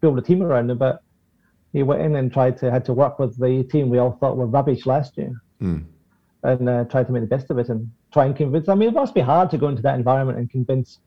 build 0.00 0.18
a 0.18 0.22
team 0.22 0.42
around 0.42 0.70
him, 0.70 0.78
but 0.78 1.02
he 1.72 1.82
went 1.82 2.02
in 2.02 2.16
and 2.16 2.32
tried 2.32 2.56
to 2.58 2.70
had 2.70 2.84
to 2.84 2.92
work 2.92 3.18
with 3.18 3.38
the 3.38 3.64
team 3.64 3.88
we 3.88 3.98
all 3.98 4.12
thought 4.20 4.36
were 4.36 4.46
rubbish 4.46 4.86
last 4.86 5.16
year, 5.16 5.32
mm. 5.60 5.82
and 6.42 6.68
uh, 6.68 6.84
tried 6.84 7.06
to 7.06 7.12
make 7.12 7.22
the 7.22 7.26
best 7.26 7.50
of 7.50 7.58
it 7.58 7.68
and 7.70 7.90
try 8.12 8.26
and 8.26 8.36
convince. 8.36 8.68
I 8.68 8.74
mean, 8.74 8.90
it 8.90 8.94
must 8.94 9.14
be 9.14 9.20
hard 9.20 9.50
to 9.50 9.58
go 9.58 9.68
into 9.68 9.82
that 9.82 9.94
environment 9.94 10.38
and 10.38 10.50
convince 10.50 10.98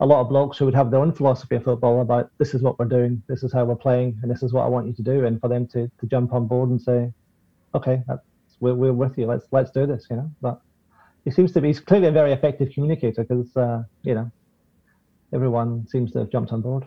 a 0.00 0.06
lot 0.06 0.20
of 0.20 0.28
blokes 0.28 0.56
who 0.56 0.64
would 0.64 0.74
have 0.74 0.90
their 0.90 1.00
own 1.00 1.12
philosophy 1.12 1.56
of 1.56 1.64
football 1.64 2.00
about 2.00 2.30
this 2.38 2.54
is 2.54 2.62
what 2.62 2.78
we're 2.78 2.86
doing, 2.86 3.22
this 3.28 3.42
is 3.42 3.52
how 3.52 3.64
we're 3.64 3.76
playing, 3.76 4.18
and 4.22 4.30
this 4.30 4.42
is 4.42 4.52
what 4.52 4.64
I 4.64 4.68
want 4.68 4.86
you 4.86 4.94
to 4.94 5.02
do, 5.02 5.26
and 5.26 5.40
for 5.40 5.48
them 5.48 5.66
to, 5.68 5.90
to 6.00 6.06
jump 6.06 6.32
on 6.32 6.46
board 6.46 6.70
and 6.70 6.80
say, 6.80 7.12
okay, 7.74 8.02
we're, 8.60 8.74
we're 8.74 8.92
with 8.92 9.18
you, 9.18 9.26
let's 9.26 9.46
let's 9.52 9.70
do 9.70 9.86
this, 9.86 10.06
you 10.10 10.16
know. 10.16 10.30
But 10.40 10.60
he 11.24 11.30
seems 11.30 11.52
to 11.52 11.60
be 11.60 11.68
he's 11.68 11.80
clearly 11.80 12.08
a 12.08 12.12
very 12.12 12.32
effective 12.32 12.70
communicator 12.72 13.24
because 13.24 13.54
uh, 13.56 13.82
you 14.02 14.14
know 14.14 14.30
everyone 15.32 15.86
seems 15.88 16.12
to 16.12 16.20
have 16.20 16.30
jumped 16.30 16.52
on 16.52 16.60
board 16.60 16.84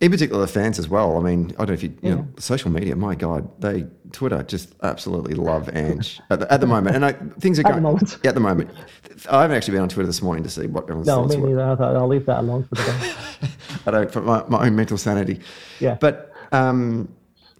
in 0.00 0.10
particular 0.10 0.40
the 0.40 0.48
fans 0.48 0.78
as 0.78 0.88
well. 0.88 1.16
I 1.16 1.20
mean, 1.20 1.52
I 1.52 1.58
don't 1.64 1.68
know 1.68 1.74
if 1.74 1.82
you, 1.82 1.90
you 2.02 2.08
yeah. 2.10 2.14
know, 2.16 2.28
social 2.38 2.70
media. 2.70 2.96
My 2.96 3.14
God, 3.14 3.48
they 3.60 3.86
Twitter 4.12 4.42
just 4.42 4.74
absolutely 4.82 5.34
love 5.34 5.74
Ange 5.74 6.20
at 6.30 6.40
the, 6.40 6.52
at 6.52 6.60
the 6.60 6.66
moment, 6.66 6.96
and 6.96 7.04
I, 7.04 7.12
things 7.12 7.58
are 7.58 7.62
going 7.62 7.74
at 7.74 7.76
the 7.76 7.82
moment. 7.82 8.18
At 8.24 8.34
the 8.34 8.40
moment, 8.40 8.70
I 9.30 9.42
haven't 9.42 9.56
actually 9.56 9.72
been 9.72 9.82
on 9.82 9.88
Twitter 9.88 10.06
this 10.06 10.22
morning 10.22 10.44
to 10.44 10.50
see 10.50 10.66
what 10.66 10.84
everyone's 10.84 11.06
no, 11.06 11.24
me 11.24 11.36
neither. 11.36 11.62
I 11.62 11.76
thought 11.76 11.96
I'll 11.96 12.08
leave 12.08 12.26
that 12.26 12.40
alone 12.40 12.64
for 12.64 12.76
today. 12.76 13.14
I 13.86 13.90
don't 13.90 14.10
for 14.10 14.20
my, 14.20 14.44
my 14.48 14.66
own 14.66 14.76
mental 14.76 14.98
sanity. 14.98 15.40
Yeah, 15.80 15.96
but 16.00 16.32
um, 16.52 17.12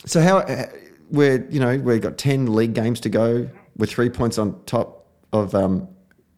so 0.04 0.20
how 0.20 0.38
uh, 0.38 0.66
we're 1.10 1.46
you 1.50 1.60
know 1.60 1.78
we've 1.78 2.00
got 2.00 2.18
ten 2.18 2.52
league 2.52 2.74
games 2.74 3.00
to 3.00 3.08
go 3.08 3.48
with 3.76 3.90
three 3.90 4.10
points 4.10 4.38
on 4.38 4.62
top 4.64 5.06
of 5.32 5.54
um, 5.54 5.88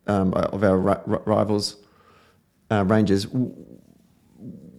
um 0.07 0.35
of 0.35 0.63
our 0.63 0.79
rivals, 0.79 1.77
uh, 2.71 2.85
Rangers 2.87 3.27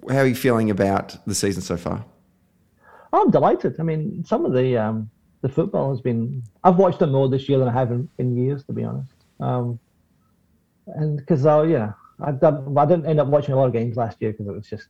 how 0.09 0.19
are 0.19 0.27
you 0.27 0.35
feeling 0.35 0.69
about 0.69 1.25
the 1.25 1.35
season 1.35 1.61
so 1.61 1.77
far? 1.77 2.05
I'm 3.13 3.31
delighted. 3.31 3.79
I 3.79 3.83
mean, 3.83 4.23
some 4.25 4.45
of 4.45 4.53
the 4.53 4.77
um, 4.77 5.09
the 5.41 5.49
football 5.49 5.91
has 5.91 6.01
been. 6.01 6.43
I've 6.63 6.77
watched 6.77 7.01
it 7.01 7.07
more 7.07 7.29
this 7.29 7.47
year 7.47 7.59
than 7.59 7.67
I 7.67 7.73
have 7.73 7.91
in, 7.91 8.09
in 8.17 8.37
years, 8.37 8.63
to 8.65 8.73
be 8.73 8.83
honest. 8.83 9.13
Um, 9.39 9.79
and 10.87 11.17
because 11.17 11.45
uh, 11.45 11.63
yeah, 11.63 11.93
I, 12.19 12.29
I 12.29 12.85
didn't 12.85 13.05
end 13.05 13.19
up 13.19 13.27
watching 13.27 13.53
a 13.53 13.57
lot 13.57 13.67
of 13.67 13.73
games 13.73 13.97
last 13.97 14.17
year 14.19 14.31
because 14.31 14.47
it 14.47 14.53
was 14.53 14.67
just 14.67 14.87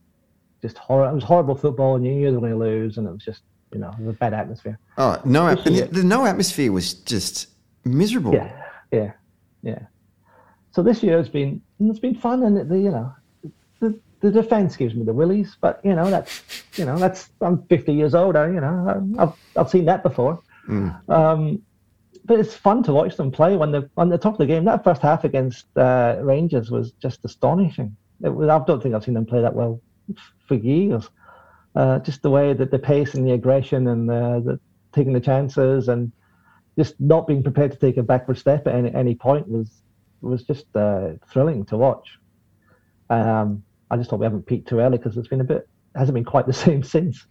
just 0.62 0.78
horrible. 0.78 1.12
It 1.12 1.14
was 1.14 1.24
horrible 1.24 1.54
football, 1.54 1.96
and 1.96 2.04
you 2.04 2.12
knew 2.12 2.30
they 2.30 2.36
were 2.36 2.40
going 2.40 2.52
to 2.52 2.58
lose, 2.58 2.98
and 2.98 3.06
it 3.06 3.12
was 3.12 3.24
just 3.24 3.42
you 3.72 3.78
know 3.78 3.90
it 3.90 4.00
was 4.04 4.14
a 4.14 4.18
bad 4.18 4.34
atmosphere. 4.34 4.78
Oh 4.96 5.20
no! 5.24 5.54
The, 5.54 5.88
the, 5.90 6.04
no 6.04 6.26
atmosphere 6.26 6.72
was 6.72 6.94
just 6.94 7.48
miserable. 7.84 8.32
Yeah, 8.32 8.52
Yeah, 8.92 9.12
yeah. 9.62 9.80
So 10.72 10.82
this 10.82 11.02
year 11.02 11.18
has 11.18 11.28
been 11.28 11.60
it's 11.80 11.98
been 11.98 12.14
fun, 12.14 12.42
and 12.42 12.70
the 12.70 12.78
you 12.78 12.90
know 12.90 13.14
the 14.20 14.30
defense 14.30 14.76
gives 14.76 14.94
me 14.94 15.04
the 15.04 15.12
willies, 15.12 15.56
but 15.60 15.80
you 15.84 15.94
know 15.94 16.10
that's 16.10 16.42
you 16.76 16.84
know 16.84 16.98
that's 16.98 17.30
I'm 17.40 17.62
50 17.64 17.92
years 17.92 18.14
old. 18.14 18.36
I, 18.36 18.46
you 18.46 18.60
know 18.60 19.12
I've 19.18 19.32
I've 19.56 19.70
seen 19.70 19.84
that 19.86 20.02
before. 20.02 20.42
Mm. 20.68 21.08
Um, 21.08 21.62
but 22.24 22.38
it's 22.38 22.54
fun 22.54 22.82
to 22.82 22.92
watch 22.92 23.16
them 23.16 23.30
play 23.30 23.56
when 23.56 23.72
they're 23.72 23.88
on 23.96 24.10
the 24.10 24.18
top 24.18 24.34
of 24.34 24.38
the 24.38 24.46
game. 24.46 24.64
That 24.64 24.84
first 24.84 25.00
half 25.00 25.24
against 25.24 25.66
uh, 25.76 26.18
Rangers 26.20 26.70
was 26.70 26.92
just 26.92 27.24
astonishing. 27.24 27.96
Was, 28.20 28.48
I 28.48 28.62
don't 28.64 28.82
think 28.82 28.94
I've 28.94 29.04
seen 29.04 29.14
them 29.14 29.24
play 29.24 29.40
that 29.40 29.54
well 29.54 29.80
for 30.46 30.54
years. 30.54 31.08
Uh, 31.74 31.98
just 32.00 32.22
the 32.22 32.30
way 32.30 32.52
that 32.52 32.70
the 32.70 32.78
pace 32.78 33.14
and 33.14 33.26
the 33.26 33.32
aggression 33.32 33.86
and 33.86 34.08
the, 34.08 34.42
the, 34.44 34.60
taking 34.92 35.12
the 35.12 35.20
chances 35.20 35.88
and 35.88 36.12
just 36.76 37.00
not 37.00 37.26
being 37.26 37.42
prepared 37.42 37.72
to 37.72 37.78
take 37.78 37.96
a 37.96 38.02
backward 38.02 38.36
step 38.36 38.66
at 38.66 38.74
any, 38.74 38.94
any 38.94 39.14
point 39.14 39.48
was 39.48 39.70
was 40.20 40.42
just 40.42 40.64
uh, 40.74 41.10
thrilling 41.30 41.64
to 41.64 41.76
watch. 41.76 42.18
Um, 43.08 43.62
I 43.90 43.96
just 43.96 44.10
thought 44.10 44.18
we 44.20 44.26
haven't 44.26 44.46
peaked 44.46 44.68
too 44.68 44.80
early 44.80 44.98
because 44.98 45.16
it's 45.16 45.28
been 45.28 45.40
a 45.40 45.44
bit 45.44 45.68
hasn't 45.94 46.14
been 46.14 46.24
quite 46.24 46.46
the 46.46 46.52
same 46.66 46.82
since. 46.82 47.26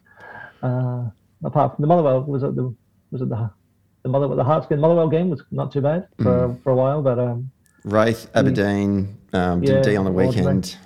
Uh, 0.61 1.05
apart 1.43 1.75
from 1.75 1.83
the 1.83 1.87
Motherwell 1.87 2.23
was 2.23 2.43
it 2.43 2.55
the 2.55 2.73
was 3.11 3.21
it 3.21 3.29
the 3.29 3.49
the 4.03 4.09
Mother 4.09 4.35
the 4.35 4.43
Hearts 4.43 4.67
game 4.67 4.79
Motherwell 4.79 5.09
game 5.09 5.29
was 5.29 5.43
not 5.51 5.71
too 5.71 5.81
bad 5.81 6.07
for 6.17 6.49
mm. 6.49 6.63
for 6.63 6.71
a 6.71 6.75
while, 6.75 7.01
but 7.01 7.19
um, 7.19 7.51
Raith 7.83 8.29
Aberdeen 8.33 9.17
um, 9.33 9.63
yeah, 9.63 9.81
D 9.81 9.95
on 9.95 10.05
the 10.05 10.11
weekend. 10.11 10.77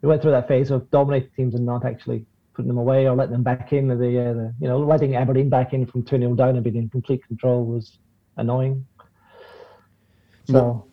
We 0.00 0.08
went 0.08 0.22
through 0.22 0.30
that 0.30 0.46
phase 0.46 0.70
of 0.70 0.88
dominating 0.90 1.30
teams 1.34 1.54
and 1.54 1.66
not 1.66 1.84
actually 1.84 2.24
putting 2.54 2.68
them 2.68 2.78
away 2.78 3.08
or 3.08 3.16
letting 3.16 3.32
them 3.32 3.42
back 3.42 3.72
in. 3.72 3.88
The, 3.88 3.94
uh, 3.94 4.32
the 4.32 4.54
you 4.60 4.68
know 4.68 4.78
letting 4.78 5.16
Aberdeen 5.16 5.48
back 5.48 5.72
in 5.72 5.86
from 5.86 6.04
two 6.04 6.18
0 6.18 6.34
down 6.34 6.54
and 6.54 6.62
being 6.62 6.76
in 6.76 6.88
complete 6.88 7.26
control 7.26 7.64
was 7.64 7.98
annoying. 8.36 8.86
So. 10.46 10.54
Well, 10.54 10.87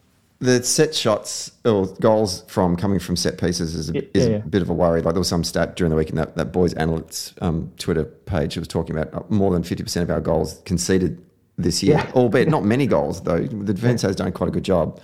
the 0.45 0.63
set 0.63 0.95
shots 0.95 1.51
or 1.65 1.87
goals 1.99 2.43
from 2.47 2.75
coming 2.75 2.99
from 2.99 3.15
set 3.15 3.37
pieces 3.37 3.75
is, 3.75 3.89
a, 3.89 4.17
is 4.17 4.27
yeah. 4.27 4.35
a 4.35 4.39
bit 4.39 4.61
of 4.61 4.69
a 4.69 4.73
worry. 4.73 5.01
Like 5.01 5.13
there 5.13 5.19
was 5.19 5.27
some 5.27 5.43
stat 5.43 5.75
during 5.75 5.89
the 5.89 5.95
week 5.95 6.09
in 6.09 6.15
that, 6.15 6.35
that 6.35 6.51
boys 6.51 6.73
analysts 6.75 7.33
um, 7.41 7.71
Twitter 7.77 8.05
page 8.05 8.57
was 8.57 8.67
talking 8.67 8.97
about 8.97 9.13
uh, 9.13 9.23
more 9.29 9.51
than 9.51 9.63
50% 9.63 10.01
of 10.01 10.09
our 10.09 10.21
goals 10.21 10.61
conceded 10.65 11.21
this 11.57 11.81
year, 11.81 11.97
yeah. 11.97 12.11
albeit 12.13 12.49
not 12.49 12.63
many 12.63 12.87
goals 12.87 13.21
though. 13.23 13.39
The 13.65 13.73
defence 13.73 14.01
has 14.03 14.15
done 14.15 14.31
quite 14.31 14.49
a 14.49 14.51
good 14.51 14.63
job. 14.63 15.01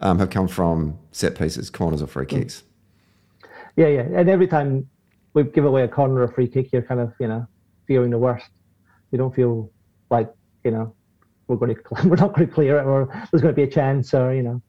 Um, 0.00 0.18
have 0.18 0.30
come 0.30 0.48
from 0.48 0.98
set 1.12 1.38
pieces, 1.38 1.70
corners, 1.70 2.02
or 2.02 2.06
free 2.06 2.26
mm. 2.26 2.30
kicks. 2.30 2.64
Yeah, 3.76 3.88
yeah, 3.88 4.00
and 4.02 4.28
every 4.28 4.46
time 4.46 4.88
we 5.34 5.44
give 5.44 5.64
away 5.64 5.82
a 5.82 5.88
corner 5.88 6.20
or 6.20 6.28
free 6.28 6.48
kick, 6.48 6.72
you're 6.72 6.82
kind 6.82 7.00
of 7.00 7.12
you 7.18 7.28
know 7.28 7.46
fearing 7.86 8.10
the 8.10 8.18
worst. 8.18 8.50
You 9.12 9.18
don't 9.18 9.34
feel 9.34 9.70
like 10.10 10.32
you 10.62 10.72
know 10.72 10.94
we're 11.46 11.56
going 11.56 11.74
to 11.74 12.08
we're 12.08 12.16
not 12.16 12.34
going 12.34 12.46
to 12.46 12.52
clear 12.52 12.78
it 12.78 12.84
or 12.84 13.06
there's 13.30 13.42
going 13.42 13.54
to 13.54 13.56
be 13.56 13.62
a 13.62 13.70
chance 13.70 14.12
or 14.14 14.34
you 14.34 14.42
know 14.42 14.62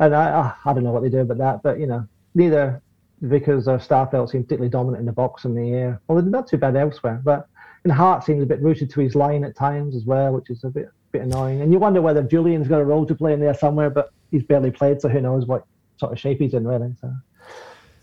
and 0.00 0.14
I, 0.14 0.54
I 0.64 0.72
don't 0.72 0.84
know 0.84 0.92
what 0.92 1.02
they 1.02 1.08
do 1.08 1.20
about 1.20 1.38
that, 1.38 1.62
but 1.62 1.78
you 1.78 1.86
know, 1.86 2.06
neither 2.34 2.80
Vickers 3.20 3.66
or 3.66 3.78
Starfelt 3.78 4.30
seem 4.30 4.44
particularly 4.44 4.70
dominant 4.70 5.00
in 5.00 5.06
the 5.06 5.12
box 5.12 5.44
and 5.44 5.56
the 5.56 5.72
air. 5.72 6.00
Well, 6.06 6.20
they're 6.20 6.30
not 6.30 6.46
too 6.46 6.58
bad 6.58 6.76
elsewhere, 6.76 7.20
but 7.24 7.48
and 7.84 7.92
Hart 7.92 8.24
seems 8.24 8.42
a 8.42 8.46
bit 8.46 8.60
rooted 8.60 8.90
to 8.90 9.00
his 9.00 9.14
line 9.14 9.44
at 9.44 9.56
times 9.56 9.94
as 9.96 10.04
well, 10.04 10.32
which 10.32 10.50
is 10.50 10.64
a 10.64 10.68
bit 10.68 10.88
bit 11.10 11.22
annoying. 11.22 11.62
And 11.62 11.72
you 11.72 11.78
wonder 11.78 12.02
whether 12.02 12.22
Jullien's 12.22 12.68
got 12.68 12.80
a 12.80 12.84
role 12.84 13.06
to 13.06 13.14
play 13.14 13.32
in 13.32 13.40
there 13.40 13.54
somewhere, 13.54 13.90
but 13.90 14.10
he's 14.30 14.42
barely 14.42 14.70
played, 14.70 15.00
so 15.00 15.08
who 15.08 15.20
knows 15.20 15.46
what 15.46 15.64
sort 15.96 16.12
of 16.12 16.18
shape 16.18 16.40
he's 16.40 16.54
in 16.54 16.66
really. 16.66 16.94
So. 17.00 17.12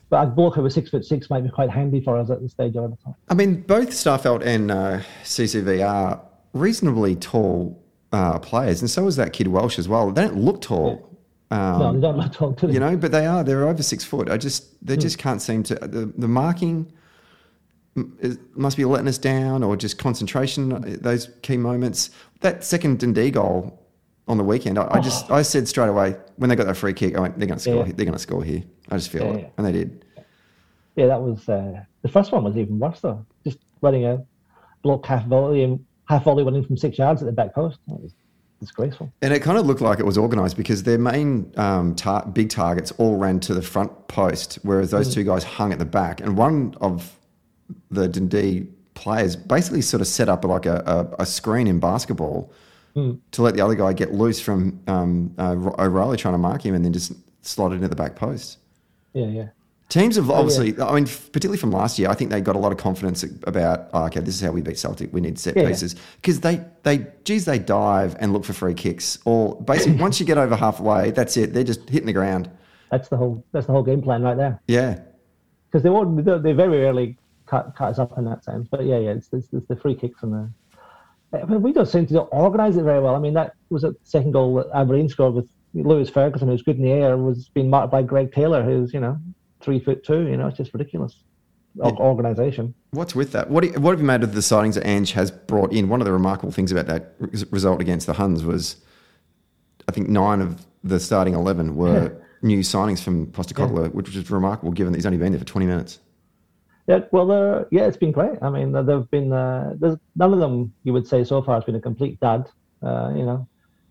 But 0.10 0.36
both 0.36 0.56
who 0.56 0.66
are 0.66 0.70
six 0.70 0.90
foot 0.90 1.06
six 1.06 1.30
might 1.30 1.44
be 1.44 1.50
quite 1.50 1.70
handy 1.70 2.02
for 2.02 2.18
us 2.18 2.30
at 2.30 2.42
this 2.42 2.52
stage 2.52 2.74
time. 2.74 2.96
I 3.30 3.34
mean, 3.34 3.62
both 3.62 3.90
Starfelt 3.90 4.44
and 4.46 4.72
uh, 4.72 5.00
CCV 5.24 5.88
are 5.88 6.22
reasonably 6.54 7.16
tall 7.16 7.82
uh, 8.12 8.40
players, 8.40 8.82
and 8.82 8.90
so 8.90 9.08
is 9.08 9.16
that 9.16 9.34
kid 9.34 9.48
Welsh 9.48 9.80
as 9.80 9.88
well. 9.88 10.12
They 10.12 10.22
don't 10.22 10.38
look 10.38 10.62
tall. 10.62 11.15
Um, 11.52 11.80
no, 11.80 11.94
they 11.94 12.02
don't 12.02 12.18
look 12.18 12.34
tall, 12.34 12.52
do 12.52 12.72
You 12.72 12.80
know, 12.80 12.98
but 12.98 13.12
they 13.12 13.26
are. 13.26 13.44
They're 13.44 13.68
over 13.68 13.84
six 13.84 14.04
foot. 14.04 14.30
I 14.30 14.38
just 14.38 14.86
they 14.86 14.98
mm. 14.98 15.02
just 15.02 15.18
can't 15.18 15.42
seem 15.42 15.64
to 15.64 15.76
the 15.76 16.12
the 16.18 16.28
marking 16.28 16.92
must 18.56 18.78
be 18.78 18.86
letting 18.86 19.08
us 19.08 19.18
down, 19.18 19.64
or 19.64 19.78
just 19.78 19.98
concentration. 19.98 20.74
Uh, 20.74 20.98
those 21.00 21.30
key 21.42 21.58
moments. 21.58 22.12
That 22.42 22.64
second 22.64 23.00
Dundee 23.00 23.32
goal 23.32 23.82
on 24.28 24.38
the 24.38 24.44
weekend, 24.44 24.78
I, 24.78 24.88
I 24.92 25.00
just 25.00 25.32
I 25.32 25.42
said 25.42 25.68
straight 25.68 25.88
away 25.88 26.16
when 26.36 26.50
they 26.50 26.56
got 26.56 26.68
that 26.68 26.76
free 26.76 26.94
kick, 26.94 27.16
I 27.16 27.22
went, 27.22 27.38
they're 27.40 27.48
going 27.48 27.58
to 27.58 27.64
score. 27.64 27.88
Yeah. 27.88 27.94
They're 27.96 28.06
going 28.06 28.14
to 28.14 28.20
score 28.20 28.44
here. 28.44 28.64
I 28.90 28.98
just 28.98 29.10
feel 29.10 29.24
yeah, 29.24 29.34
it, 29.34 29.40
yeah. 29.42 29.50
and 29.58 29.66
they 29.66 29.72
did. 29.72 30.06
Yeah, 30.96 31.08
that 31.08 31.22
was 31.22 31.48
uh, 31.48 31.84
the 32.02 32.10
first 32.10 32.32
one 32.32 32.44
was 32.44 32.58
even 32.58 32.80
worse 32.80 33.00
though. 33.00 33.26
Just 33.44 33.60
letting 33.82 34.06
a 34.06 34.24
block 34.84 35.06
half 35.06 35.26
volley 35.26 35.64
and 35.64 35.84
half 36.08 36.24
volley 36.24 36.44
went 36.44 36.58
in 36.58 36.66
from 36.66 36.78
six 36.78 36.98
yards 36.98 37.22
at 37.22 37.26
the 37.26 37.32
back 37.32 37.54
post. 37.54 37.80
That 37.88 38.02
was 38.02 38.14
disgraceful. 38.60 39.12
And 39.22 39.34
it 39.34 39.42
kind 39.42 39.58
of 39.58 39.66
looked 39.66 39.82
like 39.82 40.00
it 40.00 40.06
was 40.06 40.18
organised 40.18 40.58
because 40.58 40.84
their 40.84 40.98
main 40.98 41.52
um, 41.58 41.96
tar- 41.96 42.26
big 42.28 42.50
targets 42.50 42.92
all 42.94 43.18
ran 43.18 43.40
to 43.42 43.54
the 43.54 43.62
front 43.62 44.08
post, 44.08 44.60
whereas 44.64 44.92
those 44.92 45.10
mm. 45.10 45.14
two 45.14 45.24
guys 45.24 45.44
hung 45.44 45.72
at 45.72 45.80
the 45.80 45.86
back. 45.86 46.22
And 46.22 46.38
one 46.38 46.76
of 46.82 47.18
the 47.92 48.08
Dundee 48.08 48.68
players 48.94 49.36
basically 49.36 49.82
sort 49.82 50.02
of 50.02 50.08
set 50.08 50.30
up 50.30 50.46
like 50.46 50.66
a, 50.66 51.10
a, 51.20 51.24
a 51.24 51.26
screen 51.26 51.68
in 51.68 51.80
basketball 51.80 52.52
mm. 52.96 53.20
to 53.32 53.42
let 53.42 53.56
the 53.56 53.62
other 53.62 53.76
guy 53.76 53.94
get 53.94 54.14
loose 54.14 54.40
from 54.40 54.80
um, 54.88 55.34
uh, 55.38 55.56
O'Riley 55.80 56.18
trying 56.18 56.34
to 56.34 56.40
mark 56.40 56.66
him 56.66 56.76
and 56.76 56.84
then 56.84 56.94
just 56.94 57.14
slot 57.42 57.72
it 57.72 57.76
into 57.76 57.88
the 57.88 57.96
back 57.96 58.16
post. 58.16 58.58
Yeah, 59.14 59.28
yeah. 59.28 59.48
Teams 59.88 60.16
have 60.16 60.32
obviously, 60.32 60.74
oh, 60.74 60.78
yeah. 60.80 60.86
I 60.86 60.96
mean, 60.96 61.06
particularly 61.06 61.60
from 61.60 61.72
last 61.72 62.00
year, 62.00 62.10
I 62.10 62.16
think 62.16 62.32
they 62.32 62.42
got 62.42 62.56
a 62.56 62.60
lot 62.60 62.72
of 62.72 62.80
confidence 62.80 63.24
about, 63.44 63.90
oh, 63.94 64.06
okay, 64.06 64.20
this 64.20 64.34
is 64.34 64.42
how 64.42 64.52
we 64.52 64.62
beat 64.62 64.80
Celtic. 64.80 65.14
We 65.14 65.22
need 65.22 65.38
set 65.38 65.56
yeah, 65.56 65.68
pieces 65.68 65.96
because 66.16 66.40
they, 66.40 66.66
they, 66.82 67.06
geez, 67.24 67.46
they 67.46 67.60
dive 67.60 68.16
and 68.20 68.34
look 68.34 68.46
for 68.46 68.54
free 68.54 68.74
kicks. 68.74 69.20
Or 69.26 69.62
basically, 69.62 69.98
once 70.02 70.20
you 70.20 70.26
get 70.26 70.40
over 70.40 70.56
halfway, 70.56 71.12
that's 71.12 71.38
it. 71.38 71.54
They're 71.54 71.64
just 71.64 71.88
hitting 71.88 72.08
the 72.08 72.14
ground. 72.14 72.50
That's 72.90 73.10
the 73.10 73.18
whole. 73.18 73.44
That's 73.52 73.68
the 73.68 73.74
whole 73.74 73.84
game 73.84 74.02
plan 74.02 74.24
right 74.24 74.38
there. 74.38 74.60
Yeah. 74.68 75.00
Because 75.68 75.84
they 75.84 75.90
won't. 75.90 76.24
They 76.26 76.54
very 76.54 76.80
rarely 76.80 77.18
cut, 77.46 77.76
cut 77.76 77.90
us 77.90 78.00
up 78.00 78.18
in 78.18 78.26
that 78.26 78.44
sense. 78.44 78.68
But 78.70 78.86
yeah, 78.86 78.98
yeah, 78.98 79.12
it's, 79.12 79.30
it's, 79.34 79.48
it's 79.54 79.68
the 79.68 79.76
free 79.76 79.96
kicks 79.96 80.24
and 80.24 80.34
the. 80.34 80.50
I 81.38 81.46
mean, 81.46 81.62
we 81.62 81.74
don't 81.74 81.88
seem 81.88 82.08
to 82.08 82.22
organise 82.22 82.78
it 82.78 82.84
very 82.84 83.02
well. 83.02 83.16
I 83.16 83.20
mean, 83.20 83.34
that 83.34 83.54
was 83.70 83.84
a 83.84 83.94
second 84.04 84.32
goal 84.32 84.56
that 84.56 84.68
Aberdeen 84.74 85.10
scored 85.10 85.34
with 85.34 85.50
Lewis 85.74 86.10
Ferguson, 86.10 86.48
who's 86.48 86.62
good 86.62 86.78
in 86.78 86.84
the 86.84 86.92
air, 86.92 87.18
was 87.18 87.50
being 87.50 87.70
marked 87.70 87.92
by 87.92 88.02
Greg 88.02 88.32
Taylor, 88.32 88.64
who's 88.64 88.94
you 88.94 89.00
know 89.00 89.20
three 89.62 89.80
foot 89.80 90.04
two. 90.04 90.28
You 90.28 90.38
know, 90.38 90.48
it's 90.48 90.58
just 90.58 90.74
ridiculous. 90.74 91.16
Yeah. 91.78 91.92
Organisation. 91.92 92.74
What's 92.92 93.16
with 93.16 93.34
that? 93.34 93.50
What, 93.50 93.66
what 93.80 93.92
have 93.92 94.00
you 94.00 94.06
made 94.06 94.24
of 94.24 94.34
the 94.34 94.40
signings 94.40 94.76
that 94.76 94.88
Ange 94.88 95.12
has 95.12 95.30
brought 95.30 95.74
in? 95.74 95.90
One 95.90 96.00
of 96.00 96.06
the 96.06 96.14
remarkable 96.14 96.54
things 96.54 96.72
about 96.72 96.88
that 96.88 97.16
result 97.52 97.82
against 97.82 98.08
the 98.08 98.14
Huns 98.14 98.46
was, 98.46 98.78
I 99.90 99.92
think 99.92 100.08
nine 100.08 100.40
of 100.40 100.66
the 100.86 101.02
starting 101.02 101.34
eleven 101.34 101.76
were 101.76 102.04
yeah. 102.04 102.26
new 102.42 102.60
signings 102.60 103.04
from 103.04 103.28
Postecoglou, 103.28 103.84
yeah. 103.84 103.88
which 103.90 104.16
was 104.16 104.32
remarkable 104.32 104.72
given 104.72 104.94
that 104.94 105.00
he's 105.00 105.06
only 105.06 105.18
been 105.18 105.34
there 105.34 105.40
for 105.40 105.46
twenty 105.46 105.66
minutes. 105.66 106.00
Yeah, 106.88 107.00
well, 107.12 107.32
uh, 107.32 107.66
yeah, 107.72 107.88
it's 107.88 107.98
been 107.98 108.14
great. 108.14 108.38
I 108.42 108.50
mean, 108.50 108.72
there've 108.72 109.10
been 109.12 109.34
uh, 109.34 109.74
there's 109.78 109.98
none 110.16 110.32
of 110.32 110.40
them 110.40 110.74
you 110.84 110.94
would 110.94 111.08
say 111.08 111.26
so 111.26 111.42
far 111.42 111.56
has 111.56 111.66
been 111.66 111.76
a 111.76 111.82
complete 111.82 112.22
dud. 112.22 112.50
Uh, 112.82 113.12
you 113.14 113.26
know, 113.26 113.48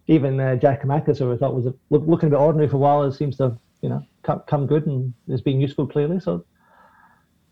even 0.07 0.41
uh, 0.41 0.57
Giakoumakis, 0.59 1.19
who 1.19 1.33
I 1.35 1.37
thought 1.37 1.55
was 1.55 1.67
a, 1.67 1.75
look, 1.91 2.05
looking 2.07 2.29
a 2.29 2.31
bit 2.31 2.39
ordinary 2.39 2.69
for 2.69 2.77
a 2.77 2.79
while, 2.79 3.13
seems 3.13 3.37
to 3.39 3.43
have 3.43 3.59
you 3.83 3.91
know 3.91 4.07
come, 4.25 4.43
come 4.47 4.67
good 4.67 4.87
and 4.87 5.15
is 5.29 5.41
being 5.41 5.61
useful 5.61 5.87
clearly. 5.87 6.21
So 6.21 6.45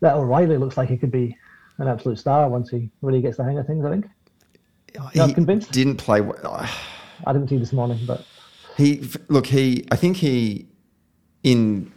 that 0.01 0.16
O'Riley 0.16 0.59
looks 0.59 0.77
like 0.77 0.89
he 0.89 0.97
could 0.97 1.12
be 1.12 1.37
an 1.79 1.89
absolute 1.89 2.18
star 2.18 2.49
once 2.49 2.70
he 2.70 2.91
really 3.01 3.20
gets 3.20 3.37
the 3.37 3.45
hang 3.45 3.59
of 3.59 3.66
things. 3.66 3.85
I 3.85 3.91
think. 3.91 4.07
Not 5.14 5.35
convinced. 5.35 5.73
Didn't 5.73 5.97
play. 5.97 6.20
I 6.20 7.33
didn't 7.33 7.49
see 7.49 7.57
this 7.57 7.73
morning, 7.73 8.01
but 8.07 8.27
he 8.77 9.09
look. 9.29 9.47
He 9.47 9.87
I 9.91 9.97
think 9.97 10.16
he 10.16 10.66
in 11.43 11.93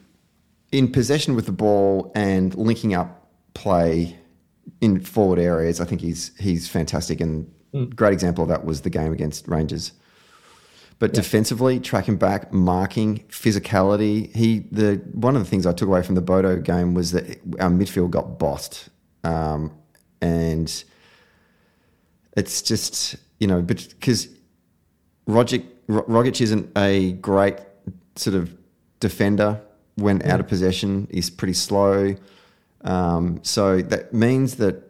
in 0.71 0.91
possession 0.91 1.35
with 1.35 1.45
the 1.45 1.51
ball 1.51 2.11
and 2.15 2.55
linking 2.55 2.93
up 2.93 3.29
play 3.53 4.17
in 4.81 5.01
forward 5.01 5.39
areas. 5.39 5.81
I 5.81 5.85
think 5.85 6.01
he's 6.01 6.31
he's 6.39 6.67
fantastic 6.67 7.19
and 7.21 7.51
mm. 7.73 7.93
great 7.95 8.13
example 8.13 8.43
of 8.43 8.49
that 8.49 8.65
was 8.65 8.81
the 8.81 8.89
game 8.89 9.11
against 9.11 9.47
Rangers. 9.47 9.91
But 10.97 11.11
yeah. 11.11 11.15
defensively, 11.21 11.79
tracking 11.79 12.15
back, 12.15 12.53
marking, 12.53 13.19
physicality. 13.29 14.33
He 14.33 14.59
the 14.71 15.01
one 15.11 15.35
of 15.35 15.43
the 15.43 15.49
things 15.49 15.65
I 15.65 15.73
took 15.73 15.87
away 15.89 16.01
from 16.01 16.15
the 16.15 16.21
Bodo 16.21 16.57
game 16.57 16.93
was 16.93 17.11
that 17.11 17.39
our 17.59 17.69
midfield 17.69 18.11
got 18.11 18.39
bossed, 18.39 18.89
um, 19.23 19.71
and 20.21 20.83
it's 22.37 22.61
just 22.61 23.17
you 23.39 23.47
know 23.47 23.61
because 23.61 24.29
Rogic 25.27 25.65
Rogic 25.89 26.39
isn't 26.39 26.71
a 26.77 27.13
great 27.13 27.57
sort 28.15 28.35
of 28.37 28.55
defender 29.01 29.61
when 29.95 30.21
out 30.23 30.39
of 30.39 30.47
possession. 30.47 31.09
He's 31.11 31.29
pretty 31.29 31.53
slow, 31.53 32.15
um, 32.85 33.39
so 33.43 33.81
that 33.81 34.13
means 34.13 34.55
that 34.55 34.84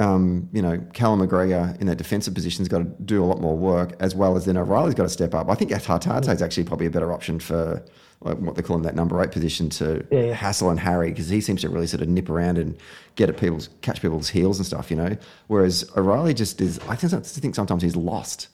um, 0.00 0.48
you 0.52 0.62
know, 0.62 0.78
Callum 0.92 1.20
McGregor 1.20 1.78
in 1.80 1.86
that 1.88 1.96
defensive 1.96 2.34
position 2.34 2.60
has 2.60 2.68
got 2.68 2.78
to 2.78 2.84
do 3.04 3.22
a 3.22 3.26
lot 3.26 3.40
more 3.40 3.56
work, 3.56 3.96
as 4.00 4.14
well 4.14 4.36
as 4.36 4.44
then 4.44 4.56
O'Riley's 4.56 4.94
got 4.94 5.04
to 5.04 5.08
step 5.08 5.34
up. 5.34 5.50
I 5.50 5.54
think 5.54 5.70
Hatate 5.72 6.32
is 6.32 6.42
actually 6.42 6.64
probably 6.64 6.86
a 6.86 6.90
better 6.90 7.12
option 7.12 7.40
for 7.40 7.84
like, 8.20 8.38
what 8.38 8.54
they 8.54 8.62
call 8.62 8.76
him 8.76 8.82
that 8.82 8.94
number 8.94 9.20
eight 9.22 9.32
position 9.32 9.68
to 9.70 10.04
yeah, 10.10 10.32
hassle 10.32 10.70
and 10.70 10.80
harry 10.80 11.10
because 11.10 11.28
he 11.28 11.40
seems 11.40 11.60
to 11.60 11.68
really 11.68 11.86
sort 11.86 12.02
of 12.02 12.08
nip 12.08 12.28
around 12.28 12.58
and 12.58 12.76
get 13.14 13.28
at 13.28 13.36
people's 13.36 13.68
catch 13.80 14.02
people's 14.02 14.28
heels 14.28 14.58
and 14.58 14.66
stuff, 14.66 14.90
you 14.90 14.96
know. 14.96 15.16
Whereas 15.48 15.88
O'Riley 15.96 16.34
just 16.34 16.60
is. 16.60 16.78
I 16.88 16.96
think, 16.96 17.12
I 17.12 17.18
think 17.20 17.54
sometimes 17.54 17.82
he's 17.82 17.96
lost. 17.96 18.48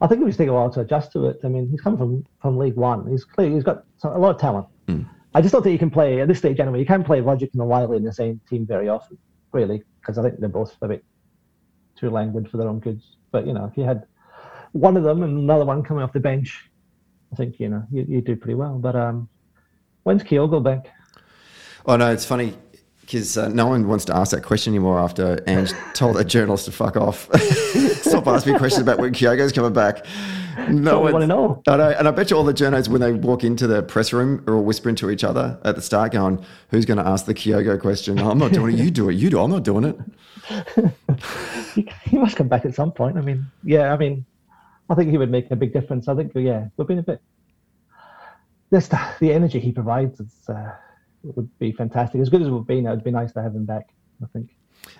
I 0.00 0.06
think 0.06 0.20
it 0.20 0.24
was 0.24 0.36
take 0.36 0.48
a 0.48 0.52
while 0.52 0.70
to 0.70 0.80
adjust 0.80 1.12
to 1.12 1.26
it. 1.26 1.40
I 1.42 1.48
mean, 1.48 1.68
he's 1.70 1.80
come 1.80 1.96
from, 1.96 2.24
from 2.40 2.58
League 2.58 2.76
One. 2.76 3.06
He's 3.06 3.24
clearly 3.24 3.54
he's 3.54 3.64
got 3.64 3.84
a 4.04 4.18
lot 4.18 4.34
of 4.34 4.40
talent. 4.40 4.66
Mm. 4.88 5.06
I 5.34 5.40
just 5.40 5.52
don't 5.52 5.62
think 5.62 5.72
he 5.72 5.78
can 5.78 5.90
play 5.90 6.20
at 6.20 6.28
this 6.28 6.38
stage 6.38 6.60
anyway. 6.60 6.78
You 6.78 6.86
can't 6.86 7.04
play 7.04 7.20
Rogic 7.20 7.52
and 7.52 7.62
O'Reilly 7.62 7.96
in 7.96 8.04
the 8.04 8.12
same 8.12 8.40
team 8.48 8.66
very 8.66 8.88
often, 8.88 9.18
really, 9.52 9.82
because 10.06 10.18
I 10.18 10.22
think 10.22 10.38
they're 10.40 10.48
both 10.48 10.76
a 10.82 10.88
bit 10.88 11.04
too 11.96 12.10
languid 12.10 12.48
for 12.48 12.58
their 12.58 12.68
own 12.68 12.78
goods. 12.78 13.16
But 13.32 13.46
you 13.46 13.52
know, 13.52 13.64
if 13.64 13.76
you 13.76 13.84
had 13.84 14.06
one 14.72 14.96
of 14.96 15.02
them 15.02 15.22
and 15.22 15.38
another 15.38 15.64
one 15.64 15.82
coming 15.82 16.02
off 16.02 16.12
the 16.12 16.20
bench, 16.20 16.70
I 17.32 17.36
think 17.36 17.58
you 17.58 17.68
know 17.68 17.84
you, 17.90 18.04
you 18.08 18.20
do 18.20 18.36
pretty 18.36 18.54
well. 18.54 18.78
But 18.78 18.94
um, 18.94 19.28
when's 20.04 20.22
Kyogo 20.22 20.62
back? 20.62 20.92
Oh 21.86 21.96
no, 21.96 22.12
it's 22.12 22.24
funny 22.24 22.54
because 23.00 23.36
uh, 23.36 23.48
no 23.48 23.66
one 23.66 23.88
wants 23.88 24.04
to 24.06 24.16
ask 24.16 24.32
that 24.32 24.42
question 24.42 24.72
anymore 24.72 24.98
after 24.98 25.42
Ange 25.46 25.72
told 25.94 26.16
a 26.16 26.24
journalist 26.24 26.66
to 26.66 26.72
fuck 26.72 26.96
off. 26.96 27.28
Stop 28.02 28.26
asking 28.26 28.54
me 28.54 28.58
questions 28.58 28.82
about 28.82 28.98
when 28.98 29.12
Kyogo's 29.12 29.52
coming 29.52 29.72
back. 29.72 30.04
No 30.68 31.00
one 31.00 31.12
want 31.12 31.22
to 31.22 31.26
know. 31.26 31.62
I 31.66 31.76
know, 31.76 31.90
and 31.90 32.08
I 32.08 32.10
bet 32.10 32.30
you 32.30 32.36
all 32.36 32.44
the 32.44 32.54
journalists 32.54 32.88
when 32.88 33.00
they 33.00 33.12
walk 33.12 33.44
into 33.44 33.66
the 33.66 33.82
press 33.82 34.12
room 34.12 34.44
are 34.46 34.54
all 34.54 34.64
whispering 34.64 34.96
to 34.96 35.10
each 35.10 35.24
other 35.24 35.58
at 35.64 35.76
the 35.76 35.82
start, 35.82 36.12
going, 36.12 36.44
"Who's 36.70 36.84
going 36.84 36.98
to 36.98 37.06
ask 37.06 37.26
the 37.26 37.34
Kyogo 37.34 37.80
question?" 37.80 38.18
I'm 38.18 38.38
not 38.38 38.52
doing 38.52 38.78
it. 38.78 38.82
You 38.82 38.90
do 38.90 39.08
it. 39.08 39.14
You 39.14 39.30
do. 39.30 39.38
it. 39.38 39.44
I'm 39.44 39.50
not 39.50 39.64
doing 39.64 39.84
it. 39.84 40.94
he 42.04 42.18
must 42.18 42.36
come 42.36 42.48
back 42.48 42.64
at 42.64 42.74
some 42.74 42.92
point. 42.92 43.16
I 43.16 43.20
mean, 43.20 43.46
yeah. 43.62 43.92
I 43.92 43.96
mean, 43.96 44.24
I 44.88 44.94
think 44.94 45.10
he 45.10 45.18
would 45.18 45.30
make 45.30 45.50
a 45.50 45.56
big 45.56 45.72
difference. 45.72 46.08
I 46.08 46.14
think, 46.14 46.32
yeah, 46.34 46.66
we've 46.76 46.88
been 46.88 46.98
a 46.98 47.02
bit. 47.02 47.20
This 48.70 48.88
the 48.88 49.32
energy 49.32 49.60
he 49.60 49.72
provides. 49.72 50.20
It's. 50.20 50.48
Uh, 50.48 50.72
would 51.34 51.58
be 51.58 51.72
fantastic. 51.72 52.20
As 52.20 52.28
good 52.28 52.42
as 52.42 52.48
we've 52.48 52.66
been, 52.66 52.86
it'd 52.86 53.02
be 53.02 53.10
nice 53.10 53.32
to 53.32 53.42
have 53.42 53.54
him 53.54 53.64
back. 53.64 53.88
I 54.22 54.26
think 54.32 54.50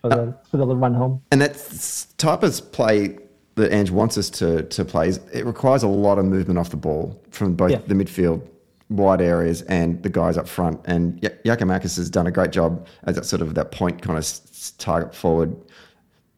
for 0.01 0.11
the, 0.11 0.23
uh, 0.23 0.33
for 0.51 0.57
the 0.57 0.67
run 0.67 0.95
home. 0.95 1.23
And 1.31 1.41
that 1.41 2.15
type 2.19 2.43
of 2.43 2.73
play 2.73 3.19
that 3.57 3.73
Ange 3.73 3.91
wants 3.91 4.17
us 4.17 4.31
to 4.31 4.63
to 4.63 4.85
play 4.85 5.09
is 5.09 5.19
it 5.33 5.45
requires 5.45 5.83
a 5.83 5.89
lot 5.89 6.19
of 6.19 6.25
movement 6.25 6.59
off 6.59 6.71
the 6.71 6.77
ball 6.77 7.21
from 7.31 7.55
both 7.55 7.73
yeah. 7.73 7.81
the 7.87 7.95
midfield 7.95 8.47
wide 8.89 9.21
areas 9.21 9.63
and 9.63 10.03
the 10.03 10.09
guys 10.09 10.37
up 10.37 10.47
front. 10.47 10.81
And 10.85 11.21
Giakoumakis 11.21 11.97
has 11.97 12.09
done 12.09 12.27
a 12.27 12.31
great 12.31 12.53
job 12.53 12.87
as 13.05 13.17
that 13.17 13.25
sort 13.25 13.43
of 13.43 13.55
that 13.55 13.73
point 13.73 14.01
kind 14.03 14.19
of 14.19 14.77
target 14.79 15.15
forward, 15.15 15.57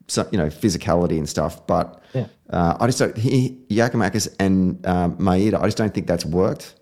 so, 0.06 0.26
you 0.30 0.38
know, 0.38 0.46
physicality 0.46 1.18
and 1.18 1.28
stuff. 1.28 1.66
But 1.66 2.02
yeah. 2.14 2.26
uh, 2.50 2.76
I 2.80 2.86
just 2.86 2.98
don't. 2.98 3.16
He 3.16 3.58
Giakoumakis 3.68 4.34
and 4.38 4.84
um, 4.86 5.16
Maeda, 5.18 5.60
I 5.60 5.66
just 5.66 5.76
don't 5.76 5.92
think 5.92 6.06
that's 6.06 6.24
worked. 6.24 6.76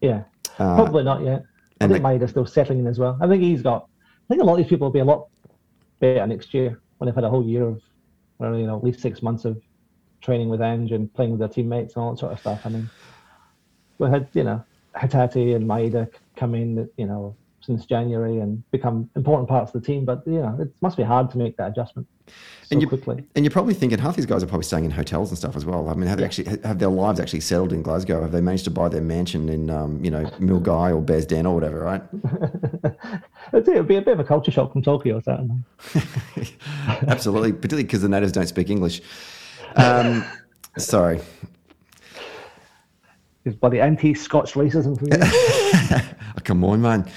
Yeah, 0.00 0.24
uh, 0.58 0.74
probably 0.74 1.04
not 1.04 1.22
yet. 1.22 1.44
I 1.80 1.86
think 1.86 2.02
the, 2.02 2.08
Maeda's 2.08 2.30
still 2.30 2.46
settling 2.46 2.80
in 2.80 2.86
as 2.86 2.98
well. 2.98 3.16
I 3.20 3.28
think 3.28 3.42
he's 3.42 3.62
got. 3.62 3.88
I 4.28 4.34
think 4.34 4.42
a 4.42 4.44
lot 4.44 4.54
of 4.54 4.58
these 4.58 4.68
people 4.68 4.86
will 4.86 4.92
be 4.92 4.98
a 4.98 5.04
lot 5.04 5.28
better 6.00 6.26
next 6.26 6.52
year 6.52 6.80
when 6.98 7.06
they've 7.06 7.14
had 7.14 7.24
a 7.24 7.30
whole 7.30 7.44
year 7.44 7.64
of, 7.64 7.80
well, 8.38 8.56
you 8.58 8.66
know, 8.66 8.76
at 8.76 8.84
least 8.84 9.00
six 9.00 9.22
months 9.22 9.44
of 9.44 9.60
training 10.20 10.48
with 10.48 10.60
Ange 10.60 10.92
and 10.92 11.12
playing 11.14 11.32
with 11.32 11.40
their 11.40 11.48
teammates 11.48 11.94
and 11.94 12.02
all 12.02 12.12
that 12.12 12.18
sort 12.18 12.32
of 12.32 12.40
stuff. 12.40 12.60
I 12.64 12.68
mean, 12.68 12.90
we 13.98 14.08
had 14.08 14.28
you 14.32 14.44
know 14.44 14.64
Hatate 14.94 15.54
and 15.54 15.68
Maeda 15.68 16.10
come 16.36 16.54
in, 16.54 16.88
you 16.96 17.06
know, 17.06 17.36
since 17.60 17.84
January 17.84 18.38
and 18.38 18.68
become 18.70 19.10
important 19.14 19.48
parts 19.48 19.74
of 19.74 19.80
the 19.80 19.86
team. 19.86 20.04
But 20.04 20.22
you 20.26 20.40
know, 20.40 20.56
it 20.60 20.70
must 20.80 20.96
be 20.96 21.02
hard 21.02 21.30
to 21.32 21.38
make 21.38 21.56
that 21.58 21.68
adjustment 21.68 22.06
so 22.28 22.34
and 22.72 22.80
you, 22.80 22.88
quickly. 22.88 23.24
And 23.34 23.44
you're 23.44 23.52
probably 23.52 23.74
thinking 23.74 23.98
half 23.98 24.16
these 24.16 24.26
guys 24.26 24.42
are 24.42 24.46
probably 24.46 24.64
staying 24.64 24.84
in 24.84 24.90
hotels 24.90 25.30
and 25.30 25.38
stuff 25.38 25.56
as 25.56 25.64
well. 25.64 25.88
I 25.88 25.94
mean, 25.94 26.06
have 26.06 26.18
yeah. 26.18 26.22
they 26.22 26.24
actually 26.24 26.60
have 26.64 26.78
their 26.78 26.88
lives 26.88 27.20
actually 27.20 27.40
settled 27.40 27.72
in 27.72 27.82
Glasgow? 27.82 28.22
Have 28.22 28.32
they 28.32 28.40
managed 28.40 28.64
to 28.64 28.70
buy 28.70 28.88
their 28.88 29.02
mansion 29.02 29.48
in 29.48 29.70
um, 29.70 30.02
you 30.04 30.10
know 30.10 30.24
Milngavie 30.38 30.96
or 30.96 31.02
Bearsden 31.02 31.46
or 31.46 31.54
whatever? 31.54 31.80
Right. 31.80 32.02
It'd 33.52 33.88
be 33.88 33.96
a 33.96 34.02
bit 34.02 34.12
of 34.12 34.20
a 34.20 34.24
culture 34.24 34.50
shock 34.50 34.72
from 34.72 34.82
Tokyo, 34.82 35.20
certainly. 35.20 35.62
Absolutely, 37.06 37.52
particularly 37.52 37.84
because 37.84 38.02
the 38.02 38.08
natives 38.08 38.32
don't 38.32 38.46
speak 38.46 38.70
English. 38.70 39.00
Um, 39.78 40.24
sorry. 40.76 41.20
Is 43.44 43.54
bloody 43.54 43.80
anti-Scots 43.80 44.52
racism 44.52 44.98
from 44.98 45.08
you. 45.08 45.18
oh, 46.36 46.40
come 46.44 46.64
on, 46.64 46.82
man. 46.82 47.10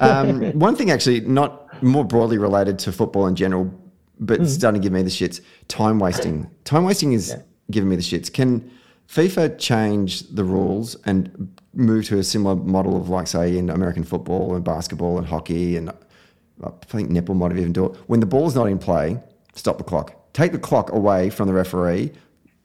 Um, 0.00 0.58
one 0.58 0.74
thing, 0.74 0.90
actually, 0.90 1.20
not 1.20 1.82
more 1.82 2.04
broadly 2.04 2.38
related 2.38 2.78
to 2.80 2.92
football 2.92 3.26
in 3.26 3.36
general, 3.36 3.72
but 4.18 4.40
mm. 4.40 4.46
starting 4.48 4.80
to 4.80 4.84
give 4.84 4.92
me 4.92 5.02
the 5.02 5.10
shits. 5.10 5.40
Time 5.68 5.98
wasting. 5.98 6.50
Time 6.64 6.84
wasting 6.84 7.12
is 7.12 7.30
yeah. 7.30 7.42
giving 7.70 7.90
me 7.90 7.96
the 7.96 8.02
shits. 8.02 8.32
Can 8.32 8.70
FIFA 9.08 9.58
change 9.58 10.22
the 10.22 10.42
rules 10.42 10.96
and 11.04 11.54
move 11.74 12.06
to 12.06 12.18
a 12.18 12.24
similar 12.24 12.56
model 12.56 12.96
of, 12.96 13.08
like, 13.08 13.28
say, 13.28 13.56
in 13.56 13.70
American 13.70 14.02
football 14.02 14.54
and 14.56 14.64
basketball 14.64 15.18
and 15.18 15.26
hockey 15.26 15.76
and 15.76 15.92
I 16.64 16.70
think 16.86 17.10
netball 17.10 17.36
might 17.36 17.50
have 17.50 17.58
even 17.58 17.72
do 17.72 17.86
it. 17.86 17.96
When 18.06 18.20
the 18.20 18.26
ball's 18.26 18.54
not 18.54 18.66
in 18.66 18.78
play, 18.78 19.20
stop 19.54 19.78
the 19.78 19.84
clock. 19.84 20.14
Take 20.36 20.52
the 20.52 20.58
clock 20.58 20.92
away 20.92 21.30
from 21.30 21.48
the 21.48 21.54
referee. 21.54 22.12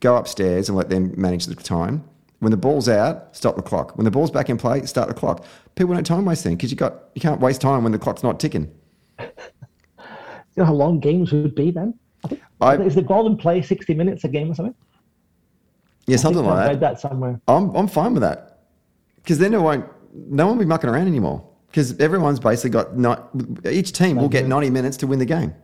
Go 0.02 0.18
upstairs 0.18 0.68
and 0.68 0.78
let 0.78 0.90
them 0.90 1.14
manage 1.16 1.46
the 1.46 1.56
time. 1.56 2.04
When 2.40 2.52
the 2.52 2.58
ball's 2.58 2.90
out, 2.90 3.34
stop 3.34 3.56
the 3.56 3.62
clock. 3.62 3.96
When 3.96 4.04
the 4.04 4.12
ball's 4.12 4.30
back 4.30 4.50
in 4.50 4.58
play, 4.58 4.86
start 4.86 5.08
the 5.08 5.14
clock. 5.14 5.46
People 5.76 5.94
don't 5.94 6.04
time 6.04 6.26
waste 6.26 6.44
then 6.44 6.56
because 6.56 6.70
you 6.70 6.76
got 6.76 6.96
you 7.16 7.22
can't 7.22 7.40
waste 7.40 7.62
time 7.62 7.84
when 7.84 7.94
the 7.94 7.98
clock's 7.98 8.24
not 8.24 8.42
ticking. 8.42 8.70
you 9.20 9.28
know 10.58 10.66
how 10.66 10.74
long 10.74 11.00
games 11.00 11.32
would 11.32 11.56
be 11.56 11.72
then? 11.72 11.98
I 12.60 12.76
think, 12.76 12.88
is 12.88 12.96
the 12.96 13.04
golden 13.04 13.38
play 13.38 13.62
sixty 13.62 13.94
minutes 13.94 14.26
a 14.26 14.28
game 14.28 14.52
or 14.52 14.56
something? 14.56 14.76
Yeah, 16.08 16.18
something 16.18 16.44
like 16.44 16.54
I 16.54 16.64
that. 16.64 16.70
Read 16.72 16.80
that 16.82 17.00
somewhere. 17.00 17.40
I'm 17.48 17.74
I'm 17.74 17.88
fine 17.88 18.12
with 18.14 18.22
that 18.24 18.64
because 19.16 19.40
then 19.40 19.54
it 19.54 19.62
won't. 19.62 19.86
No 20.14 20.48
one 20.48 20.58
will 20.58 20.66
be 20.66 20.68
mucking 20.68 20.90
around 20.90 21.08
anymore 21.08 21.48
because 21.68 21.98
everyone's 22.02 22.42
basically 22.42 22.72
got 22.72 22.98
not. 22.98 23.30
Each 23.64 23.94
team 23.94 24.18
will 24.18 24.28
get 24.28 24.46
ninety 24.46 24.70
minutes 24.70 24.98
to 24.98 25.08
win 25.08 25.20
the 25.20 25.26
game. 25.26 25.56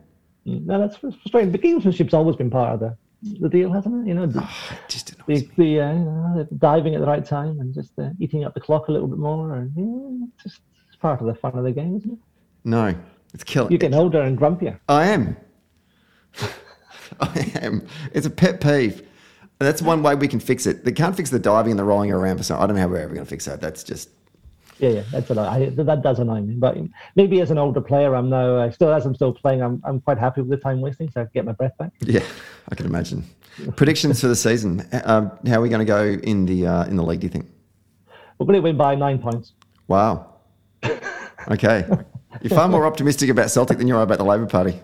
No, 0.48 0.78
that's 0.78 0.96
frustrating. 0.96 1.52
But 1.52 1.60
gamesmanship's 1.60 2.14
always 2.14 2.36
been 2.36 2.50
part 2.50 2.74
of 2.74 2.80
the 2.80 2.96
the 3.40 3.48
deal, 3.48 3.72
hasn't 3.72 4.06
it? 4.06 4.08
You 4.08 4.14
know, 4.14 4.26
the, 4.26 4.40
oh, 4.42 4.78
just 4.88 5.16
the, 5.26 5.48
the 5.56 5.80
uh, 5.80 5.92
you 5.92 5.98
know, 5.98 6.48
diving 6.58 6.94
at 6.94 7.00
the 7.00 7.06
right 7.06 7.24
time 7.24 7.60
and 7.60 7.74
just 7.74 7.98
uh, 7.98 8.10
eating 8.20 8.44
up 8.44 8.54
the 8.54 8.60
clock 8.60 8.88
a 8.88 8.92
little 8.92 9.08
bit 9.08 9.18
more, 9.18 9.56
and 9.56 9.72
you 9.76 9.84
know, 9.84 10.28
just 10.42 10.60
it's 10.86 10.96
part 10.96 11.20
of 11.20 11.26
the 11.26 11.34
fun 11.34 11.56
of 11.58 11.64
the 11.64 11.72
game, 11.72 11.96
isn't 11.96 12.12
it? 12.12 12.18
No, 12.64 12.94
it's 13.34 13.44
killing. 13.44 13.70
You're 13.70 13.78
getting 13.78 13.98
older 13.98 14.20
and 14.20 14.38
grumpier. 14.38 14.78
I 14.88 15.08
am. 15.08 15.36
I 17.20 17.52
am. 17.60 17.86
It's 18.12 18.26
a 18.26 18.30
pet 18.30 18.60
peeve. 18.60 19.00
And 19.60 19.66
that's 19.66 19.82
one 19.82 20.02
way 20.04 20.14
we 20.14 20.28
can 20.28 20.38
fix 20.38 20.66
it. 20.66 20.84
They 20.84 20.92
can't 20.92 21.16
fix 21.16 21.30
the 21.30 21.38
diving 21.40 21.72
and 21.72 21.78
the 21.80 21.84
rolling 21.84 22.12
around 22.12 22.36
for 22.36 22.44
some. 22.44 22.60
I 22.62 22.66
don't 22.66 22.76
know 22.76 22.82
how 22.82 22.88
we're 22.88 22.98
ever 22.98 23.14
going 23.14 23.26
to 23.26 23.30
fix 23.30 23.46
that. 23.46 23.60
That's 23.60 23.82
just. 23.82 24.10
Yeah, 24.78 24.90
yeah, 24.90 25.02
that's 25.10 25.30
a 25.30 25.40
I, 25.40 25.70
that 25.70 26.02
does 26.02 26.18
annoy 26.18 26.40
me. 26.40 26.54
But 26.54 26.76
maybe 27.16 27.40
as 27.40 27.50
an 27.50 27.58
older 27.58 27.80
player, 27.80 28.14
I'm 28.14 28.30
now 28.30 28.56
uh, 28.56 28.70
still 28.70 28.92
as 28.92 29.04
I'm 29.06 29.14
still 29.14 29.32
playing, 29.32 29.62
I'm 29.62 29.82
I'm 29.84 30.00
quite 30.00 30.18
happy 30.18 30.40
with 30.40 30.50
the 30.50 30.56
time 30.56 30.80
wasting, 30.80 31.10
so 31.10 31.22
I 31.22 31.24
get 31.34 31.44
my 31.44 31.52
breath 31.52 31.76
back. 31.78 31.92
Yeah, 32.00 32.24
I 32.68 32.74
can 32.74 32.86
imagine. 32.86 33.24
Predictions 33.74 34.20
for 34.20 34.28
the 34.28 34.36
season. 34.36 34.86
Um, 35.04 35.32
how 35.46 35.58
are 35.58 35.60
we 35.60 35.68
going 35.68 35.80
to 35.80 35.84
go 35.84 36.04
in 36.04 36.46
the 36.46 36.66
uh, 36.66 36.84
in 36.86 36.96
the 36.96 37.02
league? 37.02 37.20
Do 37.20 37.26
you 37.26 37.30
think? 37.30 37.46
We're 38.38 38.46
going 38.46 38.54
to 38.54 38.62
win 38.62 38.76
by 38.76 38.94
nine 38.94 39.18
points. 39.18 39.52
Wow. 39.88 40.34
Okay. 41.50 41.86
You're 42.42 42.50
far 42.50 42.68
more 42.68 42.84
optimistic 42.84 43.30
about 43.30 43.50
Celtic 43.50 43.78
than 43.78 43.88
you 43.88 43.96
are 43.96 44.02
about 44.02 44.18
the 44.18 44.24
Labor 44.24 44.46
Party. 44.46 44.78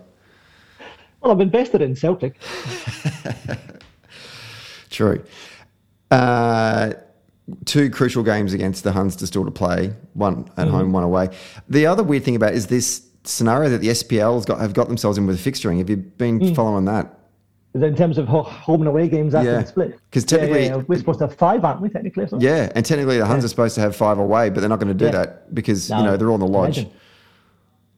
Well, 1.20 1.32
I've 1.32 1.40
invested 1.40 1.82
in 1.82 1.94
Celtic. 1.94 2.36
True. 4.90 5.22
Uh, 6.10 6.94
two 7.64 7.90
crucial 7.90 8.22
games 8.22 8.52
against 8.52 8.84
the 8.84 8.92
Huns 8.92 9.16
to 9.16 9.26
still 9.26 9.44
to 9.44 9.50
play. 9.50 9.94
One 10.14 10.40
at 10.56 10.66
mm-hmm. 10.66 10.70
home, 10.70 10.92
one 10.92 11.04
away. 11.04 11.30
The 11.68 11.86
other 11.86 12.02
weird 12.02 12.24
thing 12.24 12.36
about 12.36 12.54
is 12.54 12.66
this 12.66 13.06
scenario 13.24 13.70
that 13.70 13.78
the 13.78 13.88
SPL 13.88 14.34
has 14.34 14.44
got 14.44 14.60
have 14.60 14.74
got 14.74 14.88
themselves 14.88 15.18
in 15.18 15.26
with 15.26 15.42
fixturing. 15.42 15.78
Have 15.78 15.90
you 15.90 15.96
been 15.96 16.40
mm. 16.40 16.54
following 16.54 16.84
that? 16.86 17.18
in 17.74 17.96
terms 17.96 18.18
of 18.18 18.28
home 18.28 18.82
and 18.82 18.88
away 18.88 19.08
games 19.08 19.34
after 19.34 19.50
yeah. 19.50 19.60
the 19.60 19.66
split? 19.66 19.98
Because 20.08 20.24
technically, 20.24 20.66
yeah, 20.66 20.76
yeah, 20.76 20.82
we're 20.86 20.98
supposed 20.98 21.18
to 21.18 21.26
have 21.26 21.36
five, 21.36 21.64
aren't 21.64 21.80
we? 21.80 21.88
Technically, 21.88 22.26
yeah, 22.38 22.70
and 22.74 22.86
technically 22.86 23.18
the 23.18 23.26
Huns 23.26 23.44
are 23.44 23.48
supposed 23.48 23.74
to 23.74 23.80
have 23.80 23.96
five 23.96 24.18
away, 24.18 24.48
but 24.50 24.60
they're 24.60 24.68
not 24.68 24.78
going 24.78 24.96
to 24.96 25.04
do 25.04 25.10
that 25.10 25.52
because 25.54 25.90
no, 25.90 25.98
you 25.98 26.04
know 26.04 26.16
they're 26.16 26.28
all 26.28 26.36
in 26.36 26.40
the 26.40 26.46
lodge. 26.46 26.78
Imagine. 26.78 26.96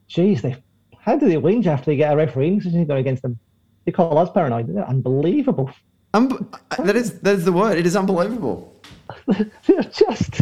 Jeez, 0.09 0.41
they 0.41 0.55
how 0.99 1.15
do 1.15 1.27
they 1.27 1.35
whinge 1.35 1.67
after 1.67 1.91
they 1.91 1.95
get 1.95 2.11
a 2.11 2.17
refereeing 2.17 2.57
decision 2.57 2.85
going 2.85 3.01
against 3.01 3.21
them? 3.21 3.39
They 3.85 3.91
call 3.91 4.17
us 4.17 4.29
paranoid. 4.31 4.73
They're 4.73 4.87
unbelievable. 4.87 5.71
Um, 6.13 6.49
that 6.79 6.95
is 6.95 7.19
that 7.19 7.35
is 7.35 7.45
the 7.45 7.53
word. 7.53 7.77
It 7.77 7.85
is 7.85 7.95
unbelievable. 7.95 8.76
they're 9.65 9.83
just 9.83 10.41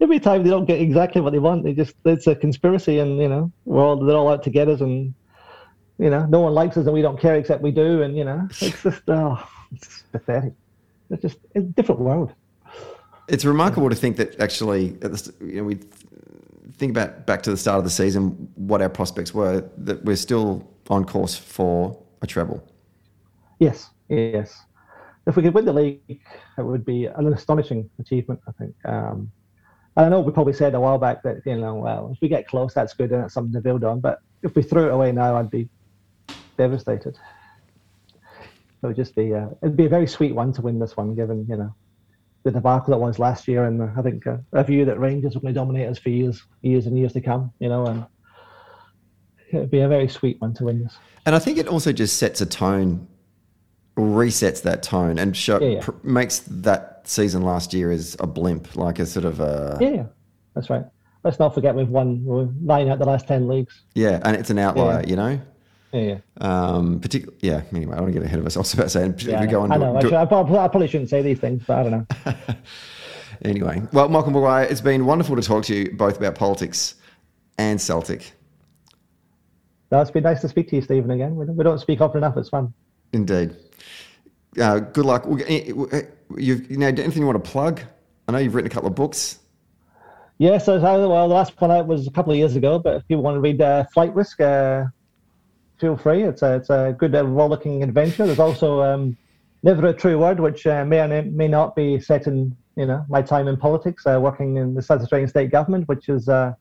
every 0.00 0.20
time 0.20 0.42
they 0.44 0.50
don't 0.50 0.64
get 0.64 0.80
exactly 0.80 1.20
what 1.20 1.32
they 1.32 1.38
want, 1.38 1.64
they 1.64 1.72
just 1.72 1.94
it's 2.04 2.26
a 2.26 2.34
conspiracy, 2.34 2.98
and 2.98 3.18
you 3.18 3.28
know, 3.28 3.52
we're 3.64 3.82
all 3.82 3.96
they're 3.96 4.16
all 4.16 4.28
out 4.28 4.42
to 4.44 4.50
get 4.50 4.68
us, 4.68 4.80
and 4.80 5.14
you 5.98 6.10
know, 6.10 6.26
no 6.26 6.40
one 6.40 6.54
likes 6.54 6.76
us, 6.76 6.86
and 6.86 6.94
we 6.94 7.02
don't 7.02 7.20
care 7.20 7.34
except 7.36 7.62
we 7.62 7.70
do, 7.70 8.02
and 8.02 8.16
you 8.16 8.24
know, 8.24 8.46
it's 8.60 8.82
just 8.82 9.02
oh, 9.08 9.48
it's 9.72 10.04
pathetic. 10.12 10.52
It's 11.10 11.22
just 11.22 11.38
a 11.54 11.60
different 11.60 12.00
world. 12.00 12.32
It's 13.28 13.44
remarkable 13.44 13.90
to 13.90 13.96
think 13.96 14.16
that 14.16 14.40
actually, 14.40 14.96
you 15.40 15.56
know, 15.56 15.64
we 15.64 15.78
think 16.76 16.90
about 16.90 17.26
back 17.26 17.42
to 17.42 17.50
the 17.50 17.56
start 17.56 17.78
of 17.78 17.84
the 17.84 17.90
season, 17.90 18.48
what 18.54 18.80
our 18.80 18.88
prospects 18.88 19.34
were, 19.34 19.68
that 19.78 20.04
we're 20.04 20.16
still 20.16 20.66
on 20.88 21.04
course 21.04 21.34
for 21.34 21.98
a 22.22 22.26
treble. 22.26 22.62
Yes, 23.58 23.90
yes. 24.08 24.62
If 25.28 25.36
we 25.36 25.42
could 25.42 25.54
win 25.54 25.66
the 25.66 25.72
league, 25.72 26.00
it 26.08 26.62
would 26.62 26.84
be 26.84 27.04
an 27.04 27.32
astonishing 27.32 27.88
achievement, 28.00 28.40
I 28.48 28.52
think. 28.52 28.74
Um, 28.84 29.30
I 29.94 30.08
know 30.08 30.20
we 30.20 30.32
probably 30.32 30.54
said 30.54 30.74
a 30.74 30.80
while 30.80 30.98
back 30.98 31.22
that, 31.24 31.42
you 31.44 31.56
know, 31.56 31.74
well, 31.74 32.10
if 32.12 32.20
we 32.22 32.28
get 32.28 32.48
close, 32.48 32.72
that's 32.72 32.94
good 32.94 33.12
and 33.12 33.24
it's 33.24 33.34
something 33.34 33.52
to 33.52 33.60
build 33.60 33.84
on. 33.84 34.00
But 34.00 34.20
if 34.42 34.54
we 34.54 34.62
threw 34.62 34.86
it 34.86 34.92
away 34.92 35.12
now, 35.12 35.36
I'd 35.36 35.50
be 35.50 35.68
devastated. 36.56 37.18
it 38.82 38.86
would 38.86 38.96
just 38.96 39.14
be 39.14 39.34
uh, 39.34 39.48
it'd 39.62 39.76
be 39.76 39.86
a 39.86 39.88
very 39.88 40.06
sweet 40.06 40.34
one 40.34 40.52
to 40.54 40.62
win 40.62 40.78
this 40.78 40.96
one, 40.96 41.14
given 41.14 41.46
you 41.48 41.56
know 41.56 41.74
the 42.44 42.50
debacle 42.50 42.92
that 42.92 42.98
was 42.98 43.18
last 43.18 43.48
year, 43.48 43.64
and 43.64 43.82
I 43.82 44.02
think 44.02 44.26
uh, 44.26 44.38
a 44.52 44.62
view 44.62 44.84
that 44.84 45.00
Rangers 45.00 45.34
were 45.34 45.40
going 45.40 45.52
to 45.52 45.60
dominate 45.60 45.88
us 45.88 45.98
for 45.98 46.10
years, 46.10 46.42
years 46.62 46.86
and 46.86 46.96
years 46.96 47.12
to 47.14 47.20
come. 47.20 47.52
You 47.58 47.68
know, 47.68 47.86
and 47.86 48.06
it'd 49.52 49.70
be 49.70 49.80
a 49.80 49.88
very 49.88 50.08
sweet 50.08 50.40
one 50.40 50.54
to 50.54 50.64
win 50.64 50.84
this. 50.84 50.96
And 51.26 51.34
I 51.34 51.38
think 51.38 51.58
it 51.58 51.66
also 51.66 51.92
just 51.92 52.16
sets 52.16 52.40
a 52.40 52.46
tone, 52.46 53.08
resets 53.98 54.62
that 54.62 54.82
tone, 54.82 55.18
and 55.18 55.36
show, 55.36 55.60
Yeah, 55.60 55.68
yeah. 55.68 55.80
Pr- 55.82 55.90
makes 56.02 56.38
that 56.48 57.02
season 57.04 57.42
last 57.42 57.74
year 57.74 57.90
as 57.90 58.16
a 58.20 58.26
blimp, 58.26 58.76
like 58.76 58.98
a 58.98 59.06
sort 59.06 59.24
of 59.26 59.40
a 59.40 59.76
Yeah, 59.80 59.88
yeah, 59.90 60.04
that's 60.54 60.70
right. 60.70 60.84
Let's 61.24 61.38
not 61.38 61.52
forget 61.54 61.74
we've 61.74 61.88
won 61.88 62.24
we've 62.24 62.54
nine 62.62 62.88
out 62.88 62.98
the 63.00 63.04
last 63.06 63.26
ten 63.26 63.48
leagues. 63.48 63.82
yeah, 63.94 64.20
and 64.24 64.36
it's 64.36 64.50
an 64.50 64.58
outlier, 64.58 65.00
Yeah. 65.02 65.08
you 65.08 65.16
know. 65.16 65.40
Yeah, 65.92 66.00
yeah. 66.00 66.18
Um, 66.40 67.00
particularly, 67.00 67.38
yeah. 67.40 67.62
Anyway, 67.74 67.92
I 67.92 67.96
don't 67.96 68.04
want 68.04 68.14
to 68.14 68.20
get 68.20 68.26
ahead 68.26 68.38
of 68.38 68.46
us. 68.46 68.56
I 68.58 68.60
was 68.60 68.72
about 68.74 68.82
to 68.84 68.88
say, 68.90 69.02
and 69.04 69.22
yeah 69.22 69.40
we 69.40 69.46
I 69.46 69.50
go 69.50 69.62
on. 69.62 69.72
I 69.72 69.76
know. 69.78 69.96
I, 69.96 70.02
go- 70.02 70.08
should- 70.08 70.16
I 70.18 70.24
probably, 70.26 70.58
I 70.58 70.68
probably 70.68 70.88
shouldn't 70.88 71.10
say 71.10 71.22
these 71.22 71.38
things, 71.40 71.62
but 71.66 71.78
I 71.78 71.82
don't 71.82 71.92
know. 72.26 72.34
Anyway, 73.42 73.80
well, 73.92 74.08
Malcolm 74.08 74.34
McGuire, 74.34 74.68
it's 74.68 74.80
been 74.80 75.06
wonderful 75.06 75.36
to 75.36 75.42
talk 75.42 75.62
to 75.64 75.74
you 75.74 75.92
both 75.96 76.16
about 76.16 76.34
politics 76.34 76.96
and 77.56 77.80
Celtic. 77.80 78.32
No, 79.92 80.00
it's 80.00 80.10
been 80.10 80.24
nice 80.24 80.40
to 80.40 80.48
speak 80.48 80.68
to 80.70 80.76
you, 80.76 80.82
Stephen. 80.82 81.10
Again, 81.12 81.36
we 81.36 81.62
don't 81.62 81.78
speak 81.78 82.00
often 82.00 82.18
enough. 82.18 82.36
It's 82.36 82.48
fun. 82.48 82.74
Indeed. 83.12 83.54
Uh, 84.60 84.78
good 84.78 85.04
luck. 85.04 85.26
You've, 86.36 86.70
you 86.70 86.76
know, 86.76 86.86
anything 86.86 87.20
you 87.20 87.26
want 87.26 87.42
to 87.42 87.50
plug? 87.50 87.80
I 88.26 88.32
know 88.32 88.38
you've 88.38 88.54
written 88.54 88.70
a 88.70 88.74
couple 88.74 88.88
of 88.88 88.94
books. 88.94 89.38
Yeah, 90.38 90.58
so 90.58 90.78
so, 90.78 91.08
well, 91.08 91.28
the 91.28 91.34
last 91.34 91.60
one 91.60 91.70
out 91.70 91.86
was 91.86 92.06
a 92.06 92.10
couple 92.12 92.32
of 92.32 92.38
years 92.38 92.54
ago, 92.54 92.78
but 92.78 92.96
if 92.96 93.08
people 93.08 93.24
want 93.24 93.36
to 93.36 93.40
read 93.40 93.60
uh, 93.60 93.84
Flight 93.92 94.14
Risk, 94.14 94.40
uh, 94.40 94.84
feel 95.80 95.96
free. 95.96 96.22
It's 96.22 96.42
a, 96.42 96.56
it's 96.56 96.70
a 96.70 96.94
good 96.96 97.14
uh, 97.14 97.26
rollicking 97.26 97.82
adventure. 97.82 98.24
There's 98.24 98.38
also 98.38 98.82
um, 98.82 99.16
Never 99.64 99.88
a 99.88 99.92
True 99.92 100.18
Word, 100.18 100.38
which 100.38 100.66
uh, 100.66 100.84
may 100.84 101.00
or 101.00 101.22
may 101.22 101.48
not 101.48 101.74
be 101.74 101.98
set 101.98 102.28
in 102.28 102.56
you 102.76 102.86
know 102.86 103.04
my 103.08 103.20
time 103.20 103.48
in 103.48 103.56
politics, 103.56 104.06
uh, 104.06 104.18
working 104.22 104.56
in 104.56 104.74
the 104.74 104.82
South 104.82 105.00
Australian 105.00 105.28
state 105.28 105.50
government, 105.50 105.88
which 105.88 106.08
is 106.08 106.28
uh, 106.28 106.52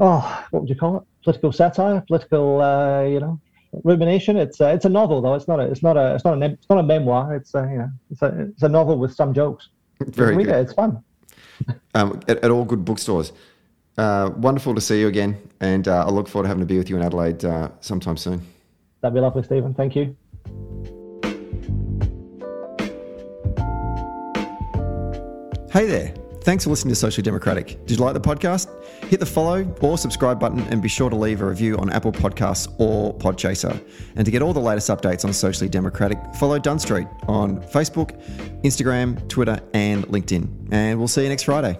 oh, 0.00 0.46
what 0.50 0.60
would 0.60 0.68
you 0.70 0.76
call 0.76 0.96
it? 0.96 1.02
Political 1.22 1.52
satire, 1.52 2.04
political 2.08 2.62
uh, 2.62 3.02
you 3.02 3.20
know 3.20 3.40
rumination. 3.82 4.36
It's 4.36 4.60
uh, 4.60 4.68
it's 4.68 4.84
a 4.84 4.88
novel 4.88 5.20
though. 5.20 5.34
It's 5.34 5.48
not 5.48 5.60
a 5.60 5.64
it's 5.64 5.82
not 5.82 5.96
a 5.96 6.14
it's 6.14 6.24
not 6.24 6.40
a 6.40 6.44
it's 6.46 6.68
not 6.68 6.78
a 6.78 6.82
memoir. 6.82 7.34
It's 7.34 7.54
a, 7.54 7.68
you 7.70 7.78
know 7.78 7.90
it's 8.10 8.22
a 8.22 8.48
it's 8.50 8.62
a 8.62 8.68
novel 8.68 8.98
with 8.98 9.14
some 9.14 9.34
jokes. 9.34 9.68
Very 10.00 10.36
good. 10.36 10.48
it. 10.48 10.60
It's 10.60 10.72
fun. 10.72 11.02
um, 11.94 12.20
at, 12.28 12.38
at 12.44 12.50
all 12.50 12.64
good 12.64 12.84
bookstores. 12.84 13.32
Uh, 13.96 14.30
wonderful 14.36 14.74
to 14.74 14.80
see 14.80 15.00
you 15.00 15.06
again, 15.06 15.36
and 15.60 15.86
uh, 15.86 16.04
I 16.04 16.10
look 16.10 16.26
forward 16.26 16.44
to 16.44 16.48
having 16.48 16.62
to 16.62 16.66
be 16.66 16.78
with 16.78 16.90
you 16.90 16.96
in 16.96 17.02
Adelaide 17.02 17.44
uh, 17.44 17.68
sometime 17.80 18.16
soon. 18.16 18.44
That'd 19.00 19.14
be 19.14 19.20
lovely, 19.20 19.42
Stephen. 19.44 19.72
Thank 19.74 19.94
you. 19.94 20.16
Hey 25.70 25.86
there. 25.86 26.14
Thanks 26.42 26.64
for 26.64 26.70
listening 26.70 26.90
to 26.90 26.96
Socially 26.96 27.22
Democratic. 27.22 27.84
Did 27.86 27.98
you 27.98 28.04
like 28.04 28.14
the 28.14 28.20
podcast? 28.20 28.68
Hit 29.14 29.20
the 29.20 29.26
follow 29.26 29.62
or 29.80 29.96
subscribe 29.96 30.40
button 30.40 30.58
and 30.70 30.82
be 30.82 30.88
sure 30.88 31.08
to 31.08 31.14
leave 31.14 31.40
a 31.40 31.46
review 31.46 31.76
on 31.76 31.88
Apple 31.88 32.10
Podcasts 32.10 32.66
or 32.80 33.14
Podchaser. 33.14 33.80
And 34.16 34.24
to 34.24 34.32
get 34.32 34.42
all 34.42 34.52
the 34.52 34.58
latest 34.58 34.90
updates 34.90 35.24
on 35.24 35.32
Socially 35.32 35.68
Democratic, 35.68 36.18
follow 36.34 36.58
Dunn 36.58 36.80
Street 36.80 37.06
on 37.28 37.62
Facebook, 37.62 38.20
Instagram, 38.64 39.28
Twitter, 39.28 39.60
and 39.72 40.04
LinkedIn. 40.08 40.72
And 40.72 40.98
we'll 40.98 41.06
see 41.06 41.22
you 41.22 41.28
next 41.28 41.44
Friday. 41.44 41.78